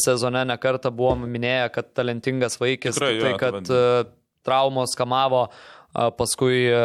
sezone 0.01 0.47
nekartą 0.49 0.95
buvom 0.97 1.29
minėję, 1.29 1.69
kad 1.77 1.93
talentingas 1.93 2.57
vaikis, 2.57 2.97
Tikrai, 2.97 3.21
tai 3.21 3.35
jo, 3.35 3.43
kad 3.45 3.61
tai 3.69 3.83
e, 3.83 4.09
traumos 4.49 4.97
kamavo, 4.97 5.45
a, 5.93 6.09
paskui 6.17 6.65
e, 6.73 6.83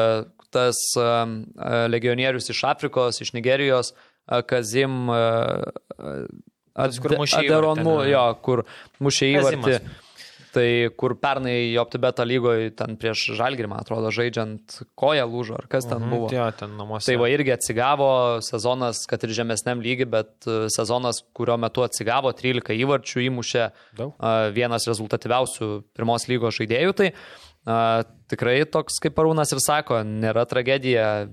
tas 0.52 0.84
e, 1.00 1.08
e, 1.08 1.82
legionierius 1.96 2.52
iš 2.52 2.66
Afrikos, 2.68 3.24
iš 3.24 3.32
Nigerijos, 3.40 3.96
a, 3.96 4.09
Kazim 4.50 5.08
ne? 8.04 8.12
jo, 8.14 8.26
kur 8.46 8.64
mušė 9.04 9.34
įvartį. 9.36 9.64
Kazimas. 9.66 10.06
Tai 10.50 10.66
kur 10.98 11.14
pernai 11.22 11.76
Optibeto 11.78 12.24
lygoje 12.26 12.72
ten 12.74 12.96
prieš 12.98 13.36
Žalgirį, 13.38 13.68
man 13.70 13.84
atrodo, 13.84 14.10
žaidžiant 14.10 14.80
koją 14.98 15.28
lūžo, 15.30 15.60
ar 15.60 15.68
kas 15.70 15.86
ten 15.86 16.00
Mhm, 16.02 16.10
buvo. 16.10 16.30
Jo, 16.34 16.48
ten 16.58 16.72
namuose. 16.74 17.06
Tai 17.06 17.18
va 17.22 17.28
irgi 17.30 17.54
atsigavo 17.54 18.08
sezonas, 18.42 19.04
kad 19.06 19.22
ir 19.28 19.30
žemesniam 19.38 19.78
lygiui, 19.86 20.08
bet 20.10 20.48
e, 20.50 20.56
sezonas, 20.74 21.22
kurio 21.38 21.54
metu 21.62 21.86
atsigavo, 21.86 22.34
13 22.34 22.74
įvarčių 22.82 23.28
įmušė, 23.28 23.68
Daug. 24.00 24.16
vienas 24.58 24.90
rezultatyviausių 24.90 25.70
pirmos 25.94 26.26
lygos 26.32 26.58
žaidėjų. 26.58 26.96
Tai 26.98 27.12
a, 27.70 28.04
tikrai 28.34 28.64
toks, 28.66 28.98
kaip 29.06 29.22
Arūnas 29.22 29.54
ir 29.54 29.62
sako, 29.62 30.02
nėra 30.02 30.48
tragedija 30.50 31.30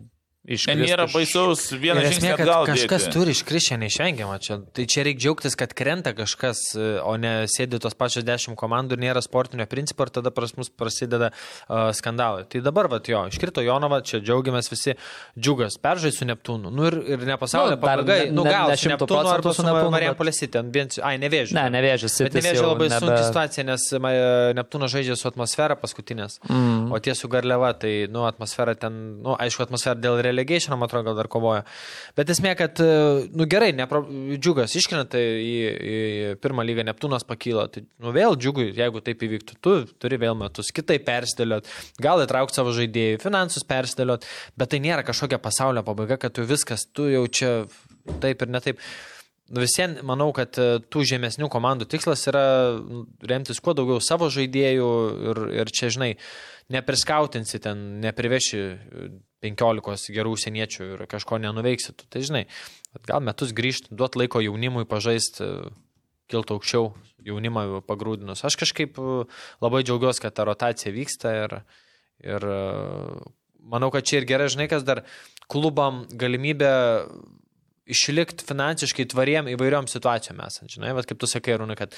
iškristų 0.47 0.87
Nėra 0.87 1.07
baisaus 1.11 1.65
esmė, 1.73 2.33
kad 2.39 2.47
atgal. 2.47 2.69
kažkas 2.71 3.07
dėti. 3.07 3.15
turi 3.17 3.35
iškrišę 3.35 3.79
neišvengiamą. 3.83 4.39
Čia, 4.43 4.59
tai 4.77 4.87
čia 4.91 5.05
reikia 5.07 5.25
džiaugtis, 5.27 5.57
kad 5.59 5.75
krenta 5.77 6.13
kažkas, 6.17 6.63
o 6.77 7.17
ne 7.21 7.33
sėdi 7.51 7.81
tos 7.83 7.97
pačios 7.99 8.27
dešimt 8.27 8.59
komandų 8.59 8.97
ir 8.97 9.05
nėra 9.09 9.23
sportinio 9.25 9.67
principo 9.71 10.07
ir 10.07 10.13
tada 10.15 10.33
pas 10.35 10.55
mus 10.59 10.71
prasideda 10.71 11.33
uh, 11.33 11.91
skandalai. 11.97 12.47
Tai 12.51 12.63
dabar, 12.65 12.91
va, 12.93 13.01
jo, 13.03 13.25
iškrito 13.31 13.65
Jonava, 13.67 14.01
čia 14.07 14.21
džiaugiamės 14.23 14.71
visi, 14.73 14.97
džiugas, 15.39 15.79
peržai 15.83 16.13
su 16.15 16.29
Neptūnu. 16.29 16.73
Nu 16.75 16.89
ir, 16.91 16.99
ir 17.17 17.27
ne 17.27 17.39
pasaulio 17.41 17.77
Nu, 17.77 18.03
ne- 18.05 18.31
nu 18.31 18.45
ne- 18.45 18.51
gal 18.51 18.71
ne 18.71 18.77
su 18.77 18.89
100% 18.89 18.95
Neptūnu 18.97 19.33
arba 19.33 19.53
su 19.53 19.61
su 19.61 19.67
Neptūnu, 19.67 19.93
Marijampolės 19.95 20.41
City, 20.41 20.61
ant 20.61 20.75
vien, 20.75 20.91
ai, 21.03 21.17
nevėžiu. 21.23 21.57
Ne, 21.57 21.67
nevėžis. 21.75 22.19
Bet 22.27 22.39
nevėžė 22.39 22.65
labai 22.67 22.89
nebe... 22.93 23.01
sunki 23.03 23.23
situacija, 23.31 23.67
nes 23.67 23.87
Neptūnas 24.59 24.93
žaidžia 24.93 25.17
su 25.19 25.29
atmosfera 25.31 25.77
paskutinės, 25.81 26.39
mm. 26.49 26.93
o 26.95 27.01
tie 27.03 27.15
su 27.19 27.31
Garliava, 27.33 27.73
tai, 27.79 27.95
nu, 28.13 28.25
atmosfera 28.29 28.77
ten, 28.79 28.99
nu, 29.25 29.37
aišku, 29.41 29.67
atmosfera 29.67 29.97
dėl 29.99 30.21
relegation, 30.37 30.77
man 30.77 30.91
atrodo, 30.91 31.09
gal 31.09 31.19
dar 31.19 31.31
kovoja. 31.33 31.65
Bet 32.19 32.31
esmė, 32.33 32.53
kad, 32.59 32.79
e, 32.85 33.27
nu, 33.33 33.49
gerai, 33.51 33.73
nepro... 33.77 34.05
džiugas 34.37 34.77
iškrenta 34.79 35.19
į, 35.19 35.57
į 35.97 35.97
pirmą 36.45 36.67
lygą, 36.69 36.85
Neptūnas 36.87 37.27
pakyla, 37.27 37.67
tai, 37.73 37.87
nu, 38.05 38.13
vėl 38.15 38.37
džiugui, 38.37 38.69
jeigu 38.77 39.03
taip 39.05 39.25
įvyktų, 39.27 39.59
tu 39.65 39.77
turi 40.03 40.21
vėl 40.21 40.37
metus 40.39 40.71
kitaip 40.77 41.07
persidėliot, 41.09 41.69
gal 42.03 42.23
įtraukti 42.25 42.61
savo 42.61 42.75
žaidėjų, 42.77 43.21
finansus 43.25 43.67
persidėliot, 43.67 44.29
bet 44.61 44.73
tai 44.73 44.83
nėra 44.85 45.07
kažkokia 45.07 45.41
pasaulio 45.43 45.85
pabaiga, 45.87 46.21
kad 46.21 46.37
tu 46.37 46.47
viskas, 46.47 46.87
tu 46.93 47.09
jau 47.11 47.25
čia 47.27 47.53
taip 48.23 48.45
ir 48.45 48.53
netaip. 48.53 48.83
Nu, 49.47 49.63
Visien 49.63 49.95
manau, 50.03 50.33
kad 50.35 50.59
e, 50.59 50.81
tų 50.91 51.05
žemesnių 51.07 51.47
komandų 51.53 51.87
tikslas 51.91 52.27
yra 52.27 52.47
nu, 52.81 53.05
remtis 53.31 53.61
kuo 53.63 53.77
daugiau 53.79 54.01
savo 54.03 54.27
žaidėjų 54.33 54.89
ir, 55.31 55.41
ir 55.61 55.71
čia, 55.71 55.91
žinai, 55.95 56.11
nepriskautinsi 56.75 57.61
ten, 57.63 57.85
nepriveši 58.03 58.59
e, 58.59 59.09
15 59.47 60.11
gerų 60.17 60.35
užsieniečių 60.35 60.89
ir 60.97 61.05
kažko 61.11 61.39
nenuveiksi. 61.45 61.95
Tu, 61.95 62.09
tai 62.11 62.25
žinai, 62.27 62.43
gal 63.07 63.23
metus 63.23 63.55
grįžti, 63.55 63.95
duot 63.95 64.19
laiko 64.19 64.43
jaunimui 64.43 64.83
pažaisti, 64.91 65.47
kilti 66.33 66.57
aukščiau 66.57 66.91
jaunimą 67.27 67.85
pagrūdinus. 67.87 68.43
Aš 68.47 68.59
kažkaip 68.59 68.99
e, 68.99 69.25
labai 69.63 69.85
džiaugiuosi, 69.87 70.25
kad 70.27 70.35
ta 70.35 70.47
rotacija 70.49 70.95
vyksta 70.95 71.35
ir, 71.45 71.59
ir 72.27 72.51
e, 72.51 72.61
manau, 73.63 73.95
kad 73.95 74.07
čia 74.07 74.25
ir 74.25 74.29
gerai, 74.29 74.51
žinai, 74.53 74.67
kas 74.75 74.87
dar 74.87 75.05
klubam 75.47 76.05
galimybę 76.11 76.75
išlikti 77.87 78.45
finansiškai 78.47 79.07
tvariem 79.13 79.49
įvairiom 79.53 79.87
situacijom 79.91 80.41
esant. 80.45 80.73
Žinai, 80.75 80.93
bet 80.97 81.07
kaip 81.09 81.21
tu 81.23 81.29
sakai, 81.31 81.55
Rūna, 81.61 81.77
kad, 81.79 81.95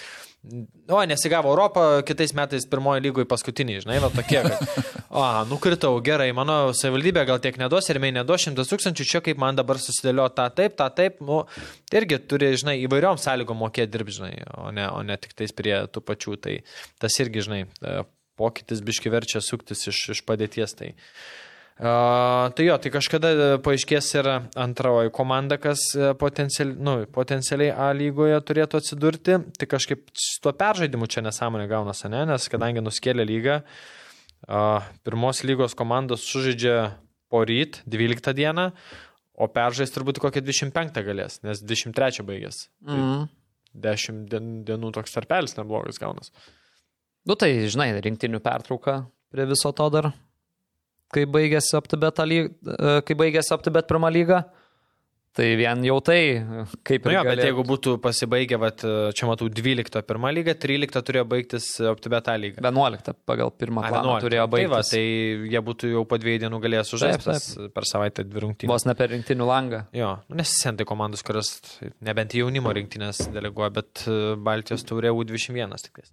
o, 0.91 0.99
nesigavo 1.09 1.51
Europą, 1.55 1.85
kitais 2.07 2.35
metais 2.37 2.67
pirmoji 2.69 3.07
lygoje 3.07 3.29
paskutiniai, 3.31 3.81
žinai, 3.85 3.97
va 4.05 4.11
tokie, 4.13 4.43
kad, 4.45 4.85
o, 5.19 5.25
nukritau, 5.49 5.95
gerai, 6.05 6.29
mano 6.37 6.59
savivaldybė 6.77 7.25
gal 7.31 7.41
tiek 7.45 7.57
neduos 7.61 7.89
ir 7.89 8.01
mei 8.05 8.13
neduos 8.15 8.45
šimtas 8.45 8.71
tūkstančių, 8.73 9.09
čia 9.15 9.25
kaip 9.25 9.41
man 9.41 9.59
dabar 9.59 9.81
susidėlio 9.83 10.29
tą 10.37 10.51
taip, 10.61 10.77
tą 10.79 10.91
taip, 11.01 11.23
nu, 11.25 11.41
tai 11.89 12.03
irgi 12.03 12.21
turi, 12.29 12.53
žinai, 12.61 12.79
įvairiom 12.85 13.21
sąlygom 13.23 13.65
mokėti 13.65 13.95
dirbti, 13.97 14.19
žinai, 14.21 14.35
o 14.61 14.69
ne, 14.77 14.87
o 14.93 15.03
ne 15.07 15.17
tik 15.21 15.35
tais 15.41 15.57
prie 15.57 15.75
tų 15.89 16.05
pačių, 16.05 16.39
tai 16.45 16.61
tas 17.01 17.17
irgi, 17.25 17.49
žinai, 17.49 17.65
e, 17.65 17.99
pokytis 18.39 18.85
biški 18.85 19.11
verčia 19.11 19.41
suktis 19.43 19.89
iš, 19.91 20.05
iš 20.15 20.27
padėties. 20.29 20.77
Tai. 20.79 20.93
Uh, 20.93 21.48
tai 21.79 22.65
jo, 22.67 22.75
tai 22.83 22.91
kažkada 22.91 23.31
e, 23.31 23.51
paaiškės 23.63 24.09
ir 24.17 24.29
antroji 24.59 25.13
komanda, 25.15 25.61
kas 25.63 25.85
e, 25.95 26.11
potencialiai, 26.19 26.75
nu, 26.83 26.95
potencialiai 27.15 27.71
A 27.71 27.93
lygoje 27.95 28.39
turėtų 28.49 28.81
atsidurti. 28.81 29.39
Tai 29.55 29.69
kažkaip 29.71 30.09
su 30.19 30.41
tuo 30.43 30.53
peržaidimu 30.59 31.07
čia 31.07 31.23
nesąmonė 31.23 31.69
gaunasi, 31.71 32.11
ne? 32.11 32.25
nes 32.33 32.51
kadangi 32.51 32.83
nuskėlė 32.83 33.29
lygą, 33.29 33.61
uh, 33.63 34.91
pirmos 35.07 35.45
lygos 35.47 35.79
komandos 35.79 36.27
sužaidžia 36.27 36.99
po 37.31 37.45
ryt, 37.47 37.85
12 37.87 38.35
dieną, 38.35 38.71
o 39.39 39.47
peržais 39.47 39.95
turbūt 39.95 40.19
kokią 40.19 40.43
25 40.43 41.03
galės, 41.07 41.41
nes 41.47 41.63
23 41.63 42.27
baigės. 42.27 42.65
Mm. 42.83 43.29
10 43.79 44.25
dien, 44.33 44.55
dienų 44.67 44.91
toks 44.97 45.15
tarpelis 45.15 45.55
neblogas 45.55 46.03
gaunas. 46.03 46.33
Nu 47.29 47.39
tai, 47.39 47.53
žinai, 47.71 47.93
rinktinių 48.03 48.41
pertrauka 48.43 49.05
prie 49.31 49.47
viso 49.47 49.71
to 49.77 49.87
dar, 49.95 50.11
kai 51.15 51.25
baigėsi 51.29 51.77
OptiBet, 51.79 52.23
lyg, 52.29 52.51
kai 53.07 53.17
baigėsi 53.19 53.55
OptiBet 53.57 53.89
pirmą 53.91 54.11
lygą. 54.13 54.43
Tai 55.37 55.45
vien 55.55 55.83
jau 55.87 56.01
tai, 56.03 56.41
kaip 56.83 57.05
Nu 57.07 57.13
ir 57.13 57.15
jo, 57.15 57.21
bet 57.23 57.29
galėtų- 57.39 57.47
jeigu 57.47 57.63
būtų 57.69 57.93
pasibaigę, 58.03 58.57
vat, 58.59 58.81
čia 59.15 59.27
matau 59.29 59.47
12 59.49 60.03
pirmą 60.03 60.33
lygą, 60.35 60.55
13 60.59 61.03
turėjo 61.07 61.25
baigtis 61.31 61.67
OptiBeta 61.87 62.35
lyga. 62.41 62.59
11 62.65 63.13
pagal 63.29 63.53
pirmą 63.55 63.85
11. 63.87 64.25
turėjo 64.25 64.47
Tai, 64.51 64.65
va, 64.67 64.77
baigtis. 64.81 64.91
tai 64.91 65.03
jie 65.53 65.61
būtų 65.63 65.91
jau 65.93 66.03
po 66.11 66.19
dviejų 66.19 66.41
dienų 66.43 66.59
galėję 66.65 66.83
sužaisti 66.89 67.69
per 67.77 67.87
savaitę 67.87 68.25
dvi 68.27 68.41
rungtynės. 68.47 68.73
Vos 68.73 68.87
ne 68.89 68.95
per 68.99 69.13
rinktinių 69.15 69.47
langą. 69.47 69.83
Jo, 69.95 70.17
nu, 70.29 70.37
nes 70.41 70.51
sentai 70.63 70.85
komandos, 70.89 71.23
kurios 71.23 71.53
nebent 72.03 72.35
jaunimo 72.35 72.73
rinktinės 72.75 73.29
deleguoja, 73.31 73.71
bet 73.79 74.03
e, 74.09 74.35
Baltijos 74.43 74.83
taurė 74.89 75.13
U21 75.15 75.77
tik 75.85 76.01
tais. 76.01 76.11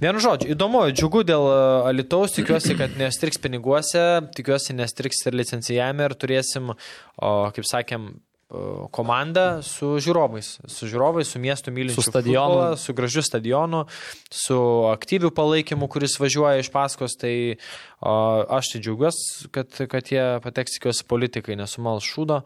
Vienu 0.00 0.18
žodžiu, 0.22 0.50
įdomu, 0.56 0.82
džiugu 0.90 1.22
dėl 1.28 1.46
e, 1.50 1.60
Alitaus, 1.92 2.34
tikiuosi, 2.34 2.74
kad 2.78 2.96
nestriks 2.98 3.38
piniguose, 3.38 4.02
tikiuosi 4.34 4.74
nestriks 4.74 5.22
ir 5.30 5.38
licencijame 5.38 6.08
ir 6.10 6.16
turėsim, 6.18 6.72
o, 6.74 7.30
kaip 7.54 7.66
sakėm, 7.68 8.08
e, 8.50 8.88
komandą 8.90 9.62
su 9.62 9.94
žiūrovais, 10.02 10.48
su 10.66 10.88
žiūrovais, 10.90 11.28
su 11.30 11.38
miestu 11.38 11.70
mylinčiu, 11.72 12.02
Su 12.02 12.10
stadionu. 12.10 12.54
futbolą, 12.54 12.76
su 12.76 12.94
gražiu 12.94 13.22
stadionu, 13.22 13.84
su 14.30 14.58
aktyviu 14.90 15.30
palaikymu, 15.30 15.88
kuris 15.88 16.18
važiuoja 16.20 16.58
iš 16.60 16.70
paskos, 16.74 17.14
tai 17.20 17.56
o, 18.00 18.14
aš 18.58 18.72
tai 18.74 18.80
džiaugiuosi, 18.82 19.50
kad, 19.54 19.80
kad 19.90 20.10
jie 20.12 20.24
pateks, 20.44 20.76
tikiuosi, 20.78 21.06
politikai 21.10 21.56
nesumals 21.60 22.06
šūdo 22.06 22.40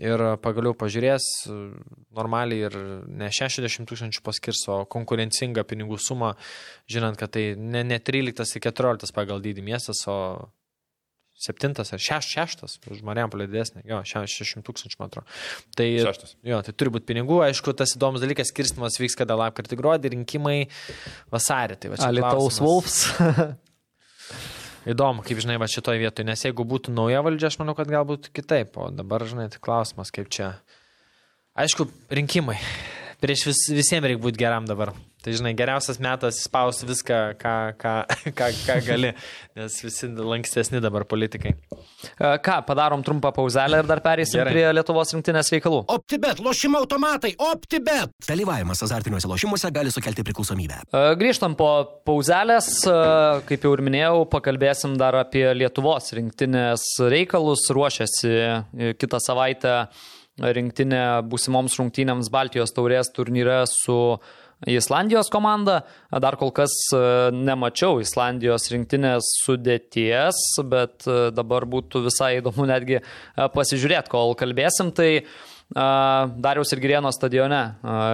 ir 0.00 0.22
pagaliau 0.42 0.72
pažiūrės 0.78 1.26
e, 1.50 1.58
normaliai 2.16 2.66
ir 2.70 2.78
ne 3.06 3.28
60 3.30 3.88
tūkstančių 3.90 4.24
paskirs, 4.26 4.64
o 4.72 4.82
konkurencingą 4.90 5.64
pinigų 5.68 5.98
sumą, 6.00 6.34
žinant, 6.90 7.18
kad 7.20 7.34
tai 7.36 7.52
ne, 7.58 7.84
ne 7.84 8.00
13 8.00 8.56
ir 8.56 8.64
14 8.70 9.14
pagal 9.16 9.42
dydį 9.44 9.66
miestas, 9.66 10.02
o 10.08 10.16
7 11.40 11.72
ar 11.80 12.02
6, 12.04 12.34
6 12.36 12.90
už 12.92 13.00
Marijampolę 13.06 13.46
didesnė, 13.48 13.80
jo, 13.88 14.02
60 14.04 14.60
tūkstančių, 14.66 14.98
man 15.00 15.08
atrodo. 15.08 15.38
Tai, 15.78 15.86
Šeštas. 16.04 16.34
jo, 16.44 16.58
tai 16.66 16.74
turi 16.76 16.92
būti 16.92 17.08
pinigų, 17.08 17.40
aišku, 17.46 17.72
tas 17.78 17.96
įdomus 17.96 18.20
dalykas, 18.20 18.52
skirstimas 18.52 19.00
vyks 19.00 19.16
kada 19.16 19.38
lapkritį 19.40 19.78
gruodį, 19.80 20.12
rinkimai 20.18 20.58
vasarį. 21.32 21.80
Tai 21.80 21.94
Alitaus. 22.10 22.60
Wolfs. 22.60 23.00
Įdomu, 24.90 25.24
kaip 25.24 25.40
žinai, 25.40 25.58
va 25.60 25.68
šitoje 25.68 26.00
vietoje, 26.00 26.28
nes 26.28 26.44
jeigu 26.44 26.64
būtų 26.68 26.92
nauja 26.92 27.20
valdžia, 27.24 27.50
aš 27.50 27.58
manau, 27.60 27.74
kad 27.76 27.88
galbūt 27.92 28.30
kitaip, 28.36 28.76
o 28.80 28.88
dabar, 28.92 29.24
žinai, 29.28 29.50
tai 29.52 29.60
klausimas, 29.64 30.12
kaip 30.12 30.28
čia. 30.32 30.54
Aišku, 31.56 31.88
rinkimai. 32.12 32.56
Prieš 33.20 33.46
vis, 33.50 33.62
visiems 33.76 34.06
reikia 34.08 34.22
būti 34.22 34.40
geram 34.40 34.66
dabar. 34.68 34.94
Tai 35.20 35.34
žinai, 35.36 35.50
geriausias 35.52 35.98
metas 36.00 36.38
spausti 36.46 36.86
viską, 36.88 37.16
ką, 37.36 37.54
ką, 37.76 37.90
ką, 38.38 38.46
ką 38.64 38.76
gali, 38.86 39.10
nes 39.58 39.74
visi 39.84 40.08
lankstesni 40.16 40.80
dabar 40.80 41.04
politikai. 41.04 41.52
E, 41.52 42.30
Ką, 42.40 42.54
padarom 42.64 43.02
trumpą 43.04 43.28
pauzelę 43.36 43.82
ir 43.82 43.88
dar 43.90 44.00
pereisim 44.00 44.40
Gerai. 44.40 44.54
prie 44.54 44.62
Lietuvos 44.72 45.12
rinktinės 45.12 45.52
reikalų. 45.52 45.82
OptiBet, 45.92 46.40
lošimo 46.40 46.80
automatai, 46.80 47.34
OptiBet. 47.50 48.14
Dalyvavimas 48.24 48.80
azartiniuose 48.86 49.28
lošimuose 49.28 49.68
gali 49.76 49.92
sukelti 49.92 50.24
priklausomybę. 50.24 50.78
E, 50.88 51.02
Grįžtam 51.20 51.52
po 51.58 51.68
pauzelės, 52.08 52.70
e, 52.88 52.94
kaip 53.50 53.66
jau 53.68 53.74
ir 53.76 53.84
minėjau, 53.90 54.22
pakalbėsim 54.32 54.96
dar 55.00 55.20
apie 55.20 55.44
Lietuvos 55.58 56.14
rinktinės 56.16 56.86
reikalus. 57.12 57.66
Ruošiasi 57.76 58.96
kitą 58.96 59.20
savaitę 59.20 59.74
rinktinė 60.40 61.04
būsimoms 61.28 61.76
rungtynėms 61.80 62.30
Baltijos 62.32 62.72
taurės 62.76 63.12
turnyre 63.14 63.62
su 63.68 63.98
Islandijos 64.68 65.30
komanda. 65.32 65.80
Dar 66.12 66.36
kol 66.36 66.52
kas 66.52 66.72
e, 66.92 67.00
nemačiau 67.32 68.00
Islandijos 68.02 68.68
rinktinės 68.72 69.30
sudėties, 69.46 70.40
bet 70.68 71.06
e, 71.08 71.30
dabar 71.32 71.64
būtų 71.70 72.04
visai 72.04 72.34
įdomu 72.40 72.66
netgi 72.68 72.98
e, 73.00 73.04
pasižiūrėti, 73.54 74.12
kol 74.12 74.36
kalbėsim. 74.38 74.92
Tai 74.96 75.12
Dariaus 75.70 76.72
ir 76.74 76.80
Girieno 76.82 77.12
stadione 77.14 77.60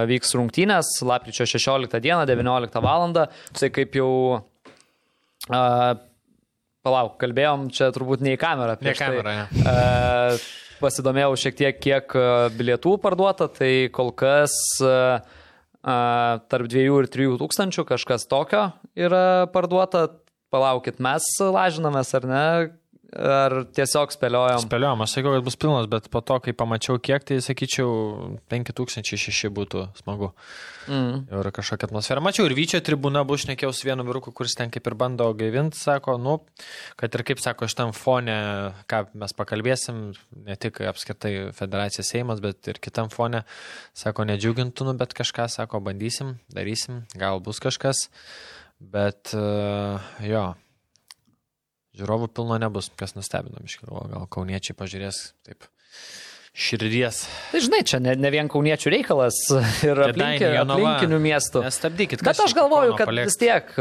vyks 0.05 0.35
rungtynės 0.37 0.91
lapkričio 1.01 1.47
16 1.49 1.97
dieną, 2.05 2.27
19 2.29 2.83
val. 2.85 3.07
Tai 3.57 3.69
kaip 3.73 3.97
jau 3.97 4.11
Palauk, 6.85 7.17
kalbėjom 7.17 7.65
čia 7.73 7.89
turbūt 7.95 8.21
ne 8.21 8.37
į 8.37 8.39
kamerą. 8.39 8.77
Ne 8.77 8.93
prieš 8.93 9.01
tai. 9.01 10.37
Pasidomėjau 10.81 11.35
šiek 11.39 11.57
tiek, 11.57 11.79
kiek 11.81 12.15
e, 12.17 12.27
bilietų 12.57 12.97
parduota, 13.03 13.49
tai 13.51 13.89
kol 13.93 14.11
kas 14.17 14.55
e, 14.81 14.93
e, 15.17 15.97
tarp 16.51 16.71
2 16.73 16.85
ir 16.85 17.09
3 17.13 17.37
tūkstančių 17.41 17.85
kažkas 17.89 18.27
tokio 18.29 18.69
yra 18.95 19.47
parduota. 19.53 20.07
Palaukit, 20.47 21.01
mes 21.03 21.25
lažinamės 21.43 22.13
ar 22.15 22.23
ne? 22.23 22.43
Ar 23.15 23.53
tiesiog 23.71 24.11
spėliojom? 24.11 24.65
Spėliojom, 24.65 25.01
aš 25.05 25.13
sakiau, 25.15 25.31
kad 25.37 25.45
bus 25.45 25.55
pilnas, 25.55 25.85
bet 25.87 26.09
po 26.11 26.19
to, 26.19 26.41
kai 26.43 26.51
pamačiau 26.57 26.99
kiek, 26.99 27.23
tai 27.23 27.37
sakyčiau, 27.43 27.87
5006 28.51 29.47
būtų 29.55 29.83
smagu. 30.01 30.33
Mm. 30.91 31.21
Ir 31.31 31.49
kažkokia 31.55 31.87
atmosfera. 31.87 32.23
Mačiau 32.23 32.49
ir 32.49 32.55
Vyčio 32.57 32.81
tribūną, 32.83 33.23
bus 33.27 33.45
šnekėjau 33.45 33.71
su 33.75 33.87
vienu 33.87 34.03
vyruku, 34.07 34.33
kuris 34.35 34.57
ten 34.59 34.73
kaip 34.73 34.91
ir 34.91 34.97
bando 34.99 35.29
gaivinti, 35.39 35.79
sako, 35.79 36.17
nu, 36.19 36.35
kad 36.99 37.15
ir 37.15 37.23
kaip 37.31 37.43
sako, 37.43 37.71
šitam 37.71 37.95
fone, 37.95 38.37
ką 38.91 39.01
mes 39.15 39.35
pakalbėsim, 39.39 40.03
ne 40.43 40.59
tik 40.59 40.83
apskritai 40.91 41.33
federacija 41.55 42.03
Seimas, 42.07 42.43
bet 42.43 42.67
ir 42.67 42.83
kitam 42.83 43.11
fone, 43.13 43.45
sako, 43.95 44.27
nedžiugintų, 44.27 44.91
nu, 44.91 44.99
bet 44.99 45.15
kažką, 45.15 45.47
sako, 45.51 45.79
bandysim, 45.87 46.37
darysim, 46.51 47.05
gal 47.15 47.39
bus 47.43 47.63
kažkas, 47.63 48.09
bet 48.83 49.31
uh, 49.35 50.03
jo. 50.27 50.49
Žiūrovų 51.97 52.29
pilno 52.37 52.57
nebus, 52.61 52.91
kas 52.99 53.15
nustebino, 53.17 53.61
iškilo, 53.65 54.05
gal 54.11 54.27
kauniečiai 54.33 54.77
pažiūrės 54.77 55.21
taip 55.47 55.65
širdies. 56.57 57.21
Tai 57.51 57.61
žinai, 57.61 57.83
čia 57.85 57.99
ne, 58.01 58.15
ne 58.17 58.31
vien 58.33 58.49
kauniečių 58.49 58.93
reikalas 58.95 59.37
ir 59.87 60.01
aplinki, 60.07 60.47
aplinkinių 60.63 61.19
miestų. 61.21 61.63
Nestabdykit, 61.67 62.23
Bet 62.23 62.31
kas 62.31 62.41
aš 62.47 62.55
galvoju, 62.57 62.95
kad 62.97 63.09
paliks? 63.11 63.29
vis 63.31 63.39
tiek, 63.41 63.71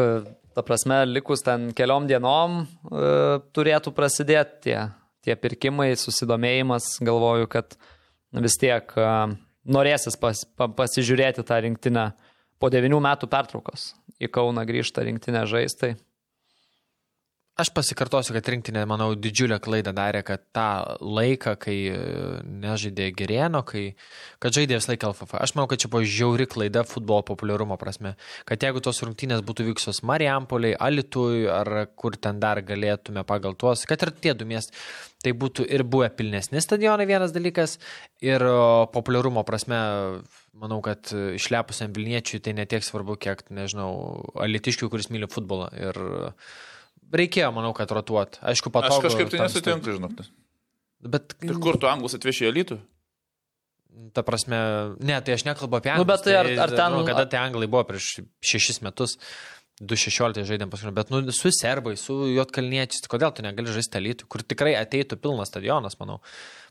ta 0.56 0.64
prasme, 0.66 1.00
likus 1.08 1.44
ten 1.46 1.70
keliom 1.76 2.08
dienom 2.10 2.62
e, 2.62 3.10
turėtų 3.56 3.92
prasidėti 3.96 4.68
tie, 4.68 4.78
tie 5.24 5.36
pirkimai, 5.40 5.90
susidomėjimas. 6.00 6.98
Galvoju, 7.06 7.48
kad 7.52 7.78
vis 8.44 8.60
tiek 8.60 8.92
e, 8.92 9.10
norėsis 9.72 10.20
pas, 10.20 10.44
pa, 10.56 10.68
pasižiūrėti 10.68 11.46
tą 11.48 11.62
rinktinę 11.64 12.10
po 12.60 12.72
devinių 12.72 13.00
metų 13.04 13.28
pertraukos. 13.32 13.94
Į 14.20 14.30
Kauną 14.32 14.64
grįžta 14.68 15.04
rinktinė 15.04 15.44
žaistai. 15.48 15.96
Aš 17.56 17.70
pasikartosiu, 17.72 18.34
kad 18.36 18.48
rinktinė, 18.52 18.82
manau, 18.84 19.14
didžiulę 19.16 19.56
klaidą 19.64 19.94
darė, 19.96 20.20
kad 20.28 20.42
tą 20.52 20.98
laiką, 21.00 21.54
kai 21.56 21.76
e, 21.88 22.00
nežaidė 22.44 23.06
Gerėno, 23.16 23.62
kai, 23.64 23.84
kad 24.44 24.52
žaidė 24.52 24.76
vis 24.76 24.88
laiką 24.90 25.08
LFF. 25.08 25.38
Aš 25.40 25.54
manau, 25.56 25.64
kad 25.70 25.80
čia 25.80 25.88
buvo 25.88 26.02
žiauri 26.04 26.44
klaida 26.52 26.82
futbolo 26.84 27.24
populiarumo 27.30 27.78
prasme. 27.80 28.12
Kad 28.44 28.66
jeigu 28.66 28.82
tos 28.84 29.00
rungtynės 29.06 29.40
būtų 29.48 29.70
vykusios 29.70 30.02
Marijampoliai, 30.04 30.76
Alitui 30.76 31.46
ar 31.48 31.72
kur 31.96 32.20
ten 32.20 32.44
dar 32.44 32.60
galėtume 32.60 33.24
pagal 33.24 33.56
tuos, 33.56 33.86
kad 33.88 34.04
ir 34.04 34.12
tie 34.20 34.36
du 34.36 34.44
miestai, 34.52 34.76
tai 35.24 35.32
būtų 35.32 35.64
ir 35.72 35.88
buvę 35.88 36.12
pilnesni 36.12 36.60
stadionai 36.60 37.08
vienas 37.08 37.32
dalykas 37.32 37.78
ir 38.20 38.44
populiarumo 38.92 39.48
prasme, 39.48 39.80
manau, 40.52 40.82
kad 40.84 41.08
išlepusiam 41.40 41.96
Vilniečiui 41.96 42.44
tai 42.44 42.52
netiek 42.60 42.84
svarbu, 42.84 43.16
kiek, 43.16 43.48
nežinau, 43.48 43.92
Alitiškiui, 44.44 44.92
kuris 44.92 45.08
myli 45.08 45.32
futbolą. 45.32 45.72
Ir 45.72 46.04
reikėjo, 47.12 47.52
manau, 47.54 47.72
kad 47.76 47.90
rotuot. 47.90 48.38
Aišku, 48.42 48.70
patogu. 48.74 48.98
Aš 49.02 49.10
kažkaip 49.10 49.30
tai 49.30 49.40
nesutinku, 49.44 49.94
žinok. 49.98 50.26
Bet, 51.06 51.34
Ir 51.44 51.58
kur 51.62 51.76
tu 51.78 51.86
anglus 51.86 52.14
atveši 52.18 52.46
į 52.46 52.52
elitų? 52.52 52.78
ta 54.12 54.20
prasme, 54.22 54.56
ne, 55.00 55.16
tai 55.24 55.32
aš 55.38 55.44
nekalbu 55.46 55.78
apie 55.78 55.88
Nu, 55.88 56.02
anglus. 56.02 56.06
bet 56.10 56.24
tai 56.24 56.34
ar- 56.36 56.50
ar 56.66 56.70
ten- 56.70 56.92
Nu, 56.92 57.04
kada 57.06 57.24
tai 57.26 57.38
anglai 57.40 57.66
buvo 57.66 57.84
prieš 57.84 58.20
šešis 58.44 58.82
metus, 58.82 59.16
2.16 59.80 60.44
žaidėm 60.44 60.68
paskui, 60.68 60.92
bet 60.92 61.08
nu, 61.10 61.20
su 61.32 61.48
serbai, 61.52 61.96
su 61.96 62.12
juotkalniečiais, 62.28 63.00
tai 63.04 63.08
kodėl 63.18 63.32
tu 63.34 63.42
negali 63.42 63.66
žaisti 63.72 63.96
elitų, 64.00 64.28
kur 64.28 64.42
tikrai 64.42 64.74
ateitų 64.76 65.16
pilnas 65.20 65.48
stadionas, 65.48 65.96
manau. 66.00 66.20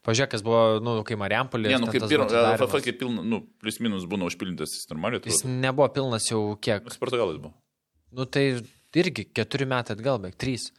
Pažiūrėk, 0.06 0.30
kas 0.30 0.41
buvo, 0.45 0.80
nu, 0.82 1.03
kai 1.03 1.16
Mariampolė. 1.18 1.70
Ne, 1.70 1.80
nu 1.82 1.88
kaip 1.90 2.06
pirmas, 2.10 2.32
FF 2.60 2.82
kaip 2.84 2.99
pilna, 2.99 3.24
nu, 3.26 3.41
plius 3.62 3.80
minus 3.80 4.06
būna 4.06 4.26
užpildytas 4.30 4.70
jis 4.78 4.88
normaliai. 4.94 5.22
Jis 5.26 5.41
Tai 5.41 5.49
nebuvo 5.49 5.90
pilnas 5.94 6.30
jau 6.30 6.56
kiek. 6.62 6.86
su 6.91 6.99
Portugalais 6.99 7.38
buvo. 7.41 7.53
Nu, 8.12 8.26
tai 8.26 8.62
irgi 8.96 9.28
keturi 9.36 9.66
metai 9.70 9.96
atgal, 9.98 10.20
beveik 10.24 10.38
trys. 10.42 10.72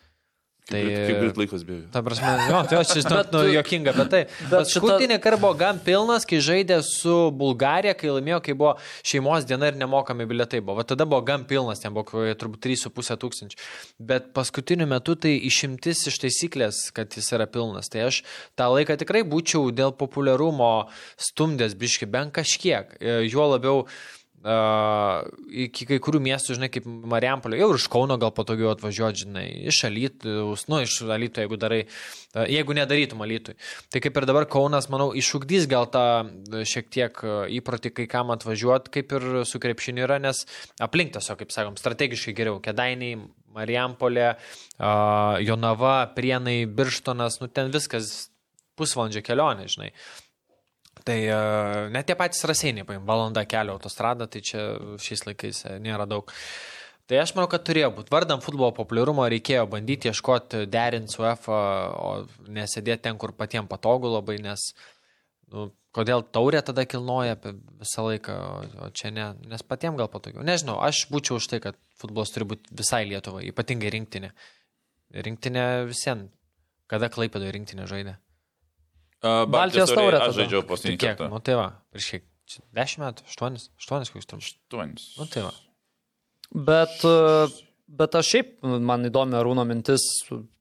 Tai, 0.66 0.80
Kaip, 0.82 1.18
greit 1.22 1.36
laikas 1.38 1.62
bėga. 1.62 1.84
Ta 1.94 2.00
prasme, 2.02 2.26
jo, 2.50 2.58
tai 2.66 2.78
aš 2.80 2.88
žinau, 2.96 3.20
Bet 3.20 3.28
nu, 3.36 3.42
jokinga, 3.54 3.92
bet 3.94 4.08
tai. 4.10 4.20
bet 4.50 4.50
Paskutinį 4.64 5.14
šita- 5.14 5.22
kartą 5.22 5.38
buvo 5.44 5.54
gan 5.60 5.78
pilnas, 5.78 6.24
kai 6.26 6.40
žaidė 6.42 6.80
su 6.82 7.30
Bulgarija, 7.30 7.92
kai 7.94 8.10
laimėjo, 8.10 8.40
kai 8.42 8.56
buvo 8.58 8.72
šeimos 9.06 9.46
diena 9.46 9.68
ir 9.70 9.78
nemokami 9.78 10.26
biletai 10.26 10.58
buvo. 10.58 10.80
Va 10.80 10.82
tada 10.82 11.06
buvo 11.06 11.22
gan 11.22 11.44
pilnas, 11.46 11.78
ten 11.78 11.94
buvo 11.94 12.26
turbūt 12.34 12.58
3,5 12.66 13.14
tūkstančių. 13.22 13.62
Bet 14.10 14.32
paskutiniu 14.34 14.90
metu 14.90 15.14
tai 15.14 15.36
išimtis 15.38 16.02
iš 16.10 16.18
taisyklės, 16.24 16.90
kad 16.90 17.14
jis 17.14 17.30
yra 17.38 17.46
pilnas. 17.46 17.86
Tai 17.86 18.08
aš 18.10 18.24
tą 18.58 18.66
laiką 18.74 18.98
tikrai 18.98 19.22
būčiau 19.22 19.70
dėl 19.70 19.94
populiarumo 19.94 20.88
stumdęs 21.14 21.78
biški 21.78 22.10
bent 22.10 22.34
kažkiek. 22.34 22.98
E, 22.98 23.20
Juo 23.30 23.46
labiau 23.54 23.86
Uh, 23.86 24.15
iki 24.46 25.86
kai 25.88 25.96
kurių 26.02 26.20
miestų, 26.22 26.54
žinai, 26.58 26.68
kaip 26.70 26.84
Mariampolė, 26.86 27.58
jau 27.58 27.70
ir 27.72 27.80
iš 27.80 27.86
Kauno 27.90 28.14
gal 28.20 28.30
patogiau 28.34 28.70
atvažiuoti, 28.70 29.24
žinai, 29.24 29.46
iš 29.72 29.80
Alytus, 29.88 30.66
nu, 30.70 30.78
iš 30.84 31.00
Alytų, 31.02 31.42
jeigu 31.42 31.58
darai, 31.58 31.80
uh, 31.86 32.44
jeigu 32.50 32.76
nedarytum 32.78 33.24
Alytui. 33.26 33.56
Tai 33.90 34.02
kaip 34.04 34.20
ir 34.20 34.28
dabar 34.28 34.46
Kaunas, 34.50 34.86
manau, 34.92 35.08
išugdys 35.18 35.66
gal 35.70 35.88
tą 35.90 36.04
uh, 36.28 36.60
šiek 36.68 36.92
tiek 36.94 37.18
uh, 37.24 37.48
įprotį 37.58 37.94
kai 37.96 38.06
kam 38.12 38.30
atvažiuoti, 38.36 38.92
kaip 38.98 39.16
ir 39.18 39.26
su 39.50 39.62
krepšiniu 39.62 40.06
yra, 40.06 40.20
nes 40.22 40.44
aplink 40.84 41.16
tiesiog, 41.16 41.42
kaip 41.42 41.54
sakom, 41.54 41.80
strategiškai 41.80 42.36
geriau. 42.36 42.60
Kedainiai, 42.62 43.18
Mariampolė, 43.56 44.30
uh, 44.36 45.40
Jonava, 45.42 45.98
Prienai, 46.14 46.60
Birštonas, 46.70 47.40
nu 47.42 47.50
ten 47.50 47.74
viskas 47.74 48.28
pusvalandžio 48.76 49.24
kelionė, 49.26 49.66
žinai. 49.72 49.90
Tai 51.06 51.18
uh, 51.30 51.84
net 51.94 52.08
tie 52.08 52.16
patys 52.18 52.42
raseiniai, 52.50 52.86
paim, 52.86 53.04
valanda 53.06 53.44
kelio 53.46 53.76
autostrada, 53.76 54.26
tai 54.26 54.40
čia 54.42 54.64
šiais 54.98 55.22
laikais 55.28 55.60
e, 55.68 55.76
nėra 55.82 56.06
daug. 56.10 56.32
Tai 57.06 57.20
aš 57.22 57.36
manau, 57.36 57.46
kad 57.52 57.62
turėjo 57.62 57.92
būti. 57.94 58.10
Vardant 58.10 58.42
futbolo 58.42 58.72
populiarumo 58.74 59.28
reikėjo 59.30 59.68
bandyti 59.70 60.10
ieškoti 60.10 60.64
derinti 60.66 61.14
su 61.14 61.22
UEFA, 61.22 61.60
o 61.94 62.10
nesėdėti 62.50 63.04
ten, 63.04 63.20
kur 63.22 63.30
patiems 63.38 63.70
patogu 63.70 64.10
labai, 64.10 64.40
nes 64.42 64.64
nu, 65.54 65.68
kodėl 65.94 66.26
taurė 66.34 66.64
tada 66.66 66.82
kilnoja 66.90 67.38
visą 67.44 68.08
laiką, 68.08 68.34
o- 68.34 68.90
čia 68.90 69.14
ne, 69.14 69.28
nes 69.46 69.62
patiems 69.62 70.02
gal 70.02 70.10
patogiau. 70.10 70.42
Nežinau, 70.42 70.80
aš 70.82 71.06
būčiau 71.12 71.38
už 71.38 71.46
tai, 71.52 71.62
kad 71.62 71.78
futbolas 72.02 72.34
turi 72.34 72.50
būti 72.50 72.74
visai 72.82 73.04
Lietuvai, 73.06 73.46
ypatingai 73.52 73.94
rinktinė. 73.94 74.34
Rinktinė 75.14 75.66
visiems. 75.86 76.32
Kada 76.90 77.06
Klaipėdo 77.10 77.46
rinktinė 77.54 77.86
žaidė? 77.90 78.18
Baltijos 79.50 79.92
taurę 79.94 80.20
Aš 80.24 80.34
žaidžiau 80.40 80.62
paskutinį 80.68 80.98
kartą. 81.02 81.28
Nu 81.32 81.40
tai 81.44 81.54
va, 81.58 81.68
prieš 81.94 82.10
kiek? 82.16 82.24
Čia 82.46 82.60
10 82.78 83.00
metų, 83.02 83.24
8, 83.26 83.56
8 83.82 84.12
kokius 84.14 84.28
tam. 84.30 84.38
Aštuonis. 84.44 85.06
Nu 85.18 85.24
tai 85.26 85.42
va. 85.48 85.52
Bet, 86.54 87.00
e, 87.02 87.48
bet 87.98 88.14
aš 88.20 88.28
šiaip, 88.36 88.52
man 88.86 89.08
įdomi 89.08 89.34
Arūno 89.38 89.64
mintis, 89.66 90.04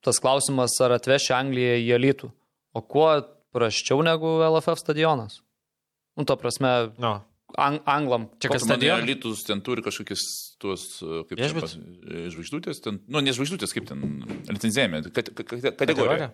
tas 0.06 0.18
klausimas, 0.24 0.74
ar 0.82 0.96
atveši 0.98 1.36
Angliją 1.38 1.76
į 1.84 1.92
Alytų. 2.00 2.32
O 2.76 2.82
kuo 2.82 3.12
prasčiau 3.56 4.02
negu 4.04 4.34
LFF 4.50 4.82
stadionas? 4.82 5.40
Nu, 6.18 6.26
to 6.26 6.36
prasme, 6.42 6.92
No. 6.98 7.20
ang 7.58 7.80
anglam. 7.86 8.26
Čia 8.42 8.50
kas 8.52 8.66
Stadion? 8.66 8.98
stadionas? 9.00 9.08
Lytus 9.08 9.46
ten 9.48 9.62
turi 9.62 9.84
kažkokius 9.86 10.24
tuos, 10.60 10.82
uh, 11.06 11.22
kaip 11.30 11.38
čia 11.40 11.52
e, 11.54 12.26
žvaigždutės, 12.34 12.82
ten, 12.84 12.98
nu, 13.08 13.22
ne 13.24 13.32
žvaigždutės, 13.32 13.72
kaip 13.78 13.86
ten, 13.88 14.02
licenzijame, 14.50 15.04
kate- 15.14 15.32
kate- 15.32 15.72
kategorija. 15.72 15.76
Kategorija? 15.78 16.30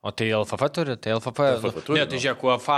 O 0.00 0.12
tai 0.14 0.28
LFF 0.30 0.62
turi, 0.70 0.94
tai 1.02 1.10
LFF. 1.16 1.38
LFF 1.58 1.80
turi, 1.88 1.98
ne, 1.98 2.04
tai 2.06 2.18
nu. 2.18 2.22
žiūrėk, 2.22 2.42
UEFA. 2.46 2.76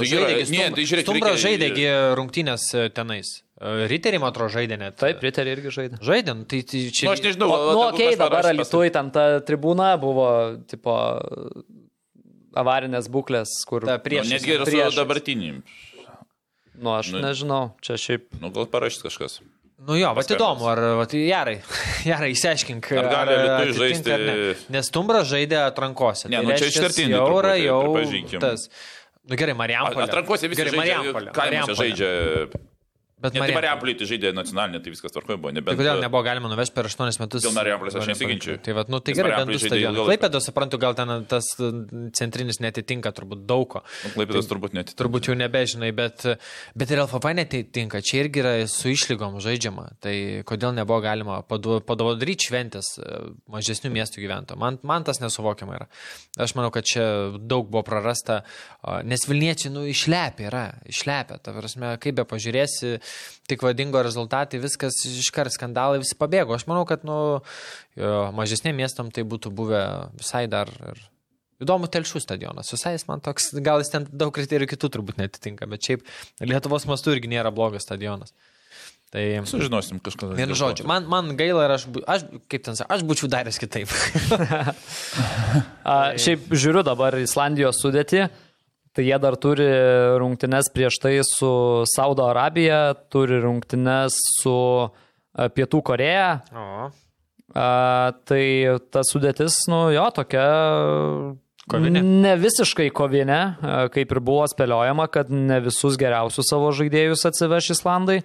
Tai 0.00 0.06
žaidė 0.10 0.24
yra- 0.26 0.30
gi 0.34 0.34
ne, 0.34 0.46
Stumbra- 0.46 0.74
tai 0.74 0.84
žiūrėk, 0.90 1.04
Stumbra 1.06 1.34
žaidėgi 1.44 1.84
rungtynės 2.18 2.64
e, 2.74 2.88
tenais. 2.90 3.30
E, 3.60 3.86
Riteriai, 3.92 4.18
man 4.24 4.32
atrodo, 4.34 4.50
žaidė 4.56 4.78
net. 4.80 4.96
Taip, 4.98 5.22
Riteriai 5.22 5.54
irgi 5.54 5.70
žaidė. 5.76 6.00
Žaidė, 6.02 6.34
nu, 6.40 6.44
tai, 6.50 6.60
tai 6.66 6.80
čia... 6.90 7.06
Nu, 7.06 7.12
aš 7.14 7.22
nežinau, 7.22 7.48
O, 7.54 7.60
nu, 7.70 7.84
okei, 7.92 8.08
aš 8.10 8.18
dabar 8.18 8.50
Alytui 8.50 8.90
ten 8.98 9.12
ta 9.14 9.26
tribūna 9.46 9.92
buvo, 10.02 10.26
tipo, 10.66 10.96
avarinės 12.56 13.08
būklės, 13.12 13.52
kur... 13.68 13.86
Ta 13.86 13.98
Nu, 13.98 14.02
prieš. 14.02 14.30
netgi 14.32 14.56
ir 14.56 14.64
su 14.66 14.96
dabartinim. 14.98 15.62
Nu, 16.76 16.92
aš 16.98 17.14
Nu. 17.14 17.22
nežinau, 17.24 17.62
čia 17.80 17.94
šiaip... 18.00 18.26
Nu, 18.42 18.50
gal 18.52 18.66
parašys 18.68 19.06
kažkas. 19.06 19.38
Nu 19.76 19.92
jo, 19.98 20.08
Paskambins. 20.16 20.38
įdomu, 20.40 20.68
ar, 20.72 20.80
va, 20.96 21.04
tai 21.04 21.18
gerai, 21.28 21.56
gerai, 22.00 22.30
išsiaiškink. 22.36 22.86
Ar 22.96 23.08
gali 23.12 23.34
atitinka 23.36 23.74
žaisti- 23.76 24.14
ne. 24.22 24.36
Nes 24.72 24.88
Stumbra 24.88 25.20
žaidė 25.28 25.58
atrankose. 25.66 26.30
Ne, 26.32 26.40
tai 26.40 26.46
nu, 26.48 26.54
čia 26.56 26.70
išskirtiniai 26.72 27.12
Jau 27.18 27.26
yra, 27.42 27.52
truputį, 27.60 28.22
jau 28.32 28.40
tas. 28.40 28.68
Nu 29.28 29.36
gerai, 29.36 29.52
Marijampolė. 29.58 30.06
Atrankose 30.08 30.48
visi 30.48 30.62
gerai, 30.62 30.72
žaidžia, 30.72 30.96
Marijampolė. 30.96 31.36
Marijampolė. 31.36 31.76
žaidžia. 31.82 32.74
Bet 33.16 33.32
Ne, 33.32 33.40
tai 33.40 33.40
Marijampolė. 33.40 33.56
Marijampolė 33.56 33.92
tai 33.96 34.06
žaidė 34.10 34.30
nacionalinė, 34.36 34.78
tai 34.84 34.90
viskas 34.92 35.14
tvarkoje 35.14 35.38
buvo. 35.40 35.48
Tai 35.48 35.56
Nebent, 35.56 35.78
kodėl 35.80 36.02
nebuvo 36.04 36.20
galima 36.26 36.50
nuvežti 36.52 36.74
per 36.76 36.84
8 36.84 37.22
metus? 37.22 37.46
Dėl 37.46 37.54
Marijampolės 37.56 37.94
aš 37.96 38.10
nesiginčiu. 38.10 38.56
Tai, 38.60 38.74
vat, 38.76 38.90
nu, 38.92 38.98
tai 39.00 39.14
Nes 39.14 39.20
gerai, 39.22 39.30
bent 39.38 39.48
Marijampolė 39.48 39.56
du 39.56 39.60
stadionai. 39.62 40.02
Klaipėdos, 40.10 40.48
suprantu, 40.50 40.80
gal 40.82 40.96
ten 40.98 41.12
tas 41.30 41.48
uh, 41.56 41.78
centrinis 42.18 42.60
netitinka 42.60 43.14
turbūt 43.16 43.46
daug 43.48 43.64
ko. 43.72 43.80
Nu, 44.04 44.10
Klaipėdas 44.18 44.50
turbūt 44.50 44.76
net. 44.76 44.92
Turbūt 45.00 45.30
jau 45.30 45.36
nebežinai, 45.40 45.88
bet, 45.96 46.26
bet 46.76 46.92
ir 46.92 47.00
LFF 47.06 47.32
netitinka. 47.40 48.02
Čia 48.04 48.20
irgi 48.26 48.42
yra 48.42 48.52
su 48.68 48.92
išlygom 48.92 49.40
žaidžiama. 49.40 49.86
Tai 50.04 50.14
kodėl 50.52 50.76
nebuvo 50.76 51.00
galima 51.06 51.40
padavodryti 51.48 52.50
šventės 52.50 52.92
e, 53.00 53.16
mažesnių 53.56 53.94
miestų 53.96 54.26
gyventojų. 54.26 54.60
Man, 54.60 54.76
man 54.84 55.08
tas 55.08 55.22
nesuvokiama 55.24 55.80
yra. 55.80 55.88
Aš 56.36 56.52
manau, 56.60 56.68
kad 56.74 56.84
čia 56.84 57.08
daug 57.40 57.72
buvo 57.72 57.80
prarasta, 57.88 58.42
nes 59.08 59.24
Vilniečiai, 59.24 59.72
nu, 59.72 59.88
išlepia 59.88 60.50
yra, 60.52 60.64
išlepia. 60.92 61.40
Ta 61.40 61.56
prasme, 61.56 61.96
kaip 62.02 62.20
be 62.20 62.28
pažiūrėsi, 62.28 62.98
tik 63.50 63.62
vadingo 63.62 64.02
rezultatai, 64.02 64.60
viskas 64.62 64.98
iškart 65.06 65.54
skandalai, 65.54 66.00
visi 66.02 66.18
pabėgo. 66.18 66.56
Aš 66.56 66.66
manau, 66.70 66.86
kad, 66.88 67.04
nu, 67.06 67.18
jo, 67.98 68.14
mažesnė 68.36 68.74
miestam 68.76 69.12
tai 69.14 69.26
būtų 69.28 69.52
buvę 69.54 69.84
visai 70.18 70.46
dar 70.50 70.72
ir 70.90 71.04
Įdomu 71.56 71.88
telšių 71.88 72.20
stadionas. 72.20 72.68
Visai 72.68 72.92
jis 72.92 73.06
man 73.08 73.22
toks, 73.24 73.48
gal 73.64 73.80
jis 73.80 73.88
ten 73.88 74.04
daug 74.12 74.28
kriterijų 74.36 74.74
kitų 74.74 74.90
turbūt 74.92 75.16
netitinka, 75.16 75.64
bet 75.70 75.88
šiaip 75.88 76.02
Lietuvos 76.44 76.84
mastu 76.84 77.14
irgi 77.14 77.30
nėra 77.32 77.48
blogas 77.54 77.86
stadionas. 77.86 78.34
Tai 79.14 79.22
Sužinosim 79.48 80.00
kažkada. 80.04 80.34
vienu 80.36 80.56
žodžiu, 80.58 80.84
man, 80.90 81.06
man 81.08 81.30
gaila 81.38 81.64
ir 81.64 81.72
aš, 81.78 81.86
aš, 82.10 82.26
kaip 82.50 82.64
ten 82.66 82.76
sakė, 82.76 82.90
aš 82.92 83.04
būčiau 83.08 83.30
daręs 83.32 83.60
kitaip. 83.62 83.92
A, 85.94 85.96
šiaip 86.20 86.50
žiūriu 86.50 86.82
dabar 86.84 87.16
Islandijos 87.22 87.80
sudėtį. 87.80 88.26
Tai 88.96 89.04
jie 89.04 89.16
dar 89.20 89.36
turi 89.36 89.66
rungtynes 90.16 90.70
prieš 90.72 90.96
tai 91.02 91.18
su 91.28 91.48
Saudo 91.90 92.24
Arabija, 92.30 92.94
turi 93.12 93.42
rungtynes 93.42 94.16
su 94.38 94.54
a, 94.56 95.50
Pietų 95.52 95.82
Koreja. 95.84 96.30
O, 96.56 96.88
A, 97.56 98.12
tai 98.26 98.42
ta 98.90 99.04
sudėtis, 99.06 99.54
nu 99.70 99.86
jo, 99.94 100.06
tokia. 100.14 100.46
Kovinė. 101.70 102.02
Ne 102.04 102.34
visiškai 102.38 102.88
kovinė, 102.94 103.38
a, 103.58 103.76
kaip 103.92 104.12
ir 104.12 104.20
buvo 104.22 104.44
spėliojama, 104.50 105.06
kad 105.10 105.30
ne 105.32 105.60
visus 105.64 105.96
geriausius 105.98 106.50
savo 106.50 106.72
žaidėjus 106.74 107.24
atsiveš 107.30 107.72
Islandai. 107.78 108.20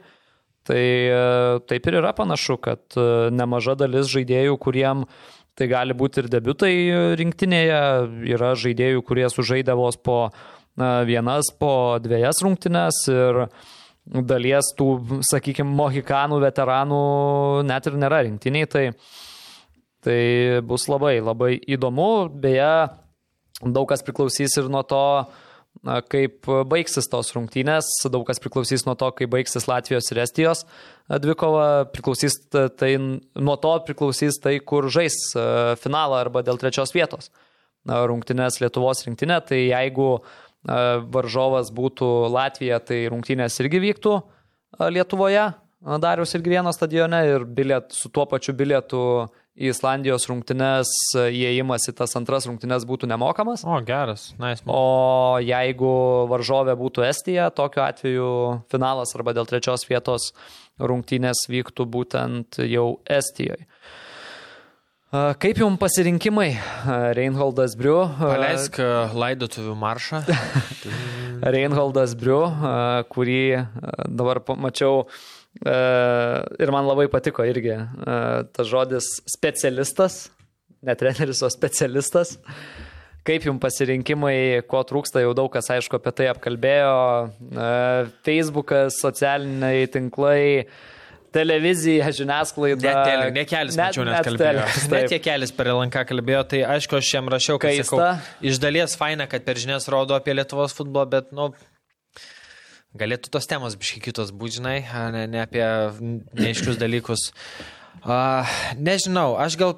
Tai 0.67 0.77
e, 0.77 1.21
taip 1.65 1.87
ir 1.89 1.97
yra 2.03 2.11
panašu, 2.13 2.59
kad 2.61 2.83
e, 2.93 3.05
nemaža 3.33 3.73
dalis 3.79 4.11
žaidėjų, 4.13 4.59
kuriem 4.61 5.07
tai 5.57 5.65
gali 5.71 5.95
būti 5.97 6.21
ir 6.21 6.27
debutai 6.29 6.73
rinktinėje, 7.17 7.79
yra 8.29 8.51
žaidėjų, 8.53 9.01
kurie 9.07 9.25
sužaidė 9.33 9.73
vos 9.79 9.97
po 9.97 10.27
vienas, 10.77 11.51
po 11.59 11.99
dviejas 12.01 12.41
rungtynes 12.43 13.03
ir 13.11 13.45
dalies 14.05 14.71
tų, 14.77 15.21
sakykime, 15.27 15.69
mohikanų 15.77 16.41
veteranų 16.41 17.03
net 17.67 17.87
ir 17.87 17.99
nėra 18.01 18.23
rinktiniai. 18.25 18.69
Tai, 18.71 18.85
tai 20.01 20.19
bus 20.65 20.87
labai, 20.89 21.19
labai 21.21 21.53
įdomu. 21.59 22.29
Beje, 22.41 22.89
daug 23.61 23.87
kas 23.89 24.03
priklausys 24.05 24.57
ir 24.57 24.71
nuo 24.73 24.81
to, 24.87 25.03
kaip 26.11 26.49
baigsis 26.67 27.07
tos 27.09 27.31
rungtynės, 27.35 27.87
daug 28.11 28.25
kas 28.27 28.41
priklausys 28.43 28.83
nuo 28.85 28.95
to, 28.99 29.07
kaip 29.17 29.31
baigsis 29.31 29.69
Latvijos 29.69 30.11
ir 30.11 30.19
Estijos 30.25 30.65
dvikova, 31.21 31.85
priklausys 31.93 32.37
ta- 32.51 32.69
tai, 32.69 32.95
nuo 32.97 33.55
to 33.61 33.71
priklausys 33.87 34.41
tai, 34.41 34.59
kur 34.59 34.89
žais 34.91 35.15
a, 35.35 35.75
finalą 35.79 36.19
arba 36.25 36.43
dėl 36.45 36.59
trečios 36.61 36.93
vietos. 36.95 37.31
Rungtynės 37.87 38.59
Lietuvos 38.61 39.01
rinktinė, 39.07 39.39
tai 39.47 39.63
jeigu 39.71 40.19
a, 40.19 40.50
varžovas 40.63 41.71
būtų 41.73 42.07
Latvija, 42.31 42.79
tai 42.79 43.07
rungtynės 43.09 43.57
irgi 43.63 43.81
vyktų 43.81 44.15
a, 44.21 44.89
Lietuvoje, 44.93 45.45
a, 45.51 45.99
Dariaus 46.01 46.35
irgi 46.37 46.53
vieno 46.53 46.73
stadione 46.75 47.23
ir 47.29 47.45
biliet, 47.45 47.93
su 47.95 48.11
tuo 48.13 48.27
pačiu 48.29 48.53
bilietu 48.57 49.01
į 49.51 49.71
Islandijos 49.73 50.29
rungtynes 50.29 50.91
įėjimas 51.17 51.89
į 51.91 51.95
tas 51.97 52.15
antras 52.15 52.47
rungtynes 52.47 52.85
būtų 52.87 53.09
nemokamas. 53.11 53.65
o 53.67 53.81
geras, 53.83 54.31
nice. 54.39 54.63
O 54.65 55.37
jeigu 55.43 55.91
varžovė 56.31 56.77
būtų 56.79 57.03
Estija, 57.09 57.49
tokiu 57.51 57.83
atveju 57.83 58.31
finalas 58.71 59.11
arba 59.17 59.35
dėl 59.35 59.49
trečios 59.49 59.83
vietos 59.89 60.31
rungtynės 60.79 61.47
vyktų 61.51 61.89
būtent 61.89 62.61
jau 62.63 63.01
Estijoje. 63.05 63.67
Kaip 65.11 65.57
jums 65.59 65.75
pasirinkimai, 65.75 66.53
Reinholdas 67.17 67.73
Briu? 67.75 67.97
Paleisk 68.15 68.77
laidotuvių 69.11 69.73
maršą. 69.75 70.21
Reinholdas 71.55 72.13
Briu, 72.15 72.45
kurį 73.11 73.41
dabar 74.07 74.39
pamačiau 74.47 75.01
ir 75.59 76.71
man 76.71 76.87
labai 76.87 77.09
patiko 77.11 77.43
irgi 77.43 77.75
tas 78.55 78.69
žodis 78.71 79.09
specialistas, 79.27 80.29
ne 80.79 80.95
treneris, 80.95 81.43
o 81.43 81.51
specialistas. 81.51 82.37
Kaip 83.27 83.43
jums 83.49 83.59
pasirinkimai, 83.67 84.63
ko 84.71 84.79
trūksta, 84.87 85.19
jau 85.25 85.35
daug 85.35 85.51
kas 85.51 85.67
aišku 85.75 85.99
apie 85.99 86.15
tai 86.21 86.31
apkalbėjo. 86.31 86.95
Facebookas, 88.23 89.03
socialiniai 89.03 89.91
tinklai, 89.91 90.71
televizija, 91.33 92.11
žiniasklaida. 92.15 92.83
Ne, 92.83 93.03
tele, 93.07 93.27
ne 93.35 93.43
kelis, 93.47 93.77
mačiau, 93.79 94.05
net 94.07 94.27
kalbėjo. 94.27 94.45
telekas, 94.45 94.85
Ne 94.91 95.01
taip. 95.01 95.11
tie 95.13 95.19
kelis 95.23 95.53
per 95.55 95.71
LNK 95.73 96.05
kalbėjo, 96.11 96.45
tai 96.53 96.63
aišku, 96.75 96.99
aš 96.99 97.11
jam 97.15 97.31
rašiau, 97.31 97.59
kad 97.61 97.75
sakau, 97.81 98.01
iš 98.45 98.61
dalies 98.63 98.95
faina, 98.99 99.27
kad 99.31 99.45
per 99.47 99.59
žinias 99.61 99.87
rodo 99.91 100.17
apie 100.17 100.35
Lietuvos 100.35 100.75
futbolą, 100.77 101.07
bet, 101.11 101.31
nu, 101.35 101.51
galėtų 102.97 103.31
tos 103.33 103.47
temos 103.47 103.77
biški 103.79 104.03
kitos 104.09 104.33
būti, 104.35 104.59
žinai, 104.59 104.79
ne, 105.15 105.23
ne 105.31 105.45
apie 105.45 105.63
neaiškius 106.35 106.79
dalykus. 106.81 107.29
A, 108.01 108.43
nežinau, 108.79 109.35
aš 109.39 109.55
gal 109.61 109.77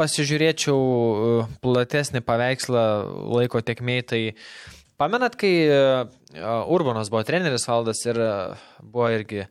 pasižiūrėčiau 0.00 0.76
uh, 0.80 1.48
platesnį 1.64 2.22
paveikslą 2.24 2.84
laiko 3.36 3.60
tekmei, 3.64 4.00
tai 4.00 4.20
pamenat, 5.00 5.36
kai 5.40 5.52
uh, 5.68 6.04
Urbanas 6.72 7.10
buvo 7.12 7.24
treneris 7.28 7.66
valdas 7.68 8.00
ir 8.08 8.20
uh, 8.20 8.62
buvo 8.80 9.10
irgi 9.12 9.44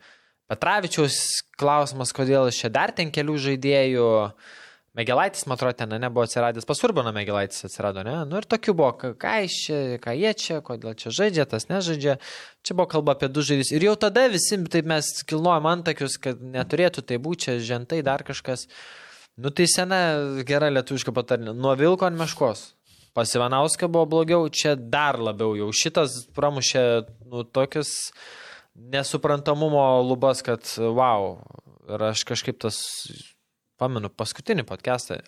Petravičiaus 0.50 1.20
klausimas, 1.60 2.14
kodėl 2.16 2.50
iš 2.50 2.64
čia 2.64 2.72
dar 2.74 2.94
ten 2.96 3.14
kelių 3.14 3.38
žaidėjų. 3.50 4.10
Megelaitis, 4.98 5.46
man 5.46 5.54
atrodo, 5.54 5.76
ten 5.78 5.92
nebuvo 6.02 6.24
atsiradęs, 6.26 6.66
pas 6.66 6.80
Urbano 6.84 7.12
Megelaitis 7.14 7.62
atsirado, 7.68 8.02
ne? 8.04 8.16
Nu 8.28 8.40
ir 8.40 8.48
tokių 8.50 8.74
buvo, 8.76 9.12
ką, 9.22 9.34
iš 9.46 9.58
čia, 9.68 9.78
ką 10.02 10.16
jie 10.18 10.32
čia, 10.34 10.58
kodėl 10.66 10.96
čia 10.98 11.14
žaidžia, 11.14 11.46
tas 11.48 11.70
nežaidžia. 11.70 12.18
Čia 12.66 12.76
buvo 12.76 12.90
kalba 12.96 13.14
apie 13.14 13.30
du 13.30 13.44
žaidėjus. 13.46 13.72
Ir 13.78 13.86
jau 13.86 13.94
tada 14.02 14.26
visi 14.34 14.58
taip 14.74 14.90
mes 14.90 15.12
kilnojom 15.30 15.70
antakius, 15.70 16.18
kad 16.20 16.42
neturėtų 16.42 17.06
tai 17.06 17.22
būti, 17.22 17.46
čia 17.46 17.56
žentai 17.70 18.02
dar 18.04 18.26
kažkas. 18.28 18.66
Nu 19.40 19.54
tai 19.56 19.70
sena 19.72 20.02
gera 20.50 20.74
lietuviška 20.74 21.14
patarnė. 21.16 21.54
Nuo 21.54 21.78
Vilko 21.80 22.10
ant 22.10 22.18
meškos. 22.20 22.72
Pas 23.14 23.30
Ivanauską 23.38 23.88
buvo 23.94 24.10
blogiau, 24.10 24.50
čia 24.50 24.74
dar 24.74 25.22
labiau 25.22 25.54
jau. 25.58 25.70
Šitas 25.70 26.26
pramušė, 26.36 26.84
nu, 27.30 27.46
tokius 27.46 27.94
nesuprantamumo 28.94 29.84
lubas, 30.06 30.44
kad 30.46 30.66
wow. 30.78 31.38
Ir 31.90 32.04
aš 32.12 32.24
kažkaip 32.28 32.60
tas, 32.62 32.78
pamenu, 33.82 34.12
paskutinį 34.14 34.66
podcastą. 34.70 35.20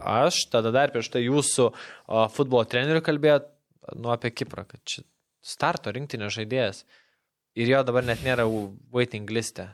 Aš 0.00 0.44
tada 0.52 0.72
dar 0.74 0.92
prieš 0.94 1.10
tai 1.14 1.24
jūsų 1.24 1.70
futbolo 2.36 2.64
trenerių 2.68 3.02
kalbėjot, 3.04 3.48
nu, 3.98 4.12
apie 4.14 4.30
Kiprą, 4.32 4.66
kad 4.68 4.82
čia 4.88 5.04
starto 5.44 5.92
rinktinio 5.92 6.30
žaidėjas. 6.32 6.84
Ir 7.54 7.70
jo 7.70 7.82
dabar 7.86 8.06
net 8.06 8.24
nėra 8.26 8.46
waiting 8.92 9.30
liste. 9.30 9.68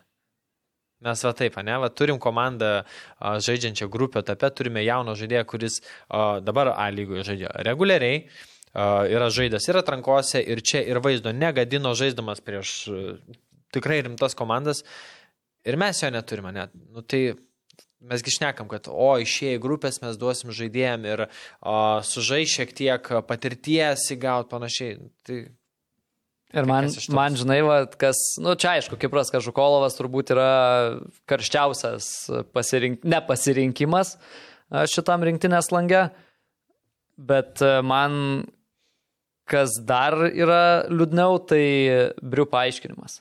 Mes 1.01 1.23
va 1.25 1.31
taip, 1.33 1.55
ne, 1.65 1.79
va, 1.81 1.89
turim 1.89 2.19
komandą 2.21 2.83
a, 2.83 3.39
žaidžiančią 3.41 3.87
grupę 3.89 4.21
etape, 4.21 4.51
turime 4.53 4.83
jauną 4.85 5.15
žaidėją, 5.17 5.47
kuris 5.49 5.79
a, 5.81 6.43
dabar 6.45 6.75
A 6.75 6.91
lygoje 6.93 7.25
žaidžia 7.31 7.55
reguliariai, 7.65 8.27
yra 8.75 9.31
žaidęs 9.35 9.69
ir 9.69 9.81
atrankose, 9.81 10.43
ir 10.43 10.63
čia, 10.63 10.83
ir 10.87 11.01
vaizdo 11.03 11.33
negadino 11.35 11.95
žaiddamas 11.99 12.43
prieš 12.45 12.75
tikrai 13.75 14.01
rimtas 14.07 14.37
komandas. 14.39 14.85
Ir 15.67 15.77
mes 15.77 15.99
jo 16.01 16.11
neturime 16.11 16.53
net. 16.57 16.73
Nu, 16.95 17.03
tai 17.03 17.35
mesgi 18.01 18.33
šnekam, 18.33 18.69
kad 18.71 18.89
o 18.89 19.13
išėję 19.21 19.61
grupės 19.61 20.01
mes 20.01 20.17
duosim 20.21 20.53
žaidėjim 20.57 21.05
ir 21.09 21.27
o, 21.27 21.75
sužai 22.07 22.47
šiek 22.49 22.73
tiek 22.77 23.11
patirties 23.29 24.07
įgauti 24.15 24.49
panašiai. 24.53 25.01
Tai 25.27 25.41
Ir 26.51 26.67
man, 26.67 26.89
toks? 26.91 27.07
man 27.15 27.37
žinai, 27.39 27.61
va, 27.63 27.77
kas, 27.87 28.19
nu 28.43 28.57
čia 28.59 28.73
aišku, 28.75 28.97
Kipras 28.99 29.31
Kažukolovas 29.31 29.95
turbūt 29.95 30.33
yra 30.35 30.49
karščiausias 31.31 32.09
pasirink, 32.51 33.05
nepasirinkimas 33.07 34.17
šitam 34.91 35.23
rinktinės 35.27 35.71
lange, 35.71 36.09
bet 37.31 37.63
man 37.87 38.17
kas 39.51 39.81
dar 39.87 40.17
yra 40.31 40.87
liūdniau, 40.91 41.41
tai 41.51 41.65
Briu 42.23 42.47
paaiškinimas, 42.51 43.21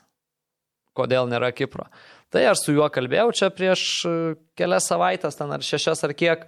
kodėl 0.96 1.28
nėra 1.30 1.50
Kipro. 1.56 1.88
Tai 2.30 2.44
aš 2.52 2.62
su 2.62 2.76
juo 2.76 2.86
kalbėjau 2.92 3.32
čia 3.34 3.50
prieš 3.50 3.84
a, 4.06 4.16
kelias 4.58 4.86
savaitės, 4.86 5.38
ten 5.38 5.50
ar 5.50 5.64
šešias 5.66 6.06
ar 6.06 6.14
kiek. 6.14 6.46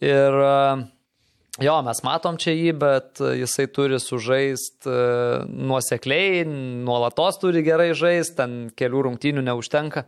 Ir 0.00 0.40
a, 0.40 0.56
Jo, 1.62 1.76
mes 1.86 2.00
matom 2.02 2.34
čia 2.34 2.50
jį, 2.50 2.70
bet 2.82 3.20
jisai 3.38 3.68
turi 3.70 4.00
sužaist 4.02 4.88
e, 4.90 4.94
nuosekliai, 5.46 6.40
nuolatos 6.48 7.38
turi 7.38 7.62
gerai 7.62 7.92
žaisti, 7.94 8.34
ten 8.40 8.56
kelių 8.74 9.04
rungtynių 9.06 9.44
neužtenka. 9.46 10.02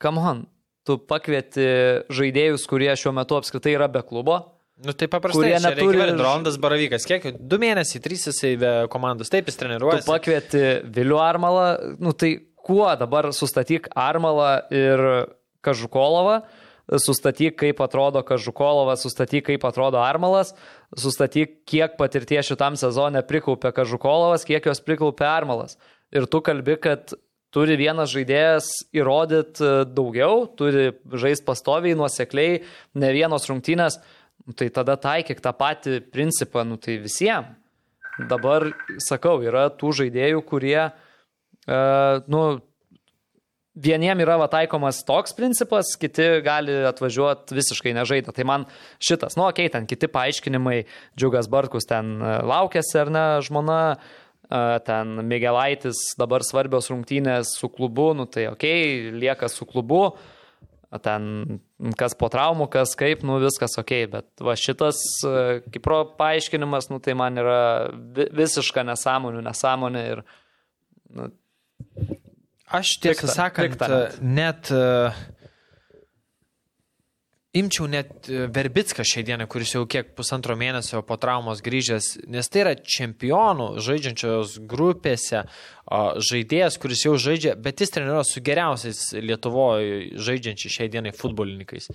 Come 0.00 0.22
on, 0.24 0.40
tu 0.88 0.96
pakvieti 0.96 1.66
žaidėjus, 2.08 2.64
kurie 2.70 2.88
šiuo 2.96 3.12
metu 3.18 3.36
apskritai 3.36 3.74
yra 3.76 3.90
be 3.92 4.00
klubo. 4.00 4.38
Nu, 4.84 4.92
tai 4.92 5.08
paprastai, 5.08 5.54
čia 5.54 5.70
neturi-. 5.70 6.10
Rondas 6.20 6.58
Baravykas, 6.60 7.06
kiek? 7.08 7.30
Du 7.40 7.56
mėnesiai, 7.60 8.02
trys 8.04 8.26
jisai 8.28 8.52
be 8.60 8.72
komandos, 8.92 9.30
taip 9.32 9.48
jis 9.48 9.56
treniruoja. 9.56 10.02
pakvieti 10.04 10.62
Vilių 10.92 11.16
Armalą, 11.22 11.64
nu 12.02 12.12
tai 12.12 12.34
kuo 12.66 12.90
dabar 13.00 13.30
sustatyk 13.32 13.88
Armalą 13.96 14.50
ir 14.74 15.02
Kažukolovą, 15.64 16.42
sustatyk, 17.02 17.56
kaip 17.62 17.80
atrodo 17.82 18.20
Kažukolovas, 18.26 19.00
sustatyk, 19.06 19.46
kaip 19.48 19.64
atrodo 19.66 20.02
Armalas, 20.04 20.52
sustatyk, 20.92 21.62
kiek 21.66 21.96
patirties 21.98 22.52
šitam 22.52 22.76
sezone 22.76 23.24
prikaupė 23.26 23.72
Kažukolovas, 23.74 24.44
kiek 24.46 24.68
jos 24.68 24.84
prikaupė 24.84 25.24
Armalas. 25.30 25.80
Ir 26.14 26.28
tu 26.30 26.42
kalbi, 26.44 26.76
kad 26.82 27.16
turi 27.54 27.78
vienas 27.80 28.12
žaidėjas 28.12 28.68
įrodyti 28.94 29.72
daugiau, 29.96 30.44
turi 30.58 30.90
žaisti 31.16 31.46
pastoviai, 31.48 31.96
nuosekliai, 31.98 32.60
ne 33.00 33.12
vienos 33.16 33.48
rungtynės, 33.48 33.98
tai 34.54 34.68
tada 34.70 34.94
taikyk 35.00 35.40
tą 35.42 35.50
patį 35.56 36.00
principą, 36.14 36.62
nu 36.68 36.78
tai 36.78 37.00
visiems. 37.02 37.56
Dabar, 38.16 38.70
sakau, 39.04 39.42
yra 39.44 39.66
tų 39.76 39.90
žaidėjų, 39.98 40.38
kurie, 40.48 40.86
uh, 40.88 42.22
nu, 42.32 42.42
vieniem 43.76 44.20
yra 44.24 44.38
va, 44.40 44.48
taikomas 44.50 45.02
toks 45.06 45.34
principas, 45.36 45.92
kiti 46.00 46.40
gali 46.44 46.74
atvažiuoti 46.88 47.56
visiškai 47.56 47.94
nežaidę. 47.96 48.32
Tai 48.34 48.46
man 48.48 48.66
šitas, 49.02 49.36
nu, 49.36 49.46
okei, 49.46 49.68
okay, 49.68 49.74
ten 49.74 49.88
kiti 49.88 50.08
paaiškinimai, 50.12 50.78
Džiugas 51.18 51.50
Bartkus 51.52 51.88
ten 51.88 52.16
e, 52.16 52.36
laukėsi 52.48 52.96
ar 53.02 53.12
ne, 53.12 53.26
žmona, 53.44 53.80
e, 54.48 54.62
ten 54.88 55.20
Migelaitis 55.28 56.00
dabar 56.18 56.44
svarbios 56.46 56.88
rungtynės 56.92 57.58
su 57.60 57.70
klubu, 57.72 58.12
nu 58.16 58.28
tai 58.30 58.48
okei, 58.52 58.80
okay, 58.80 59.12
lieka 59.20 59.52
su 59.52 59.68
klubu, 59.68 60.08
ten 61.02 61.60
kas 61.98 62.14
po 62.18 62.28
traumų, 62.32 62.68
kas 62.72 62.94
kaip, 62.98 63.24
nu 63.26 63.38
viskas 63.42 63.74
okay, 63.80 64.06
bet 64.10 64.28
va 64.44 64.54
šitas 64.58 65.00
e, 65.26 65.34
Kipro 65.74 66.02
paaiškinimas, 66.18 66.90
nu 66.92 67.00
tai 67.02 67.16
man 67.18 67.42
yra 67.42 67.60
visiška 68.14 68.86
nesąmonė, 68.86 69.42
nesąmonė 69.46 70.04
ir 70.14 70.22
nu, 71.16 71.30
Aš 72.66 72.96
tiesą 72.98 73.28
sakant, 73.30 73.76
pikta. 73.76 73.98
net 74.18 74.72
uh, 74.74 75.14
imčiau 77.58 77.88
net 77.90 78.28
e, 78.28 78.46
Verbicką 78.52 79.04
šią 79.06 79.24
dieną, 79.26 79.46
kuris 79.50 79.74
jau 79.74 79.84
kiek 79.88 80.12
pusantro 80.18 80.56
mėnesio 80.58 81.02
po 81.06 81.18
traumos 81.20 81.62
grįžęs, 81.64 82.12
nes 82.32 82.52
tai 82.52 82.62
yra 82.64 82.74
čempionų 82.76 83.72
žaidžiančios 83.84 84.58
grupėse 84.68 85.46
žaidėjas, 85.86 86.78
kuris 86.82 87.04
jau 87.06 87.16
žaidžia, 87.20 87.54
bet 87.62 87.82
jis 87.82 87.94
treniruoja 87.94 88.26
su 88.26 88.42
geriausiais 88.44 89.02
Lietuvoje 89.22 90.16
žaidžiančiais 90.18 90.78
šiai 90.78 90.90
dienai 90.92 91.14
futbolininkais. 91.16 91.90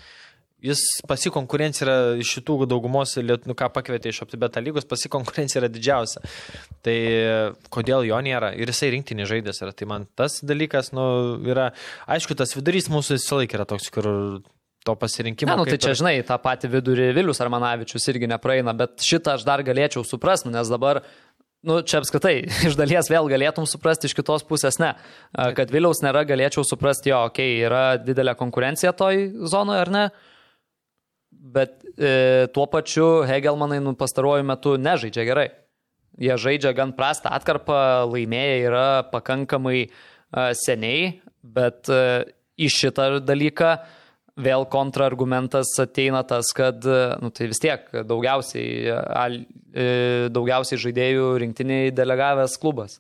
Jis 0.61 0.81
pasikonkurencija 1.09 1.87
yra 1.87 1.95
iš 2.21 2.35
šitų 2.35 2.67
daugumos, 2.69 3.15
nu, 3.17 3.55
ką 3.57 3.71
pakvietė 3.73 4.11
iš 4.13 4.19
aptibeta 4.27 4.61
lygos, 4.61 4.85
pasikonkurencija 4.85 5.63
yra 5.63 5.69
didžiausia. 5.73 6.21
Tai 6.85 6.97
kodėl 7.73 8.05
jo 8.05 8.19
nėra? 8.21 8.51
Ir 8.53 8.69
jisai 8.69 8.91
rinktinį 8.93 9.25
žaidės 9.31 9.63
yra. 9.65 9.73
Tai 9.73 9.89
man 9.89 10.05
tas 10.13 10.37
dalykas, 10.45 10.93
nu, 10.93 11.05
yra, 11.49 11.71
aišku, 12.05 12.37
tas 12.37 12.53
vidurys 12.53 12.91
mūsų 12.93 13.17
visą 13.17 13.41
laiką 13.41 13.57
yra 13.57 13.65
toks, 13.73 13.89
kur 13.89 14.11
to 14.83 14.95
pasirinkimo. 14.95 15.51
Ne, 15.51 15.57
nu, 15.57 15.65
tai 15.65 15.77
čia, 15.77 15.93
ir- 15.93 15.99
žinai, 15.99 16.15
tą 16.25 16.37
patį 16.41 16.71
vidurį 16.75 17.11
Vilius 17.17 17.41
Armanavičius 17.43 18.07
irgi 18.09 18.29
nepraeina, 18.31 18.73
bet 18.77 19.03
šitą 19.05 19.37
aš 19.37 19.45
dar 19.45 19.61
galėčiau 19.65 20.03
suprasti, 20.07 20.49
nu, 20.49 20.55
nes 20.55 20.71
dabar, 20.71 21.03
nu, 21.67 21.79
čia 21.85 22.01
apskritai, 22.01 22.35
iš 22.67 22.77
dalies 22.79 23.11
vėl 23.11 23.29
galėtum 23.29 23.69
suprasti, 23.69 24.09
iš 24.09 24.17
kitos 24.17 24.45
pusės 24.47 24.81
ne. 24.81 24.95
Kad 25.57 25.73
Viliaus 25.73 26.01
nėra, 26.05 26.25
galėčiau 26.29 26.65
suprasti, 26.67 27.13
jo, 27.13 27.21
okei, 27.29 27.59
okay, 27.59 27.69
yra 27.69 27.85
didelė 28.01 28.35
konkurencija 28.39 28.95
toj 28.97 29.27
zonoje, 29.51 29.85
ar 29.85 29.93
ne? 29.93 30.05
Bet 31.31 31.79
e, 31.97 32.47
tuo 32.53 32.67
pačiu 32.69 33.23
Hegelmanai 33.25 33.79
nu, 33.81 33.95
pastaruoju 33.97 34.45
metu 34.45 34.75
nežaidžia 34.81 35.25
gerai. 35.25 35.47
Jie 36.21 36.35
žaidžia 36.37 36.73
gan 36.75 36.91
prastą 36.93 37.31
atkarpą, 37.33 38.09
laimėję 38.11 38.57
yra 38.67 38.85
pakankamai 39.13 39.79
e, 39.85 39.89
seniai, 40.57 41.21
bet 41.41 41.89
e, 41.89 42.03
į 42.61 42.69
šitą 42.69 43.07
dalyką 43.25 43.73
vėl 44.43 44.65
kontrargumentas 44.71 45.73
ateina 45.81 46.23
tas, 46.27 46.51
kad 46.55 46.85
nu, 47.21 47.31
tai 47.35 47.49
vis 47.51 47.61
tiek 47.61 47.87
daugiausiai, 48.09 48.91
al, 48.97 49.41
e, 49.73 49.87
daugiausiai 50.33 50.81
žaidėjų 50.85 51.33
rinktiniai 51.45 51.91
delegavęs 51.95 52.57
klubas 52.61 52.99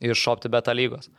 iš 0.00 0.24
OptiBeta 0.32 0.74
lygos. 0.76 1.10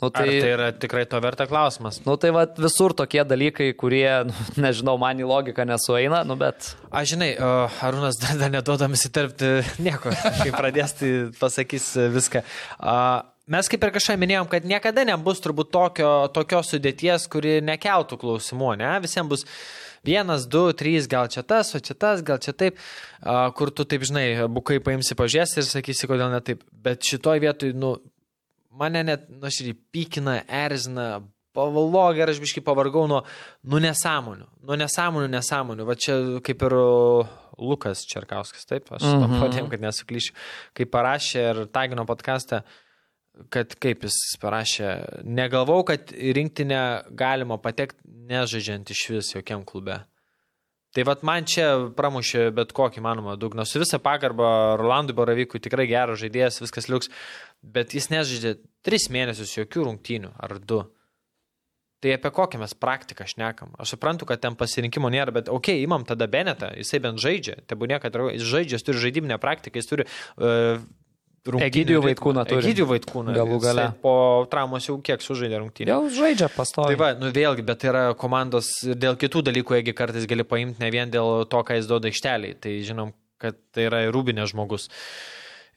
Nu, 0.00 0.10
Tai... 0.10 0.26
Ar 0.28 0.28
tai 0.28 0.48
yra 0.52 0.66
tikrai 0.76 1.06
to 1.08 1.18
verta 1.24 1.46
klausimas? 1.48 2.02
Nu 2.04 2.18
tai 2.20 2.28
va 2.36 2.42
visur 2.60 2.92
tokie 2.92 3.22
dalykai, 3.24 3.70
kurie, 3.80 4.04
nu, 4.28 4.34
nežinau, 4.66 4.98
man 5.00 5.22
į 5.22 5.28
logiką 5.28 5.64
nesueina, 5.68 6.20
nu 6.28 6.36
bet... 6.40 6.74
Aš 6.92 7.14
žinai, 7.14 7.30
Arūnas 7.40 8.20
dar, 8.20 8.50
neduodamas 8.52 9.06
įterpti 9.08 9.54
nieko, 9.80 10.12
kai 10.42 10.52
pradės, 10.52 10.98
tai 11.00 11.12
pasakys 11.40 11.88
viską. 12.12 12.44
A, 12.76 12.98
Mes 13.46 13.68
kaip 13.70 13.84
ir 13.86 13.92
kažką 13.94 14.16
minėjom, 14.18 14.48
kad 14.50 14.64
niekada 14.66 15.04
nebus 15.06 15.38
turbūt 15.44 15.68
tokio, 15.70 16.08
tokios 16.34 16.72
sudėties, 16.72 17.28
kuri 17.30 17.60
nekeltų 17.62 18.18
klausimų, 18.18 18.72
ne? 18.80 18.88
Visiems 19.04 19.30
bus 19.30 19.44
vienas, 20.06 20.48
du, 20.50 20.64
trys, 20.74 21.06
gal 21.10 21.28
čia 21.30 21.44
tas, 21.46 21.70
o 21.78 21.78
čia 21.78 21.94
tas, 21.94 22.24
gal 22.26 22.40
čia 22.42 22.56
taip, 22.58 22.80
kur 23.54 23.70
tu 23.70 23.86
taip, 23.86 24.02
žinai, 24.08 24.24
bukai 24.50 24.80
paimsi 24.82 25.14
pažiūrėsi 25.18 25.60
ir 25.62 25.68
sakysi, 25.68 26.08
kodėl 26.10 26.34
ne 26.34 26.40
taip. 26.42 26.64
Bet 26.82 27.06
šitoj 27.06 27.42
vietoj, 27.44 27.70
nu, 27.78 27.92
mane 28.74 29.04
net, 29.06 29.28
nu, 29.30 29.46
ir 29.46 29.78
pykina, 29.94 30.40
erzina, 30.64 31.06
pavalogė 31.56 32.24
ir 32.24 32.32
aš 32.32 32.40
biškai 32.42 32.64
pavargau 32.66 33.04
nuo, 33.10 33.20
nuo 33.62 33.80
nesąmonių. 33.84 34.48
Nuo 34.66 34.80
nesąmonių, 34.80 35.30
nesąmonių. 35.36 35.86
Va 35.86 35.94
čia 35.94 36.16
kaip 36.44 36.66
ir 36.66 36.74
Lukas 37.62 38.02
Čerkauskas, 38.10 38.66
taip, 38.68 38.90
aš 38.90 39.06
mm. 39.06 39.22
-hmm. 39.22 39.44
padėjau, 39.44 39.70
kad 39.70 39.86
nesuklyšiu, 39.86 40.34
kai 40.76 40.88
parašė 40.98 41.46
ir 41.52 41.62
tagino 41.72 42.04
podcastą, 42.10 42.64
kad 43.52 43.74
kaip 43.82 44.04
jis 44.06 44.16
parašė, 44.42 44.90
negalvau, 45.24 45.82
kad 45.88 46.12
rinktinę 46.12 46.82
galima 47.16 47.58
patekti 47.62 48.00
nežaidžiant 48.26 48.90
iš 48.92 49.02
vis 49.14 49.32
jokiam 49.34 49.64
klube. 49.66 50.00
Tai 50.96 51.04
vad 51.04 51.20
man 51.28 51.44
čia 51.44 51.66
pramušė 51.92 52.46
bet 52.56 52.72
kokį 52.76 53.02
manomą 53.04 53.34
dugną. 53.36 53.66
Su 53.68 53.82
visa 53.82 53.98
pagarba 54.00 54.78
Rolandui 54.80 55.16
Baravykui 55.16 55.60
tikrai 55.60 55.84
geras 55.90 56.22
žaidėjas, 56.22 56.62
viskas 56.62 56.88
liuks, 56.88 57.10
bet 57.60 57.92
jis 57.92 58.08
nežaidžia 58.14 58.54
tris 58.86 59.10
mėnesius 59.12 59.52
jokių 59.58 59.90
rungtynių 59.90 60.32
ar 60.40 60.56
du. 60.56 60.86
Tai 62.00 62.12
apie 62.12 62.30
kokią 62.32 62.60
mes 62.60 62.72
praktiką 62.76 63.26
šnekam. 63.28 63.74
Aš 63.80 63.94
suprantu, 63.94 64.28
kad 64.28 64.40
ten 64.40 64.56
pasirinkimo 64.56 65.08
nėra, 65.12 65.32
bet 65.36 65.50
okei, 65.52 65.78
okay, 65.78 65.84
imam 65.84 66.04
tada 66.08 66.28
Benetą, 66.32 66.70
jisai 66.76 67.00
bent 67.04 67.20
žaidžia, 67.20 67.58
tebūnė, 67.68 68.00
kad 68.00 68.16
jis 68.32 68.44
žaidžia, 68.48 68.76
jis 68.76 68.88
turi 68.88 69.04
žaidybinę 69.04 69.38
praktiką, 69.42 69.80
jis 69.80 69.88
turi 69.90 70.04
uh, 70.08 70.80
Egidijų 71.66 72.02
Vaitkūną 72.04 72.44
turi. 72.48 72.64
Egidijų 72.64 72.86
Vaitkūną. 72.90 73.34
Galų 73.36 73.58
gale. 73.62 73.84
Po 74.02 74.14
traumos 74.50 74.88
jau 74.88 74.96
kiek 75.04 75.22
sužaidė 75.22 75.60
rungtynį. 75.62 75.90
Jau 75.92 76.00
žaidžia 76.10 76.48
Tai 76.50 76.56
pastoviai. 76.56 76.98
va, 77.00 77.12
nu 77.20 77.30
vėlgi, 77.34 77.64
bet 77.66 77.80
tai 77.82 77.92
yra 77.92 78.02
komandos 78.18 78.72
dėl 78.84 79.16
kitų 79.20 79.44
dalykų, 79.50 79.78
jeigu 79.78 79.94
kartais 79.96 80.26
gali 80.26 80.44
paimti 80.44 80.82
ne 80.82 80.90
vien 80.90 81.10
dėl 81.10 81.46
to, 81.50 81.62
ką 81.62 81.78
jis 81.78 81.86
duoda 81.90 82.10
aikšteliai. 82.10 82.58
Tai 82.60 82.74
žinom, 82.90 83.14
kad 83.42 83.58
tai 83.76 83.86
yra 83.88 84.02
ir 84.06 84.12
rūbinė 84.16 84.48
žmogus. 84.50 84.88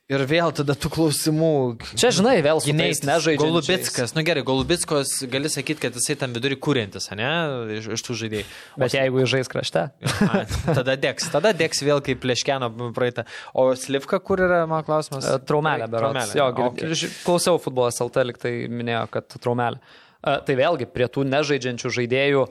Ir 0.10 0.24
vėl 0.26 0.50
tada 0.58 0.74
tų 0.74 0.90
klausimų. 0.90 1.50
Čia, 1.94 2.10
žinai, 2.18 2.40
vėl 2.42 2.58
su 2.64 2.74
tais 2.74 3.04
nežaidžia. 3.06 3.44
Golubitskas, 3.44 4.16
nu 4.18 4.24
gerai, 4.26 4.42
Golubickos 4.48 5.12
gali 5.30 5.52
sakyti, 5.54 5.84
kad 5.84 5.94
jisai 6.00 6.16
tam 6.18 6.34
vidurį 6.34 6.58
kūrintis, 6.66 7.12
ne, 7.14 7.28
iš, 7.76 7.92
iš 7.94 8.04
tų 8.08 8.16
žaidėjų. 8.24 8.48
Bet 8.82 8.96
jeigu 8.98 9.22
jis 9.22 9.30
žais 9.36 9.52
krašte. 9.54 9.84
A, 10.26 10.42
tada 10.66 10.96
degs, 10.98 11.30
tada 11.30 11.54
degs 11.54 11.84
vėl 11.86 12.02
kaip 12.02 12.24
pleškeno 12.26 12.72
praeitą. 12.98 13.28
O 13.54 13.68
Slivka, 13.78 14.18
kur 14.26 14.42
yra, 14.48 14.64
man 14.72 14.82
klausimas? 14.88 15.30
E, 15.30 15.38
Traumelė. 15.46 15.86
Traumelė. 15.94 16.34
Jo, 16.42 16.50
Okay. 16.58 17.14
klausiau 17.22 17.62
futbolas 17.62 18.02
LT, 18.02 18.26
liktai 18.34 18.54
minėjo, 18.66 19.06
kad 19.14 19.30
traumelė. 19.38 19.78
E, 20.26 20.40
Tai 20.50 20.58
vėlgi, 20.58 20.90
prie 20.90 21.06
tų 21.06 21.30
nežaidžiančių 21.30 21.94
žaidėjų 22.02 22.48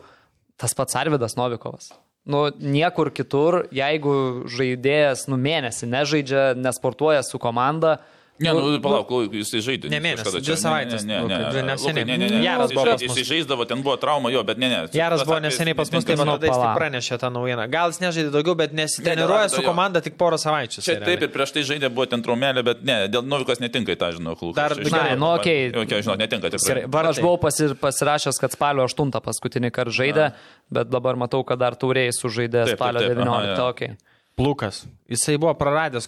tas 0.63 0.79
pats 0.79 0.95
Arvidas 1.03 1.35
Novikovas. 1.35 1.91
Nu, 2.29 2.43
niekur 2.61 3.09
kitur, 3.17 3.63
jeigu 3.73 4.45
žaidėjas 4.53 5.25
nu 5.33 5.39
mėnesį 5.41 5.87
nežaidžia, 5.89 6.43
nesportuoja 6.61 7.23
su 7.25 7.41
komanda, 7.41 7.99
Ne, 8.39 8.53
nu, 8.55 8.79
palauk, 8.79 9.09
kol 9.09 9.25
jisai 9.35 9.59
žaidė. 9.67 9.89
Ne 9.91 9.99
mėnesį, 9.99 10.23
kažkada 10.23 10.41
dvi 10.47 10.57
savaitės, 10.61 11.05
Ne, 11.09 11.17
ne, 11.27 11.27
ne, 11.27 11.39
ne, 11.57 11.63
neseniai. 11.73 12.05
Ne, 12.07 12.17
ne, 12.23 12.29
ne. 12.31 12.43
Jaras 12.45 12.71
buvo 12.71 12.85
mus. 12.93 13.03
Jisai 13.03 13.25
žaisdavo, 13.27 13.65
ten 13.67 13.83
buvo 13.83 13.97
trauma 13.99 14.31
jo, 14.31 14.45
bet 14.47 14.61
ne, 14.63 14.69
ne. 14.71 14.79
Jaras 14.95 15.25
buvo 15.27 15.41
neseniai 15.43 15.75
pas 15.75 15.91
mus, 15.91 16.07
tai 16.07 16.15
manau, 16.21 16.37
tada 16.39 16.53
jis 16.53 16.77
pranešė 16.79 17.19
tą 17.19 17.31
naujieną. 17.35 17.65
Gal 17.73 17.91
jis 17.91 17.99
nežaidė 18.05 18.31
daugiau, 18.35 18.55
bet 18.61 18.77
nesiteniruoja 18.79 19.49
Ne, 19.49 19.55
su 19.57 19.65
komanda 19.67 20.03
tik 20.05 20.15
porą 20.21 20.39
savaičių. 20.39 20.85
Čia 20.87 20.99
taip 21.03 21.25
ir 21.27 21.33
prieš 21.35 21.55
tai 21.57 21.65
žaidė 21.67 21.91
buvo 21.91 22.07
ten 22.07 22.23
traumelė, 22.23 22.63
bet 22.63 22.85
ne, 22.87 22.99
dėl 23.11 23.27
Novikas 23.27 23.59
netinka 23.59 23.97
į 23.97 23.99
tą, 23.99 24.13
žinau, 24.21 24.37
klubą. 24.39 24.55
Dar- 24.55 24.77
Na, 24.89 25.17
nu, 25.19 25.33
okei. 25.35 25.73
Okay, 25.75 26.03
žinau, 26.07 26.15
netinka 26.21 26.51
tikrai. 26.55 26.87
Aš 27.09 27.19
buvau 27.25 27.41
pasir, 27.43 27.75
pasirašęs, 27.75 28.39
kad 28.39 28.55
spalio 28.55 28.87
8 28.87 29.11
paskutinį 29.25 29.73
kartą 29.75 29.97
žaidė, 29.99 30.29
bet 30.71 30.91
dabar 30.93 31.17
matau, 31.19 31.43
kad 31.43 31.59
dar 31.59 31.75
tauriai 31.75 32.13
sužaidė 32.15 32.69
spalio 32.77 33.03
taip, 33.03 33.19
aha, 33.19 33.43
19. 33.59 33.97
Plukas. 34.39 34.85
Jisai 35.11 35.35
buvo 35.41 35.51
praradęs, 35.59 36.07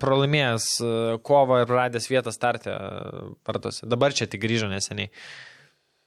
pralaimėjęs 0.00 0.68
e, 0.80 0.92
kovą 1.26 1.58
ir 1.60 1.68
praradęs 1.68 2.08
vietą 2.08 2.32
startę 2.32 2.72
e, 2.72 3.26
partose. 3.44 3.84
Dabar 3.84 4.16
čia 4.16 4.24
tik 4.32 4.40
grįžo 4.46 4.70
neseniai. 4.72 5.10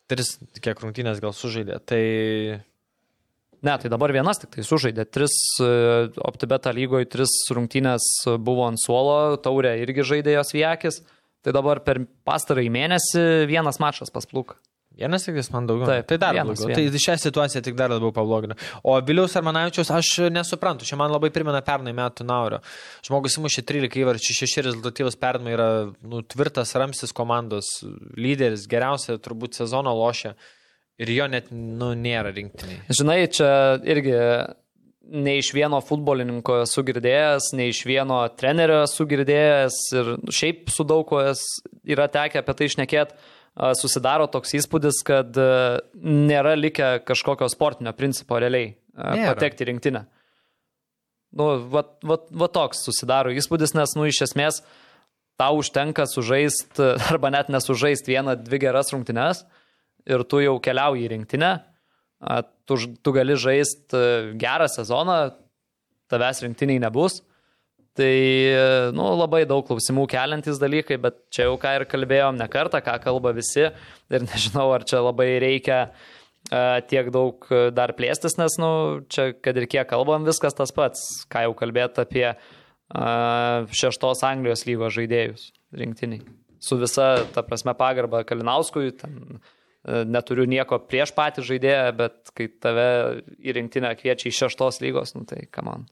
Tris, 0.09 0.39
kiek 0.57 0.81
rungtynės 0.81 1.21
gal 1.21 1.35
sužaidė. 1.37 1.77
Tai 1.85 2.03
Ne, 3.59 3.73
tai 3.75 3.89
dabar 3.91 4.13
vienas 4.15 4.39
tik 4.39 4.53
tai 4.55 4.63
sužaidė. 4.63 5.03
Tris 5.11 5.35
e, 5.61 5.69
OptiBeta 6.25 6.71
lygoje, 6.73 7.09
tris 7.11 7.33
rungtynės 7.51 8.05
buvo 8.39 8.63
ant 8.69 8.79
suolo, 8.79 9.35
taurė 9.43 9.75
irgi 9.83 10.05
žaidė 10.13 10.37
jos 10.37 10.55
viekis. 10.55 11.01
Tai 11.43 11.53
dabar 11.55 11.83
per 11.83 12.01
pastarąjį 12.27 12.71
mėnesį 12.73 13.25
vienas 13.51 13.77
mačas 13.83 14.09
pasplūk. 14.15 14.55
Vienas 14.99 15.23
tik 15.23 15.37
jis 15.39 15.49
man 15.53 15.67
daugiau. 15.69 15.87
Taip, 15.87 16.07
tai 16.09 16.17
dar 16.19 16.35
vienas, 16.35 16.59
blogiau. 16.59 16.75
vienas. 16.75 16.93
Tai 16.95 17.01
šią 17.05 17.15
situaciją 17.23 17.63
tik 17.63 17.77
dar 17.79 17.93
labiau 17.93 18.11
pablogina. 18.15 18.57
O 18.83 18.97
Viliaus 19.05 19.37
Armanavičiaus 19.39 19.91
aš 19.95 20.11
nesuprantu. 20.35 20.87
Čia 20.89 20.99
man 20.99 21.13
labai 21.13 21.31
primena 21.35 21.61
pernai 21.65 21.95
metų 21.95 22.27
Naurio. 22.27 22.59
Žmogus 23.07 23.39
įmušė 23.39 23.63
13 23.71 24.03
įvarčių, 24.03 24.37
6 24.43 24.63
rezultatyvus 24.67 25.19
perdavimai 25.19 25.55
yra 25.55 25.69
nu, 26.03 26.23
tvirtas 26.27 26.75
ramstis 26.79 27.15
komandos, 27.15 27.71
lyderis, 28.19 28.67
geriausia 28.69 29.17
turbūt 29.23 29.61
sezono 29.61 29.95
lošia. 29.95 30.35
Ir 30.99 31.13
jo 31.15 31.29
net 31.31 31.47
nu, 31.55 31.93
nėra 31.95 32.33
rinktiniai. 32.35 32.81
Žinai, 32.91 33.21
čia 33.31 33.51
irgi 33.87 34.17
ne 35.11 35.37
iš 35.39 35.53
vieno 35.55 35.79
futbolininko 35.81 36.61
esu 36.65 36.83
girdėjęs, 36.85 37.51
ne 37.57 37.69
iš 37.71 37.81
vieno 37.87 38.19
trenerio 38.37 38.83
esu 38.83 39.07
girdėjęs 39.09 39.79
ir 39.95 40.11
šiaip 40.35 40.69
su 40.73 40.85
daug 40.87 41.07
ko 41.09 41.23
yra 41.87 42.09
tekę 42.11 42.43
apie 42.43 42.55
tai 42.59 42.69
išnekėti. 42.69 43.17
Susidaro 43.75 44.29
toks 44.31 44.53
įspūdis, 44.55 45.01
kad 45.07 45.35
nėra 45.99 46.53
likę 46.55 46.99
kažkokio 47.07 47.49
sportinio 47.51 47.91
principo 47.97 48.39
realiai 48.39 48.71
Nėra. 48.95 49.33
patekti 49.33 49.67
rinktinę. 49.67 50.05
Nu, 51.35 51.49
va, 51.69 51.83
va, 52.07 52.17
va 52.41 52.47
toks 52.49 52.85
susidaro 52.87 53.33
įspūdis, 53.35 53.75
nes, 53.77 53.91
nu, 53.99 54.07
iš 54.09 54.23
esmės, 54.29 54.61
tau 55.39 55.59
užtenka 55.59 56.07
sužaisti 56.09 56.93
arba 57.11 57.31
net 57.35 57.51
nesužaisti 57.53 58.15
vieną, 58.15 58.37
dvi 58.41 58.61
geras 58.65 58.93
rungtynes 58.95 59.43
ir 60.09 60.23
tu 60.25 60.41
jau 60.41 60.55
keliauji 60.63 61.05
į 61.05 61.11
rinktinę, 61.13 61.51
tu, 62.67 62.79
tu 63.03 63.13
gali 63.15 63.35
žaisti 63.39 63.99
gerą 64.39 64.67
sezoną, 64.71 65.19
tavęs 66.09 66.43
rinktiniai 66.47 66.81
nebus. 66.81 67.21
Tai, 67.97 68.15
nu, 68.95 69.07
labai 69.17 69.41
daug 69.49 69.65
klausimų 69.67 70.05
keliantis 70.11 70.59
dalykai, 70.61 70.99
bet 71.01 71.17
čia 71.33 71.49
jau 71.49 71.57
ką 71.59 71.73
ir 71.79 71.85
kalbėjom 71.89 72.37
ne 72.39 72.47
kartą, 72.51 72.79
ką 72.85 72.95
kalba 73.03 73.33
visi 73.35 73.65
ir 73.65 74.25
nežinau, 74.29 74.69
ar 74.75 74.85
čia 74.87 75.01
labai 75.03 75.31
reikia 75.41 75.79
a, 75.87 76.79
tiek 76.87 77.09
daug 77.11 77.49
dar 77.75 77.95
plėstis, 77.97 78.37
nes, 78.39 78.55
nu, 78.61 78.71
čia, 79.11 79.31
kad 79.35 79.57
ir 79.59 79.67
kiek 79.71 79.89
kalbam, 79.89 80.27
viskas 80.27 80.55
tas 80.55 80.71
pats, 80.75 81.25
ką 81.31 81.47
jau 81.47 81.55
kalbėt 81.59 81.99
apie 82.05 82.27
a, 82.29 82.35
šeštos 83.81 84.23
Anglijos 84.29 84.67
lygos 84.69 84.95
žaidėjus 84.95 85.49
rinktiniai. 85.81 86.23
Su 86.59 86.75
visa, 86.79 87.23
ta 87.33 87.43
prasme, 87.47 87.73
pagarba 87.79 88.25
Kalinauskui, 88.27 88.91
ten 88.99 89.39
e, 89.39 89.58
neturiu 89.87 90.43
nieko 90.49 90.79
prieš 90.83 91.13
patį 91.15 91.43
žaidėją, 91.47 91.91
bet 91.95 92.31
kai 92.35 92.49
tave 92.61 92.87
į 93.39 93.55
rinktinę 93.55 93.93
kviečia 93.99 94.27
iš 94.27 94.41
šeštos 94.43 94.81
lygos, 94.83 95.13
nu 95.15 95.23
tai 95.29 95.45
kam 95.51 95.69
man. 95.69 95.85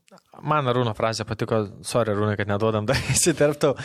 Man 0.43 0.67
Arūno 0.67 0.91
frazė 0.97 1.25
patiko, 1.27 1.63
sorry 1.87 2.11
Arūnai, 2.13 2.35
kad 2.39 2.49
neduodam 2.51 2.87
dar 2.89 2.99
įsiterptau, 3.15 3.77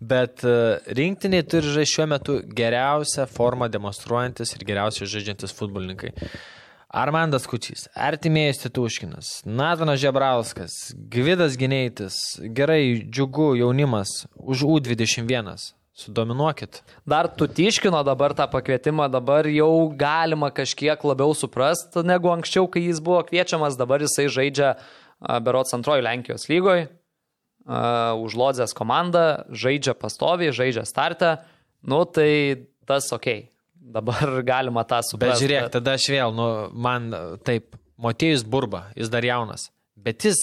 bet 0.00 0.46
e, 0.48 0.54
rinktiniai 0.96 1.44
turi 1.44 1.74
žaisti 1.76 1.98
šiuo 1.98 2.08
metu 2.14 2.38
geriausią 2.56 3.28
formą 3.30 3.68
demonstruojantis 3.72 4.56
ir 4.56 4.64
geriausiai 4.68 5.10
žaidžiantis 5.12 5.54
futbolininkai. 5.58 6.14
Armandas 6.90 7.44
Kučys, 7.46 7.84
Artimėjus 7.94 8.64
Tituškinas, 8.64 9.28
Natanas 9.46 10.00
Žebrauskas, 10.02 10.78
Gvidas 11.12 11.54
Gineitis, 11.60 12.16
gerai, 12.56 13.04
džiugu 13.06 13.52
jaunimas, 13.60 14.24
už 14.34 14.64
U21. 14.66 15.52
Sudominuokit. 15.96 16.82
Dar 17.04 17.28
Tutiškino 17.28 18.00
dabar 18.06 18.32
tą 18.38 18.46
pakvietimą 18.50 19.08
dabar 19.10 19.48
jau 19.50 19.90
galima 19.98 20.48
kažkiek 20.54 21.02
labiau 21.04 21.34
suprasti 21.34 22.04
negu 22.06 22.30
anksčiau, 22.30 22.68
kai 22.70 22.84
jis 22.86 23.02
buvo 23.04 23.24
kviečiamas, 23.26 23.76
dabar 23.76 24.00
jisai 24.04 24.28
žaidžia 24.30 24.76
berots 25.44 25.74
antroji 25.76 26.06
Lenkijos 26.06 26.46
lygoje, 26.48 26.86
už 27.66 28.36
Lodzės 28.38 28.72
komandą, 28.76 29.44
žaidžia 29.50 29.96
pastoviai, 29.98 30.54
žaidžia 30.54 30.86
startę, 30.88 31.34
nu 31.82 32.04
tai 32.06 32.66
tas 32.88 33.10
ok. 33.12 33.50
Dabar 33.90 34.38
galima 34.52 34.86
tą 34.86 35.02
Bet 35.02 35.10
suprasti. 35.10 35.44
žiūrėk, 35.44 35.68
tada 35.74 35.98
aš 35.98 36.06
vėl, 36.14 36.34
nu, 36.36 36.46
man 36.72 37.10
taip, 37.44 37.74
Motėjus 38.00 38.46
Burba, 38.48 38.86
jis 38.96 39.10
dar 39.12 39.26
jaunas, 39.26 39.68
bet 39.98 40.24
jis 40.24 40.38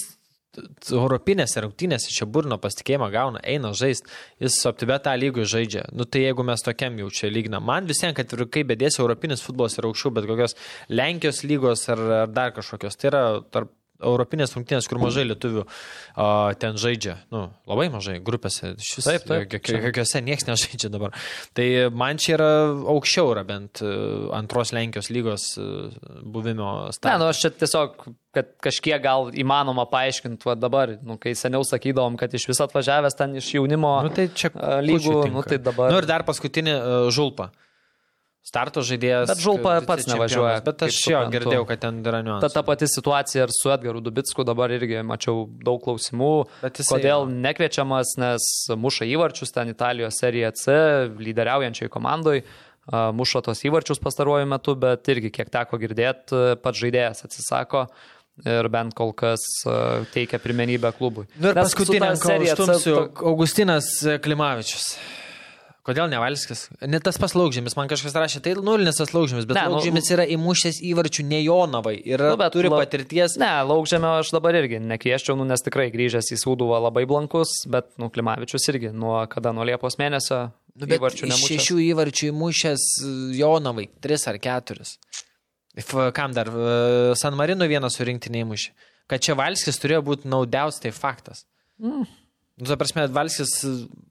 Europinėse 0.91 1.61
rungtynėse 1.63 2.11
čia 2.13 2.27
burno 2.29 2.57
pasitikėjimą 2.61 3.09
gauna, 3.13 3.41
eina 3.45 3.73
žaisti, 3.77 4.09
jis 4.43 4.59
su 4.61 4.69
optibetą 4.69 5.13
lygų 5.19 5.45
žaidžia. 5.49 5.87
Nu 5.93 6.07
tai 6.09 6.25
jeigu 6.25 6.45
mes 6.47 6.65
tokiam 6.65 6.97
jau 7.01 7.09
čia 7.13 7.31
lyginam, 7.31 7.65
man 7.67 7.89
visiems, 7.89 8.15
kad 8.17 8.33
ir 8.33 8.45
kaip 8.53 8.71
bedėsi, 8.71 9.01
Europinis 9.03 9.43
futbolas 9.45 9.77
yra 9.79 9.91
aukščiau, 9.91 10.13
bet 10.17 10.29
kokios 10.29 10.57
Lenkijos 10.89 11.43
lygos 11.47 11.87
ar, 11.93 12.03
ar 12.23 12.31
dar 12.33 12.55
kažkokios, 12.57 12.97
tai 12.97 13.11
yra 13.11 13.23
tarp 13.53 13.76
Europinės 13.97 14.53
rungtynės, 14.55 14.87
kur 14.89 14.99
mažai 15.01 15.23
lietuvių 15.27 15.63
a, 15.65 16.27
ten 16.61 16.77
žaidžia, 16.77 17.15
nu, 17.33 17.47
labai 17.69 17.87
mažai 17.93 18.19
grupėse, 18.23 18.75
šis, 18.77 19.07
Taip, 19.07 19.25
taip. 19.25 19.57
jokiose 19.87 20.21
niekas 20.25 20.47
nežaidžia 20.49 20.91
dabar. 20.93 21.15
Tai 21.57 21.67
man 21.97 22.21
čia 22.21 22.35
yra 22.37 22.49
aukščiau 22.93 23.31
yra 23.33 23.43
bent 23.47 23.81
e, 23.81 23.89
antros 24.37 24.73
Lenkijos 24.75 25.09
lygos 25.13 25.47
e, 25.57 25.67
buvimo 26.23 26.69
Ne, 26.87 26.93
stadija. 26.93 27.17
nu 27.21 27.29
aš 27.31 27.41
čia 27.45 27.53
tiesiog, 27.63 28.07
kad 28.37 28.51
kažkiek 28.61 29.01
gal 29.01 29.31
įmanoma 29.33 29.87
paaiškinti, 29.89 30.45
va 30.45 30.53
dabar, 30.59 30.93
nu, 31.01 31.17
kai 31.21 31.33
seniau 31.37 31.63
sakydavom, 31.65 32.17
kad 32.21 32.33
iš 32.37 32.45
viso 32.51 32.65
atvažiavęs 32.67 33.17
ten 33.17 33.33
iš 33.39 33.53
jaunimo 33.57 33.95
Nu, 34.05 34.11
tai 34.13 34.27
čia 34.35 34.51
lygų, 34.85 35.23
nu, 35.33 35.41
tai 35.47 35.57
dabar. 35.57 35.89
Nu 35.93 36.01
ir 36.03 36.05
dar 36.09 36.21
paskutinį 36.27 36.75
uh, 36.77 37.07
žulpą. 37.13 37.49
Starto 38.47 38.79
žaidėjas. 38.85 39.27
Bet 39.33 39.41
Žulpa 39.43 39.73
pats 39.83 40.07
nevažiuoja, 40.07 40.61
Bet 40.63 40.85
aš 40.87 40.97
jo 41.11 41.19
girdėjau, 41.33 41.65
kad 41.67 41.81
ten 41.83 41.99
yra 41.99 42.21
Ta, 42.21 42.23
niuansas. 42.23 42.53
ta 42.55 42.63
pati 42.63 42.87
situacija 42.87 43.43
ir 43.43 43.51
su 43.51 43.73
Edgaru 43.73 43.99
Dubitsku 44.05 44.45
dabar 44.47 44.71
irgi 44.71 45.01
mačiau 45.03 45.43
daug 45.67 45.81
klausimų. 45.83 46.31
Kodėl 46.63 47.27
nekviečiamas, 47.27 48.15
nes 48.23 48.47
muša 48.79 49.09
įvarčius 49.11 49.51
ten 49.51 49.73
Italijos 49.73 50.21
serija 50.23 50.53
C, 50.55 50.77
lyderiaujančiai 51.19 51.91
komandai, 51.91 52.39
a, 52.87 53.09
muša 53.11 53.43
tos 53.49 53.65
įvarčius 53.67 53.99
pastaruoju 53.99 54.47
metu, 54.47 54.77
bet 54.79 55.11
irgi 55.11 55.33
kiek 55.41 55.51
teko 55.51 55.81
girdėti, 55.83 56.55
pats 56.63 56.85
žaidėjas 56.85 57.27
atsisako. 57.27 57.89
Ir 58.45 58.67
bent 58.69 58.93
kol 58.93 59.15
kas 59.17 59.41
teikia 60.13 60.37
pirmenybę 60.37 60.91
klubui. 60.93 61.23
Nu 61.41 61.49
ir 61.49 61.57
ta 61.57 61.63
Serie 61.65 62.51
C 62.51 62.53
atstumsiu 62.53 62.99
Augustinas 63.25 63.87
Klimavičius. 64.21 64.91
Kodėl 65.87 66.09
nevalskis? 66.11 66.65
Ne 66.83 66.99
tas 66.99 67.15
paslaugžymis, 67.21 67.77
man 67.79 67.87
kažkas 67.87 68.11
rašė, 68.19 68.41
tai 68.43 68.53
nulinis 68.59 68.97
tas 68.99 69.13
laukžymis, 69.15 69.45
bet 69.47 69.55
Ne, 69.55 69.61
nu- 69.69 69.77
laukžymis 69.77 70.09
yra 70.11 70.25
įmušęs 70.35 70.81
įvarčių 70.83 71.23
ne 71.29 71.39
Jonavai 71.45 71.93
ir 72.03 72.19
Nu, 72.19 72.35
turi 72.51 72.67
lau- 72.67 72.81
patirties. 72.81 73.37
Ne, 73.39 73.47
laukžėmio 73.63 74.17
aš 74.19 74.33
dabar 74.35 74.57
irgi 74.59 74.81
nekvieščiau, 74.83 75.37
nu, 75.39 75.45
nes 75.47 75.63
tikrai 75.63 75.87
grįžęs 75.93 76.27
į 76.35 76.39
Sūduvą 76.43 76.81
labai 76.83 77.05
blankus, 77.07 77.53
bet 77.71 77.93
nu, 77.97 78.09
Klimavičius 78.11 78.67
irgi 78.73 78.91
nuo 78.91 79.21
kada, 79.31 79.53
nuo 79.55 79.63
Liepos 79.63 79.95
mėnesio 79.95 80.51
Nu, 80.75 80.85
įvarčių 80.91 81.23
iš 81.23 81.31
nemušė. 81.31 81.55
šešių 81.55 81.77
įvarčių 81.87 82.27
įmušęs 82.33 82.83
e, 83.07 83.13
Jonavai, 83.39 83.87
tris 84.03 84.27
ar 84.27 84.37
keturis. 84.43 84.97
F, 85.77 85.95
kam 86.13 86.33
dar? 86.35 86.51
E, 86.51 87.15
San 87.15 87.33
Marino 87.39 87.63
vieną 87.65 87.87
surinkti 87.89 88.29
neįmušė. 88.35 88.69
Kad 89.07 89.23
čia 89.23 89.35
Valskis 89.39 89.79
turėjo 89.79 90.03
būti 90.03 90.27
naudiausias, 90.27 90.81
tai 90.83 90.91
faktas. 90.91 91.45
Mm. 91.79 92.03
Nu, 92.57 92.65
ta 92.65 92.75
prasme, 92.75 93.07
Valskis 93.07 93.61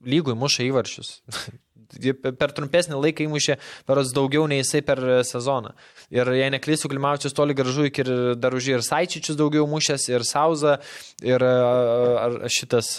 lygui 0.07 0.33
muša 0.33 0.65
įvarčius. 0.65 1.19
Per 1.87 2.51
trumpesnį 2.51 2.99
laiką 2.99 3.23
įmušė 3.23 3.57
peros 3.87 4.11
daugiau 4.15 4.47
nei 4.49 4.59
jisai 4.59 4.81
per 4.85 4.99
sezoną. 5.27 5.71
Ir 6.13 6.29
jei 6.35 6.49
neklysiu, 6.51 6.89
Klimavičius 6.91 7.35
toli 7.35 7.55
gražu 7.57 7.87
iki 7.87 8.05
dar 8.39 8.55
už 8.55 8.67
jį 8.69 8.77
ir 8.77 8.83
Saičičius 8.85 9.39
daugiau 9.39 9.67
mušęs, 9.71 10.09
ir 10.11 10.25
Sauza, 10.27 10.77
ir 11.23 11.43
ar 11.47 12.41
šitas 12.51 12.97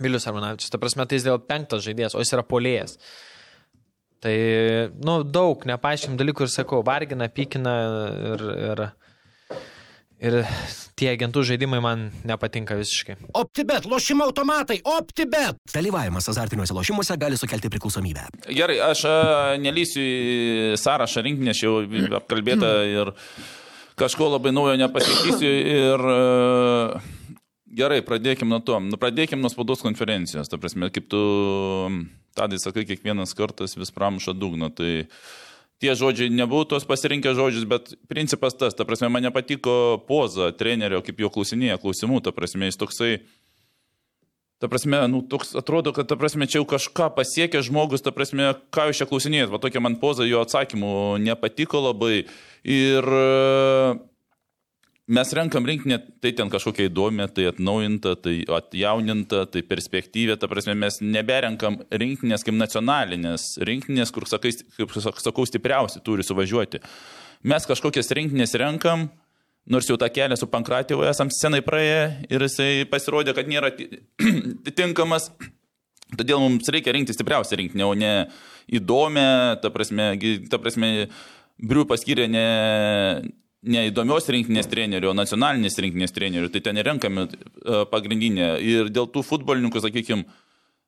Vilius 0.00 0.28
Armanavičius. 0.30 0.70
Ta 0.72 0.80
prasme, 0.80 1.06
tai 1.06 1.18
jis 1.18 1.26
dėl 1.26 1.42
penktas 1.44 1.84
žaidėjas, 1.84 2.14
o 2.16 2.22
jis 2.22 2.32
yra 2.36 2.46
polėjas. 2.46 2.96
Tai, 4.20 4.34
nu, 5.00 5.20
daug 5.24 5.62
nepaaiškim 5.68 6.18
dalykų 6.20 6.44
ir 6.44 6.52
sakau, 6.52 6.82
vargina, 6.84 7.30
pykina 7.32 7.74
ir, 8.34 8.42
ir, 8.70 8.82
ir 10.20 10.36
tie 10.98 11.10
agentų 11.14 11.42
žaidimai 11.48 11.80
man 11.82 12.08
nepatinka 12.28 12.76
visiškai. 12.78 13.16
OptiBet, 13.40 13.86
lošimo 13.88 14.26
automatai, 14.28 14.80
OptiBet. 14.84 15.60
Dalyvavimas 15.72 16.28
azartiniuose 16.32 16.76
lošimuose 16.76 17.16
gali 17.20 17.38
sukelti 17.40 17.70
priklausomybę. 17.72 18.26
Gerai, 18.48 18.78
aš 18.90 19.06
a, 19.08 19.14
nelysiu 19.60 20.04
į 20.04 20.76
sąrašą 20.80 21.24
rinkinį, 21.26 21.56
jau 21.56 21.78
apkalbėta 22.20 22.74
ir 22.88 23.14
kažko 24.00 24.30
labai 24.36 24.52
naujo 24.56 24.76
nepasakysiu. 24.80 25.54
Ir 25.74 26.06
a, 26.12 27.02
gerai, 27.80 28.00
pradėkim 28.06 28.50
nuo 28.52 28.60
to. 28.64 28.78
Nu, 28.84 29.00
pradėkim 29.00 29.40
nuo 29.40 29.52
spaudos 29.52 29.84
konferencijos. 29.84 30.52
Ta 30.52 30.60
prasme, 30.60 30.92
kaip 30.92 31.08
tu, 31.10 31.20
tadai 32.36 32.60
sakai, 32.60 32.84
kiekvienas 32.88 33.32
kartas 33.38 33.78
vis 33.78 33.94
pramuša 33.94 34.36
dugną. 34.36 34.72
Tai 34.74 34.92
tie 35.80 35.96
žodžiai 35.96 36.32
nebuvo 36.32 36.66
tos 36.68 36.84
pasirinkę 36.88 37.32
žodžius, 37.36 37.66
bet 37.68 37.94
principas 38.10 38.56
tas, 38.56 38.76
ta 38.76 38.84
prasme, 38.84 39.08
man 39.12 39.24
nepatiko 39.24 40.00
poza 40.08 40.52
trenerio, 40.52 41.00
kaip 41.04 41.22
jo 41.22 41.32
klausinėje 41.32 41.80
klausimų, 41.80 42.20
ta 42.24 42.34
prasme, 42.36 42.68
jis 42.68 42.80
toksai, 42.80 43.12
ta 44.60 44.68
prasme, 44.68 45.00
nu, 45.08 45.22
toks 45.24 45.54
atrodo, 45.56 45.94
kad, 45.96 46.10
ta 46.10 46.20
prasme, 46.20 46.44
čia 46.44 46.60
jau 46.60 46.68
kažką 46.68 47.08
pasiekė 47.16 47.64
žmogus, 47.64 48.04
ta 48.04 48.12
prasme, 48.12 48.52
ką 48.68 48.90
jūs 48.90 49.00
čia 49.00 49.08
klausinėjat, 49.08 49.52
va 49.52 49.62
tokia 49.62 49.80
man 49.80 49.96
poza 50.02 50.28
jo 50.28 50.44
atsakymų 50.44 50.92
nepatiko 51.24 51.80
labai. 51.88 52.26
Ir 52.68 53.08
mes 55.10 55.32
renkam 55.36 55.66
rinkinį, 55.66 55.98
tai 56.22 56.32
ten 56.38 56.50
kažkokia 56.52 56.88
įdomi, 56.88 57.26
tai 57.34 57.48
atnaujinta, 57.50 58.14
tai 58.22 58.36
atjauninta, 58.58 59.44
tai 59.50 59.62
perspektyvė, 59.66 60.36
ta 60.40 60.48
prasme, 60.50 60.76
mes 60.78 61.00
neberenkam 61.02 61.80
rinkinės 61.90 62.46
kaip 62.46 62.56
nacionalinės, 62.58 63.56
rinkinės, 63.66 64.12
kur, 64.14 64.28
sakai, 64.30 64.52
kaip 64.76 64.94
sakau, 64.94 65.46
stipriausi 65.48 66.02
turi 66.06 66.26
suvažiuoti. 66.26 66.82
Mes 67.50 67.66
kažkokias 67.66 68.12
rinkinės 68.16 68.54
renkam, 68.60 69.08
nors 69.70 69.88
jau 69.90 69.98
tą 70.00 70.10
kelią 70.12 70.38
su 70.38 70.48
Pankratėvu 70.50 71.06
esam 71.08 71.32
senai 71.34 71.62
praėję 71.64 72.04
ir 72.30 72.46
jisai 72.46 72.70
pasirodė, 72.90 73.34
kad 73.36 73.50
nėra 73.50 73.72
tinkamas. 74.78 75.30
Todėl 76.10 76.40
mums 76.42 76.66
reikia 76.74 76.90
rinkti 76.94 77.14
stipriausią 77.14 77.58
rinkinį, 77.60 77.84
o 77.86 77.92
ne 77.94 78.14
įdomią, 78.74 79.60
ta 79.62 79.70
prasme, 79.74 80.14
ta 80.50 80.58
prasme 80.58 81.10
Briu 81.60 81.84
paskyrė 81.84 82.24
ne, 82.32 82.42
ne 83.66 83.86
įdomios 83.90 84.28
rinkinės 84.32 84.68
trenerių, 84.70 85.10
o 85.10 85.16
nacionalinės 85.16 85.78
rinkinės 85.82 86.14
trenerių, 86.16 86.50
tai 86.52 86.62
ten 86.64 86.80
renkami 86.84 87.26
e, 87.26 87.82
pagrindinė. 87.90 88.52
Ir 88.64 88.92
dėl 88.92 89.08
tų 89.12 89.24
futbolininkų, 89.26 89.82
sakykime, 89.84 90.24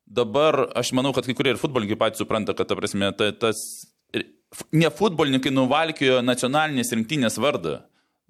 dabar 0.07 0.65
aš 0.79 0.95
manau, 0.97 1.13
kad 1.17 1.29
kai 1.29 1.37
kurie 1.37 1.55
ir 1.55 1.61
futbolininkai 1.61 2.01
patys 2.01 2.23
supranta, 2.25 2.57
kad, 2.57 2.71
ta 2.71 2.79
prasme, 2.79 3.13
ta, 3.17 3.31
tas 3.37 3.61
ne 4.73 4.93
futbolininkai 4.93 5.53
nuvalkėjo 5.53 6.21
nacionalinės 6.25 6.95
rinktinės 6.97 7.39
vardą. 7.43 7.81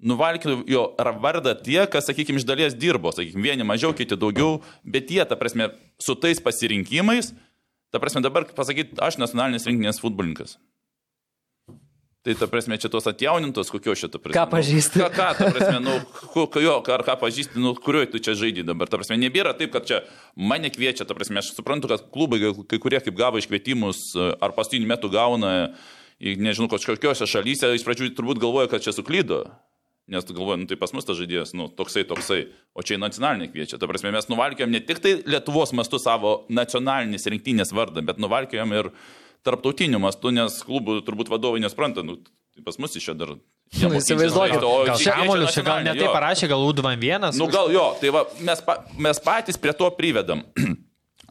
Nuvalkėjo 0.03 0.83
vardą 1.23 1.53
tie, 1.63 1.79
kas, 1.87 2.09
sakykime, 2.09 2.41
iš 2.41 2.47
dalies 2.47 2.75
dirbo, 2.75 3.13
sakykime, 3.15 3.45
vieni 3.45 3.67
mažiau, 3.67 3.93
kiti 3.95 4.17
daugiau, 4.19 4.57
bet 4.83 5.11
jie, 5.13 5.23
ta 5.27 5.39
prasme, 5.39 5.69
su 6.01 6.17
tais 6.19 6.43
pasirinkimais, 6.43 7.31
ta 7.93 8.03
prasme, 8.03 8.19
dabar 8.25 8.49
pasakyti, 8.51 8.99
aš 8.99 9.21
nacionalinės 9.21 9.69
rinktinės 9.69 10.03
futbolininkas. 10.03 10.57
Tai 12.23 12.33
ta 12.39 12.47
prasme, 12.47 12.77
čia 12.79 12.87
tos 12.87 13.03
atjaunintos, 13.09 13.67
kokio 13.67 13.97
šito 13.99 14.15
prasme. 14.15 14.37
Ką 14.37 14.45
pažįsti? 14.47 15.01
Nu, 15.01 15.07
ką, 15.11 15.25
ką, 15.35 15.41
ta 15.41 15.47
prasme, 15.51 15.79
nu, 15.83 15.95
jo, 16.63 16.75
ar 16.95 17.01
ką 17.03 17.17
pažįsti, 17.19 17.59
nu, 17.59 17.73
kurioje 17.75 18.13
tu 18.13 18.21
čia 18.23 18.35
žaidži 18.39 18.63
dabar. 18.63 18.87
Ta 18.87 18.95
prasme, 19.01 19.17
nebėra 19.19 19.51
taip, 19.59 19.73
kad 19.73 19.89
čia 19.89 19.99
mane 20.39 20.71
kviečia, 20.71 21.03
ta 21.03 21.17
prasme, 21.17 21.41
aš 21.41 21.51
suprantu, 21.57 21.89
kad 21.91 22.05
klubai, 22.15 22.39
kai 22.71 22.79
kurie 22.79 23.01
kaip 23.03 23.17
gavo 23.19 23.41
iškvietimus, 23.43 24.13
ar 24.39 24.55
paskutiniu 24.55 24.87
metu 24.87 25.11
gauna, 25.11 25.73
nežinau, 26.23 26.69
kažkokiose 26.71 27.27
šalyse, 27.27 27.73
iš 27.75 27.83
pradžių 27.83 28.13
turbūt 28.15 28.39
galvoja, 28.39 28.71
kad 28.71 28.85
čia 28.85 28.95
suklydo. 28.95 29.43
Nes 30.07 30.23
tu 30.27 30.35
galvoji, 30.35 30.61
nu 30.63 30.67
tai 30.67 30.75
pas 30.79 30.91
mus 30.95 31.03
tas 31.07 31.15
žaidėjas, 31.19 31.51
nu 31.55 31.69
toksai, 31.71 32.05
toksai, 32.07 32.41
o 32.75 32.83
čia 32.83 32.95
į 32.97 33.03
nacionalinį 33.03 33.49
kviečia. 33.51 33.79
Ta 33.79 33.87
prasme, 33.87 34.11
mes 34.15 34.27
nuvalkėjom 34.31 34.71
ne 34.71 34.81
tik 34.83 34.99
tai 35.03 35.13
Lietuvos 35.23 35.71
mastu 35.75 35.99
savo 35.99 36.41
nacionalinės 36.51 37.27
rinktinės 37.31 37.71
vardą, 37.75 38.03
bet 38.03 38.19
nuvalkėjom 38.19 38.75
ir 38.79 38.91
tarptautiniu 39.43 39.99
mastu, 40.03 40.31
nes 40.35 40.61
klubų 40.65 41.01
turbūt 41.07 41.31
vadovai 41.31 41.63
nespranta, 41.63 42.05
nu, 42.05 42.19
tai 42.53 42.63
pas 42.65 42.79
mus 42.81 42.95
iš 42.95 43.11
čia 43.11 43.17
dar 43.17 43.35
Nu, 43.81 43.89
įsivaizduokit, 43.97 44.61
gal 44.61 45.01
Šamolius 45.01 45.55
čia 45.55 45.65
gal 45.65 45.83
netai 45.85 46.09
parašė, 46.13 46.49
gal 46.51 46.63
U21. 46.69 47.33
Nu 47.39 47.49
gal 47.51 47.71
jo, 47.73 47.89
tai 48.01 48.13
va, 48.13 48.25
mes, 48.45 48.61
pa, 48.65 48.83
mes 49.01 49.21
patys 49.23 49.57
prie 49.59 49.73
to 49.77 49.89
privedam. 49.97 50.45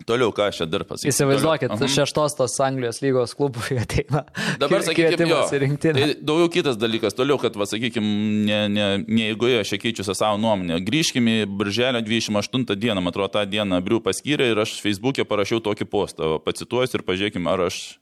Toliau, 0.09 0.33
ką 0.35 0.49
aš 0.51 0.63
čia 0.63 0.67
dar 0.67 0.83
pasakysiu. 0.89 1.13
Įsivaizduokit, 1.13 1.71
uh 1.71 1.79
-huh. 1.79 1.91
šeštos 1.95 2.35
tos 2.35 2.59
Anglijos 2.61 2.99
lygos 3.03 3.35
klubų 3.39 3.63
ateina. 3.85 4.25
Dabar, 4.59 4.83
sakykime, 4.83 5.29
jo, 5.29 5.41
tai 5.79 6.15
daugiau 6.19 6.49
kitas 6.51 6.77
dalykas, 6.77 7.15
toliau, 7.15 7.39
kad, 7.39 7.55
va, 7.57 7.67
sakykime, 7.67 8.07
ne, 8.49 8.69
ne, 8.69 9.05
ne 9.07 9.23
jeigu 9.29 9.53
aš 9.61 9.77
keičiu 9.79 10.03
savo 10.15 10.39
nuomonę. 10.39 10.81
Grįžkime 10.83 11.43
į 11.45 11.47
Birželio 11.47 12.01
28 12.03 12.75
dieną, 12.75 13.01
man 13.01 13.13
atrodo, 13.15 13.29
tą 13.39 13.47
dieną 13.47 13.81
Briu 13.81 14.01
paskyrė 14.01 14.51
ir 14.51 14.59
aš 14.59 14.81
Facebook'e 14.83 15.25
parašiau 15.25 15.61
tokį 15.61 15.85
postą. 15.85 16.39
Pacituosiu 16.43 16.99
ir 16.99 17.07
pažiūrėkime, 17.07 17.47
ar 17.47 17.69
aš 17.71 18.02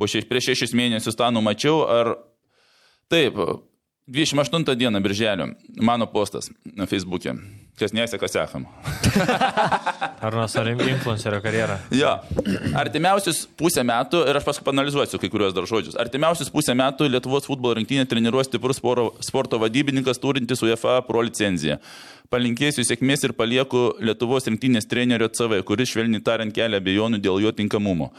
šeš, 0.00 0.26
prieš 0.30 0.50
šešis 0.50 0.74
mėnesius 0.76 1.18
tą 1.18 1.30
numačiau, 1.34 1.84
ar 1.86 2.16
taip, 3.12 3.38
28 4.06 4.76
dieną 4.76 5.00
birželio 5.02 5.48
mano 5.80 6.06
postas 6.06 6.50
Facebook'e. 6.76 7.36
Kas 7.74 7.90
neseka, 7.92 8.28
sekam. 8.28 8.66
Ar 10.20 10.34
nuo 10.34 10.44
influencerio 10.88 11.40
karjerą? 11.42 11.78
Jo. 11.90 12.12
Artimiausius 12.78 13.48
pusę 13.58 13.82
metų, 13.82 14.20
ir 14.30 14.38
aš 14.38 14.46
paskui 14.46 14.66
panalizuosiu 14.68 15.18
kai 15.18 15.30
kuriuos 15.32 15.56
dar 15.56 15.66
žodžius, 15.66 15.96
artimiausius 15.98 16.52
pusę 16.54 16.76
metų 16.78 17.08
Lietuvos 17.10 17.48
futbolo 17.48 17.74
rinktinė 17.74 18.06
treniruos 18.06 18.46
stiprus 18.46 18.78
sporto 19.26 19.58
vadybininkas 19.58 20.22
turintis 20.22 20.62
UEFA 20.62 21.00
pro 21.08 21.24
licenciją. 21.26 21.80
Palinkėsiu 22.30 22.86
sėkmės 22.86 23.26
ir 23.26 23.34
palieku 23.34 23.96
Lietuvos 23.98 24.46
rinktinės 24.46 24.86
trenerio 24.86 25.26
CV, 25.32 25.64
kuris 25.66 25.90
švelniai 25.96 26.22
tariant 26.22 26.54
kelia 26.54 26.78
abejonių 26.78 27.18
dėl 27.24 27.42
jo 27.42 27.56
tinkamumo. 27.56 28.12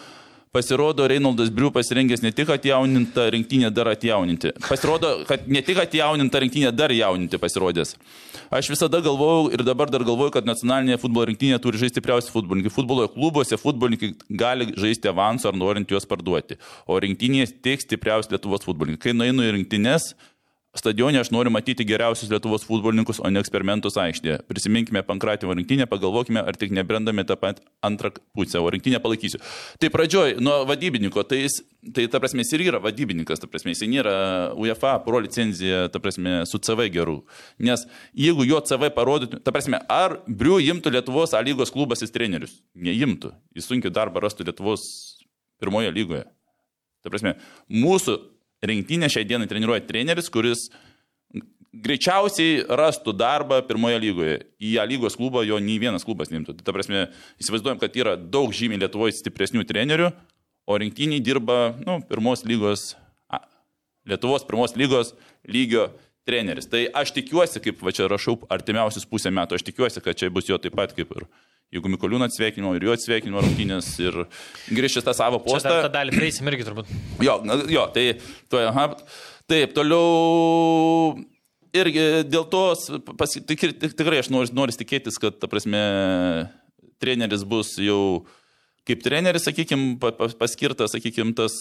Pasirodo, 0.56 1.04
Reinaldas 1.08 1.50
Briu 1.52 1.68
pasirengęs 1.76 2.22
ne 2.24 2.32
tik 2.32 2.50
atjaunintą 2.54 3.26
rinktinę 3.34 3.68
dar 3.76 3.90
atjauninti. 3.92 4.54
Pasirodo, 4.64 5.10
kad 5.28 5.50
ne 5.52 5.60
tik 5.62 5.82
atjaunintą 5.84 6.40
rinktinę 6.40 6.72
dar 6.72 6.94
jauninti 6.96 7.40
pasirodęs. 7.42 7.92
Aš 8.56 8.70
visada 8.72 9.02
galvojau 9.04 9.50
ir 9.52 9.66
dabar 9.68 9.92
dar 9.92 10.06
galvoju, 10.08 10.32
kad 10.38 10.48
nacionalinėje 10.48 11.02
futbolo 11.02 11.28
rinktinėje 11.28 11.60
turi 11.66 11.82
žaisti 11.82 12.00
stipriausi 12.00 12.32
futbolininkai. 12.32 12.72
Futbolo 12.72 13.10
klubuose 13.12 13.60
futbolininkai 13.60 14.14
gali 14.30 14.70
žaisti 14.80 15.12
avansą 15.12 15.52
ar 15.52 15.60
norint 15.60 15.92
juos 15.92 16.08
parduoti. 16.08 16.56
O 16.88 17.02
rinktinėje 17.04 17.52
tik 17.66 17.84
stipriausi 17.84 18.32
Lietuvos 18.32 18.64
futbolininkai. 18.64 19.10
Kai 19.10 19.18
nueinu 19.18 19.44
į 19.44 19.58
rinktinės, 19.58 20.14
Stadione 20.76 21.20
aš 21.20 21.30
noriu 21.32 21.52
matyti 21.56 21.86
geriausius 21.88 22.30
Lietuvos 22.30 22.66
futbolininkus, 22.68 23.22
o 23.24 23.30
ne 23.32 23.40
eksperimentus 23.40 23.96
aikštėje. 24.02 24.42
Prisiminkime 24.50 25.06
Pankratimo 25.08 25.56
rinktinę, 25.56 25.88
pagalvokime, 25.88 26.42
ar 26.44 26.58
tik 26.60 26.74
nebrendame 26.76 27.24
tą 27.24 27.38
pat 27.40 27.62
antrą 27.86 28.12
pusę, 28.36 28.60
o 28.60 28.74
rinktinę 28.74 29.00
palaikysiu. 29.04 29.40
Tai 29.80 29.92
pradžioj, 29.94 30.36
nuo 30.44 30.58
vadybininko, 30.68 31.24
tai, 31.30 31.46
jis, 31.46 31.62
tai 31.96 32.10
ta 32.12 32.20
prasme 32.20 32.44
jis 32.44 32.52
ir 32.58 32.66
yra 32.68 32.84
vadybininkas, 32.84 33.40
ta 33.40 33.48
prasme 33.48 33.72
jis 33.72 33.86
nėra 33.88 34.18
UEFA 34.60 34.98
pro 35.08 35.24
licenzija, 35.24 35.86
ta 35.94 36.04
prasme 36.04 36.42
su 36.50 36.60
CV 36.60 36.90
gerų. 36.98 37.22
Nes 37.64 37.88
jeigu 38.12 38.44
jo 38.50 38.60
CV 38.68 38.92
parodytų, 39.00 39.40
ta 39.48 39.56
prasme, 39.56 39.80
ar 39.88 40.20
Briu 40.28 40.60
imtų 40.60 40.92
Lietuvos 40.98 41.34
A 41.36 41.44
lygos 41.46 41.72
klubas 41.72 42.04
į 42.04 42.12
trenerius? 42.12 42.60
Neimtų. 42.76 43.32
Jis 43.56 43.72
sunkiai 43.72 43.96
darbą 43.96 44.28
rastų 44.28 44.50
Lietuvos 44.50 44.84
pirmoje 45.64 45.96
lygoje. 45.96 46.26
Ta 47.06 47.12
prasme, 47.14 47.38
mūsų 47.72 48.20
rinktinę 48.64 49.10
šiai 49.12 49.28
dienai 49.28 49.48
treniruoja 49.50 49.84
treneris, 49.88 50.30
kuris 50.32 50.70
greičiausiai 51.76 52.64
rastų 52.80 53.14
darbą 53.18 53.60
pirmoje 53.68 54.00
lygoje. 54.00 54.38
Į 54.64 54.78
ją 54.78 54.86
lygos 54.88 55.18
klubą 55.20 55.44
jo 55.46 55.60
nei 55.60 55.76
vienas 55.82 56.08
klubas 56.08 56.32
neimtų. 56.32 56.56
Tai 56.56 56.68
ta 56.68 56.76
prasme, 56.76 57.08
įsivaizduojam, 57.42 57.82
kad 57.82 57.98
yra 58.00 58.16
daug 58.16 58.54
žymiai 58.56 58.80
Lietuvoje 58.86 59.18
stipresnių 59.18 59.66
trenerių, 59.68 60.12
o 60.66 60.78
rinktiniai 60.82 61.24
dirba 61.24 61.76
nu, 61.84 62.00
pirmos 62.08 62.46
lygos, 62.48 62.94
a, 63.28 63.44
Lietuvos 64.08 64.48
pirmos 64.48 64.78
lygos 64.80 65.14
lygio 65.52 65.90
treneris. 66.26 66.70
Tai 66.72 66.86
aš 66.96 67.14
tikiuosi, 67.18 67.62
kaip 67.64 67.84
va 67.86 67.94
čia 67.96 68.08
rašau, 68.12 68.40
artimiausius 68.54 69.08
pusę 69.10 69.34
metų, 69.34 69.60
aš 69.60 69.68
tikiuosi, 69.68 70.04
kad 70.06 70.18
čia 70.18 70.32
bus 70.34 70.50
jo 70.50 70.58
taip 70.62 70.78
pat 70.78 70.96
kaip 70.96 71.12
ir 71.18 71.28
jeigu 71.74 71.92
Mikoliūno 71.92 72.28
atsveikinimo 72.30 72.74
ir 72.78 72.88
jo 72.88 72.96
atsveikinimo 72.96 73.42
rungtynės 73.44 73.90
ir 74.04 74.20
grįžęs 74.70 75.06
tą 75.06 75.16
savo 75.18 75.42
postą. 75.44 75.72
Čia 75.72 75.88
tą 75.88 75.94
dalį 75.98 76.16
prieisim 76.16 76.52
irgi 76.52 76.68
turbūt. 76.68 76.92
Jo, 77.26 77.40
jo 77.72 77.88
tai, 77.96 78.06
to, 78.52 78.62
aha, 78.70 78.92
taip, 79.50 79.76
toliau 79.76 81.16
irgi 81.76 82.06
dėl 82.30 82.48
to, 82.52 82.64
pas, 83.20 83.36
tik, 83.36 83.68
tikrai 83.84 84.22
aš 84.22 84.32
noriu, 84.34 84.54
noriu 84.56 84.78
tikėtis, 84.80 85.20
kad, 85.22 85.38
ta 85.42 85.50
prasme, 85.52 85.82
treneris 87.04 87.44
bus 87.48 87.76
jau 87.82 88.26
kaip 88.86 89.02
treneris, 89.02 89.48
sakykime, 89.48 89.96
paskirtas, 90.38 90.94
sakykime, 90.94 91.34
tas 91.38 91.56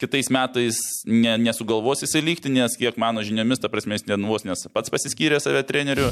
kitais 0.00 0.28
metais 0.32 0.80
ne, 1.08 1.38
nesugalvos 1.40 2.04
įsilygti, 2.04 2.52
nes 2.52 2.76
kiek 2.76 2.98
mano 3.00 3.24
žiniomis, 3.24 3.62
ta 3.62 3.70
prasme, 3.72 3.96
jis 3.96 4.04
nenuvos, 4.10 4.44
nes 4.44 4.66
pats 4.74 4.92
pasiskyrė 4.92 5.40
save 5.40 5.64
treneriu 5.68 6.10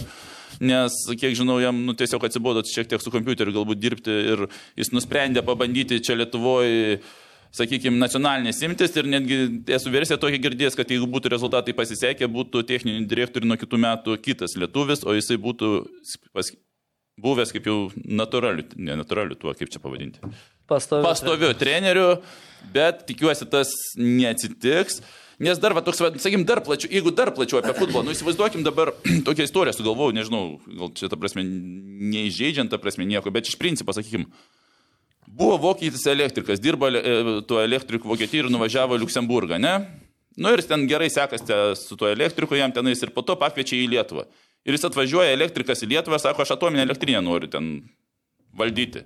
nes, 0.61 0.97
kiek 1.21 1.37
žinau, 1.39 1.59
jam 1.63 1.85
nu, 1.87 1.97
tiesiog 1.99 2.27
atsibodo 2.29 2.65
šiek 2.69 2.91
tiek 2.91 3.03
su 3.03 3.13
kompiuteriu 3.15 3.55
galbūt 3.55 3.81
dirbti 3.83 4.17
ir 4.35 4.47
jis 4.79 4.93
nusprendė 4.95 5.45
pabandyti 5.47 6.03
čia 6.05 6.19
Lietuvoje 6.19 6.99
sakykime, 7.55 7.99
nacionalinės 8.03 8.61
imtis 8.67 8.95
ir 8.99 9.09
netgi 9.11 9.39
esu 9.77 9.93
versiją 9.95 10.19
tokia 10.21 10.41
girdėjęs, 10.43 10.77
kad 10.79 10.91
jeigu 10.91 11.07
būtų 11.11 11.31
rezultatai 11.35 11.75
pasisekę, 11.77 12.29
būtų 12.31 12.65
techninį 12.67 13.07
direktorių 13.11 13.51
nuo 13.51 13.59
kitų 13.61 13.81
metų 13.85 14.17
kitas 14.25 14.57
lietuvis, 14.59 15.05
o 15.07 15.15
jisai 15.15 15.39
būtų 15.43 15.71
pas, 16.35 16.51
buvęs 17.23 17.55
kaip 17.55 17.69
jau 17.71 17.79
natūraliu, 17.95 18.67
ne 18.77 18.99
natūraliu 18.99 19.39
tuo, 19.39 19.55
kaip 19.55 19.71
čia 19.71 19.83
pavadinti. 19.83 20.35
Pastoviu. 20.71 21.05
Pastoviu 21.07 21.53
treneriu, 21.59 22.09
bet 22.75 23.05
tikiuosi 23.11 23.47
tas 23.53 23.71
neatsitiks. 24.01 25.03
Nes 25.45 25.61
dar, 25.61 25.75
va, 25.77 25.83
toks, 25.85 26.01
va, 26.01 26.11
sakykim, 26.15 26.45
dar 26.49 26.63
plačiau, 26.65 26.91
jeigu 26.95 27.13
dar 27.13 27.33
plačiau 27.37 27.61
apie 27.61 27.75
futbolą, 27.77 28.05
nu 28.07 28.15
įsivaizduokim 28.15 28.65
dabar 28.65 28.95
tokią 29.29 29.49
istoriją 29.49 29.77
sugalvojau, 29.77 30.15
nežinau, 30.17 30.45
gal 30.81 30.93
čia 30.97 31.11
ta 31.13 31.19
prasme, 31.21 31.45
neįžeidžiant 31.45 32.73
ta 32.73 32.81
prasme 32.81 33.07
nieko, 33.09 33.33
bet 33.35 33.51
iš 33.51 33.59
principo, 33.61 33.93
sakykim, 33.97 34.29
buvo 35.29 35.59
vokietis 35.67 36.07
elektrikas, 36.11 36.63
dirba 36.63 36.89
e, 36.95 37.17
tuo 37.49 37.61
elektriku 37.65 38.09
Vokietijoje 38.13 38.47
ir 38.47 38.55
nuvažiavo 38.55 38.97
į 38.97 39.05
Luksemburgą, 39.05 39.61
ne? 39.61 39.75
Nu 40.41 40.51
ir 40.51 40.63
ten 40.67 40.89
gerai 40.91 41.11
sekasi 41.13 41.61
su 41.79 41.99
tuo 41.99 42.09
elektriku, 42.11 42.57
jam 42.59 42.73
tenais 42.75 43.03
ir 43.05 43.13
po 43.15 43.23
to 43.23 43.37
pakviečia 43.39 43.77
į 43.79 43.91
Lietuvą. 43.93 44.25
Ir 44.65 44.75
jis 44.75 44.89
atvažiuoja 44.89 45.35
elektrikas 45.35 45.85
į 45.85 45.93
Lietuvą, 45.93 46.19
sako, 46.23 46.43
aš 46.43 46.55
atominę 46.57 46.83
elektrinę 46.87 47.21
noriu 47.23 47.51
ten 47.53 47.75
valdyti. 48.57 49.05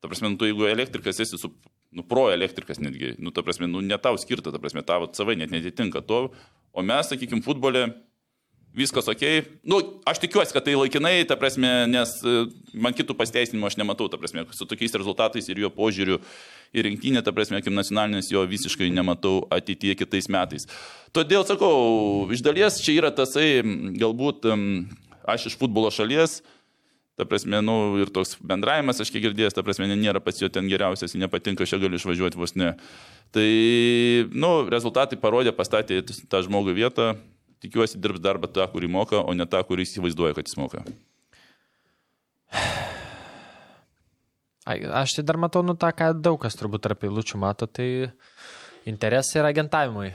Ta 0.00 0.10
prasme, 0.10 0.30
nu, 0.32 0.38
tu 0.40 0.48
jeigu 0.48 0.66
elektrikas 0.68 1.20
esi 1.24 1.38
su 1.40 1.52
nu, 1.96 2.02
pro 2.04 2.26
elektrikas 2.32 2.80
netgi, 2.82 3.14
nu, 3.18 3.32
ta 3.32 3.44
prasme, 3.46 3.68
nu, 3.70 3.80
ne 3.80 3.96
tau 4.02 4.18
skirta, 4.20 4.52
ta 4.52 4.60
prasme, 4.60 4.84
tavo 4.84 5.08
savai 5.16 5.38
net 5.40 5.54
netitinka 5.54 6.02
to, 6.04 6.26
o 6.76 6.84
mes, 6.84 7.08
sakykime, 7.08 7.44
futbole 7.44 7.86
viskas 8.76 9.08
ok. 9.08 9.22
Nu, 9.64 9.78
aš 10.04 10.20
tikiuosi, 10.20 10.52
kad 10.52 10.66
tai 10.66 10.74
laikinai, 10.76 11.24
ta 11.28 11.38
prasme, 11.40 11.70
nes 11.88 12.12
e, 12.20 12.34
man 12.76 12.92
kitų 12.96 13.16
pasteisinimų 13.16 13.70
aš 13.70 13.78
nematau, 13.80 14.10
ta 14.12 14.20
prasme, 14.20 14.44
su 14.52 14.68
tokiais 14.68 14.92
rezultatais 15.00 15.48
ir 15.48 15.62
jo 15.64 15.70
požiūriu 15.72 16.18
į 16.76 16.84
rinktinę, 16.84 17.22
ta 17.24 17.32
prasme, 17.32 17.62
kaip 17.64 17.72
nacionalinės 17.72 18.28
jo 18.34 18.44
visiškai 18.50 18.90
nematau 18.92 19.46
ateityje 19.56 19.96
kitais 20.02 20.28
metais. 20.32 20.68
Todėl 21.16 21.46
sakau, 21.48 22.28
iš 22.28 22.44
dalies 22.44 22.82
čia 22.84 22.98
yra 22.98 23.14
tasai, 23.16 23.62
galbūt 23.96 24.44
aš 25.26 25.48
iš 25.48 25.56
futbolo 25.56 25.88
šalies, 25.88 26.42
Ta 27.16 27.24
prasme, 27.24 27.62
nu, 27.64 27.74
ir 27.96 28.10
toks 28.12 28.34
bendravimas, 28.44 28.98
aš 29.00 29.08
kiek 29.08 29.22
girdėjęs, 29.24 29.54
ta 29.56 29.62
prasme, 29.64 29.88
nėra 29.88 30.20
pats 30.20 30.42
jo 30.42 30.50
ten 30.52 30.68
geriausias, 30.68 31.14
nepatinka, 31.16 31.64
aš 31.64 31.72
čia 31.72 31.78
galiu 31.80 31.96
išvažiuoti 31.96 32.36
vos 32.36 32.52
ne. 32.60 32.74
Tai, 33.32 33.46
nu, 34.36 34.50
rezultatai 34.68 35.16
parodė, 35.22 35.54
pastatė 35.56 36.02
tą 36.04 36.42
žmogų 36.44 36.76
vietą, 36.76 37.14
tikiuosi 37.64 38.00
dirbs 38.04 38.20
darbą 38.20 38.50
tą, 38.52 38.66
kurį 38.68 38.90
moka, 38.92 39.22
o 39.24 39.32
ne 39.32 39.48
tą, 39.48 39.62
kurį 39.64 39.88
įsivaizduoja, 39.88 40.36
kad 40.36 40.50
jis 40.50 40.60
moka. 40.60 40.84
Aš 44.66 45.16
tai 45.16 45.24
dar 45.24 45.38
matau, 45.38 45.62
nu 45.64 45.76
tą, 45.78 45.92
ką 45.94 46.10
daug 46.18 46.40
kas 46.42 46.58
turbūt 46.58 46.82
tarp 46.84 47.04
eilučių 47.06 47.38
mato, 47.38 47.68
tai 47.70 48.10
interesai 48.84 49.40
yra 49.40 49.54
agentavimui. 49.54 50.10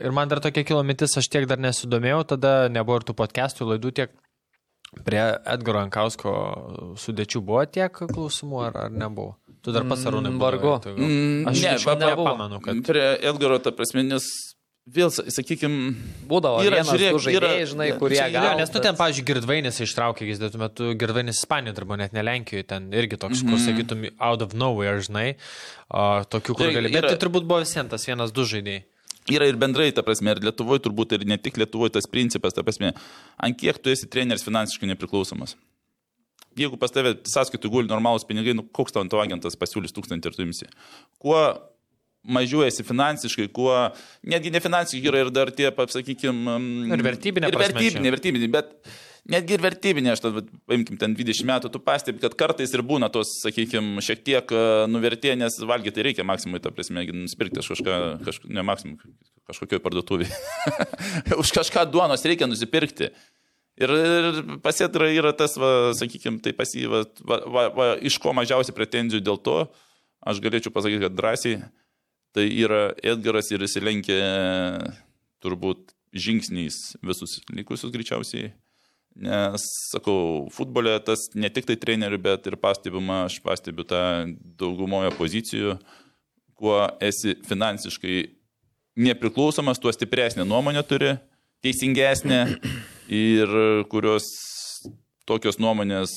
Ir 0.00 0.14
man 0.16 0.30
dar 0.30 0.40
tokia 0.40 0.64
kilo 0.64 0.80
mintis, 0.88 1.14
aš 1.20 1.28
tiek 1.28 1.44
dar 1.46 1.60
nesidomėjau, 1.60 2.22
tada 2.34 2.52
nebuvo 2.72 2.98
ir 2.98 3.04
tų 3.06 3.14
podcastų 3.18 3.68
laidų 3.74 3.92
tiek. 3.98 4.14
Prie 5.06 5.22
Edgaro 5.48 5.80
Ankausko 5.80 6.32
sudėčių 7.00 7.40
buvo 7.40 7.64
tiek 7.66 7.92
klausimų, 7.96 8.58
ar, 8.68 8.76
ar 8.86 8.90
nebuvo? 8.92 9.38
Tu 9.64 9.72
dar 9.72 9.86
pats 9.88 10.04
arūnai. 10.10 10.32
Vargu. 10.38 10.74
Mm, 10.92 11.46
Aš 11.48 11.62
ne, 11.64 11.76
nebuvo. 11.78 12.26
nepamenu, 12.26 12.58
kad... 12.64 12.80
Prie 12.86 13.04
Edgaro, 13.30 13.56
ta 13.62 13.72
prasme, 13.72 14.02
nes 14.04 14.26
vėl, 14.92 15.08
sakykime, 15.14 15.94
Būdavo 16.28 16.60
Yra, 16.66 16.80
vienas, 16.82 16.90
žiūrėk, 16.92 17.18
žaidėjai, 17.24 17.56
yra- 17.62 17.70
žinai, 17.70 17.86
čia 17.92 17.98
kurie 18.02 18.18
Jo, 18.18 18.28
gali. 18.34 18.56
nes 18.60 18.72
tu 18.74 18.82
ten, 18.82 18.96
pavyzdžiui, 18.98 19.26
Girdvainis 19.30 19.78
ištraukė, 19.86 20.26
jis 20.28 20.40
dėtų 20.42 20.60
metu 20.64 20.90
Girdvainis 20.98 21.38
Ispanijoje 21.40 21.76
dirbo, 21.78 21.96
net 22.02 22.12
ne 22.12 22.24
Lenkijoje, 22.26 22.66
ten 22.74 22.90
irgi 22.92 23.16
toks, 23.22 23.44
kur 23.46 23.62
sakytum, 23.62 24.08
out 24.18 24.42
of 24.42 24.52
nowhere, 24.58 24.98
žinai, 25.06 25.28
o, 25.88 26.08
tokių, 26.26 26.56
kur 26.58 26.66
Tai 26.66 26.74
gali. 26.80 26.90
Bet 26.92 27.04
yra- 27.04 27.14
tai 27.14 27.20
turbūt 27.22 27.46
buvo 27.46 27.62
visiems 27.62 27.94
tas 27.94 28.04
vienas, 28.10 28.34
du 28.34 28.42
žaidėjai. 28.44 28.82
Yra 29.30 29.46
ir 29.50 29.58
bendrai, 29.60 29.90
ta 29.94 30.04
prasme, 30.06 30.32
ir 30.34 30.42
Lietuvoje 30.42 30.82
turbūt, 30.86 31.14
ir 31.16 31.26
ne 31.28 31.38
tik 31.38 31.60
Lietuvoje 31.60 31.94
tas 31.96 32.08
principas, 32.10 32.56
ta 32.56 32.64
prasme, 32.66 32.94
ant 33.38 33.58
kiek 33.58 33.78
tu 33.82 33.92
esi 33.92 34.08
treneris 34.10 34.46
finansiškai 34.46 34.90
nepriklausomas. 34.90 35.56
Jeigu 36.58 36.76
pas 36.76 36.92
tavę 36.92 37.14
sąskaitų 37.28 37.70
guli 37.72 37.88
normalūs 37.88 38.26
pinigai, 38.28 38.52
nu, 38.56 38.66
koks 38.76 38.92
tau 38.92 39.04
ant 39.04 39.12
to 39.12 39.20
agentas 39.22 39.56
pasiūlys 39.56 39.94
tūkstantį 39.96 40.28
ir 40.28 40.36
tu 40.36 40.44
imsi. 40.44 40.68
Kuo 41.22 41.38
mažiau 42.22 42.66
esi 42.66 42.84
finansiškai, 42.86 43.48
kuo, 43.56 43.72
netgi 44.28 44.52
ne 44.52 44.60
finansiškai 44.62 45.08
yra 45.10 45.24
ir 45.24 45.32
dar 45.34 45.50
tie, 45.54 45.70
sakykime, 45.72 46.58
Ir 46.92 47.06
vertybinė 47.08 47.48
Ir 47.50 47.58
vertybinė, 47.62 48.12
vertybinė, 48.14 48.50
bet 48.52 48.74
netgi 49.30 49.56
ir 49.56 49.62
vertybinė, 49.62 50.12
aš 50.14 50.22
tada, 50.24 50.42
paimkim, 50.70 50.98
ten 51.00 51.14
20 51.18 51.46
metų, 51.48 51.70
tu 51.72 51.80
pastebi, 51.82 52.22
kad 52.22 52.34
kartais 52.38 52.72
ir 52.74 52.82
būna 52.86 53.10
tos, 53.12 53.36
sakykime, 53.44 54.02
šiek 54.04 54.24
tiek 54.26 54.54
e, 54.54 54.62
nuvertė, 54.90 55.34
nes 55.38 55.58
valgyti 55.68 56.06
reikia 56.08 56.26
maksimui, 56.26 56.62
ta 56.62 56.72
prasme, 56.74 57.04
nusipirkti 57.14 57.62
kažką, 57.62 58.00
kažką 58.26 58.50
ne 58.56 58.64
maksimui, 58.66 59.14
kažkokioj 59.50 59.82
parduotuvėje. 59.84 60.34
Už 61.42 61.54
kažką 61.54 61.86
duonos 61.92 62.26
reikia 62.26 62.50
nusipirkti. 62.50 63.12
Ir, 63.80 63.92
ir 63.92 64.42
pasėtra 64.64 65.08
yra 65.14 65.32
tas, 65.36 65.54
va, 65.60 65.92
sakykime, 65.96 66.42
tai 66.44 66.52
pasyva, 66.56 67.06
va, 67.24 67.38
va, 67.46 67.68
va, 67.72 67.86
iš 68.04 68.18
ko 68.20 68.34
mažiausiai 68.36 68.76
pretenzijų 68.76 69.22
dėl 69.24 69.40
to, 69.40 69.62
aš 70.28 70.42
galėčiau 70.44 70.74
pasakyti, 70.74 71.06
kad 71.06 71.16
drąsiai, 71.16 71.62
tai 72.36 72.44
yra 72.52 72.90
Edgaras 73.00 73.48
ir 73.52 73.64
jis 73.64 73.78
lenkė 73.80 74.18
turbūt 75.42 75.94
žingsniais 76.12 76.98
visus 77.04 77.40
likusius 77.52 77.92
greičiausiai. 77.94 78.52
Nes, 79.12 79.64
sakau, 79.92 80.46
futbole 80.54 80.94
tas 81.04 81.26
ne 81.36 81.50
tik 81.52 81.66
tai 81.68 81.76
trenerių, 81.76 82.18
bet 82.22 82.46
ir 82.48 82.56
pastebima, 82.60 83.26
aš 83.26 83.36
pastebiu 83.44 83.84
tą 83.84 84.00
daugumoje 84.60 85.12
pozicijų, 85.18 85.74
kuo 86.56 86.78
esi 87.02 87.36
finansiškai 87.44 88.22
nepriklausomas, 89.02 89.80
tuo 89.82 89.92
stipresnė 89.92 90.46
nuomonė 90.48 90.84
turi, 90.88 91.12
teisingesnė 91.64 92.40
ir 93.12 93.52
kurios 93.92 94.30
tokios 95.28 95.58
nuomonės, 95.62 96.12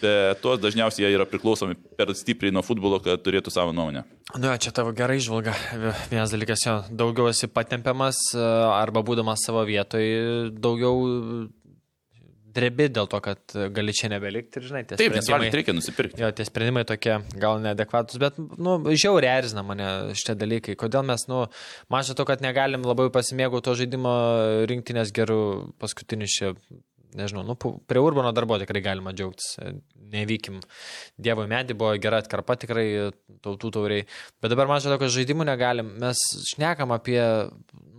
bet 0.00 0.40
tos 0.44 0.60
dažniausiai 0.62 1.04
jie 1.04 1.12
yra 1.18 1.26
priklausomi 1.28 1.76
per 1.98 2.12
stipriai 2.16 2.54
nuo 2.54 2.62
futbolo, 2.64 3.00
kad 3.04 3.20
turėtų 3.24 3.52
savo 3.52 3.74
nuomonę. 3.76 4.04
Nu, 4.36 4.46
jo, 4.46 4.56
čia 4.62 4.72
tavo 4.74 4.94
gerai 4.96 5.18
žvalga. 5.22 5.56
Vienas 6.12 6.32
dalykas, 6.32 6.64
jo, 6.66 6.76
daugiau 6.94 7.28
esi 7.32 7.50
patempiamas 7.50 8.22
arba 8.38 9.02
būdamas 9.06 9.42
savo 9.44 9.64
vietoje, 9.68 10.52
daugiau 10.56 11.50
drebi 12.54 12.88
dėl 12.92 13.08
to, 13.10 13.20
kad 13.24 13.54
gali 13.74 13.94
čia 13.96 14.10
nebelikti 14.12 14.60
ir, 14.60 14.66
žinai, 14.70 14.82
tie 14.88 14.98
Taip, 15.00 15.14
nes 15.16 15.30
valgyti 15.30 15.60
reikia 15.60 15.74
nusipirkti. 15.76 16.22
Jo, 16.22 16.30
tie 16.36 16.46
sprendimai 16.48 16.84
tokie 16.88 17.18
gal 17.40 17.62
neadekvatus, 17.64 18.20
bet, 18.22 18.38
nu, 18.38 18.76
žiauriai 18.90 19.40
erzina 19.42 19.64
mane 19.66 19.88
šitie 20.18 20.36
dalykai. 20.40 20.76
Kodėl 20.80 21.06
mes, 21.06 21.26
nu, 21.30 21.44
man 21.92 22.06
šito, 22.06 22.26
kad 22.28 22.44
negalim 22.44 22.86
labai 22.86 23.08
pasimėgauti 23.14 23.68
to 23.68 23.76
žaidimo 23.82 24.14
rinktinės 24.70 25.14
gerų 25.16 25.40
paskutinių 25.82 26.30
čia, 26.30 26.52
nežinau, 27.18 27.44
nu, 27.46 27.56
prie 27.90 28.02
Urbano 28.02 28.32
darbo 28.36 28.58
tikrai 28.60 28.82
galima 28.84 29.14
džiaugtis. 29.16 29.56
Nevykim. 30.10 30.58
Dievo 31.22 31.44
medį 31.46 31.76
buvo 31.78 31.94
gera 32.02 32.18
atkarpa 32.18 32.56
tikrai 32.58 32.86
tautų 33.44 33.70
tauriai. 33.76 34.06
Bet 34.42 34.50
dabar 34.50 34.66
man 34.70 34.82
šito, 34.82 34.96
kad 34.98 35.12
žaidimų 35.14 35.46
negalim. 35.46 35.92
Mes 36.02 36.22
šnekam 36.50 36.90
apie, 36.96 37.20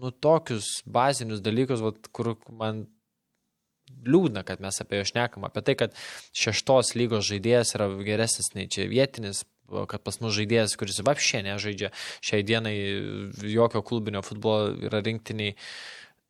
nu, 0.01 0.11
tokius 0.11 0.81
bazinius 0.83 1.43
dalykus, 1.43 1.83
vat, 1.85 2.11
kur 2.11 2.33
man 2.51 2.83
liūdna, 4.07 4.43
kad 4.47 4.61
mes 4.63 4.81
apie 4.83 5.01
jo 5.01 5.07
šnekam, 5.11 5.45
apie 5.47 5.63
tai, 5.65 5.77
kad 5.79 5.95
šeštos 6.37 6.95
lygos 6.99 7.27
žaidėjas 7.29 7.75
yra 7.77 7.89
geresnis 8.05 8.53
nei 8.57 8.69
čia 8.71 8.87
vietinis, 8.91 9.45
kad 9.87 10.03
pas 10.03 10.19
mus 10.23 10.35
žaidėjas, 10.35 10.75
kuris 10.79 11.01
vapšė 11.05 11.45
nežaidžia 11.47 11.91
šiai 12.23 12.45
dienai 12.47 12.75
jokio 13.47 13.83
klubinio 13.85 14.23
futbolo 14.25 14.75
yra 14.89 15.03
rinktiniai. 15.05 15.55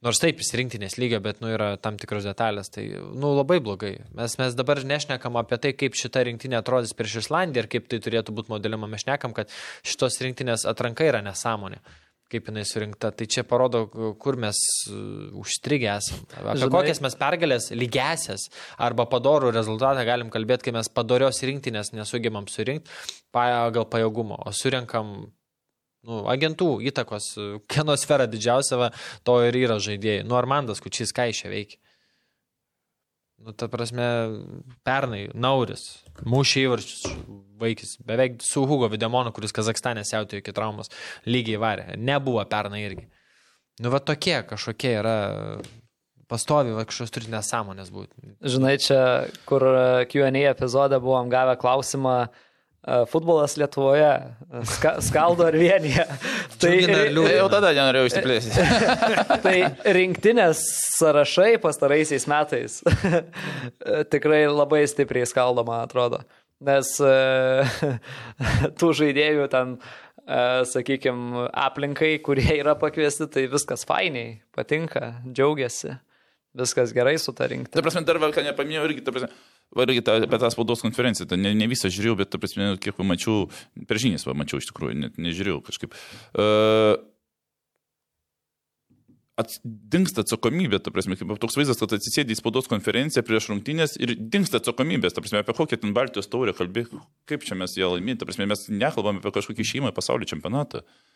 Nors 0.02 0.18
taip, 0.18 0.40
jis 0.42 0.56
rinktinės 0.58 0.96
lygio, 0.98 1.20
bet 1.22 1.44
nu, 1.44 1.52
yra 1.54 1.76
tam 1.78 2.00
tikros 2.02 2.26
detalės, 2.26 2.72
tai 2.74 2.88
nu, 2.90 3.36
labai 3.38 3.60
blogai. 3.62 3.92
Mes, 4.18 4.34
mes 4.42 4.56
dabar 4.58 4.82
nešnekam 4.82 5.38
apie 5.38 5.60
tai, 5.62 5.76
kaip 5.78 5.94
šita 5.98 6.24
rinktinė 6.26 6.58
atrodys 6.58 6.96
prieš 6.98 7.20
Islandiją 7.22 7.68
ir 7.68 7.70
kaip 7.70 7.86
tai 7.92 8.00
turėtų 8.02 8.34
būti 8.34 8.50
modeliama. 8.50 8.90
Mes 8.90 9.06
šnekam, 9.06 9.36
kad 9.38 9.54
šitos 9.86 10.18
rinktinės 10.26 10.66
atranka 10.70 11.06
yra 11.06 11.22
nesąmonė 11.22 11.84
kaip 12.32 12.48
jinai 12.50 12.64
surinkta. 12.68 13.12
Tai 13.16 13.28
čia 13.28 13.44
parodo, 13.48 13.84
kur 14.22 14.38
mes 14.40 14.60
uh, 14.90 15.34
užstrigę 15.42 15.90
esame. 15.98 16.24
Apie 16.38 16.56
Žinai- 16.62 16.72
kokias 16.78 17.02
mes 17.04 17.18
pergalės 17.20 17.70
lygesias 17.76 18.48
arba 18.80 19.08
padorų 19.12 19.52
rezultatą 19.56 20.06
galim 20.08 20.32
kalbėti, 20.34 20.70
kai 20.70 20.76
mes 20.80 20.90
padorios 20.90 21.44
rinktinės 21.44 21.94
nesugebam 21.98 22.48
surinkti 22.52 22.90
pagal 23.36 23.88
pajėgumo, 23.92 24.40
o 24.46 24.56
surinkam 24.56 25.14
nu, 26.08 26.24
agentų 26.32 26.72
įtakos, 26.92 27.32
uh, 27.42 27.54
kieno 27.72 27.98
sfera 28.00 28.30
didžiausia, 28.30 28.80
va, 28.80 28.92
to 29.28 29.42
ir 29.48 29.60
yra 29.66 29.78
žaidėjai. 29.84 30.26
Nu, 30.28 30.40
Armandas 30.40 30.82
Kučys 30.84 31.14
ką 31.16 31.30
iš 31.34 31.44
čia 31.44 31.52
veikia. 31.54 31.81
Nu, 33.42 33.54
ta 33.58 33.66
prasme, 33.72 34.06
pernai, 34.86 35.24
Nauris, 35.34 36.04
mūšį 36.30 36.66
įvarčius, 36.68 37.06
vaikis, 37.62 37.96
beveik 38.06 38.38
su 38.46 38.62
Hugo 38.70 38.90
Videmonu, 38.92 39.32
kuris 39.34 39.54
Kazakstane 39.56 40.04
siautėjo 40.06 40.44
iki 40.44 40.54
traumos, 40.54 40.92
lygiai 41.26 41.62
varė. 41.62 41.88
Nebuvo 41.98 42.44
pernai 42.50 42.84
irgi. 42.86 43.08
Nu, 43.82 43.90
va 43.94 44.02
tokie 44.06 44.38
kažkokie 44.46 44.94
yra 45.00 45.16
pastovi, 46.30 46.76
va 46.76 46.86
kažkokios 46.86 47.16
turi 47.16 47.34
nesąmonės 47.34 47.90
būti. 47.94 48.36
Žinai, 48.54 48.76
čia, 48.84 49.02
kur 49.50 49.66
e, 49.66 49.82
QA 50.12 50.30
epizode 50.52 51.02
buvom 51.02 51.32
gavę 51.34 51.58
klausimą, 51.62 52.18
e, 52.28 52.51
futbolas 53.10 53.58
Lietuvoje 53.58 54.10
ska, 54.66 54.96
skaldo 55.02 55.46
ar 55.46 55.58
vienyje. 55.58 56.06
tai? 56.62 56.74
Tai 56.90 57.34
jau 57.36 57.48
tada 57.54 57.72
nenorėjau 57.78 58.10
išsiplėsti. 58.10 58.68
tai 59.46 59.56
rinktinės 59.98 60.64
sąrašai 60.98 61.56
pastaraisiais 61.62 62.26
metais 62.32 62.80
tikrai 64.14 64.48
labai 64.50 64.84
stipriai 64.90 65.30
skaldo, 65.30 65.66
man 65.68 65.86
atrodo. 65.86 66.24
Nes 66.62 66.94
e, 67.02 67.14
tų 68.78 68.92
žaidėjų 68.98 69.48
ten, 69.50 69.78
sakykime, 70.70 71.48
aplinkai, 71.58 72.12
kurie 72.22 72.60
yra 72.60 72.76
pakviesti, 72.78 73.26
tai 73.34 73.48
viskas 73.50 73.82
fainiai, 73.90 74.36
patinka, 74.54 75.16
džiaugiasi, 75.26 75.96
viskas 76.58 76.94
gerai 76.94 77.16
su 77.22 77.34
ta 77.34 77.50
rinkti. 77.50 77.74
Ta 77.74 77.82
prasme, 77.82 78.06
dar 78.06 78.22
ką 78.22 78.46
nepaminėjau, 78.46 78.86
irgi, 78.90 79.06
ta 79.08 79.16
prasme, 79.16 79.34
va, 79.76 79.86
irgi 79.88 80.04
ta, 80.08 80.18
apie 80.26 80.42
tą 80.42 80.50
spaudos 80.54 80.84
konferenciją, 80.86 81.30
ta, 81.30 81.40
ne, 81.40 81.54
ne 81.58 81.70
visą 81.72 81.92
žiūrėjau, 81.92 82.18
bet, 82.24 82.36
prasme, 82.42 82.74
kiek 82.82 82.98
pamačiau, 82.98 83.48
per 83.88 84.02
žinias 84.02 84.28
pamačiau 84.28 84.62
iš 84.62 84.72
tikrųjų, 84.72 84.98
net 85.06 85.22
nežiūrėjau 85.22 85.62
kažkaip. 85.70 85.98
Uh, 86.36 87.00
Dingsta 89.42 90.22
atsakomybė, 90.22 90.78
ta 90.84 90.92
prasme, 90.94 91.16
kaip 91.18 91.32
toks 91.42 91.56
vaizdas, 91.58 91.80
kad 91.82 91.96
atsisėdė 91.96 92.36
į 92.36 92.38
spaudos 92.38 92.68
konferenciją 92.70 93.24
prieš 93.26 93.48
rungtynės 93.50 93.96
ir 93.98 94.14
dingsta 94.20 94.60
atsakomybės, 94.62 95.16
ta 95.16 95.24
prasme, 95.24 95.42
apie 95.42 95.56
kokią 95.58 95.80
ten 95.82 95.96
Baltijos 95.98 96.30
taurę 96.30 96.54
kalbė, 96.54 96.84
kaip 97.30 97.48
čia 97.48 97.58
mes 97.58 97.74
ją 97.80 97.90
laimėjome, 97.96 98.20
ta 98.22 98.28
prasme, 98.30 98.46
mes 98.52 98.68
nekalbame 98.70 99.24
apie 99.24 99.34
kažkokį 99.40 99.66
šeimą 99.72 99.94
pasaulio 99.98 100.30
čempionatą. 100.30 100.84
Ta 100.84 101.11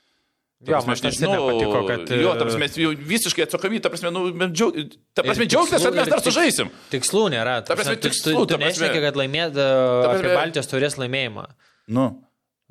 Jo, 0.64 0.72
prasme, 0.72 0.88
man 0.88 0.96
aš 0.96 1.02
nežinau, 1.04 1.32
nepatiko, 1.36 1.80
kad, 1.90 2.12
Jo, 2.16 2.30
e, 2.32 2.38
ta 2.40 2.46
prasme, 2.48 2.68
jau 2.80 2.92
visiškai 3.12 3.44
atsakomybė, 3.44 3.82
ta 3.84 3.90
prasme, 3.92 4.12
nu, 4.16 4.22
džiaug, 4.56 4.78
ta 5.14 5.26
prasme, 5.26 5.46
džiaugtis, 5.52 5.84
kad 5.84 5.98
mes 6.00 6.08
dar 6.14 6.22
sužaisim. 6.24 6.72
Tikslų 6.94 7.26
nėra. 7.36 7.58
Ta 7.68 7.76
prasme, 7.76 7.98
tikslų, 8.00 8.32
tu, 8.32 8.46
ta 8.48 8.56
tu 8.56 8.62
prasme- 8.62 8.72
nešneki, 8.72 9.02
kad 9.04 9.20
laimėt 9.20 9.52
prasme- 9.60 10.16
apie 10.24 10.32
Baltijos 10.40 10.72
turės 10.72 10.96
laimėjimą. 11.02 11.44
Nu. 11.92 12.06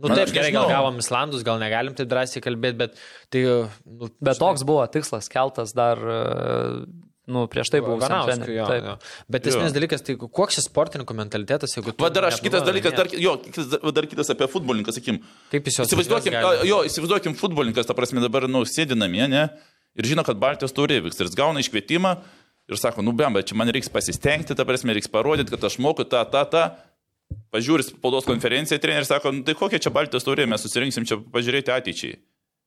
Nu, 0.00 0.10
taip, 0.10 0.32
gerai, 0.34 0.50
gal 0.50 0.66
gavom 0.66 0.96
Islandus, 0.98 1.44
gal 1.46 1.60
negalim 1.62 1.94
taip 1.94 2.08
drąsiai 2.10 2.42
kalbėti, 2.42 2.80
bet 2.80 2.96
tai... 3.30 3.44
Nu, 3.84 4.08
Bet 4.18 4.40
toks 4.42 4.64
buvo 4.66 4.82
tikslas 4.90 5.28
keltas 5.30 5.70
dar, 5.76 6.00
e, 6.00 6.86
nu, 7.30 7.46
prieš 7.48 7.70
tai 7.72 7.80
buvo 7.80 7.96
Vanauskui, 8.02 8.52
jo, 8.52 8.66
jo. 8.76 8.94
Bet 9.32 9.46
esminis 9.48 9.72
dalykas, 9.72 10.04
tai 10.04 10.16
koks 10.20 10.58
šis 10.58 10.68
sportininkų 10.68 11.16
mentalitetas, 11.16 11.72
jeigu... 11.76 11.94
tu 11.96 12.04
Va 12.04 12.10
dar 12.12 12.28
aš 12.28 12.42
kitas 12.44 12.66
dalykas, 12.66 12.96
dar, 12.98 13.08
jo, 13.16 13.36
kitas, 13.46 13.70
va, 13.80 13.92
dar 13.96 14.08
kitas 14.10 14.32
apie 14.34 14.48
futbolininką, 14.52 14.92
sakykim. 14.92 15.22
Kaip 15.54 15.70
jis 15.70 15.80
juos 15.80 15.88
Įsivaizduokim, 15.88 16.36
jo, 16.68 16.82
įsivaizduokim 16.90 17.36
futbolininkas, 17.40 17.88
ta 17.88 17.96
prasme, 17.96 18.20
dabar, 18.24 18.44
nu, 18.50 18.64
sėdi 18.68 18.98
namie, 18.98 19.24
ne, 19.32 19.46
ir 19.96 20.10
žino, 20.12 20.24
kad 20.26 20.40
Baltijos 20.40 20.76
taurė 20.76 21.00
vyks, 21.06 21.22
ir 21.22 21.30
jis 21.30 21.38
gauna 21.40 21.64
iškvietimą 21.64 22.18
ir 22.68 22.80
sako, 22.80 23.04
nu, 23.04 23.16
bem, 23.16 23.32
bet 23.36 23.48
čia 23.48 23.56
man 23.56 23.72
reiks 23.72 23.88
pasistengti, 23.92 24.56
ta 24.56 24.68
prasme, 24.68 24.92
reiks 24.96 25.10
parodyti, 25.12 25.52
kad 25.54 25.64
aš 25.68 25.78
moku 25.84 26.04
tą, 26.08 26.24
tą, 26.32 26.44
tą. 26.52 26.66
Pažiūrės 27.54 27.88
spaudos 27.94 28.26
konferenciją, 28.28 28.76
treneris 28.82 29.08
sako, 29.10 29.32
nu, 29.32 29.42
tai 29.46 29.56
kokia 29.58 29.80
čia 29.80 29.90
Baltijos 29.92 30.26
taurė, 30.26 30.44
mes 30.48 30.60
susirinksim 30.64 31.06
čia 31.08 31.18
pažiūrėti 31.32 31.72
ateičiai. 31.72 32.18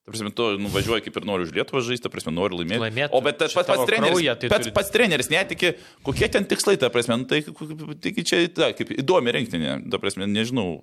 Ta 0.08 0.14
prasme, 0.14 0.30
tu 0.32 0.44
nuvažiuoji 0.64 1.04
kaip 1.04 1.18
ir 1.20 1.26
nori 1.28 1.44
už 1.44 1.50
Lietuvą 1.52 1.82
žaisti, 1.84 2.06
ta 2.06 2.10
prasme, 2.14 2.32
nori 2.32 2.56
laimėti. 2.56 2.80
Laimėt, 2.80 3.12
o 3.12 3.20
bet 3.26 3.42
pats, 3.42 3.52
pats 3.58 3.82
treneris, 3.90 4.14
kraujyje 4.14 4.36
tai 4.40 4.50
pats, 4.54 4.64
turi- 4.64 4.76
pats 4.78 4.92
treneris 4.94 5.28
netiki, 5.34 5.72
kokie 6.08 6.30
ten 6.32 6.46
tikslai, 6.48 6.78
ta 6.80 6.88
prasme, 6.94 7.18
nu, 7.20 7.28
tai, 7.28 7.42
tai 7.44 8.14
čia, 8.24 8.40
ta, 8.48 8.70
kaip 8.78 8.94
įdomi 8.96 9.34
rinktinė, 9.36 9.74
ta 9.92 10.00
prasme, 10.00 10.24
nežinau. 10.32 10.78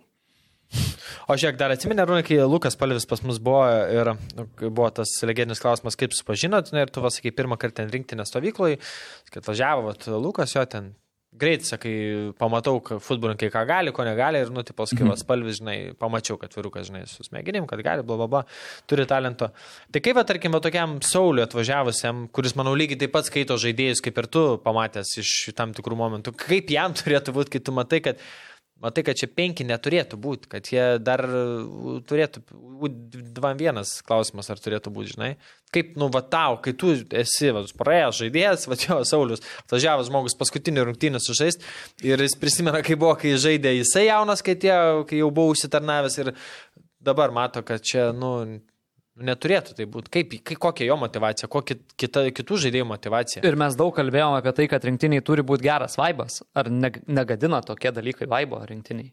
O 1.24 1.36
žiūrėk, 1.40 1.56
dar 1.56 1.72
atsimeni, 1.72 2.04
Rūnai, 2.04 2.24
kai 2.26 2.36
Lukas 2.44 2.76
Palvis 2.76 3.06
pas 3.08 3.22
mus 3.24 3.38
buvo 3.40 3.62
ir 3.96 4.12
nu, 4.36 4.44
kai 4.60 4.68
buvo 4.68 4.90
tas 4.92 5.08
legendinis 5.24 5.62
klausimas, 5.62 5.96
kaip 5.96 6.12
supažinot, 6.12 6.68
na, 6.76 6.84
ir 6.84 6.92
tu 6.92 7.00
vas, 7.04 7.16
sakai, 7.16 7.32
pirmą 7.32 7.56
kartą 7.56 7.80
ten 7.80 7.92
rinktinės 7.94 8.28
stovyklai, 8.28 8.74
kad 9.32 9.48
važiavo 9.48 9.86
vat, 9.88 10.04
Lukas 10.20 10.52
jo 10.52 10.66
ten. 10.68 10.92
Greit, 11.34 11.64
sakai, 11.66 11.92
pamatau, 12.38 12.76
kad 12.84 13.02
futbolininkai 13.02 13.48
ką 13.50 13.64
gali, 13.66 13.92
ko 13.94 14.04
negali 14.06 14.38
ir, 14.44 14.52
nu, 14.54 14.62
tipo, 14.66 14.86
sakai, 14.86 15.08
vas 15.08 15.24
palvis, 15.26 15.58
žinai, 15.58 15.76
pamačiau, 15.98 16.38
kad 16.38 16.54
virukas, 16.54 16.86
žinai, 16.86 17.02
su 17.10 17.26
smegenim, 17.26 17.66
kad 17.66 17.82
gali, 17.82 18.04
bla, 18.06 18.18
bla, 18.20 18.28
bla, 18.30 18.42
turi 18.90 19.06
talento. 19.10 19.50
Tai 19.90 20.02
kaip, 20.04 20.20
tarkim, 20.28 20.54
tokiam 20.62 21.00
Sauliu 21.02 21.42
atvažiavusiam, 21.42 22.28
kuris, 22.34 22.54
manau, 22.58 22.76
lygiai 22.78 23.00
taip 23.02 23.16
pat 23.16 23.26
skaito 23.26 23.58
žaidėjus, 23.58 24.04
kaip 24.04 24.22
ir 24.22 24.30
tu 24.30 24.44
pamatęs 24.62 25.16
iš 25.24 25.34
tam 25.58 25.74
tikrų 25.74 25.98
momentų, 25.98 26.36
kaip 26.46 26.70
jam 26.70 26.94
turėtų 27.02 27.34
būti, 27.34 27.56
kai 27.56 27.64
tu 27.66 27.74
matai, 27.74 28.04
kad 28.06 28.22
Matai, 28.84 29.00
kad 29.06 29.16
čia 29.16 29.30
penki 29.32 29.64
neturėtų 29.64 30.18
būti, 30.20 30.48
kad 30.52 30.68
jie 30.68 30.82
dar 31.00 31.22
turėtų, 32.04 32.42
2-1 32.84 33.80
klausimas 34.04 34.50
ar 34.52 34.60
turėtų 34.60 34.92
būti, 34.92 35.14
žinai. 35.14 35.30
Kaip, 35.72 35.94
nu, 36.00 36.10
va 36.12 36.20
tau, 36.20 36.58
kai 36.64 36.74
tu 36.76 36.92
esi, 36.92 37.48
va, 37.56 37.62
praėjęs 37.80 38.20
žaidėjas, 38.20 38.66
va, 38.68 38.78
jo, 38.82 38.98
Saulis, 39.08 39.42
atvažiavęs 39.64 40.10
žmogus 40.10 40.36
paskutinį 40.36 40.84
rungtynį 40.90 41.22
sužaist 41.24 41.64
ir 42.04 42.20
jis 42.26 42.36
prisimena, 42.40 42.84
kai 42.84 42.98
buvo, 43.00 43.14
kai 43.20 43.32
žaidė 43.40 43.72
jisai 43.78 44.04
jaunas, 44.10 44.44
kai, 44.44 44.58
tie, 44.60 44.76
kai 45.08 45.22
jau 45.22 45.32
buvo 45.32 45.56
užsitarnavęs 45.56 46.20
ir 46.20 46.34
dabar 47.04 47.32
mato, 47.32 47.64
kad 47.64 47.80
čia, 47.80 48.10
nu, 48.12 48.36
neturėtų 49.16 49.76
tai 49.78 49.86
būti. 49.90 50.10
Kaip, 50.16 50.32
kai, 50.46 50.56
kokia 50.66 50.88
jo 50.88 50.96
motivacija, 50.98 51.48
kokia 51.50 51.76
kita, 52.00 52.24
kitų 52.34 52.58
žaidėjų 52.66 52.86
motivacija. 52.90 53.44
Ir 53.46 53.58
mes 53.60 53.76
daug 53.78 53.92
kalbėjome 53.96 54.40
apie 54.40 54.54
tai, 54.58 54.66
kad 54.70 54.86
rinktiniai 54.88 55.22
turi 55.24 55.44
būti 55.46 55.66
geras 55.68 55.98
vaibas. 56.00 56.40
Ar 56.56 56.70
neg 56.72 57.00
negadina 57.06 57.62
tokie 57.62 57.92
dalykai 57.94 58.28
vaibo 58.30 58.58
rinktiniai? 58.66 59.12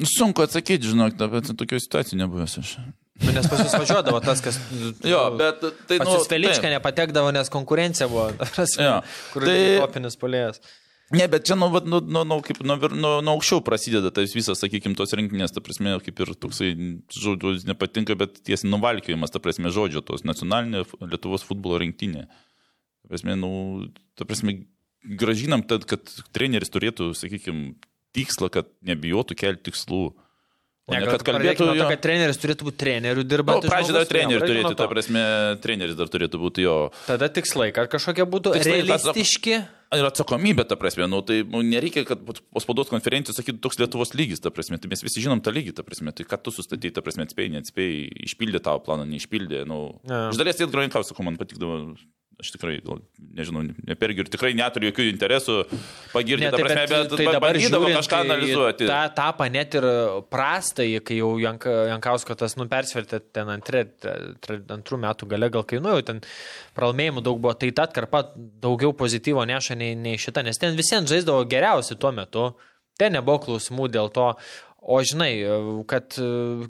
Nu, 0.00 0.08
Sunku 0.08 0.40
atsakyti, 0.40 0.88
žinok, 0.94 1.18
bet 1.28 1.50
tokio 1.60 1.76
situacijų 1.82 2.22
nebuvęs 2.22 2.54
aš. 2.62 2.76
Nu, 3.20 3.32
nes 3.36 3.44
pas 3.52 3.60
jūs 3.60 3.74
važiuodavo 3.76 4.20
tas, 4.24 4.40
kas... 4.40 4.56
Jo, 5.04 5.26
bet 5.36 5.60
tai... 5.90 5.98
Nu, 6.00 6.14
taip. 6.24 6.62
nepatekdavo, 6.72 7.32
nes 7.36 7.50
konkurencija 7.52 8.08
buvo. 8.08 8.30
ta 8.38 8.48
prasme, 8.48 8.86
Jo. 8.86 8.94
Kur 9.34 9.44
Tai- 9.44 9.58
topinis 9.82 10.16
polėjas. 10.16 10.62
Ne, 11.10 11.24
bet 11.26 11.42
čia 11.48 11.56
nuo 11.58 11.72
nu, 11.74 11.80
nu, 11.82 11.98
nu, 12.06 12.22
nu, 12.22 12.36
kaip, 12.46 12.60
nuo, 12.62 12.76
vir- 12.78 12.94
nuo, 12.94 13.16
nuo 13.24 13.32
aukščiau 13.34 13.64
prasideda 13.66 14.12
tas 14.14 14.30
visas, 14.36 14.60
sakykime, 14.62 14.94
tos 14.94 15.10
rinkinės, 15.18 15.50
ta 15.50 15.62
prasme, 15.64 15.96
kaip 16.06 16.22
ir 16.22 16.30
toksai, 16.38 16.68
žodžiu, 17.10 17.56
nepatinka, 17.66 18.14
bet 18.20 18.38
tiesiai 18.46 18.70
nuvalkiojimas, 18.70 19.34
ta 19.34 19.42
prasme, 19.42 19.72
žodžio, 19.74 20.04
tos 20.06 20.22
nacionalinė 20.22 20.84
Lietuvos 21.02 21.42
futbolo 21.46 21.80
rinktinė. 21.82 22.28
Ta 22.30 23.10
prasme, 23.10 23.34
nu, 23.42 23.50
ta 24.14 24.28
prasme, 24.28 24.60
gražinam 25.02 25.66
tad, 25.66 25.88
kad 25.90 26.06
treneris 26.30 26.70
turėtų, 26.70 27.10
sakykime, 27.18 27.74
tikslą, 28.14 28.52
kad 28.54 28.70
nebijotų 28.86 29.34
kelti 29.42 29.70
tikslų. 29.72 30.04
Ne, 30.90 31.00
kad 31.06 31.22
kalbėtų, 31.26 31.64
to, 31.64 31.74
jo. 31.78 31.88
kad 31.92 32.00
treneris 32.04 32.40
turėtų 32.42 32.66
būti 32.68 32.80
trenerių 32.82 33.22
Nu, 33.24 33.28
dirbantis. 33.30 33.70
pradžioje 33.70 33.96
dar 33.96 34.08
trenerių 34.10 34.40
turėtų, 34.46 34.72
ta 34.74 34.84
to. 34.84 34.88
prasme, 34.92 35.22
treneris 35.64 35.96
dar 35.98 36.10
turėtų 36.12 36.40
būti 36.42 36.64
jo. 36.66 36.76
Tada 37.06 37.28
tikslai, 37.32 37.70
kad 37.76 37.90
kažkokie 37.92 38.26
būtų 38.26 38.54
Tikslai, 38.58 38.80
realistiški. 38.82 39.60
Ir 39.90 40.06
atsakomybė, 40.06 40.62
ta 40.70 40.76
prasme, 40.78 41.08
nu, 41.10 41.18
tai 41.26 41.40
nu, 41.42 41.64
nereikia, 41.66 42.04
kad 42.06 42.20
po 42.22 42.60
spaudos 42.62 42.86
konferencijos 42.92 43.34
sakytų 43.40 43.58
toks 43.64 43.80
Lietuvos 43.80 44.12
lygis, 44.14 44.38
ta 44.38 44.52
prasme, 44.54 44.78
tai 44.78 44.86
mes 44.92 45.02
visi 45.02 45.18
žinom 45.24 45.40
tą 45.42 45.50
lygį, 45.50 45.72
ta 45.74 45.82
prasme, 45.82 46.12
tai 46.14 46.22
ką 46.30 46.38
tu 46.44 46.52
sustatyti, 46.54 46.92
ta 46.94 47.02
prasme, 47.02 47.26
atspėjai, 47.26 47.56
neatspėjai, 47.56 48.04
išpildė 48.28 48.60
tavo 48.62 48.78
planą, 48.86 49.02
neišpildė, 49.10 49.64
nu, 49.66 49.80
Jo. 50.06 50.20
iš 50.30 50.38
dalies 50.38 50.60
tai 50.60 50.68
Grojinkau, 50.70 51.02
sakau, 51.02 51.26
man 51.26 51.34
patikdavo, 51.42 51.96
aš 52.40 52.52
tikrai, 52.54 52.78
nežinau, 53.36 53.62
nepergiriu, 53.86 54.30
tikrai 54.32 54.50
neturiu 54.56 54.90
jokių 54.90 55.06
interesų 55.10 55.56
pagirti, 56.14 56.46
Ne, 56.46 56.50
ta 56.52 56.58
tai, 56.58 56.64
prasme, 56.64 56.84
bet, 56.88 57.10
bet, 57.10 57.14
tai 57.20 57.26
dabar 57.36 57.58
žiūrint, 57.60 57.96
kažką 57.98 58.20
analizuoti. 58.24 58.88
Ta 58.90 59.00
etapą 59.10 59.48
net 59.52 59.76
ir 59.78 59.86
prastai, 60.32 60.88
kai 61.04 61.20
jau 61.20 61.34
Jank, 61.42 61.66
Jankausko 61.90 62.36
tas, 62.40 62.56
nu, 62.60 62.66
persvertė 62.70 63.20
ten 63.34 63.52
antrė, 63.52 63.84
tre, 64.00 64.58
antrų 64.76 65.00
metų 65.04 65.28
gale, 65.30 65.50
gal 65.52 65.66
kai, 65.68 65.82
nu, 65.84 65.92
jau 65.98 66.06
ten 66.12 66.24
pralaimėjimų 66.78 67.24
daug 67.26 67.42
buvo, 67.42 67.54
tai 67.60 67.72
ta 67.76 67.86
atkarpa 67.88 68.24
daugiau 68.36 68.96
pozityvo 68.96 69.44
neša 69.50 69.78
nei, 69.78 69.94
nei 69.98 70.20
šita, 70.20 70.44
nes 70.46 70.60
ten 70.60 70.78
visiems 70.78 71.10
žaisdavo 71.12 71.44
geriausi 71.50 71.98
tuo 72.00 72.14
metu, 72.16 72.50
ten 73.00 73.16
nebuvo 73.16 73.40
klausimų 73.46 73.88
dėl 73.92 74.12
to. 74.14 74.32
O 74.80 74.96
žinai, 75.04 75.34
kad 75.90 76.16
e, 76.16 76.26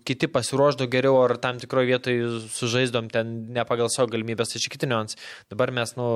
kiti 0.07 0.27
pasiruošdavo 0.35 0.91
geriau 0.91 1.21
ar 1.23 1.37
tam 1.39 1.61
tikroje 1.63 1.87
vietoje 1.93 2.41
sužaisdom 2.51 3.07
ten 3.13 3.31
ne 3.55 3.63
pagal 3.69 3.91
savo 3.93 4.11
galimybės, 4.11 4.51
tai 4.51 4.63
čia 4.65 4.73
kiti 4.75 4.89
niuansai. 4.91 5.21
Dabar 5.53 5.71
mes, 5.75 5.95
nu, 5.99 6.09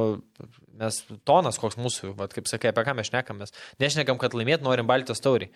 mes 0.80 0.98
tonas 1.28 1.60
koks 1.62 1.78
mūsų, 1.78 2.16
vat, 2.18 2.34
kaip 2.34 2.50
sakai, 2.50 2.72
apie 2.74 2.82
ką 2.88 2.96
mes 2.98 3.12
šnekam, 3.12 3.38
mes 3.44 3.54
nešnekam, 3.82 4.18
kad 4.18 4.34
laimėt 4.34 4.66
norim 4.66 4.90
Baltijos 4.90 5.22
taurį. 5.22 5.52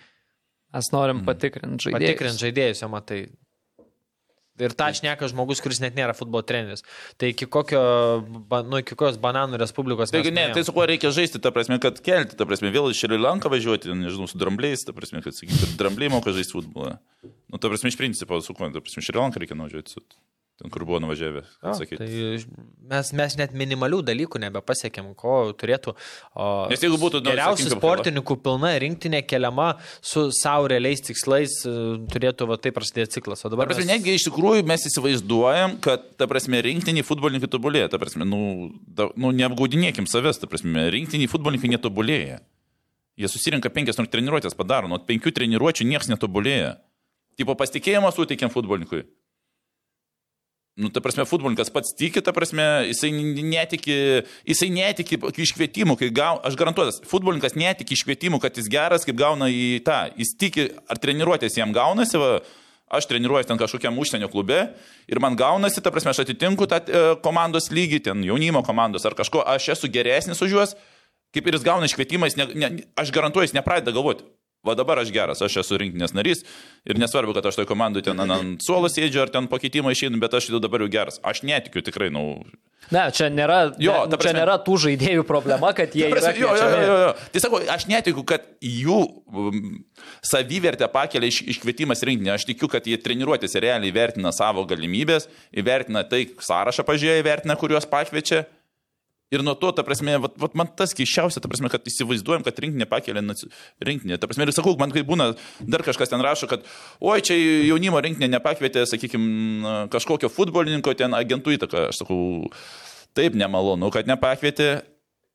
Mes 0.77 0.93
norim 0.94 1.24
patikrinti 1.27 1.89
žaidėjus. 1.89 2.06
Patikrint 2.06 2.43
žaidėjus, 2.44 2.85
jau 2.85 2.93
matai. 2.93 3.23
Ir 4.62 4.74
tą 4.78 4.89
šneka 4.97 5.28
žmogus, 5.30 5.62
kuris 5.64 5.80
net 5.82 5.97
nėra 5.98 6.14
futbolo 6.16 6.43
treneris. 6.47 6.85
Tai 7.20 7.30
iki, 7.32 7.48
kokio, 7.51 7.82
nu, 8.68 8.80
iki 8.82 8.94
kokios 8.94 9.20
bananų 9.22 9.60
respublikos. 9.62 10.12
Taigi, 10.14 10.32
ne, 10.35 10.48
tai 10.56 10.64
su 10.66 10.74
kuo 10.76 10.86
reikia 10.89 11.12
žaisti, 11.14 11.40
ta 11.43 11.52
prasme, 11.55 11.80
kad 11.82 12.01
kelti, 12.05 12.39
ta 12.39 12.47
prasme, 12.48 12.72
vėl 12.74 12.90
iš 12.93 13.05
Šri 13.05 13.20
Lanką 13.20 13.52
važiuoti, 13.52 13.94
nežinau, 13.94 14.28
su 14.30 14.40
drambliais, 14.40 14.86
ta 14.86 14.94
prasme, 14.97 15.22
kad, 15.24 15.36
sakykime, 15.36 15.60
kad 15.62 15.76
drambliai 15.80 16.12
moka 16.12 16.35
žaisti 16.35 16.59
futbolą. 16.59 16.97
Nu, 17.22 17.60
ta 17.60 17.70
prasme, 17.70 17.93
iš 17.93 17.98
principo, 18.01 18.40
su 18.44 18.56
kuo, 18.56 18.70
ta 18.74 18.82
prasme, 18.82 19.05
Šri 19.05 19.20
Lanką 19.20 19.43
reikia 19.43 19.59
nuvažiuoti, 19.59 19.94
su, 19.94 20.05
ten, 20.59 20.70
kur 20.74 20.82
buvo 20.85 20.98
nuvažiavę. 21.02 21.44
Tai 21.62 22.09
mes, 22.90 23.10
mes 23.14 23.36
net 23.39 23.52
minimalių 23.55 24.01
dalykų 24.09 24.40
nebepasiekėm, 24.43 25.12
ko 25.18 25.52
turėtų. 25.59 25.94
O, 26.35 26.48
Nes 26.72 26.82
jeigu 26.82 26.98
būtų, 26.98 27.20
geriausių 27.26 27.70
sportininkų 27.76 28.36
pilna 28.43 28.72
rinktinė 28.82 29.22
keliama 29.28 29.68
su 30.02 30.28
savo 30.35 30.66
realiais 30.72 31.02
tikslais, 31.06 31.60
e, 31.68 31.74
turėtų 32.10 32.48
va 32.51 32.59
taip 32.59 32.74
prasidėti 32.78 33.18
ciklas. 33.18 33.44
O 33.44 33.48
Ta 33.48 33.55
dabar 33.55 33.70
prasme, 33.70 33.86
mes- 33.86 33.93
netgi 33.94 34.16
iš 34.18 34.26
tikrųjų 34.30 34.66
mes 34.66 34.86
įsivaizduojam, 34.90 35.78
kad, 35.85 36.05
ta 36.18 36.26
prasme, 36.26 36.60
rinktiniai 36.66 37.06
futbolininkai 37.06 37.51
tobulėja. 37.55 37.90
Ta 37.94 37.98
prasme, 38.02 38.26
nu, 38.26 38.72
da, 38.86 39.10
nu 39.16 39.30
neapgaudinėkim 39.30 40.10
savęs, 40.10 40.40
ta 40.43 40.51
prasme, 40.51 40.90
rinktiniai 40.90 41.30
futbolininkai 41.30 41.70
netobulėja. 41.76 42.40
Jie 43.18 43.26
susirinka 43.30 43.70
penkias 43.74 43.97
treniruotės 43.98 44.55
padaro, 44.55 44.86
nuo 44.86 44.98
penkių 45.02 45.32
treniruočių 45.35 45.86
niekas 45.86 46.06
netobulėja. 46.10 46.76
Tipo 47.39 47.55
pasitikėjimą 47.55 48.10
suteikiam 48.14 48.51
futbolininkui. 48.51 49.05
Nu, 50.78 50.92
ta 50.94 51.00
prasme, 51.02 51.24
futbolininkas 51.26 51.72
pats 51.74 51.90
tiki, 51.98 52.20
ta 52.22 52.30
prasme, 52.30 52.62
jisai 52.86 53.09
netiki, 53.10 53.96
jisai 54.46 54.68
netiki 54.70 55.18
iškvietimų, 55.18 55.96
kai 55.98 56.09
gauna, 56.14 56.38
aš 56.46 56.55
garantuotas, 56.60 57.00
futbolininkas 57.10 57.56
netiki 57.59 57.96
iškvietimų, 57.96 58.38
kad 58.44 58.55
jis 58.55 58.70
geras, 58.70 59.02
kaip 59.09 59.18
gauna 59.18 59.48
į 59.50 59.80
tą, 59.82 60.05
jis 60.14 60.36
tiki, 60.38 60.68
ar 60.86 61.00
treniruotės 61.02 61.59
jam 61.59 61.74
gaunasi, 61.74 62.20
va, 62.22 62.30
aš 62.94 63.09
treniruojuosi 63.10 63.50
ten 63.50 63.59
kažkokiam 63.59 63.98
užsienio 63.98 64.30
klube 64.30 64.60
ir 65.10 65.22
man 65.24 65.34
gaunasi, 65.34 65.82
ta 65.82 65.90
prasme, 65.90 66.14
aš 66.14 66.22
atitinku 66.22 66.70
tą 66.70 66.78
e, 66.86 67.02
komandos 67.26 67.72
lygį, 67.74 68.05
ten 68.06 68.22
jaunimo 68.30 68.62
komandos 68.62 69.02
ar 69.09 69.18
kažko, 69.18 69.42
aš 69.50 69.72
esu 69.74 69.90
geresnis 69.90 70.46
už 70.46 70.55
juos, 70.55 70.78
kaip 71.34 71.50
ir 71.50 71.59
jis 71.59 71.66
gauna 71.66 71.90
iškvietimą, 71.90 72.30
jis 72.30 72.38
ne, 72.38 72.46
ne, 72.55 72.70
aš 72.94 73.10
garantuoju, 73.18 73.50
jis 73.50 73.59
nepradeda 73.59 73.98
galvoti. 73.98 74.30
Va 74.66 74.74
dabar 74.78 74.98
aš 75.02 75.12
geras, 75.14 75.43
aš 75.44 75.60
esu 75.62 75.78
rinkinės 75.80 76.14
narys 76.16 76.43
ir 76.89 76.98
nesvarbu, 76.98 77.35
kad 77.36 77.47
aš 77.51 77.60
toj 77.60 77.68
komandai 77.70 78.02
ten 78.06 78.18
ant 78.24 78.64
suolo 78.64 78.90
sėdžiu 78.90 79.22
ar 79.24 79.30
ten 79.35 79.47
pakeitimą 79.51 79.93
išeinu, 79.94 80.18
bet 80.22 80.35
aš 80.35 80.51
jau 80.51 80.60
dabar 80.62 80.82
jau 80.85 80.90
geras. 80.93 81.20
Aš 81.22 81.44
netikiu 81.47 81.82
tikrai, 81.86 82.10
nu. 82.14 82.40
Ne, 82.94 83.02
čia 83.12 83.26
nėra, 83.28 83.74
Jo, 83.82 83.93
ne, 84.06 84.10
ta 84.10 84.16
čia 84.16 84.20
prasme- 84.22 84.39
nėra 84.39 84.55
tų 84.64 84.76
žaidėjų 84.85 85.24
problema, 85.28 85.74
kad 85.76 85.93
jie 85.93 86.09
yra 86.09 86.32
Jo, 86.32 86.55
jo, 86.56 86.68
jo, 86.72 86.98
jo. 87.05 87.10
Tai 87.35 87.40
sakau, 87.44 87.60
aš 87.74 87.85
netikiu, 87.90 88.24
kad 88.24 88.47
jų 88.64 88.98
um, 89.28 89.85
savivertę 90.24 90.89
pakelia 90.93 91.28
iš, 91.28 91.43
iškvietimas 91.55 92.01
rinkinį. 92.06 92.32
Aš 92.35 92.47
tikiu, 92.48 92.68
kad 92.72 92.86
jie 92.89 92.97
treniruotėse 93.02 93.60
realiai 93.60 93.93
vertina 93.93 94.32
savo 94.32 94.64
galimybės, 94.68 95.28
įvertina 95.52 96.05
tai, 96.09 96.24
sąrašą 96.40 96.86
pažiūrėjo, 96.89 97.22
įvertina, 97.24 97.59
kuriuos 97.60 97.86
pakviečia. 97.90 98.47
Ir 99.28 99.42
nuo 99.44 99.52
to, 99.60 99.68
ta 99.76 99.84
prasme, 99.84 100.14
vat, 100.24 100.36
vat 100.40 100.55
man 100.56 100.70
tas 100.78 100.94
keiščiausia, 100.96 101.42
ta 101.44 101.50
prasme, 101.52 101.68
kad 101.72 101.84
įsivaizduojam, 101.90 102.44
kad 102.46 102.60
rinkinė 102.64 102.86
pakelia 102.88 103.20
rinkinį. 103.84 104.16
Ta 104.16 104.28
prasme, 104.30 104.46
ir 104.48 104.55
sakau, 104.56 104.72
man 104.80 104.94
kai 104.94 105.02
būna, 105.09 105.34
dar 105.68 105.84
kažkas 105.84 106.09
ten 106.09 106.24
rašo, 106.24 106.48
kad, 106.48 106.64
oi, 107.05 107.18
čia 107.24 107.36
jaunimo 107.36 108.00
rinkinė 108.05 108.30
nepakvietė, 108.38 108.86
sakykime, 108.88 109.74
kažkokio 109.92 110.32
futbolininko 110.32 110.96
ten 110.96 111.16
agentų 111.18 111.59
įtaką. 111.59 111.88
Aš 111.92 112.00
sakau, 112.00 112.20
taip 113.18 113.36
nemalonu, 113.36 113.92
kad 113.92 114.09
nepakvietė, 114.09 114.70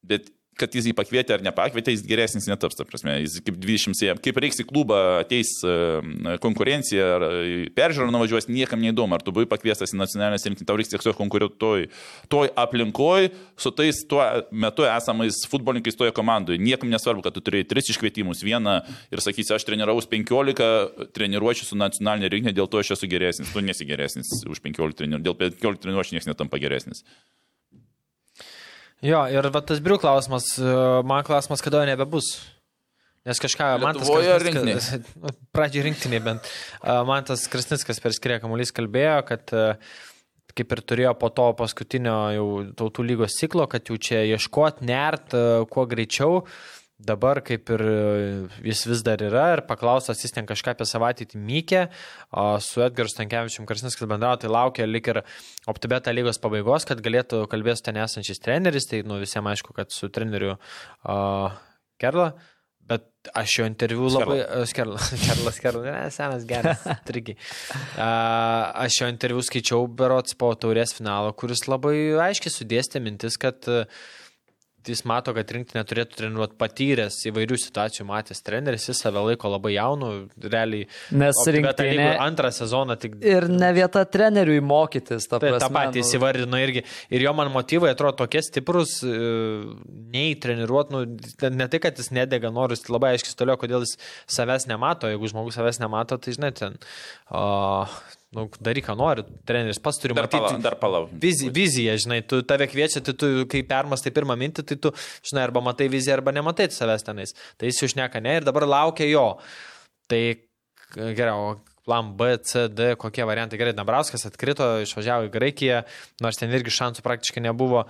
bet 0.09 0.33
kad 0.59 0.75
jis 0.75 0.87
jį 0.89 0.93
pakvietė 0.97 1.37
ar 1.37 1.43
nepakvietė, 1.45 1.93
jis 1.95 2.03
geresnis 2.07 2.47
netaps, 2.49 2.77
ta 2.77 2.85
prasme, 2.87 3.15
jis 3.23 3.39
kaip 3.45 3.57
20 3.61 3.97
sėjam. 3.97 4.19
Kaip 4.23 4.39
reiks 4.43 4.61
į 4.61 4.65
klubą 4.69 4.99
ateis 5.21 5.51
konkurencija, 6.43 7.07
ar 7.17 7.25
peržiūrą 7.77 8.13
nuvažiuos, 8.13 8.49
niekam 8.51 8.81
neįdomu, 8.83 9.17
ar 9.17 9.25
tu 9.25 9.33
buvai 9.35 9.47
pakviestas 9.49 9.95
į 9.95 9.99
nacionalinės 10.01 10.47
rinktinį, 10.49 10.67
tau 10.69 10.77
reiks 10.79 10.93
tiesiog 10.93 11.17
konkuruoti 11.19 11.59
toj, 11.61 11.87
toj 12.31 12.51
aplinkoj 12.63 13.29
su 13.59 13.73
tais 13.75 14.03
tuo 14.09 14.23
metu 14.51 14.87
esamais 14.87 15.43
futbolininkais 15.49 15.97
toje 15.99 16.15
komandoje. 16.15 16.61
Niekam 16.61 16.91
nesvarbu, 16.93 17.25
kad 17.25 17.37
tu 17.37 17.43
turėjai 17.45 17.69
tris 17.69 17.93
iškvietimus, 17.93 18.45
vieną 18.45 18.79
ir 19.13 19.23
sakysi, 19.23 19.55
aš 19.57 19.67
treniraus 19.69 20.09
15 20.11 21.09
treniruočių 21.17 21.69
su 21.69 21.79
nacionalinė 21.79 22.31
rinkinė, 22.33 22.57
dėl 22.57 22.69
to 22.69 22.81
aš 22.81 22.95
esu 22.97 23.09
geresnis, 23.11 23.53
tu 23.53 23.63
nesi 23.65 23.87
geresnis 23.89 24.31
už 24.45 24.61
15 24.63 24.99
treniruočių, 25.01 25.25
dėl 25.29 25.39
15 25.39 25.85
treniruočių 25.85 26.17
niekas 26.17 26.29
netampa 26.29 26.61
geresnis. 26.61 27.05
Jo, 29.03 29.25
ir 29.27 29.47
va, 29.51 29.61
tas 29.67 29.81
brių 29.83 29.97
klausimas, 29.99 30.45
e, 30.61 30.73
man 31.07 31.25
klausimas, 31.27 31.63
kada 31.63 31.81
jo 31.81 31.89
nebebus. 31.91 32.29
Nes 33.27 33.39
kažką 33.39 33.67
man 33.79 33.95
tas... 33.99 34.07
Krasnickas- 34.39 35.35
Pradžiai 35.55 35.85
rinktinė 35.89 36.19
bent. 36.23 36.47
E, 36.83 36.95
Man 37.07 37.27
tas 37.27 37.45
Krasnickas 37.51 37.99
per 38.03 38.15
skirę 38.15 38.39
kamuolys 38.43 38.71
kalbėjo, 38.75 39.17
kad 39.27 39.53
e, 39.55 39.65
kaip 40.53 40.75
ir 40.75 40.81
turėjo 40.87 41.13
po 41.19 41.29
to 41.35 41.49
paskutinio 41.59 42.15
jau 42.35 42.47
tautų 42.79 43.05
lygos 43.09 43.35
ciklo, 43.39 43.65
kad 43.71 43.87
jau 43.89 43.95
čia 43.97 44.21
ieškot, 44.35 44.83
nert 44.85 45.33
kuo 45.73 45.85
greičiau. 45.89 46.43
Dabar 47.01 47.41
kaip 47.41 47.71
ir 47.73 47.81
e, 47.81 47.95
jis 48.69 48.83
vis 48.85 49.01
dar 49.03 49.21
yra 49.25 49.47
ir 49.55 49.63
paklaustas, 49.65 50.21
jis 50.21 50.31
ten 50.35 50.45
kažką 50.47 50.75
apie 50.75 50.85
savaitę 50.85 51.25
įmykė, 51.25 51.81
o 52.37 52.45
su 52.61 52.83
Edgaru 52.85 53.09
Stankievičium 53.09 53.65
Krasnickas 53.67 54.07
bendravo, 54.07 54.37
tai 54.39 54.51
laukia 54.53 54.85
lik 54.85 55.09
ir 55.09 55.23
optibeta 55.67 56.13
lygos 56.13 56.39
pabaigos, 56.43 56.85
kad 56.87 57.01
galėtų 57.03 57.43
kalbėti 57.51 57.89
ten 57.89 57.99
esančiais 58.03 58.39
treneriais, 58.43 58.87
tai 58.87 59.01
nu, 59.09 59.17
visiems 59.23 59.55
aišku, 59.55 59.73
kad 59.75 59.91
su 59.91 60.11
treneriu 60.13 60.53
uh, 60.53 61.59
Kerla. 61.99 62.33
Bet 62.83 63.29
aš 63.31 63.59
jo 63.61 63.65
interviu 63.67 64.09
labai... 64.11 64.41
Skerlas, 64.67 65.13
Kerlas, 65.25 65.59
Kerlas, 65.63 65.85
ne, 65.87 65.99
senas 66.11 66.43
geras, 66.45 66.81
trigiai. 67.07 67.37
Aš 68.03 68.97
jo 68.99 69.07
interviu 69.07 69.43
skaičiau 69.43 69.87
berots 69.87 70.35
po 70.35 70.51
taurės 70.59 70.91
finalo, 70.97 71.31
kuris 71.31 71.63
labai 71.71 71.95
aiškiai 72.27 72.51
sudėstė 72.51 72.99
mintis, 73.03 73.39
kad 73.39 73.71
uh, 73.71 73.87
jis 74.91 75.03
mato, 75.05 75.33
kad 75.33 75.47
rinktinė 75.55 75.83
turėtų 75.87 76.17
treniruoti 76.19 76.57
patyręs 76.59 77.17
įvairių 77.29 77.57
situacijų 77.61 78.05
matęs 78.09 78.41
treneris, 78.43 78.87
jis 78.89 78.99
save 79.03 79.21
laiko 79.23 79.49
labai 79.53 79.73
jaunu, 79.77 80.29
realiai. 80.43 80.87
Nes 81.11 81.35
rinktinė- 81.47 82.17
antrą 82.19 82.51
sezoną 82.51 82.97
tik 82.99 83.15
Ir 83.23 83.47
ne 83.49 83.71
vieta 83.73 84.03
treneriui 84.05 84.59
mokytis, 84.61 85.27
ta 85.29 85.39
Tai 85.39 85.51
prasme. 85.53 85.67
tą 85.67 85.73
patį 85.73 86.01
nu, 86.01 86.03
įsivardino 86.03 86.59
irgi. 86.63 86.83
Ir 87.09 87.21
jo 87.21 87.33
man 87.33 87.51
motyvai 87.51 87.91
atrodo 87.93 88.17
tokie 88.25 88.41
stiprus, 88.43 89.03
e, 89.03 89.13
nei 90.13 90.35
treniruot, 90.35 90.91
nu, 90.91 91.05
ne 91.49 91.67
tai, 91.67 91.79
kad 91.79 91.97
jis 91.97 92.09
nedega 92.15 92.51
norus, 92.53 92.83
labai 92.91 93.13
aiškiai 93.15 93.35
toliau, 93.39 93.57
kodėl 93.59 93.85
jis 93.85 93.97
savęs 94.27 94.67
nemato. 94.69 95.07
Jeigu 95.11 95.29
žmogus 95.31 95.55
savęs 95.57 95.79
nemato, 95.79 96.17
tai 96.17 96.33
žinai, 96.33 96.53
ten, 96.53 96.77
o, 97.31 97.85
nu, 98.33 98.47
daryk, 98.59 98.87
ką 98.89 98.95
nori, 98.97 99.23
treneris 99.47 99.79
pats 99.79 99.99
turi 100.01 100.13
Dar 100.17 100.25
matyti. 100.27 100.41
palauk, 100.41 100.61
dar 100.65 100.75
palauk. 100.81 101.09
Vizi, 101.21 101.49
vizija, 101.53 101.95
žinai, 102.01 102.21
tu 102.27 102.41
tave 102.43 102.67
kviečia, 102.67 103.01
tai 103.05 103.13
tu, 103.13 103.29
kai 103.49 103.61
permastai 103.67 104.11
pirmą 104.15 104.35
mintį, 104.39 104.65
tai 104.71 104.77
tu, 104.81 104.91
žinai, 105.29 105.43
arba 105.47 105.61
matai 105.63 105.87
viziją, 105.93 106.17
arba 106.19 106.33
nematai 106.35 106.67
savęs 106.73 107.05
tenais. 107.07 107.35
Tai 107.57 107.69
jis 107.69 107.83
išneka 107.89 108.19
ne 108.21 108.39
ir 108.39 108.47
dabar 108.47 108.65
laukia 108.67 109.05
jo. 109.11 109.27
Tai 110.11 110.21
geriau, 110.93 111.55
plan 111.85 112.11
B, 112.17 112.37
C, 112.47 112.67
D, 112.71 112.93
kokie 112.95 113.25
variantai. 113.27 113.57
Gerai, 113.59 113.73
Dabrauskas 113.75 114.25
atkrito, 114.29 114.65
išvažiavo 114.85 115.25
į 115.27 115.31
Graikiją, 115.33 115.81
nors 116.23 116.37
ten 116.39 116.51
irgi 116.55 116.71
šansų 116.71 117.03
praktiškai 117.03 117.43
nebuvo. 117.43 117.85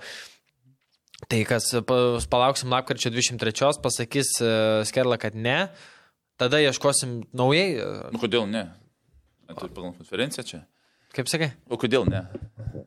Tai 1.30 1.38
kas, 1.48 1.68
pa- 1.86 2.18
palauksim 2.28 2.72
lapkričio 2.74 3.08
23, 3.14 3.78
pasakys 3.84 4.32
e, 4.42 4.48
Skerla, 4.84 5.16
kad 5.16 5.36
ne, 5.38 5.68
tada 6.36 6.58
ieškosim 6.60 7.20
naujai, 7.32 7.68
e, 7.78 7.86
Nu, 8.12 8.18
kodėl 8.20 8.48
ne? 8.50 8.64
Tai 9.48 9.68
pagal 9.68 9.92
konferenciją 9.98 10.44
čia. 10.48 10.60
kaip 11.14 11.28
sakai, 11.30 11.52
O 11.70 11.76
kodėl 11.78 12.06
ne? 12.10 12.24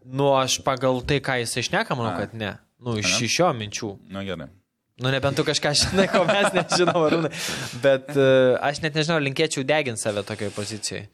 nu 0.04 0.34
aš 0.36 0.58
pagal 0.66 1.00
tai, 1.08 1.22
ką 1.24 1.38
jis 1.42 1.54
išneka, 1.64 1.96
manau, 1.96 2.12
A. 2.16 2.26
kad 2.26 2.34
ne. 2.36 2.56
Nu, 2.84 2.98
iš, 3.00 3.14
iš 3.26 3.40
jo 3.40 3.48
minčių. 3.56 3.92
Na 4.14 4.24
gerai. 4.28 4.50
Nu, 4.98 5.12
nebent 5.14 5.38
tu 5.38 5.44
kažką 5.46 5.72
žinai, 5.78 6.08
ko 6.10 6.24
mes 6.26 6.50
nežinom, 6.56 6.98
arūnai. 7.06 7.32
Bet 7.84 8.10
uh, 8.18 8.58
aš 8.66 8.82
net 8.84 8.96
nežinau, 8.98 9.20
linkėčiau 9.22 9.64
deginti 9.68 10.02
save 10.02 10.24
tokioje 10.26 10.52
pozicijoje 10.56 11.08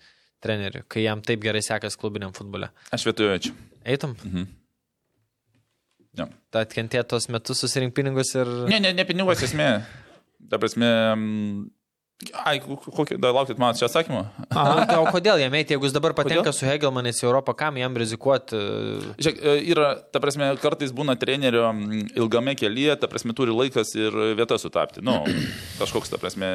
treneriui, 0.43 0.83
kai 0.91 1.03
jam 1.05 1.21
taip 1.23 1.39
gerai 1.43 1.61
sekasi 1.63 1.99
klubiniam 1.99 2.33
futbole. 2.35 2.67
Aš 2.95 3.05
vietoju 3.09 3.39
čia. 3.47 3.53
Eitum, 3.85 4.15
Ja. 6.13 6.27
tad 6.53 6.69
kentėtos 6.75 7.25
metus 7.33 7.63
susirink 7.63 7.95
pinigus 7.97 8.35
ir... 8.37 8.49
Ne, 8.69 8.77
ne, 8.83 8.91
ne 8.93 9.05
pinigos 9.09 9.41
esmė. 9.47 9.69
Ta 10.51 10.59
prasme, 10.61 10.85
mm, 11.15 11.63
ai, 12.43 12.59
kokį, 12.63 13.17
dar 13.21 13.33
laukit 13.35 13.59
man 13.61 13.75
čia 13.77 13.87
atsakymą. 13.89 14.23
Aha, 14.49 14.83
tai 14.89 14.97
o 15.01 15.07
kodėl 15.13 15.41
jam 15.41 15.55
eiti, 15.57 15.75
jeigu 15.75 15.87
jis 15.87 15.95
dabar 15.95 16.15
patenka 16.17 16.45
Kodėl? 16.45 16.55
su 16.55 16.67
Hegelmanais 16.67 17.19
į 17.23 17.27
Europą, 17.27 17.55
kam 17.57 17.79
jam 17.81 17.97
rizikuoti? 17.99 18.59
Žiūrėk, 19.17 19.41
e, 19.41 19.55
yra, 19.73 19.89
ta 20.13 20.21
prasme, 20.23 20.51
kartais 20.61 20.93
būna 20.95 21.17
trenerio 21.19 21.67
ilgame 22.13 22.55
kelyje, 22.59 22.95
ta 23.01 23.09
prasme, 23.11 23.35
turi 23.37 23.55
laikas 23.55 23.95
ir 23.97 24.15
vieta 24.39 24.59
sutapti. 24.61 25.03
Nu, 25.05 25.19
kažkoks, 25.81 26.13
ta 26.13 26.21
prasme, 26.21 26.53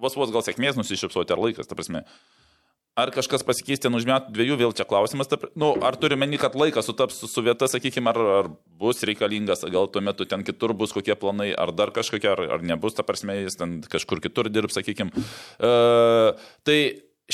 vos 0.00 0.16
vos 0.18 0.32
gal 0.34 0.44
sėkmės 0.46 0.78
nusišypsoti 0.80 1.34
ar 1.34 1.44
laikas, 1.48 1.70
ta 1.70 1.78
prasme. 1.78 2.04
Ar 2.94 3.10
kažkas 3.10 3.42
pasikeis 3.42 3.80
ten 3.82 3.94
už 3.98 4.04
metų 4.06 4.30
dviejų, 4.36 4.56
vėl 4.60 4.74
čia 4.78 4.84
klausimas. 4.86 5.26
Ta, 5.26 5.34
pr- 5.42 5.50
nu, 5.58 5.72
ar 5.82 5.96
turi 5.98 6.14
meni, 6.14 6.38
kad 6.38 6.54
laikas 6.54 6.86
sutaps 6.86 7.16
su, 7.18 7.26
su 7.26 7.42
vieta, 7.42 7.66
sakykime, 7.66 8.12
ar, 8.12 8.20
ar 8.36 8.50
bus 8.78 9.02
reikalingas, 9.02 9.64
gal 9.74 9.88
tuo 9.90 10.02
metu 10.04 10.26
ten 10.30 10.44
kitur 10.46 10.76
bus 10.78 10.94
kokie 10.94 11.16
planai, 11.18 11.48
ar 11.58 11.72
dar 11.74 11.90
kažkokie, 11.94 12.30
ar, 12.30 12.42
ar 12.54 12.62
nebus, 12.62 12.94
ta 12.94 13.02
prasme, 13.02 13.34
jis 13.40 13.58
ten 13.58 13.80
kažkur 13.90 14.22
kitur 14.22 14.46
dirbs, 14.46 14.78
sakykime. 14.78 15.10
Uh, 15.58 16.38
tai 16.62 16.78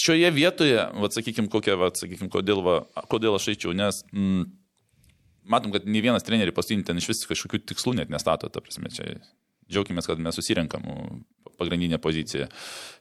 šioje 0.00 0.32
vietoje, 0.32 0.80
vad 0.96 1.12
sakykime, 1.12 1.52
kokia, 1.52 1.76
vad 1.76 2.00
sakykime, 2.00 2.32
kodėl, 2.32 2.64
va, 2.64 2.78
kodėl 3.12 3.36
aš 3.36 3.50
eičiau, 3.52 3.76
nes 3.76 4.00
mm, 4.14 4.48
matom, 5.52 5.76
kad 5.76 5.84
nei 5.84 6.00
vienas 6.04 6.24
trenerių 6.24 6.56
paskutinį 6.56 6.88
ten 6.88 7.04
iš 7.04 7.10
vis 7.12 7.26
kažkokių 7.28 7.66
tikslų 7.68 7.98
net 8.00 8.12
nestato, 8.12 8.48
ta 8.48 8.64
prasme, 8.64 8.88
čia 8.96 9.18
džiaugiamės, 9.70 10.08
kad 10.08 10.24
mes 10.24 10.40
susirinkam 10.40 10.88
pagrindinę 11.60 12.00
poziciją 12.02 12.48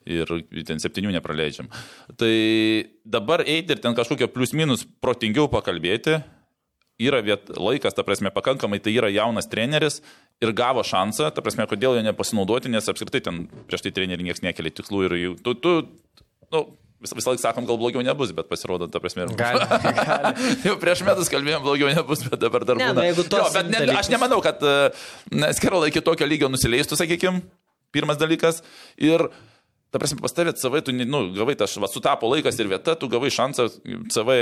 ir 0.09 0.31
ten 0.67 0.81
septynių 0.81 1.13
nepraleidžiam. 1.17 1.69
Tai 2.19 2.33
dabar 3.05 3.43
eiti 3.45 3.75
ir 3.75 3.81
ten 3.83 3.95
kažkokio 3.97 4.29
plius 4.33 4.53
minus 4.57 4.85
protingiau 5.03 5.49
pakalbėti, 5.51 6.19
yra 6.99 7.21
viet, 7.23 7.47
laikas, 7.55 7.95
ta 7.95 8.03
prasme, 8.03 8.31
pakankamai, 8.35 8.81
tai 8.83 8.91
yra 8.97 9.09
jaunas 9.13 9.47
treneris 9.51 10.01
ir 10.43 10.51
gavo 10.55 10.83
šansą, 10.83 11.31
ta 11.35 11.43
prasme, 11.43 11.67
kodėl 11.69 11.95
jo 11.97 12.03
nepasinaudoti, 12.03 12.71
nes 12.71 12.91
apskritai 12.91 13.23
ten 13.23 13.45
prieš 13.69 13.85
tai 13.85 13.93
trenerių 13.95 14.27
niekas 14.27 14.43
nekelia 14.43 14.75
tikslų 14.75 15.05
ir 15.07 15.17
jau, 15.21 15.33
tu, 15.45 15.55
tu, 15.63 15.73
nu, 16.51 16.63
vis, 16.99 17.13
visą 17.15 17.31
laiką 17.31 17.43
sakom, 17.43 17.67
gal 17.69 17.79
blogiau 17.79 18.03
nebus, 18.03 18.33
bet 18.35 18.49
pasirodo, 18.51 18.89
ta 18.91 18.99
prasme, 19.03 19.27
ir 19.27 19.35
Gali, 19.39 19.63
gali. 19.63 20.33
Jau 20.67 20.75
prieš 20.81 21.05
metus 21.07 21.31
kalbėjom, 21.31 21.63
blogiau 21.63 21.91
nebus, 21.93 22.25
bet 22.27 22.39
dabar 22.41 22.67
dar 22.67 22.79
Ne, 22.79 22.91
būna. 22.91 22.99
nu, 22.99 23.07
jeigu 23.07 23.27
tuos 23.31 23.47
jo, 23.47 23.55
bet 23.55 23.71
ne, 23.71 23.85
aš 23.95 24.11
nemanau, 24.11 24.41
kad 24.43 24.59
Skerla 25.55 25.87
iki 25.91 26.03
tokio 26.03 26.27
lygio 26.27 26.51
nusileistų, 26.51 26.99
sakykime, 26.99 27.43
pirmas 27.95 28.19
dalykas. 28.19 28.63
Ir, 29.01 29.27
ta 29.93 30.01
prasme, 30.01 30.19
pas 30.23 30.35
tavę 30.35 30.55
CV, 30.57 30.83
tu, 30.85 30.95
nu, 30.99 31.23
gavai, 31.37 31.57
tas, 31.59 31.77
va, 31.81 31.89
sutapo 31.91 32.29
laikas 32.31 32.59
ir 32.59 32.71
vieta, 32.71 32.97
tu 32.99 33.11
gavai 33.11 33.31
šansą 33.33 33.69
CV. 34.13 34.37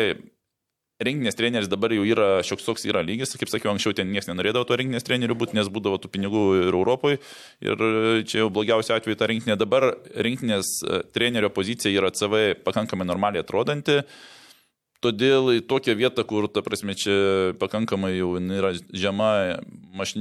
Rinkinės 0.97 1.35
treneris 1.37 1.67
dabar 1.69 1.93
jau 1.93 2.01
yra 2.09 2.39
šioks 2.41 2.63
toks 2.65 2.87
yra 2.89 3.03
lygis, 3.05 3.35
kaip 3.37 3.51
sakiau, 3.51 3.69
anksčiau 3.69 3.93
ten 3.93 4.07
niekas 4.09 4.31
nenorėdavo 4.31 4.65
to 4.65 4.79
rinkinės 4.81 5.05
trenerių 5.05 5.35
būti, 5.37 5.53
nes 5.53 5.67
būdavo 5.69 5.99
tų 6.01 6.09
pinigų 6.09 6.41
ir 6.63 6.73
Europoje. 6.73 7.19
Ir 7.61 7.83
čia 8.25 8.39
jau 8.39 8.47
blogiausiu 8.49 8.95
atveju 8.95 9.19
ta 9.19 9.27
rinkinė. 9.29 9.59
Dabar 9.61 9.91
rinkinės 10.25 10.71
e, 10.81 11.03
trenerio 11.13 11.51
pozicija 11.53 11.93
yra 11.93 12.09
CV 12.17 12.57
pakankamai 12.65 13.05
normaliai 13.05 13.45
atrodanti. 13.45 13.99
Todėl 15.05 15.51
į 15.53 15.59
tokią 15.69 15.93
vietą, 15.93 16.23
kur, 16.25 16.47
ta 16.49 16.63
prasme, 16.65 16.95
čia 16.97 17.13
pakankamai 17.61 18.15
jau 18.15 18.31
yra 18.41 18.71
žema, 18.97 19.27
aš, 20.01 20.15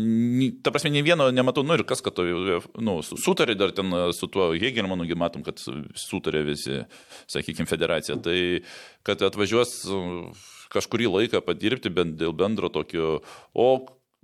ta 0.61 0.73
prasme, 0.74 0.90
nei 0.93 1.05
vieno 1.07 1.31
nematau, 1.32 1.65
nu 1.65 1.78
ir 1.78 1.85
kas, 1.89 2.03
kad 2.05 2.12
to, 2.19 2.27
jau, 2.28 2.59
nu, 2.85 2.98
su- 3.07 3.16
sutarė 3.16 3.57
dar 3.57 3.73
ten 3.73 3.89
su 4.12 4.28
tuo 4.28 4.51
Hegelmanu, 4.53 5.09
matom, 5.16 5.47
kad 5.47 5.62
sutarė 5.97 6.44
visi, 6.44 6.82
sakykime, 7.32 7.65
federacija. 7.70 8.19
Tai, 8.20 8.36
kad 9.09 9.24
atvažiuos 9.24 9.73
uh, 9.89 10.44
kažkurį 10.77 11.09
laiką 11.12 11.40
padirbti 11.44 11.93
bent 11.93 12.19
dėl 12.20 12.35
bendro 12.36 12.69
tokio, 12.73 13.20
o, 13.57 13.69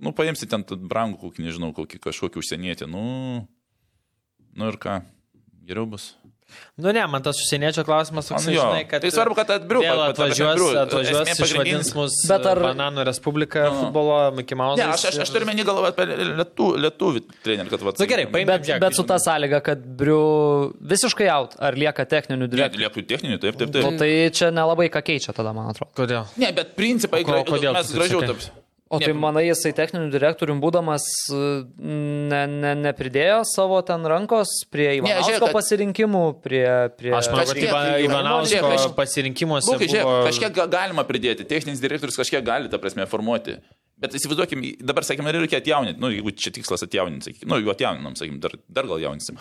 nu, 0.03 0.13
paimsi 0.13 0.49
ten 0.51 0.65
brangų, 0.69 1.19
kokį, 1.23 1.47
nežinau, 1.47 1.73
kokį 1.73 2.01
kažkokį 2.03 2.41
užsienietį, 2.43 2.89
nu, 2.93 3.03
nu 4.53 4.69
ir 4.69 4.77
ką, 4.81 4.99
geriau 5.65 5.89
bus. 5.89 6.13
Nu 6.77 6.91
ne, 6.93 7.03
man 7.07 7.21
tas 7.25 7.37
užsieniečio 7.41 7.83
klausimas 7.85 8.27
toks, 8.29 8.45
Nu 8.47 8.53
žinai, 8.55 8.83
kad... 8.89 9.01
tai 9.01 9.11
svarbu, 9.13 9.35
kad 9.37 9.49
atbriu, 9.55 9.81
Vėl 9.83 10.01
atvažiuos, 10.09 10.53
atbriu. 10.53 10.79
atvažiuos 10.83 11.41
išvadins 11.45 11.91
mus 11.97 12.15
Bet 12.29 12.45
ar- 12.49 12.61
Bananų 12.65 13.05
Respublika 13.09 13.67
Nu. 13.69 13.75
futbolo 13.83 14.17
Mickey 14.37 14.57
Mouse. 14.57 14.81
Ne, 14.81 14.89
aš, 14.93 15.05
aš, 15.11 15.19
aš 15.25 15.29
turiu 15.33 15.47
menį 15.49 15.65
galvą 15.69 15.91
apie 15.93 16.05
lietų, 16.09 16.67
lietuvį 16.85 17.23
trenerį, 17.45 17.69
kad 17.73 17.85
va. 17.87 17.93
Nu 17.99 18.09
gerai, 18.13 18.25
paimkim 18.25 18.53
Bet, 18.53 18.79
bet 18.85 18.97
su 18.97 19.03
ta 19.09 19.17
sąlyga, 19.21 19.61
kad 19.65 19.85
Briu 20.01 20.73
visiškai 20.81 21.29
out, 21.33 21.55
ar 21.59 21.73
lieka 21.77 22.05
techninių 22.09 22.47
direktorių. 22.53 22.85
Lietų 22.87 23.05
techninių, 23.13 23.39
taip, 23.43 23.57
taip, 23.61 23.69
Nu, 23.73 23.81
taip. 23.93 23.99
tai 24.01 24.11
čia 24.33 24.51
nelabai 24.53 24.89
ką 24.93 25.01
keičia 25.05 25.33
tada, 25.33 25.53
man 25.53 25.69
atrodo. 25.73 25.91
Kodėl? 25.97 26.25
Ne, 26.37 26.51
bet 26.53 26.75
principai, 26.77 27.21
O 27.21 27.25
ko- 27.25 27.31
gra- 27.37 27.45
kodėl 27.53 27.73
mes 27.77 27.91
gražiau 27.93 28.21
sakai? 28.25 28.51
O 28.93 28.99
tai 29.01 29.09
Ne, 29.09 29.17
manai, 29.17 29.43
jisai 29.47 29.71
techninių 29.73 30.11
direktorių 30.13 30.53
būdamas 30.61 31.05
e, 31.33 31.37
ne, 31.81 32.41
ne, 32.51 32.73
nepridėjo 32.83 33.39
savo 33.49 33.79
ten 33.87 34.05
rankos 34.09 34.51
prie 34.73 34.91
Ivanausko 34.99 35.29
žiūrėk, 35.31 35.45
kad- 35.47 35.55
pasirinkimų, 35.57 36.21
prie... 36.45 36.65
prie 36.99 37.13
Aš 37.17 37.29
manau, 37.31 37.45
kad 37.47 37.53
Kažkiek 37.55 37.69
Iva- 37.71 38.01
Ivanausko 38.05 38.51
Žiūrėk, 38.53 38.75
aš- 38.77 38.93
pasirinkimuose 38.99 39.71
Lukai, 39.73 39.87
žiūrėk, 39.89 40.09
buvo... 40.09 40.19
kažkiek 40.29 40.53
ga- 40.59 40.67
galima 40.75 41.05
pridėti, 41.09 41.47
techninis 41.49 41.81
direktorius 41.81 42.19
kažkiek 42.21 42.45
gali, 42.45 42.69
ta 42.69 42.77
prasme, 42.81 43.07
formuoti. 43.09 43.57
Bet 44.03 44.17
įsivaizduokim, 44.17 44.61
dabar, 44.83 45.05
sakykime, 45.07 45.31
reikia 45.31 45.61
atjauninti, 45.61 46.01
nu, 46.03 46.09
jeigu 46.11 46.33
čia 46.35 46.51
tikslas 46.53 46.83
atjauninti, 46.83 47.29
sakykime, 47.29 47.49
nu, 47.49 47.59
jeigu 47.61 47.71
atjauninam, 47.71 48.15
sakykime, 48.19 48.41
dar, 48.43 48.55
dar 48.77 48.89
gal 48.89 48.99
jauninsim. 48.99 49.37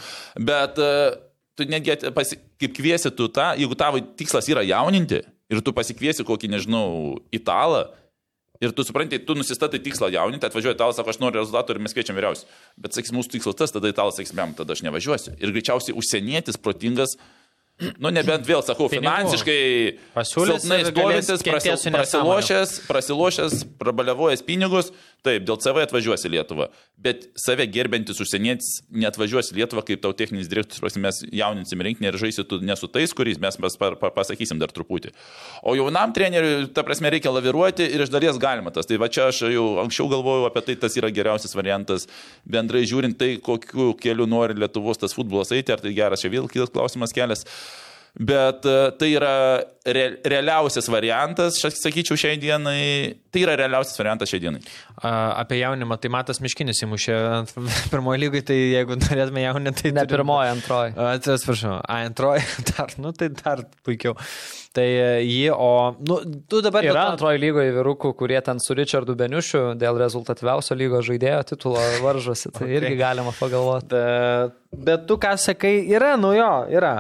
Bet 0.48 0.78
uh, 0.78 1.16
tu 1.58 1.66
netgi, 1.66 1.96
pasi, 2.14 2.38
kaip 2.62 2.76
kviesi 2.76 3.10
tu 3.18 3.26
tą, 3.34 3.50
jeigu 3.58 3.74
tavo 3.80 3.98
tikslas 4.20 4.46
yra 4.52 4.62
jauninti 4.68 5.18
ir 5.52 5.60
tu 5.66 5.74
pasikviesi 5.76 6.22
kokį, 6.28 6.52
nežinau, 6.54 6.86
italą, 7.34 7.88
Ir 8.62 8.70
tu 8.76 8.84
supranti, 8.86 9.18
tu 9.26 9.34
nusistatai 9.34 9.80
tikslą 9.82 10.12
jauninti, 10.14 10.46
atvažiuoja 10.46 10.76
italas, 10.76 10.94
sako, 10.98 11.10
aš 11.10 11.18
noriu 11.18 11.40
rezultatų 11.40 11.74
ir 11.74 11.80
mes 11.82 11.94
kviečiam 11.96 12.14
vyriausius. 12.14 12.46
Bet, 12.78 12.94
sakys, 12.94 13.10
mūsų 13.16 13.34
tikslas 13.34 13.58
tas, 13.58 13.74
tada 13.74 13.90
italas 13.90 14.20
sakys, 14.20 14.30
jam, 14.38 14.52
tada 14.54 14.76
aš 14.76 14.84
nevažiuosiu. 14.86 15.34
Ir 15.42 15.50
greičiausiai 15.56 15.96
užsienietis, 15.98 16.60
protingas, 16.62 17.16
nu 18.02 18.12
nebent 18.14 18.46
vėl 18.48 18.62
sakau, 18.64 18.88
Pinigų. 18.90 19.02
finansiškai 19.02 19.60
silpnai 20.28 20.80
stovintis, 20.88 21.42
kentėt 21.42 21.52
prasil, 21.52 21.78
su 21.80 21.92
prasilošęs, 21.94 22.74
prasilošęs, 22.88 23.56
prabaliavojęs 23.80 24.44
pinigus, 24.46 24.92
taip, 25.26 25.44
dėl 25.46 25.58
CV 25.62 25.84
atvažiuosi 25.86 26.28
į 26.28 26.32
Lietuvą. 26.36 26.68
Bet 27.02 27.28
save 27.38 27.66
gerbintis 27.70 28.20
užsienietis 28.22 28.82
neatvažiuosi 28.94 29.54
į 29.54 29.60
Lietuvą, 29.60 29.84
kaip 29.86 30.02
tau 30.02 30.14
techninis 30.16 30.50
direktorius, 30.50 30.98
mes 31.02 31.22
jauninsim 31.30 31.82
rinkinį 31.86 32.10
ir 32.10 32.18
žaisi 32.22 32.44
tu 32.48 32.58
ne 32.62 32.76
su 32.78 32.90
tais, 32.92 33.14
kuriais 33.16 33.40
mes 33.42 33.58
pa, 33.60 33.92
pa, 33.98 34.12
pasakysim 34.14 34.60
dar 34.62 34.72
truputį. 34.74 35.12
O 35.62 35.76
jaunam 35.78 36.14
treneriui, 36.14 36.68
ta 36.74 36.84
prasme, 36.86 37.10
reikia 37.12 37.34
laviruoti 37.34 37.86
ir 37.86 38.06
iš 38.06 38.12
dalies 38.12 38.40
galima 38.42 38.74
tas. 38.74 38.88
Tai 38.90 38.98
va 39.02 39.10
čia 39.12 39.28
aš 39.30 39.44
jau 39.52 39.66
anksčiau 39.82 40.10
galvojau 40.12 40.48
apie 40.50 40.64
tai, 40.66 40.78
tas 40.84 40.98
yra 40.98 41.12
geriausias 41.14 41.54
variantas, 41.58 42.08
bendrai 42.48 42.84
žiūrint 42.88 43.18
tai, 43.18 43.34
kokiu 43.42 43.92
keliu 43.98 44.28
nori 44.30 44.58
Lietuvos 44.58 45.00
tas 45.02 45.14
futbolas 45.16 45.54
eiti, 45.54 45.74
ar 45.74 45.82
tai 45.82 45.94
geras, 45.96 46.22
čia 46.22 46.32
vėl 46.32 46.50
kitas 46.50 46.72
klausimas 46.74 47.14
kelias. 47.14 47.46
Bet 48.12 48.66
e, 48.68 48.90
tai 49.00 49.08
yra 49.16 49.34
re, 49.88 50.02
realiausias 50.28 50.88
variantas, 50.92 51.56
aš 51.64 51.78
sakyčiau, 51.80 52.18
šiai 52.20 52.36
dienai. 52.40 53.14
Tai 53.32 53.44
yra 53.46 53.54
realiausias 53.56 53.96
variantas 53.96 54.28
šiai 54.28 54.42
dienai. 54.44 54.60
A, 55.00 55.12
apie 55.40 55.62
jaunimą, 55.62 55.96
tai 56.00 56.10
Matas 56.12 56.42
Miškinis 56.44 56.84
įmušė 56.84 57.16
ant 57.38 57.54
pirmojo 57.92 58.20
lygai, 58.20 58.44
tai 58.52 58.58
jeigu 58.58 58.98
norėtume 59.00 59.46
jauninti, 59.46 59.86
tai... 59.86 59.94
Ne 59.96 60.04
turim- 60.04 60.26
pirmoji, 60.26 60.52
antroji. 60.58 60.96
Atsiprašau, 61.14 61.78
a, 61.80 62.02
antroji, 62.10 62.44
dar, 62.74 62.92
nu 63.00 63.14
tai 63.16 63.30
dar 63.32 63.64
puikiau. 63.86 64.18
Tai 64.72 64.84
e, 64.88 65.08
jį, 65.26 65.50
o, 65.52 65.92
nu, 66.08 66.16
tu 66.48 66.62
dabar... 66.64 66.84
Yra 66.86 67.04
to- 67.04 67.12
antroji 67.14 67.40
lygoje 67.42 67.74
vyrukų, 67.76 68.14
kurie 68.16 68.38
ten 68.44 68.60
su 68.62 68.72
Richardu 68.76 69.12
Beniušiu 69.20 69.74
dėl 69.80 69.98
rezultatyviausio 70.00 70.76
lygos 70.80 71.04
žaidėjo 71.10 71.42
titulo 71.50 71.82
varžosi. 72.00 72.48
Tai 72.56 72.68
irgi 72.78 72.96
galima 72.96 73.34
pagalvoti. 73.36 73.90
Bet, 73.92 74.54
bet 74.88 75.04
tu 75.10 75.18
ką 75.20 75.34
sakai, 75.40 75.74
yra, 75.92 76.14
nu 76.20 76.32
jo, 76.36 76.48
yra 76.72 76.94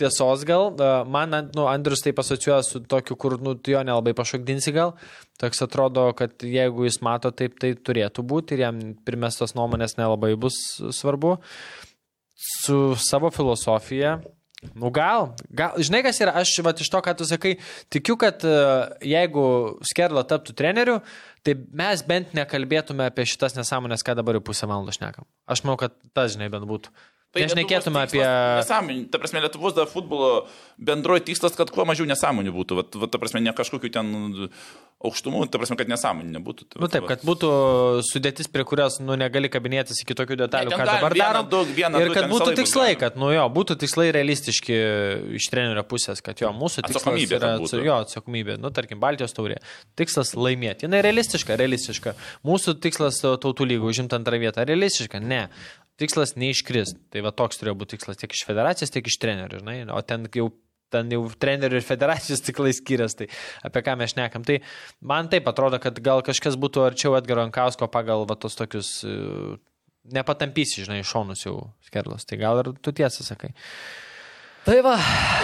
tiesos 0.00 0.46
gal. 0.48 0.70
Man, 1.12 1.36
nu, 1.52 1.66
Andrius 1.68 2.04
taip 2.06 2.22
asociuoja 2.24 2.62
su 2.64 2.80
tokiu, 2.88 3.18
kur, 3.20 3.36
nu, 3.44 3.52
tu 3.60 3.76
jo 3.76 3.84
nelabai 3.84 4.16
pašokdinsi 4.16 4.72
gal. 4.76 4.94
Toks 5.38 5.60
atrodo, 5.68 6.08
kad 6.18 6.32
jeigu 6.42 6.88
jis 6.88 7.02
mato 7.04 7.30
taip, 7.36 7.60
tai 7.60 7.74
turėtų 7.76 8.24
būti 8.26 8.56
ir 8.56 8.64
jam 8.64 8.80
primestos 9.06 9.52
nuomonės 9.58 9.98
nelabai 10.00 10.32
bus 10.40 10.56
svarbu. 10.96 11.36
Su 12.38 12.96
savo 12.96 13.28
filosofija. 13.34 14.16
Nu 14.74 14.90
gal, 14.90 15.28
gal, 15.54 15.76
žinai 15.78 16.00
kas 16.02 16.18
yra, 16.18 16.32
aš 16.40 16.56
vat, 16.66 16.80
iš 16.82 16.88
to, 16.90 16.98
ką 17.04 17.12
tu 17.14 17.26
sakai, 17.28 17.52
tikiu, 17.94 18.16
kad 18.18 18.42
e, 18.42 18.54
jeigu 19.06 19.44
Skerla 19.86 20.24
taptų 20.26 20.56
treneriu, 20.58 20.96
tai 21.46 21.54
mes 21.78 22.02
bent 22.06 22.34
nekalbėtume 22.34 23.06
apie 23.06 23.28
šitas 23.30 23.54
nesąmonės, 23.54 24.02
ką 24.02 24.16
dabar 24.18 24.34
jau 24.34 24.42
pusę 24.48 24.66
valandos 24.66 24.98
šnekam. 24.98 25.28
Aš 25.46 25.62
manau, 25.62 25.78
kad 25.78 25.94
tas, 26.10 26.34
žinai, 26.34 26.50
bent 26.50 26.66
būtų. 26.66 26.90
Tai 27.36 27.44
šnekėtume 27.52 28.00
apie... 28.06 28.22
Nesąmonių. 28.24 29.02
Ta 29.12 29.18
prasme, 29.20 29.42
Lietuvos 29.44 29.74
dar 29.76 29.84
futbolo 29.90 30.46
bendroji 30.80 31.26
tikslas, 31.28 31.52
kad 31.58 31.68
kuo 31.74 31.84
mažiau 31.84 32.06
nesąmonių 32.08 32.54
būtų. 32.56 32.78
Vat, 32.78 32.96
vat, 33.02 33.10
ta 33.12 33.20
prasme, 33.20 33.42
ne 33.44 33.52
kažkokių 33.52 33.90
ten 33.92 34.08
aukštumų, 35.04 35.42
ta 35.52 35.60
prasme, 35.60 35.76
kad 35.78 35.90
nesąmonių 35.92 36.32
nebūtų. 36.38 36.64
Tai, 36.72 36.80
Nu 36.82 36.88
taip, 36.90 37.04
vat. 37.04 37.10
kad 37.12 37.26
būtų 37.28 37.50
sudėtis, 38.08 38.48
prie 38.50 38.64
kurios, 38.66 38.96
nu, 39.04 39.12
negali 39.20 39.50
kabinėtis 39.52 40.00
iki 40.02 40.16
tokių 40.18 40.38
detalių, 40.40 40.72
Ne, 40.72 40.78
ką 40.80 40.86
galim 40.88 41.02
dabar 41.02 41.14
vieną, 41.18 41.26
darom. 41.28 41.50
du- 41.52 41.76
vieną, 41.76 42.00
ir 42.02 42.08
du 42.10 42.16
kad 42.16 42.30
būtų 42.32 42.54
tikslai, 42.62 42.86
galima. 42.94 43.00
kad, 43.04 43.20
nu 43.20 43.28
jo, 43.36 43.44
būtų 43.60 43.76
tikslai 43.84 44.08
realistiški 44.16 44.78
iš 45.38 45.50
trenerio 45.52 45.84
pusės, 45.86 46.24
kad 46.24 46.40
jo, 46.42 46.48
mūsų 46.56 46.82
tikslas 46.88 47.04
Atsakomybė, 47.04 47.36
yra, 47.38 47.52
būtų. 47.60 47.82
jo, 47.84 47.98
atsakomybė, 48.08 48.56
nu, 48.64 48.72
tarkim, 48.74 48.98
Baltijos 49.04 49.36
taurė. 49.36 49.60
Tikslas 50.00 50.32
laimėti. 50.34 50.88
Jis 50.88 51.04
realistiška, 51.06 51.60
realistiška. 51.60 52.16
Mūsų 52.48 52.78
tikslas 52.82 53.20
tautų 53.22 53.68
lygų 53.68 53.92
užimti 53.92 54.16
antrą 54.18 54.40
vietą. 54.40 54.64
Realistiška, 54.66 55.20
ne. 55.20 55.44
Tikslas 55.98 56.36
neiškris. 56.38 56.94
Tai 57.12 57.24
va 57.26 57.34
toks 57.34 57.60
turėjo 57.60 57.76
būti 57.80 57.96
tikslas 57.96 58.20
tiek 58.20 58.34
iš 58.34 58.44
federacijos, 58.48 58.92
tiek 58.94 59.06
iš 59.10 59.18
trenerių, 59.22 59.62
žinai. 59.62 59.78
O 59.94 60.00
ten 60.06 60.28
jau 60.34 60.50
ten 60.92 61.10
jau 61.12 61.22
trenerių 61.40 61.80
ir 61.80 61.86
federacijos 61.86 62.42
tiklai 62.48 62.72
skiriasi, 62.76 63.22
tai 63.22 63.28
apie 63.68 63.84
ką 63.86 63.96
mes 64.00 64.14
šnekam. 64.14 64.44
Tai 64.48 64.58
man 65.04 65.30
taip 65.32 65.48
atrodo, 65.50 65.80
kad 65.82 66.00
gal 66.04 66.24
kažkas 66.26 66.58
būtų 66.60 66.86
arčiau 66.86 67.16
Edgaro 67.18 67.44
Ankausko 67.46 67.90
pagal 67.92 68.24
va, 68.28 68.38
tos 68.40 68.56
tokius 68.58 68.92
e, 69.04 69.14
nepatampysi, 70.14 70.86
žinai, 70.86 71.02
šonus 71.06 71.44
jau 71.46 71.58
skerlos. 71.88 72.24
Tai 72.28 72.40
gal 72.40 72.62
ir 72.62 72.72
tu 72.80 72.94
tiesą 72.96 73.26
sakai. 73.26 73.52
Tai 74.68 74.82
va. 74.84 74.98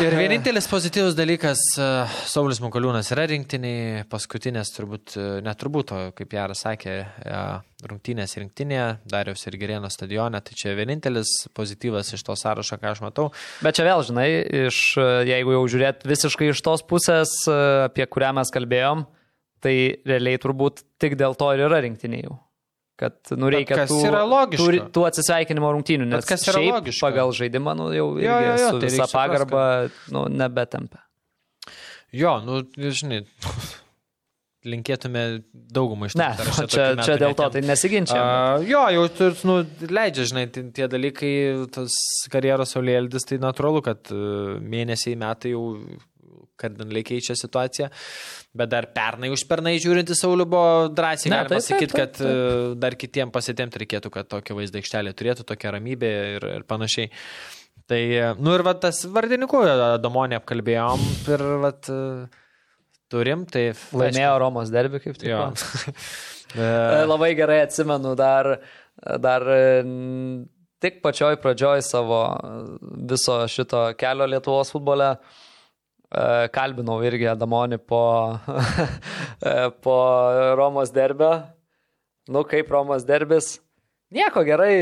Ir 0.05 0.13
vienintelis 0.19 0.67
pozityvus 0.69 1.15
dalykas, 1.17 1.61
uh, 1.81 2.11
Saulis 2.29 2.59
Mukoliūnas 2.61 3.09
yra 3.15 3.23
rinktiniai, 3.31 4.03
paskutinės 4.13 4.69
turbūt, 4.75 5.15
uh, 5.17 5.39
neturbūt, 5.47 5.95
kaip 6.19 6.37
Jaras 6.37 6.61
sakė, 6.67 6.99
uh, 7.25 7.87
rungtynės 7.89 8.37
rinktinėje, 8.37 8.85
Dariaus 9.09 9.47
ir 9.49 9.57
Gerėno 9.63 9.89
stadione, 9.89 10.43
tai 10.45 10.59
čia 10.61 10.77
vienintelis 10.77 11.33
pozityvas 11.57 12.13
iš 12.19 12.27
to 12.29 12.37
sąrašo, 12.37 12.77
ką 12.83 12.93
aš 12.93 13.01
matau. 13.07 13.31
Bet 13.65 13.81
čia 13.81 13.89
vėl, 13.89 14.05
žinai, 14.05 14.29
iš, 14.67 14.85
jeigu 15.33 15.57
jau 15.57 15.67
žiūrėt 15.73 16.05
visiškai 16.05 16.53
iš 16.53 16.61
tos 16.69 16.85
pusės, 16.85 17.33
apie 17.49 18.05
kurią 18.05 18.35
mes 18.43 18.53
kalbėjom, 18.53 19.07
tai 19.65 19.79
realiai 20.05 20.37
turbūt 20.45 20.85
tik 21.01 21.17
dėl 21.17 21.33
to 21.41 21.49
ir 21.57 21.65
yra 21.71 21.81
rinktiniai 21.87 22.27
jau. 22.27 22.43
Kad, 22.95 23.17
nu, 23.35 23.49
reikia 23.51 23.81
kas 23.81 23.91
tų, 23.91 24.01
tų, 24.55 24.67
tų 24.95 25.05
atsisveikinimo 25.09 25.73
rungtynių, 25.75 26.05
nes 26.07 26.21
Bet 26.23 26.29
kas 26.31 26.45
yra 26.47 26.61
šiaip 26.61 26.77
logiška. 26.77 27.03
pagal 27.09 27.33
žaidimą, 27.35 27.75
nu, 27.81 27.89
jau 27.91 28.05
Jo, 28.23 28.37
jo, 28.39 28.53
jo, 28.55 28.69
su 28.69 28.83
tai 28.85 28.91
suprast, 28.95 29.17
pagarba, 29.17 29.63
nu, 30.15 30.29
nebetempia. 30.31 31.03
Jo, 32.15 32.37
nu, 32.47 32.61
žinai, 32.79 33.25
linkėtume 34.71 35.25
daugumą 35.75 36.07
iš 36.09 36.17
Ne, 36.23 36.31
čia, 36.73 36.87
čia 37.03 37.19
dėl 37.19 37.35
to 37.35 37.51
tai 37.57 37.65
nesiginčia. 37.67 38.21
Uh, 38.21 38.69
jo, 38.71 38.85
jau 38.95 39.33
nu, 39.51 39.59
leidžia, 39.91 40.31
žinai, 40.31 40.47
tie, 40.55 40.87
dalykai, 40.91 41.35
tas 41.75 41.99
karjeros 42.33 42.77
saulėldis, 42.77 43.27
tai 43.27 43.43
natūralu, 43.43 43.83
kad 43.91 44.15
uh, 44.15 44.55
mėnesiai, 44.63 45.19
metai 45.19 45.57
jau 45.57 45.67
kardinaliai 46.61 47.07
keičia 47.07 47.37
situaciją, 47.39 47.89
bet 48.57 48.71
dar 48.73 48.89
pernai 48.95 49.31
už 49.35 49.45
pernai 49.51 49.75
žiūrint 49.83 50.13
į 50.13 50.19
Saulį 50.19 50.47
buvo 50.51 50.93
drąsiai, 50.95 51.33
Ne, 51.33 51.41
taip, 51.43 51.57
taip, 51.57 51.67
sakyti, 51.67 51.91
taip, 51.95 52.15
kad 52.15 52.23
uh, 52.25 52.71
dar 52.79 52.97
kitiem 52.99 53.33
pasitemti 53.35 53.83
reikėtų, 53.83 54.13
kad 54.15 54.31
tokia 54.31 54.57
vaizdo 54.59 54.81
aikštelė 54.81 55.15
turėtų, 55.19 55.47
tokia 55.49 55.75
ramybė 55.75 56.13
ir, 56.37 56.49
ir 56.61 56.67
panašiai. 56.71 57.11
Tai, 57.91 58.01
uh, 58.01 58.41
nu 58.41 58.55
ir 58.57 58.65
va 58.65 58.77
tas 58.81 59.03
vardininkų 59.13 59.65
Damonė 60.01 60.39
apkalbėjom 60.41 61.03
ir 61.35 61.47
va 61.65 61.75
turim, 63.13 63.45
tai... 63.51 63.73
Laimėjo 63.95 64.39
Romos 64.43 64.73
derbį 64.75 65.03
kaip 65.05 65.21
tik. 65.21 65.35
E, 65.35 65.93
E, 66.55 66.67
Labai 67.09 67.33
gerai 67.35 67.65
atsimenu 67.65 68.13
dar, 68.15 68.47
dar 69.19 69.43
tik 70.79 71.01
pačioj 71.03 71.39
pradžioj 71.43 71.83
savo 71.83 72.21
viso 73.11 73.41
šito 73.51 73.81
kelio 73.99 74.29
Lietuvos 74.31 74.71
futbole. 74.71 75.09
E, 75.17 75.44
Kalbinau 76.55 77.01
irgi 77.07 77.27
Adamonį 77.33 77.81
po, 77.83 78.03
e, 79.51 79.55
po 79.83 79.99
Romos 80.59 80.93
derbio. 80.95 81.33
Nu, 82.31 82.45
kaip 82.49 82.71
Romos 82.73 83.05
derbis. 83.09 83.59
Nieko 84.15 84.45
gerai, 84.47 84.75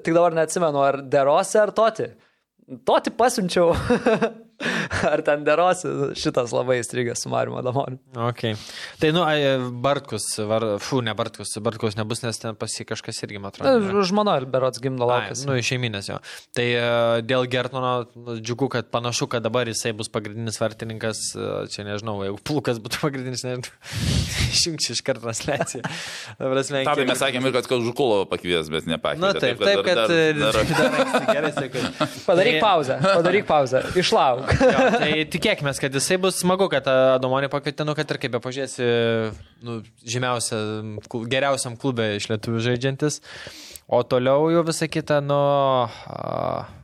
tik 0.00 0.12
dabar 0.12 0.34
neatsimenu, 0.34 0.82
ar 0.82 1.00
derosi 1.06 1.60
ar 1.62 1.72
toti. 1.76 2.10
Toti 2.86 3.12
pasiunčiau. 3.14 3.74
Ar 5.10 5.22
ten 5.24 5.44
derosi, 5.46 5.88
šitas 6.18 6.52
labai 6.52 6.80
įstrigęs 6.82 7.22
su 7.24 7.30
Mariu 7.32 7.56
Adamoniu. 7.60 7.98
Okay. 8.30 8.56
Tai, 9.00 9.12
nu, 9.16 9.24
Bartkus, 9.80 10.26
var, 10.48 10.66
fu, 10.82 11.00
ne 11.04 11.14
Bartkus, 11.16 11.54
Bartkus 11.64 11.96
nebus, 11.98 12.20
nes 12.24 12.40
ten 12.42 12.56
pasi 12.58 12.84
kažkas 12.88 13.22
irgi, 13.24 13.40
man 13.40 13.54
atrodo. 13.54 13.80
ne? 13.80 14.04
Žmona 14.10 14.36
ir 14.40 14.46
berots 14.50 14.82
gimdo 14.82 15.08
laukas. 15.08 15.44
nu, 15.48 15.56
šeiminės 15.64 16.10
jo. 16.10 16.18
Tai 16.56 16.66
e, 16.66 16.84
dėl 17.24 17.48
Gertono 17.50 17.94
nu, 18.14 18.36
džiugu, 18.40 18.68
kad 18.72 18.90
panašu, 18.92 19.30
kad 19.32 19.44
dabar 19.46 19.70
jisai 19.70 19.94
bus 19.96 20.10
pagrindinis 20.12 20.60
vartininkas. 20.60 21.22
e, 21.36 21.48
Čia 21.72 21.86
nežinau, 21.88 22.18
jeigu 22.26 22.40
Plukas 22.44 22.80
būtų 22.82 23.00
pagrindinis, 23.06 23.46
nežinau. 23.46 23.72
Išjungsiu 24.50 24.96
iš 24.96 25.02
karto 25.06 25.24
transliaciją. 25.24 25.84
Dabar 26.40 26.60
mes 26.60 26.72
Tam 26.90 27.04
mes 27.06 27.20
sakėm 27.22 27.48
ir 27.48 27.56
kad 27.56 27.68
Žukulo 27.70 28.24
pakvies, 28.28 28.68
bet 28.72 28.88
nepakvies. 28.90 29.22
Na 29.22 29.32
taip, 29.32 29.60
taip, 29.62 29.80
kad... 29.86 30.04
e, 30.10 30.32
dar, 30.36 30.58
dar, 30.58 30.70
dar 30.74 30.98
anksti, 31.00 31.24
Gerai, 31.30 31.52
sakai. 31.56 31.84
Padaryk 32.26 32.58
Tai- 32.58 32.62
pauzę, 32.64 32.98
padaryk 33.02 33.46
pauzę, 33.48 33.82
išlauk. 34.00 34.49
Jo, 34.58 34.84
tai 34.98 35.10
tikėkime, 35.30 35.72
kad 35.80 35.96
jisai 35.96 36.18
bus 36.20 36.40
smagu, 36.42 36.68
kad 36.72 36.86
Adomonį 36.90 37.50
pakvietė, 37.52 37.86
nu, 37.88 37.94
kad 37.98 38.10
ir 38.10 38.20
kaip 38.22 38.34
be 38.34 38.40
pažiūrėsi, 38.42 38.86
nu, 39.66 39.80
žymiausia, 40.04 40.60
geriausiam 41.30 41.76
klube 41.80 42.14
iš 42.18 42.30
lietuvių 42.32 42.64
žaidžiantis. 42.70 43.20
O 43.90 44.04
toliau 44.06 44.44
jau 44.54 44.60
visą 44.62 44.86
kitą, 44.86 45.18
nu, 45.24 45.38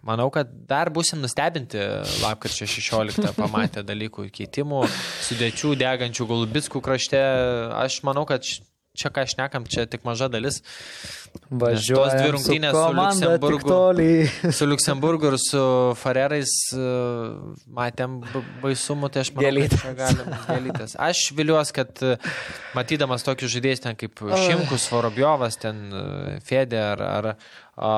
manau, 0.06 0.26
kad 0.34 0.50
dar 0.66 0.90
busim 0.90 1.20
nustebinti 1.22 1.78
lapkričio 2.18 2.66
16 2.66 3.30
pamatę 3.42 3.84
dalykų 3.86 4.26
keitimų, 4.34 4.82
sudėčių 5.28 5.76
degančių 5.78 6.26
Golubickų 6.26 6.82
krašte. 6.82 7.20
Aš 7.78 8.00
manau, 8.06 8.26
kad 8.26 8.42
čia 8.98 9.10
ką 9.14 9.24
šnekam, 9.28 9.66
čia 9.70 9.84
tik 9.90 10.02
maža 10.08 10.28
dalis. 10.32 10.62
tos 11.36 12.14
dvi 12.16 12.30
rungtynės 12.34 12.72
su 12.72 12.94
Liuksemburgu- 12.96 13.70
Su 14.58 14.66
Luksemburgu 14.70 15.30
ir 15.30 15.36
su 15.42 15.62
Farerais 16.00 16.52
e, 16.72 16.86
matėm 17.76 18.18
baisumų, 18.62 19.10
tai 19.12 19.22
aš 19.26 19.32
manau, 19.36 19.44
Gėlytės. 19.46 19.82
kad 19.84 19.98
galim 20.00 20.30
gėlytės. 20.48 20.96
Aš 21.08 21.22
viliuosi, 21.36 21.74
kad 21.76 22.02
e, 22.02 22.14
matydamas 22.78 23.26
tokius 23.26 23.52
žaidėjus 23.54 23.84
ten 23.84 23.98
kaip 24.00 24.22
Šimkus, 24.46 24.88
Vorobjovas, 24.92 25.60
ten 25.60 25.84
e, 25.92 26.38
Fedė 26.48 26.80
ar, 26.94 27.04
ar 27.06 27.30
a, 27.76 27.92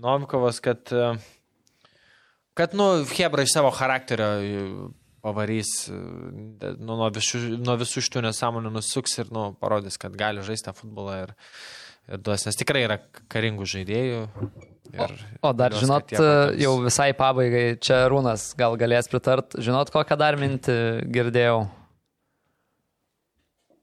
Novikovas, 0.00 0.62
kad, 0.64 0.88
kad, 2.56 2.74
nu, 2.78 2.88
Hebra 3.12 3.44
iš 3.44 3.52
savo 3.58 3.70
charakterio 3.76 4.32
pavarys, 5.24 5.72
e, 5.90 6.72
nu, 6.78 6.94
nuo, 6.94 7.08
visų, 7.14 7.42
nuo 7.62 7.76
visų 7.80 8.04
šitų 8.06 8.24
nesąmonių 8.28 8.72
nusuks 8.78 9.18
ir, 9.22 9.32
nu, 9.34 9.50
parodys, 9.60 9.98
kad 10.00 10.16
gali 10.18 10.44
žaisti 10.46 10.68
tą 10.68 10.74
futbolą 10.78 11.16
ir, 11.24 11.34
ir 12.08 12.22
duos, 12.24 12.46
nes 12.48 12.58
tikrai 12.58 12.84
yra 12.86 13.00
karingų 13.32 13.68
žaidėjų. 13.74 14.22
Ir, 14.88 15.16
O 15.44 15.52
dar 15.52 15.74
viliuos, 15.74 15.84
žinot, 15.84 16.14
jau 16.56 16.76
visai 16.80 17.10
pabaigai, 17.16 17.64
čia 17.84 18.06
Rūnas 18.08 18.50
gal 18.58 18.78
galės 18.80 19.10
pritart, 19.12 19.58
žinot, 19.60 19.92
kokią 19.92 20.16
dar 20.16 20.38
mintį 20.40 20.78
girdėjau, 21.12 21.66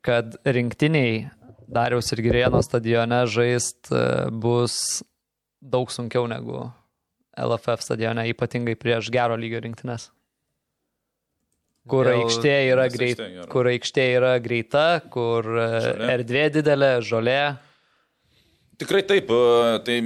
kad 0.06 0.38
rinktiniai 0.46 1.28
Dariaus 1.66 2.12
ir 2.14 2.22
Girėno 2.26 2.62
stadione 2.62 3.24
žaist 3.30 3.90
e, 3.90 4.02
bus 4.30 5.02
daug 5.62 5.90
sunkiau 5.90 6.28
negu 6.30 6.68
LFF 7.36 7.82
stadione, 7.84 8.28
ypatingai 8.32 8.78
prieš 8.80 9.10
gero 9.14 9.38
lygio 9.40 9.64
rinktinės. 9.66 10.12
Kur 11.90 12.08
aikštė 12.10 12.56
yra, 12.72 12.88
greit, 12.90 13.22
kur 13.52 13.70
aikštė 13.70 14.10
yra 14.18 14.34
greita, 14.42 14.88
kur 15.14 15.46
e, 15.46 15.70
Žolė. 15.86 16.10
erdvė 16.16 16.46
didelė, 16.58 16.92
žolė. 17.06 17.40
Tikrai 18.82 19.04
taip, 19.08 19.30
e, 19.30 19.76
tai 19.86 20.00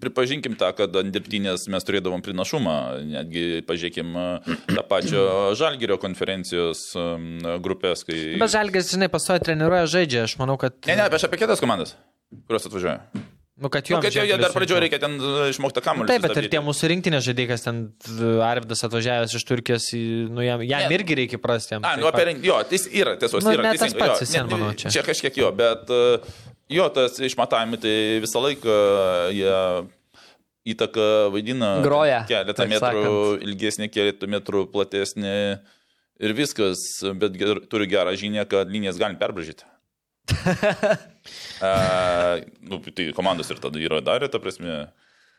pripažinkim 0.00 0.54
tą, 0.60 0.70
kad 0.78 0.94
ant 1.02 1.10
dirbtinės 1.12 1.66
mes 1.72 1.88
turėdavom 1.88 2.22
pranašumą, 2.22 2.76
netgi 3.10 3.64
pažiūrėkim 3.66 4.14
e, 4.22 4.26
tą 4.70 4.86
pačią 4.86 5.24
Žalgirio 5.58 5.98
konferencijos 6.02 6.88
grupės, 7.64 8.06
kai... 8.06 8.20
Bet 8.38 8.54
Žalgis, 8.54 8.94
žinai, 8.94 9.10
pastoja 9.10 9.42
treniruoja 9.42 9.90
žaidžia, 9.98 10.28
aš 10.30 10.38
manau, 10.38 10.54
kad... 10.62 10.78
Ne, 10.86 10.94
ne, 10.94 11.10
aš 11.10 11.26
apie 11.26 11.42
kitas 11.42 11.62
komandas, 11.62 11.98
kurios 12.46 12.70
atvažiuoja. 12.70 13.00
Nu, 13.56 13.70
kad 13.72 13.88
Nu, 13.88 14.00
kad 14.04 14.12
jau 14.12 14.20
jie 14.28 14.36
dar 14.36 14.52
pradžioje 14.52 14.82
reikia 14.84 14.98
ten 15.00 15.14
e, 15.16 15.48
išmokti 15.48 15.80
kamuolį. 15.80 16.10
Taip, 16.10 16.20
bet 16.20 16.28
ir 16.28 16.34
sustabdyti. 16.44 16.52
tie 16.52 16.60
mūsų 16.66 16.88
rinktinės 16.92 17.24
žaidėjas, 17.24 17.62
ten 17.64 17.78
e, 18.04 18.32
Arvidas 18.44 18.84
atvažiavęs 18.84 19.32
iš 19.38 19.44
Turkijos, 19.48 19.86
į- 19.96 20.26
nu, 20.28 20.42
jam, 20.44 20.60
jam 20.60 20.84
Ne. 20.84 20.98
irgi 20.98 21.16
reikia 21.22 21.38
prasti. 21.40 21.72
Jam, 21.72 21.86
A, 21.88 21.94
nu 21.96 22.04
apie 22.10 22.26
reng- 22.28 22.44
jo, 22.44 22.58
tai 22.68 22.76
yra 23.00 23.14
tiesos, 23.16 23.40
Nu, 23.46 23.54
yra 23.56 23.70
ne 23.72 23.78
tas 23.80 23.94
pats 23.96 24.20
jo, 24.20 24.28
vien, 24.34 24.44
ne, 24.44 24.52
manau, 24.58 24.74
čia. 24.76 24.92
Čia 24.92 25.02
kažkiek 25.08 25.40
jo, 25.40 25.48
bet 25.56 25.88
e, 25.88 26.02
jo, 26.76 26.88
tas 26.92 27.16
išmatavimai 27.16 27.80
tai 27.80 27.94
visą 28.26 28.44
laiką 28.44 28.76
jie 29.32 29.56
įtaką 30.74 31.08
vaidina. 31.32 31.72
Groja, 31.80 32.20
Keletą 32.28 32.68
metrų 32.68 33.06
sakant. 33.08 33.42
ilgesnį, 33.48 33.88
keletą 33.88 34.28
metrų 34.36 34.66
platesnį 34.68 35.32
ir 36.20 36.36
viskas, 36.36 36.76
bet 37.16 37.32
ger, 37.40 37.64
turiu 37.72 37.88
gerą 37.88 38.12
žinią, 38.20 38.44
kad 38.52 38.68
linijas 38.68 39.00
galim 39.00 39.16
perbražyti. 39.16 39.64
A, 41.62 42.38
nu, 42.60 42.78
tai 42.92 43.10
komandos 43.16 43.50
ir 43.50 43.58
tada 43.62 43.80
yra 43.82 44.00
darę, 44.04 44.28
ta 44.32 44.38
prasme. 44.42 44.86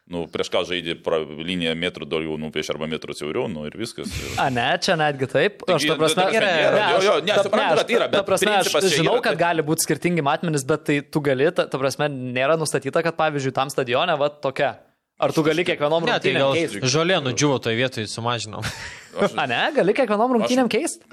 Nu, 0.07 0.21
prieš 0.31 0.47
ką 0.47 0.61
žaidė 0.63 0.93
pra, 1.03 1.17
liniją 1.19 1.73
metrų 1.75 2.05
daugiau, 2.07 2.37
nu, 2.39 2.47
prieš 2.47 2.69
arba 2.71 2.87
metrų 2.87 3.11
siauriau, 3.11 3.49
nu 3.51 3.65
ir 3.67 3.73
viskas. 3.75 4.07
Ir... 4.07 4.37
A, 4.39 4.45
ne, 4.55 4.69
čia 4.79 4.95
netgi 4.95 5.27
taip. 5.27 5.65
Aš 5.67 5.83
Taigi, 5.83 5.89
ta 5.91 5.97
prasme, 5.99 6.21
ta 6.21 6.27
prasme, 6.29 6.45
nėra. 6.47 6.69
ne, 6.71 6.85
Jo, 6.93 6.95
aš- 7.01 7.07
jo, 7.09 7.15
ne, 7.27 7.35
suprantu, 7.43 7.73
aš- 7.73 7.81
kad 7.81 7.91
yra, 7.91 8.07
ta 8.07 8.13
bet 8.21 8.29
prasme, 8.29 8.53
aš 8.61 8.71
žinau, 8.95 9.17
yra, 9.17 9.25
kad 9.25 9.33
kad- 9.33 9.41
gali 9.41 9.65
būti 9.67 9.83
skirtingi 9.83 10.23
matmenys, 10.23 10.63
bet 10.69 10.85
tai 10.87 11.01
tu 11.03 11.19
gali, 11.19 11.49
ta, 11.51 11.67
ta 11.67 11.81
prasme, 11.81 12.07
nėra 12.07 12.55
nustatyta, 12.55 13.03
kad 13.03 13.19
pavyzdžiui 13.19 13.51
tam 13.59 13.67
stadione 13.73 14.15
va 14.23 14.29
tokia. 14.31 14.77
Ar 15.19 15.33
tu 15.35 15.43
gali 15.43 15.65
kiekvienom 15.67 16.07
tai 16.07 16.15
rungtynėm 16.21 16.55
keisti? 16.55 16.81
žolė 16.87 17.19
nudžiuvo 17.27 17.59
toje 17.67 17.75
vietoje, 17.75 18.07
sumažinom. 18.07 18.63
A 19.43 19.43
ne, 19.49 19.59
gali 19.75 19.91
kiekvienom 19.97 20.37
rungtynėm 20.39 20.71
keisti? 20.71 21.03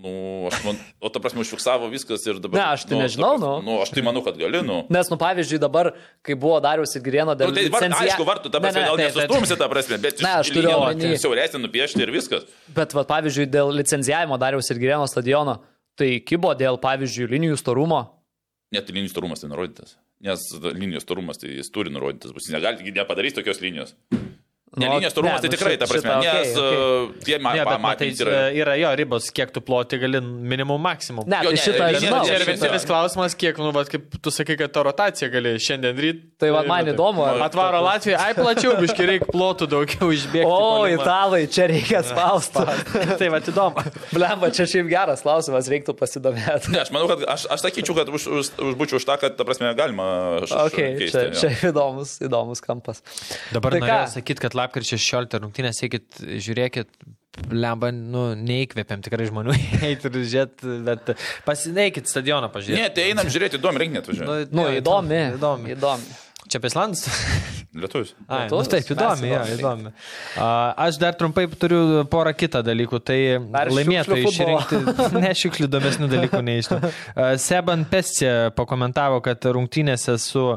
Nu, 0.00 0.48
aš 0.48 0.62
man, 0.64 0.78
o 0.96 1.10
ta 1.12 1.20
prasme, 1.20 1.42
užfiksavo 1.44 1.90
viskas 1.92 2.22
ir 2.24 2.38
dabar. 2.40 2.56
Ne, 2.56 2.64
aš 2.72 2.86
tai 2.88 2.96
nežinau, 2.96 3.34
ta 3.36 3.42
prasme, 3.44 3.64
nu. 3.66 3.72
nu. 3.76 3.80
aš 3.84 3.90
tai 3.92 4.02
manau, 4.06 4.22
kad 4.24 4.38
gali, 4.40 4.62
nu. 4.64 4.78
Nes, 4.88 5.10
nu, 5.12 5.18
pavyzdžiui, 5.20 5.58
dabar, 5.60 5.90
kai 6.24 6.36
buvo 6.40 6.56
Darius 6.64 6.94
ir 6.96 7.02
Grieno 7.04 7.34
dėl 7.36 7.50
Nu, 7.52 7.56
tai 7.58 7.66
var, 7.68 7.84
licencija- 7.84 8.06
aišku, 8.14 8.24
vartų, 8.24 8.48
ta 8.48 8.56
Ne, 8.56 8.62
prasme, 8.64 8.80
ne, 8.80 8.86
gal 8.88 8.96
tai- 8.96 9.08
nesustumsi 9.10 9.58
tą 9.60 9.68
prasme, 9.68 9.98
bet 10.00 10.22
Ne, 10.24 10.32
aš 10.40 10.52
turiu 10.56 10.72
omeny- 10.72 11.18
Siauresnį 11.20 11.60
nupiešti 11.66 12.00
ir 12.00 12.10
viskas. 12.16 12.48
Bet, 12.72 12.94
va, 12.96 13.04
pavyzdžiui, 13.04 13.44
dėl 13.52 13.68
licencijavimo 13.76 14.38
Dariaus 14.40 14.70
ir 14.72 14.78
Grieno 14.80 15.04
stadiono, 15.06 15.58
tai 16.00 16.16
kibo 16.24 16.54
dėl, 16.56 16.80
pavyzdžiui, 16.80 17.28
linijų 17.36 17.60
storumo. 17.60 18.00
Net 18.72 18.88
linijų 18.88 19.10
storumas 19.12 19.40
tai 19.44 19.50
nurodytas. 19.52 19.96
Nes 20.24 20.40
linijos 20.62 21.04
storumas 21.04 21.36
tai 21.36 21.48
jis 21.60 21.68
turi 21.68 21.90
nurodytas, 21.92 22.32
bus 22.32 22.48
negali, 22.48 22.88
nepadarys 22.92 23.36
tokios 23.36 23.60
linijos. 23.60 23.92
Ne, 24.80 24.88
Nu, 24.90 24.94
linijos 24.96 25.12
storumas 25.14 25.36
ne, 25.36 25.42
tai 25.44 25.48
nu, 25.50 25.54
tikrai, 25.56 25.74
ta 25.76 25.86
prasme, 25.90 26.10
šitą, 26.10 26.16
nes 26.24 26.56
okei. 26.56 26.76
uh, 26.80 27.24
tie 27.26 27.36
ma- 27.38 27.52
Ne, 27.54 27.64
bet 27.64 27.80
matai, 27.80 28.06
pamatys 28.08 28.20
yra. 28.24 28.30
yra, 28.32 28.46
yra 28.62 28.74
jo 28.80 28.90
ribos, 29.00 29.30
kiek 29.36 29.52
tu 29.54 29.60
ploti 29.60 29.98
gali 30.00 30.20
minimum 30.24 30.80
maksimum. 30.80 31.24
Ne, 31.28 31.40
Jo, 31.44 31.50
tai 31.52 31.58
ne, 31.58 31.62
šitą 31.66 31.82
aš 31.90 31.98
žinau. 32.04 32.20
čia 32.24 32.30
Čia 32.30 32.38
ir 32.40 32.44
vienintelis 32.48 32.84
klausimas, 32.88 33.34
kiek, 33.36 33.58
nu, 33.60 33.72
bet 33.76 33.88
kaip 33.92 34.04
tu 34.22 34.30
sakai, 34.32 34.56
kad 34.56 34.72
ta 34.72 34.82
rotacija 34.86 35.28
gali 35.30 35.54
šiandien 35.60 35.96
ryt. 36.00 36.18
Tai 36.40 36.50
va, 36.56 36.62
man 36.64 36.84
taip. 36.88 36.94
įdomu, 36.96 37.20
ar- 37.28 37.42
Atvaro 37.50 37.80
Latvija, 37.84 38.16
ai 38.24 38.32
plačiau, 38.34 38.72
biškai 38.80 39.06
reikia 39.10 39.28
plotų 39.28 39.66
daugiau 39.68 40.08
išbėgti. 40.16 40.48
O, 40.48 40.86
italai, 40.88 41.42
čia 41.52 41.66
reikia 41.68 42.00
spausti. 42.10 42.64
tai 43.20 43.28
va, 43.28 43.40
įdomu. 43.44 43.84
Blemba, 44.16 44.48
čia 44.54 44.64
šiaip 44.70 44.88
geras 44.88 45.20
klausimas, 45.26 45.68
reiktų 45.68 45.92
pasidomėti. 45.98 46.72
Ne, 46.72 46.80
aš 46.80 46.90
manau, 46.94 47.10
kad 47.12 47.26
aš, 47.28 47.44
aš 47.52 47.60
sakyčiau, 47.66 47.94
kad 48.00 48.08
už, 48.08 48.24
už, 48.30 48.46
už, 48.56 48.72
būčiau 48.80 48.96
už 48.96 49.04
tą, 49.04 49.18
kad, 49.20 49.36
ta 49.36 49.44
prasme, 49.44 49.68
galima. 49.76 50.40
š- 50.40 50.48
š- 50.48 50.58
Okay, 50.70 50.88
keisti, 50.96 51.10
čia, 51.10 51.22
jo. 51.28 51.34
čia 51.40 51.70
įdomus, 51.72 52.16
įdomus 52.24 52.60
kampas. 52.64 53.02
Dabar 53.52 53.72
Tai 53.76 53.80
tai 53.80 53.88
ką? 53.90 53.98
sakyti, 54.16 54.40
kad 54.40 54.54
lapkričio 54.70 54.98
16 55.02 55.42
rungtynės, 55.42 55.82
eikit, 55.82 56.22
žiūrėkit, 56.46 56.94
lemba, 57.50 57.90
nu, 57.94 58.30
neįkvėpiam 58.38 59.02
tikrai 59.02 59.26
žmonių 59.30 59.54
eiti 59.90 60.10
ir 60.10 60.18
žiūrėti, 60.22 60.78
bet 60.86 61.14
pasineikit 61.46 62.10
stadioną 62.10 62.50
pažiūrėti. 62.54 62.82
Ne, 62.82 62.90
tai 62.94 63.10
einam 63.10 63.30
žiūrėti 63.30 63.58
įdomu 63.60 63.82
renginį 63.82 64.02
atvažiuoju. 64.04 64.50
Nu, 64.54 64.66
įdomi. 64.78 65.22
Įdomi. 65.36 65.72
Įdomi. 65.76 66.18
Čia 66.50 66.58
apie 66.58 66.70
Islandus? 66.70 67.04
Lietuvis. 67.80 68.14
Ai, 68.26 68.46
Lietuvis? 68.48 68.66
nu, 68.66 68.70
taip, 68.72 68.88
įdomi, 68.94 69.28
jo, 69.30 69.40
įdomi. 69.54 69.58
įdomi. 69.60 69.92
A, 70.42 70.48
Aš 70.86 70.98
dar 70.98 71.14
trumpai 71.18 71.44
turiu 71.60 71.80
porą 72.10 72.32
kitą 72.34 72.64
dalykų. 72.66 72.98
Tai 73.06 73.18
Dar 73.54 73.70
laimėtojai 73.70 74.24
išrinkti. 74.26 74.80
Ne 75.22 75.30
šiukšlių 75.38 75.68
įdomesnių 75.70 76.08
dalykų 76.10 76.40
nei 76.46 76.64
iš 76.64 76.72
to. 76.72 76.80
A, 77.14 77.32
Seban 77.38 77.86
Pesce 77.92 78.32
pakomentavo, 78.58 79.20
kad 79.22 79.46
rungtynėse 79.54 80.16
su 80.18 80.48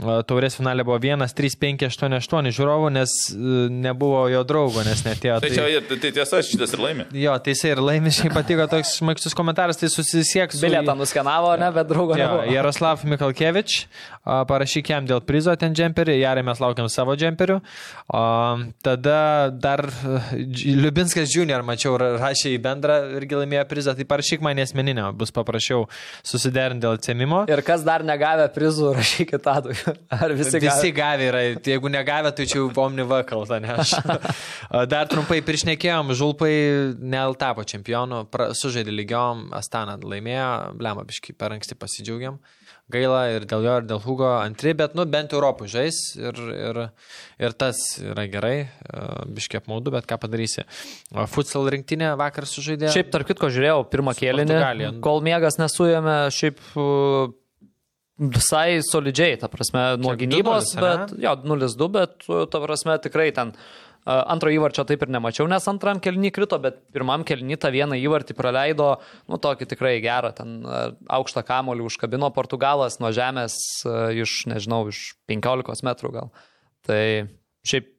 taurės 0.00 0.54
finale 0.56 0.84
buvo 0.88 0.96
1, 0.96 1.20
3, 1.36 1.56
5, 1.60 1.82
8, 1.90 2.14
8 2.16 2.46
žiūrovų, 2.56 2.88
nes 2.94 3.12
e, 3.28 3.36
nebuvo 3.68 4.22
jo 4.32 4.40
draugo, 4.48 4.80
nes 4.86 5.02
netėjo. 5.04 5.34
Tai 5.44 5.50
čia 5.52 5.66
tai, 5.84 5.98
tai 6.00 6.12
tiesa, 6.16 6.40
šitas 6.46 6.72
ir 6.72 6.80
laimė. 6.80 7.04
Jo, 7.20 7.34
tai 7.44 7.52
jisai 7.52 7.74
ir 7.74 7.82
laimė, 7.84 8.12
šiaip 8.16 8.32
patiko 8.32 8.64
toks 8.72 8.94
šmaikštus 9.02 9.36
komentaras, 9.36 9.76
tai 9.76 9.90
susisieks 9.92 10.56
su... 10.56 10.62
Bilietą 10.64 10.94
nuskenavo, 10.96 11.50
ne, 11.60 11.68
bet 11.76 11.90
draugo 11.90 12.16
Jo, 12.16 12.22
nebuvo. 12.24 12.46
Jaroslav 12.54 13.04
Mikalkevič, 13.04 13.76
a, 14.24 14.38
parašyk 14.48 14.94
jam 14.94 15.10
dėl 15.10 15.20
prizo 15.28 15.52
ten 15.60 15.76
džemperį, 15.76 16.16
Jarai 16.22 16.46
mes 16.48 16.64
laukiam 16.64 16.88
savo 16.92 17.12
džemperių. 17.20 17.58
O, 18.16 18.24
tada 18.88 19.18
dar 19.52 19.84
e, 19.92 20.22
Liubinskas 20.72 21.36
Junior, 21.36 21.66
mačiau, 21.68 21.98
ra- 22.00 22.14
rašė 22.22 22.54
į 22.56 22.62
bendrą 22.64 22.98
irgi 23.20 23.42
laimėjo 23.42 23.68
prizą, 23.68 23.96
tai 24.00 24.08
parašyk 24.08 24.40
man 24.48 24.64
esmeninę, 24.64 25.10
bus 25.20 25.36
paprašiau 25.36 25.84
susiderinti 26.24 26.86
dėl 26.86 26.96
atsėmimo. 26.96 27.44
Ir 27.52 27.60
kas 27.66 27.84
dar 27.84 28.08
negavę 28.08 28.48
prizų, 28.56 28.94
rašykit 28.96 29.44
tadui. 29.44 29.76
Ar 30.22 30.32
visi, 30.36 30.56
Visi, 30.56 30.60
visi 30.66 30.92
gavę? 30.92 30.96
gavę 31.02 31.28
yra, 31.30 31.42
jeigu 31.66 31.90
negavę, 31.92 32.32
tai 32.36 32.46
čia 32.48 32.60
jau 32.60 32.70
omniva 32.84 33.22
kalta, 33.28 33.58
ne 33.62 33.74
aš. 33.82 33.94
Dar 34.90 35.10
trumpai 35.10 35.40
priešnekėjom, 35.46 36.14
Žulpai 36.18 36.52
neltapo 37.02 37.64
čempionu, 37.68 38.24
sužaidė 38.58 38.94
lygiom, 38.94 39.48
Astana 39.58 39.98
laimėjo, 40.00 40.50
blema 40.80 41.04
biškai 41.08 41.36
per 41.38 41.56
anksti 41.58 41.78
pasidžiaugiam. 41.80 42.40
Gaila 42.92 43.20
ir 43.32 43.44
dėl 43.48 43.62
jo, 43.64 43.74
ir 43.80 43.84
dėl 43.88 44.00
Hugo 44.04 44.26
antri, 44.42 44.72
bet 44.76 44.96
nu 44.98 45.06
bent 45.08 45.32
Europų 45.32 45.68
žais 45.70 46.00
ir, 46.18 46.36
ir, 46.52 46.80
ir 47.40 47.54
tas 47.56 47.78
yra 48.02 48.26
gerai, 48.28 48.66
biškai 49.32 49.60
apmaudu, 49.62 49.94
bet 49.94 50.04
ką 50.10 50.18
padarysi. 50.20 50.64
Futsal 51.32 51.70
rinktinė 51.72 52.10
vakar 52.20 52.44
sužaidė. 52.50 52.90
Šiaip, 52.92 53.08
tarp 53.14 53.30
kitko, 53.30 53.48
žiūrėjau 53.54 53.86
pirmą 53.92 54.12
kėlinį, 54.18 54.58
kol 55.04 55.22
miegas 55.24 55.56
nesujėmė, 55.62 56.18
šiaip 56.34 56.60
visai 58.18 58.82
solidžiai, 58.84 59.38
ta 59.40 59.48
prasme, 59.52 59.96
nuo 60.00 60.12
Kiek, 60.12 60.26
gynybos, 60.26 60.74
2:0, 60.76 60.82
bet, 60.82 61.14
jo, 61.22 61.32
0-2, 61.48 61.88
bet, 61.94 62.28
ta 62.52 62.60
prasme, 62.62 62.98
tikrai 63.02 63.30
ten 63.34 63.54
antro 64.02 64.50
įvarčio 64.50 64.82
taip 64.86 65.04
ir 65.04 65.12
nemačiau, 65.14 65.46
nes 65.50 65.68
antram 65.70 66.00
kelnį 66.02 66.32
krito, 66.34 66.58
bet 66.58 66.80
pirmam 66.94 67.22
kelnį 67.26 67.58
tą 67.62 67.70
vieną 67.70 67.94
įvartį 68.02 68.34
praleido, 68.34 68.96
nu, 69.30 69.38
tokį 69.38 69.68
tikrai 69.70 69.94
gerą, 70.02 70.32
ten 70.34 70.58
aukštą 71.06 71.44
kamolį 71.46 71.86
užkabino 71.86 72.32
Portugalas 72.34 72.98
nuo 72.98 73.12
žemės 73.14 73.54
iš, 74.18 74.42
nežinau, 74.50 74.84
iš 74.90 75.14
15 75.30 75.86
metrų 75.86 76.12
gal. 76.18 76.32
Tai 76.82 77.02
šiaip 77.62 77.91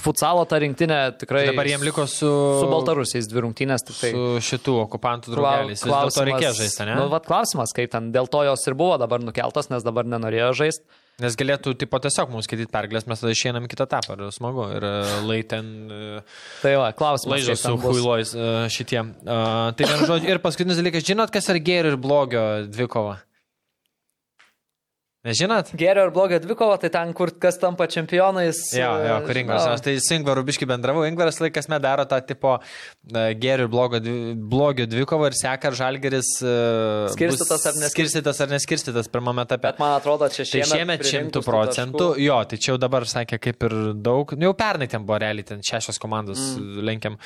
futsalo 0.00 0.44
ta 0.48 0.58
rinktinė 0.62 0.98
tikrai. 1.20 1.46
Dabar 1.50 1.68
jiem 1.70 1.84
liko 1.86 2.04
su, 2.10 2.28
Su 2.60 2.68
Baltarusiais 2.70 3.28
dvi 3.30 3.46
rungtynės 3.46 3.86
tik 3.86 3.96
tai. 3.96 4.12
su 4.12 4.26
šitų 4.50 4.76
okupantų 4.84 5.32
draugeliais. 5.34 5.82
Vis 5.82 5.88
dėlto 5.88 6.26
reikės 6.28 6.60
žaisti, 6.60 6.84
ne? 6.88 6.98
Nu, 7.00 7.08
vat 7.12 7.26
klausimas, 7.28 7.72
kaip 7.76 7.90
ten, 7.92 8.12
dėl 8.14 8.28
to 8.30 8.44
jos 8.46 8.66
ir 8.68 8.76
buvo 8.78 8.98
dabar 9.00 9.24
nukeltos, 9.24 9.70
nes 9.72 9.86
dabar 9.86 10.08
nenorėjo 10.08 10.52
žaisti. 10.60 10.84
Nes 11.16 11.32
galėtų, 11.32 11.72
tipo, 11.80 11.96
tiesiog 11.96 12.28
mums 12.28 12.44
skaityti 12.44 12.68
pergalės, 12.68 13.06
mes 13.08 13.22
tada 13.22 13.32
į 13.32 13.68
kitą 13.72 13.86
etapą, 13.88 14.18
ir 14.20 14.34
smagu. 14.36 14.66
Ir 14.76 14.84
e, 14.84 14.96
lai 15.24 15.38
ten 15.48 15.70
e, 15.88 16.00
Tai 16.60 16.74
va, 16.76 16.90
klausimas. 16.92 17.38
laižo 17.38 17.54
kaip 17.54 17.62
su 17.62 17.78
huilojais 17.86 18.34
e, 18.36 18.50
šitie. 18.74 19.00
Uh, 19.24 19.72
tai 19.78 19.88
vien 19.88 20.04
žodžiu, 20.04 20.34
ir 20.34 20.42
paskutinis 20.44 20.76
dalykas, 20.76 21.06
žinot, 21.08 21.32
kas 21.32 21.48
yra 21.48 21.62
gėrio 21.64 21.94
ir 21.94 21.96
blogio 21.96 22.44
dvikova? 22.68 23.16
Nežinot? 25.26 25.72
Gerio 25.78 26.06
ir 26.06 26.12
blogio 26.14 26.38
dvikova, 26.42 26.76
tai 26.80 26.90
ten, 26.94 27.10
kur 27.16 27.32
kas 27.42 27.58
tampa 27.58 27.88
čempionais. 27.90 28.60
Jo, 28.76 28.92
jo, 29.02 29.16
kur 29.26 29.40
Ingvaras. 29.42 29.66
Aš 29.76 29.84
tai 29.86 29.96
su 30.02 30.14
Ingvaru 30.14 30.44
biškai 30.46 30.68
bendravau. 30.70 31.02
Ingvaras 31.08 31.40
laikas 31.42 31.66
me 31.72 31.80
daro 31.82 32.04
tą 32.08 32.20
tipo 32.26 32.56
uh, 32.56 33.16
gėrio 33.34 33.66
ir 33.66 33.72
blogo, 33.72 33.98
dvi- 34.02 34.36
blogio 34.38 34.86
dvikovą 34.90 35.32
ir 35.32 35.38
seka, 35.38 35.72
ar 35.72 35.78
žalgeris 35.82 36.30
uh, 36.46 37.10
Skirstytas 37.16 37.66
ar 37.66 37.74
neskirstytas? 37.82 37.94
skirstytas 37.96 38.40
ar 38.44 38.52
neskirstytas 38.54 39.10
pirmame 39.10 39.42
etape. 39.46 39.66
Bet 39.66 39.80
man 39.82 39.96
atrodo, 39.98 40.28
čia 40.30 40.44
Tai 40.44 40.62
šiemet. 40.62 40.70
šiemet 40.70 41.02
pririnkus 41.02 41.32
100 41.32 41.34
tų 41.36 41.42
procentų, 41.46 42.08
jo, 42.22 42.38
tai 42.50 42.58
čia 42.62 42.72
jau 42.72 42.78
dabar 42.80 43.06
sakė 43.10 43.38
kaip 43.42 43.66
ir 43.68 43.74
daug, 44.06 44.32
nu, 44.38 44.46
jau 44.48 44.54
pernai 44.58 44.86
ten 44.92 45.04
buvo 45.06 45.18
realiai, 45.22 45.46
ten 45.48 45.62
šešios 45.66 45.98
komandos 46.02 46.42
mm. 46.54 46.84
lenkiam, 46.86 47.18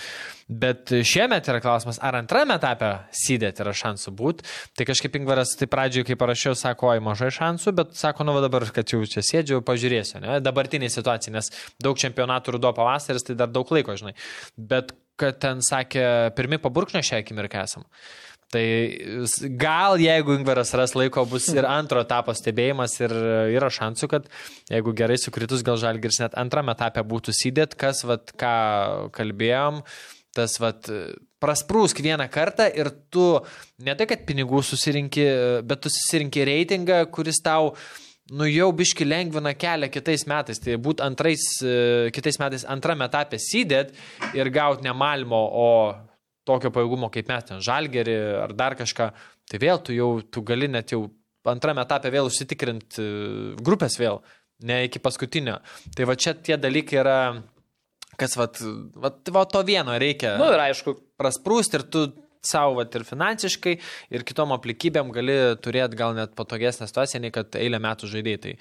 bet 0.49 0.93
šiemet 1.07 1.49
yra 1.53 1.61
klausimas, 1.63 2.01
ar 2.03 2.17
antrame 2.21 2.57
etape 2.59 2.91
sėdėti 3.21 3.65
yra 3.65 3.75
šansų 3.77 4.15
būti, 4.19 4.47
tai 4.79 4.87
kažkaip 4.89 5.21
Ingvaras, 5.21 5.53
tai 5.61 5.69
pradžioje, 5.71 6.09
kai 6.11 6.19
parašiau, 6.21 6.57
sako, 6.59 6.95
oi 6.95 7.03
mažai 7.05 7.31
šansų, 7.37 7.75
bet 7.79 7.90
sako, 7.97 8.27
nu 8.29 8.37
dabar, 8.43 8.67
kad 8.75 8.89
jau 8.93 9.03
čia 9.09 9.25
sėdžiu, 9.27 9.61
pažiūrėsiu, 9.67 10.21
ne, 10.25 10.39
dabartinė 10.45 10.91
situacija, 10.93 11.35
nes 11.35 11.53
daug 11.83 11.99
čempionatų 12.01 12.57
rudo 12.57 12.73
pavasaris, 12.77 13.27
tai 13.27 13.39
dar 13.39 13.53
daug 13.53 13.71
laiko, 13.75 13.97
žinai, 13.99 14.17
bet 14.57 14.95
kad 15.21 15.41
ten 15.43 15.61
sakė, 15.65 16.03
pirmi 16.37 16.61
paburkšnio 16.63 17.03
šią 17.05 17.23
akimirką 17.25 17.65
esam. 17.69 17.85
Tai 18.51 18.65
gal 19.61 20.01
jeigu 20.03 20.35
Ingvaras 20.35 20.73
ras 20.75 20.97
laiko, 20.99 21.23
bus 21.31 21.47
ir 21.53 21.69
antro 21.71 22.03
etapo 22.03 22.35
stebėjimas 22.35 22.97
ir 22.99 23.15
yra 23.55 23.69
šansų, 23.71 24.09
kad 24.11 24.27
jeigu 24.73 24.95
gerai 24.99 25.21
sukritus, 25.23 25.63
gal 25.67 25.79
Žalgiris 25.79 26.19
net 26.25 26.35
antrame 26.41 26.75
etape 26.75 27.05
būtų 27.07 27.35
sėdėt, 27.37 27.77
kas, 27.79 28.03
vat, 28.09 28.35
ką 28.41 28.55
kalbėjom, 29.15 29.85
tas, 30.35 30.59
vat, 30.63 30.91
prasprūsk 31.41 32.03
vieną 32.05 32.29
kartą 32.33 32.69
ir 32.77 32.91
tu 33.13 33.25
ne 33.85 33.97
tai, 33.97 34.07
kad 34.11 34.27
pinigų 34.29 34.63
susirinkti, 34.67 35.27
bet 35.67 35.83
tu 35.85 35.93
susirinkti 35.93 36.47
reitingą, 36.49 37.03
kuris 37.15 37.41
tau 37.45 37.75
nu 38.31 38.47
jau 38.47 38.69
biški 38.77 39.07
lengvina 39.09 39.55
kelią 39.59 39.91
kitais 39.91 40.27
metais. 40.31 40.61
Tai 40.63 40.77
būt 40.83 41.03
antrais, 41.05 41.47
e, 41.65 42.11
kitais 42.15 42.39
metais 42.43 42.67
antrame 42.69 43.09
etape 43.09 43.41
sėdėt 43.41 43.95
ir 44.39 44.53
gauti 44.55 44.87
ne 44.87 44.95
Malmo, 44.95 45.41
o 45.41 45.71
tokio 46.47 46.71
pajėgumo 46.75 47.11
kaip 47.13 47.31
mes 47.31 47.49
ten 47.49 47.65
žalgerį 47.65 48.19
ar 48.45 48.55
dar 48.57 48.77
kažką, 48.79 49.11
tai 49.51 49.63
vėl 49.63 49.83
tu 49.85 49.97
jau, 49.97 50.11
tu 50.23 50.43
gali 50.47 50.69
net 50.71 50.95
jau 50.95 51.09
antrame 51.49 51.83
etape 51.83 52.13
vėl 52.13 52.29
užsitikrinti 52.29 53.07
grupės 53.65 53.99
vėl, 54.01 54.21
ne 54.67 54.85
iki 54.87 55.03
paskutinio. 55.03 55.59
Tai 55.97 56.09
va 56.09 56.17
čia 56.17 56.35
tie 56.37 56.59
dalykai 56.61 57.01
yra, 57.01 57.19
kas 58.21 58.37
va, 58.39 58.51
va, 59.01 59.15
va 59.35 59.47
to 59.49 59.63
vieno 59.67 59.97
reikia 60.01 60.37
Nu 60.41 60.51
ir 60.53 60.69
aišku, 60.69 60.97
prasprūsti 61.21 61.81
ir 61.81 61.87
tu 61.93 62.09
savo 62.45 62.79
vat, 62.79 62.95
ir 62.97 63.05
finansiškai, 63.05 63.75
ir 64.17 64.25
kitom 64.25 64.55
aplikybėm 64.57 65.11
gali 65.13 65.37
turėti 65.63 65.99
gal 65.99 66.15
net 66.17 66.33
patogesnę 66.39 66.89
situaciją, 66.89 67.23
nei 67.25 67.35
kad 67.35 67.57
eilę 67.61 67.81
metų 67.83 68.09
žaidėjai. 68.11 68.41
Tai, 68.41 68.55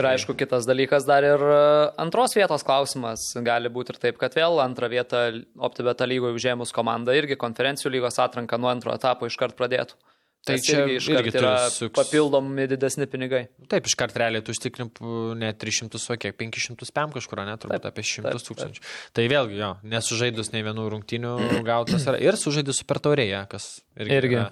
Ir 0.00 0.08
aišku, 0.12 0.36
kitas 0.40 0.68
dalykas 0.68 1.04
dar 1.08 1.26
ir 1.26 1.44
e, 1.44 1.60
antros 2.00 2.36
vietos 2.36 2.64
klausimas. 2.66 3.28
Gali 3.46 3.72
būti 3.72 3.92
ir 3.94 4.00
taip, 4.00 4.20
kad 4.22 4.36
vėl 4.36 4.60
antrą 4.64 4.88
vietą 4.92 5.26
OptiBeta 5.68 6.08
lygoje 6.08 6.38
užėmus 6.40 6.72
komanda 6.76 7.16
irgi 7.16 7.38
konferencijų 7.40 7.92
lygos 7.98 8.20
atranka 8.22 8.60
nuo 8.60 8.72
antro 8.72 8.96
etapo 8.96 9.28
iškart 9.28 9.58
pradėtų. 9.58 10.00
Tai 10.46 10.56
čia 10.62 10.84
irgi 10.84 10.96
iškart 11.00 11.26
irgi 11.26 11.38
yra 11.40 11.52
suks- 11.74 11.96
papildomi 11.98 12.66
didesni 12.70 13.06
pinigai. 13.10 13.48
taip, 13.68 13.86
iškart 13.90 14.14
realiai 14.16 14.44
tu 14.46 14.54
užtikrinp 14.54 15.00
ne 15.36 15.52
300, 15.52 15.98
o 16.14 16.16
kiek 16.22 16.36
500 16.38 16.92
pėm 16.94 17.12
kažkur, 17.16 17.42
net 17.48 17.60
turbūt 17.64 17.82
Taip, 17.82 17.90
apie 17.92 18.02
100 18.06 18.22
taip, 18.22 18.32
taip. 18.38 18.46
tūkstančių. 18.48 18.80
Tai 19.12 19.26
vėlgi, 19.32 19.58
jo, 19.58 19.70
nesužaidus 19.82 20.52
nei 20.54 20.62
vienų 20.62 20.86
rungtynių 20.94 21.34
gautas 21.66 22.06
yra. 22.06 22.20
Ir 22.22 22.38
sužaidus 22.38 22.78
super 22.82 23.02
taurėje, 23.02 23.42
kas 23.50 23.80
irgi, 23.98 24.16
Irgi. 24.22 24.44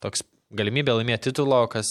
Toks 0.00 0.24
galimybė 0.56 0.94
laimėti 0.98 1.30
titulo, 1.30 1.60
kas 1.72 1.88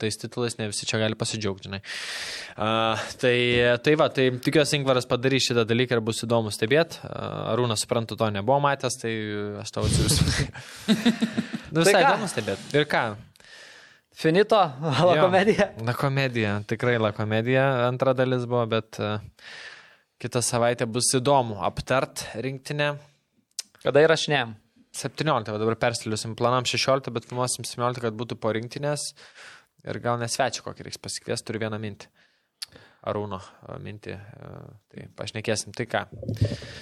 tais 0.00 0.18
titulais 0.20 0.56
ne 0.60 0.68
visi 0.70 0.88
čia 0.88 1.00
gali 1.02 1.18
pasidžiaugti. 1.18 1.70
Uh, 1.76 3.04
tai, 3.20 3.36
tai 3.84 3.94
va, 4.00 4.08
tai 4.14 4.28
tikiuosi 4.42 4.80
Ingvaras 4.80 5.08
padarys 5.10 5.48
šitą 5.48 5.66
dalyką 5.68 5.98
ir 5.98 6.04
bus 6.06 6.24
įdomu 6.26 6.52
stebėti. 6.54 7.00
Uh, 7.04 7.52
Arūnas, 7.52 7.84
suprantu, 7.84 8.18
to 8.18 8.28
nebuvo 8.34 8.58
matęs, 8.64 8.98
tai 9.02 9.14
aš 9.62 9.74
tau 9.74 9.86
atsiųsiu. 9.88 10.48
nu, 11.74 11.82
visai 11.82 12.00
ką? 12.00 12.04
įdomu 12.04 12.30
stebėti. 12.32 12.68
Ir 12.78 12.88
ką? 12.90 13.06
Finito, 14.16 14.56
la 14.56 15.16
Jo. 15.18 15.26
komedija. 15.26 15.70
La 15.84 15.92
komedija, 15.96 16.58
tikrai 16.68 16.96
la 16.96 17.12
komedija 17.12 17.66
antra 17.84 18.14
dalis 18.16 18.46
buvo, 18.48 18.64
bet 18.72 18.96
uh, 19.02 19.18
kitą 20.22 20.40
savaitę 20.40 20.88
bus 20.88 21.10
įdomu 21.18 21.58
aptart 21.66 22.24
rinktinę. 22.40 22.94
Kada 23.82 24.00
įrašinėjom? 24.06 24.56
17, 24.96 25.52
va 25.52 25.60
dabar 25.60 25.76
persiliusim 25.80 26.36
planam 26.38 26.66
16, 26.68 27.12
bet 27.14 27.28
filmuosim 27.28 27.66
17, 27.68 28.02
kad 28.04 28.16
būtų 28.16 28.38
po 28.40 28.52
rinktinės. 28.56 29.10
Ir 29.86 30.00
gal 30.02 30.18
nesvečiu 30.18 30.64
kokį 30.66 30.88
reiks 30.88 31.02
pasikviesti, 31.02 31.46
turiu 31.46 31.62
vieną 31.66 31.78
mintį. 31.82 32.08
Arūno 33.06 33.38
mintį. 33.84 34.16
Tai 34.90 35.04
pašnekėsim, 35.20 35.70
tai 35.76 35.86
ką. 35.86 36.00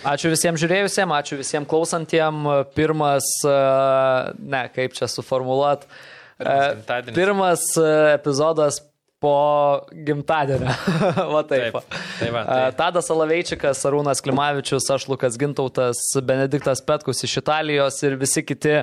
Ačiū 0.09 0.31
visiems 0.33 0.63
žiūrėjusiems, 0.63 1.13
ačiū 1.19 1.37
visiems 1.37 1.69
klausantiems. 1.69 2.71
Pirmas, 2.73 3.29
ne, 3.45 4.63
kaip 4.73 4.97
čia 4.97 5.11
suformuoluot. 5.11 5.85
Pirmas. 6.41 7.13
Pirmas 7.13 7.67
epizodas 8.15 8.81
po 9.23 9.81
gimtadienio. 10.07 10.69
va 11.35 11.43
taip. 11.49 11.73
Taip, 11.79 11.97
tai 12.21 12.31
va, 12.35 12.43
E, 12.45 12.47
tai- 12.47 12.75
Tadas 12.83 13.09
Alaveičikas, 13.15 13.81
Arūnas 13.89 14.21
Klimavičius, 14.25 14.91
aš 14.93 15.09
Lukas 15.09 15.39
Gintautas, 15.41 16.03
Benediktas 16.23 16.83
Petkus 16.85 17.25
iš 17.25 17.39
Italijos 17.41 18.03
ir 18.05 18.17
visi 18.21 18.45
kiti 18.45 18.83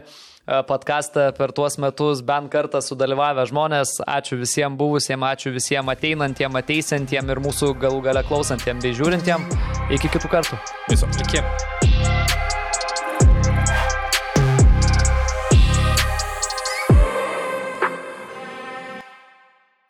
podcastą 0.67 1.27
per 1.37 1.51
tuos 1.53 1.77
metus 1.79 2.23
bent 2.25 2.49
kartą 2.51 2.81
sudalyvavę 2.81 3.45
žmonės. 3.51 3.99
Ačiū 4.09 4.39
visiems 4.41 4.75
buvusiems, 4.79 5.27
ačiū 5.35 5.53
visiems 5.53 5.93
ateinantiems, 5.93 6.57
ateisiantiems 6.63 7.29
ir 7.35 7.43
mūsų 7.45 7.75
galų 7.79 8.01
gale 8.09 8.25
klausantiems 8.25 8.81
bei 8.83 8.97
žiūrintiems. 8.97 9.55
Iki 9.93 10.15
kitų 10.17 10.33
kartų. 10.33 10.59
Viso. 10.89 11.07
Iki. 11.21 11.90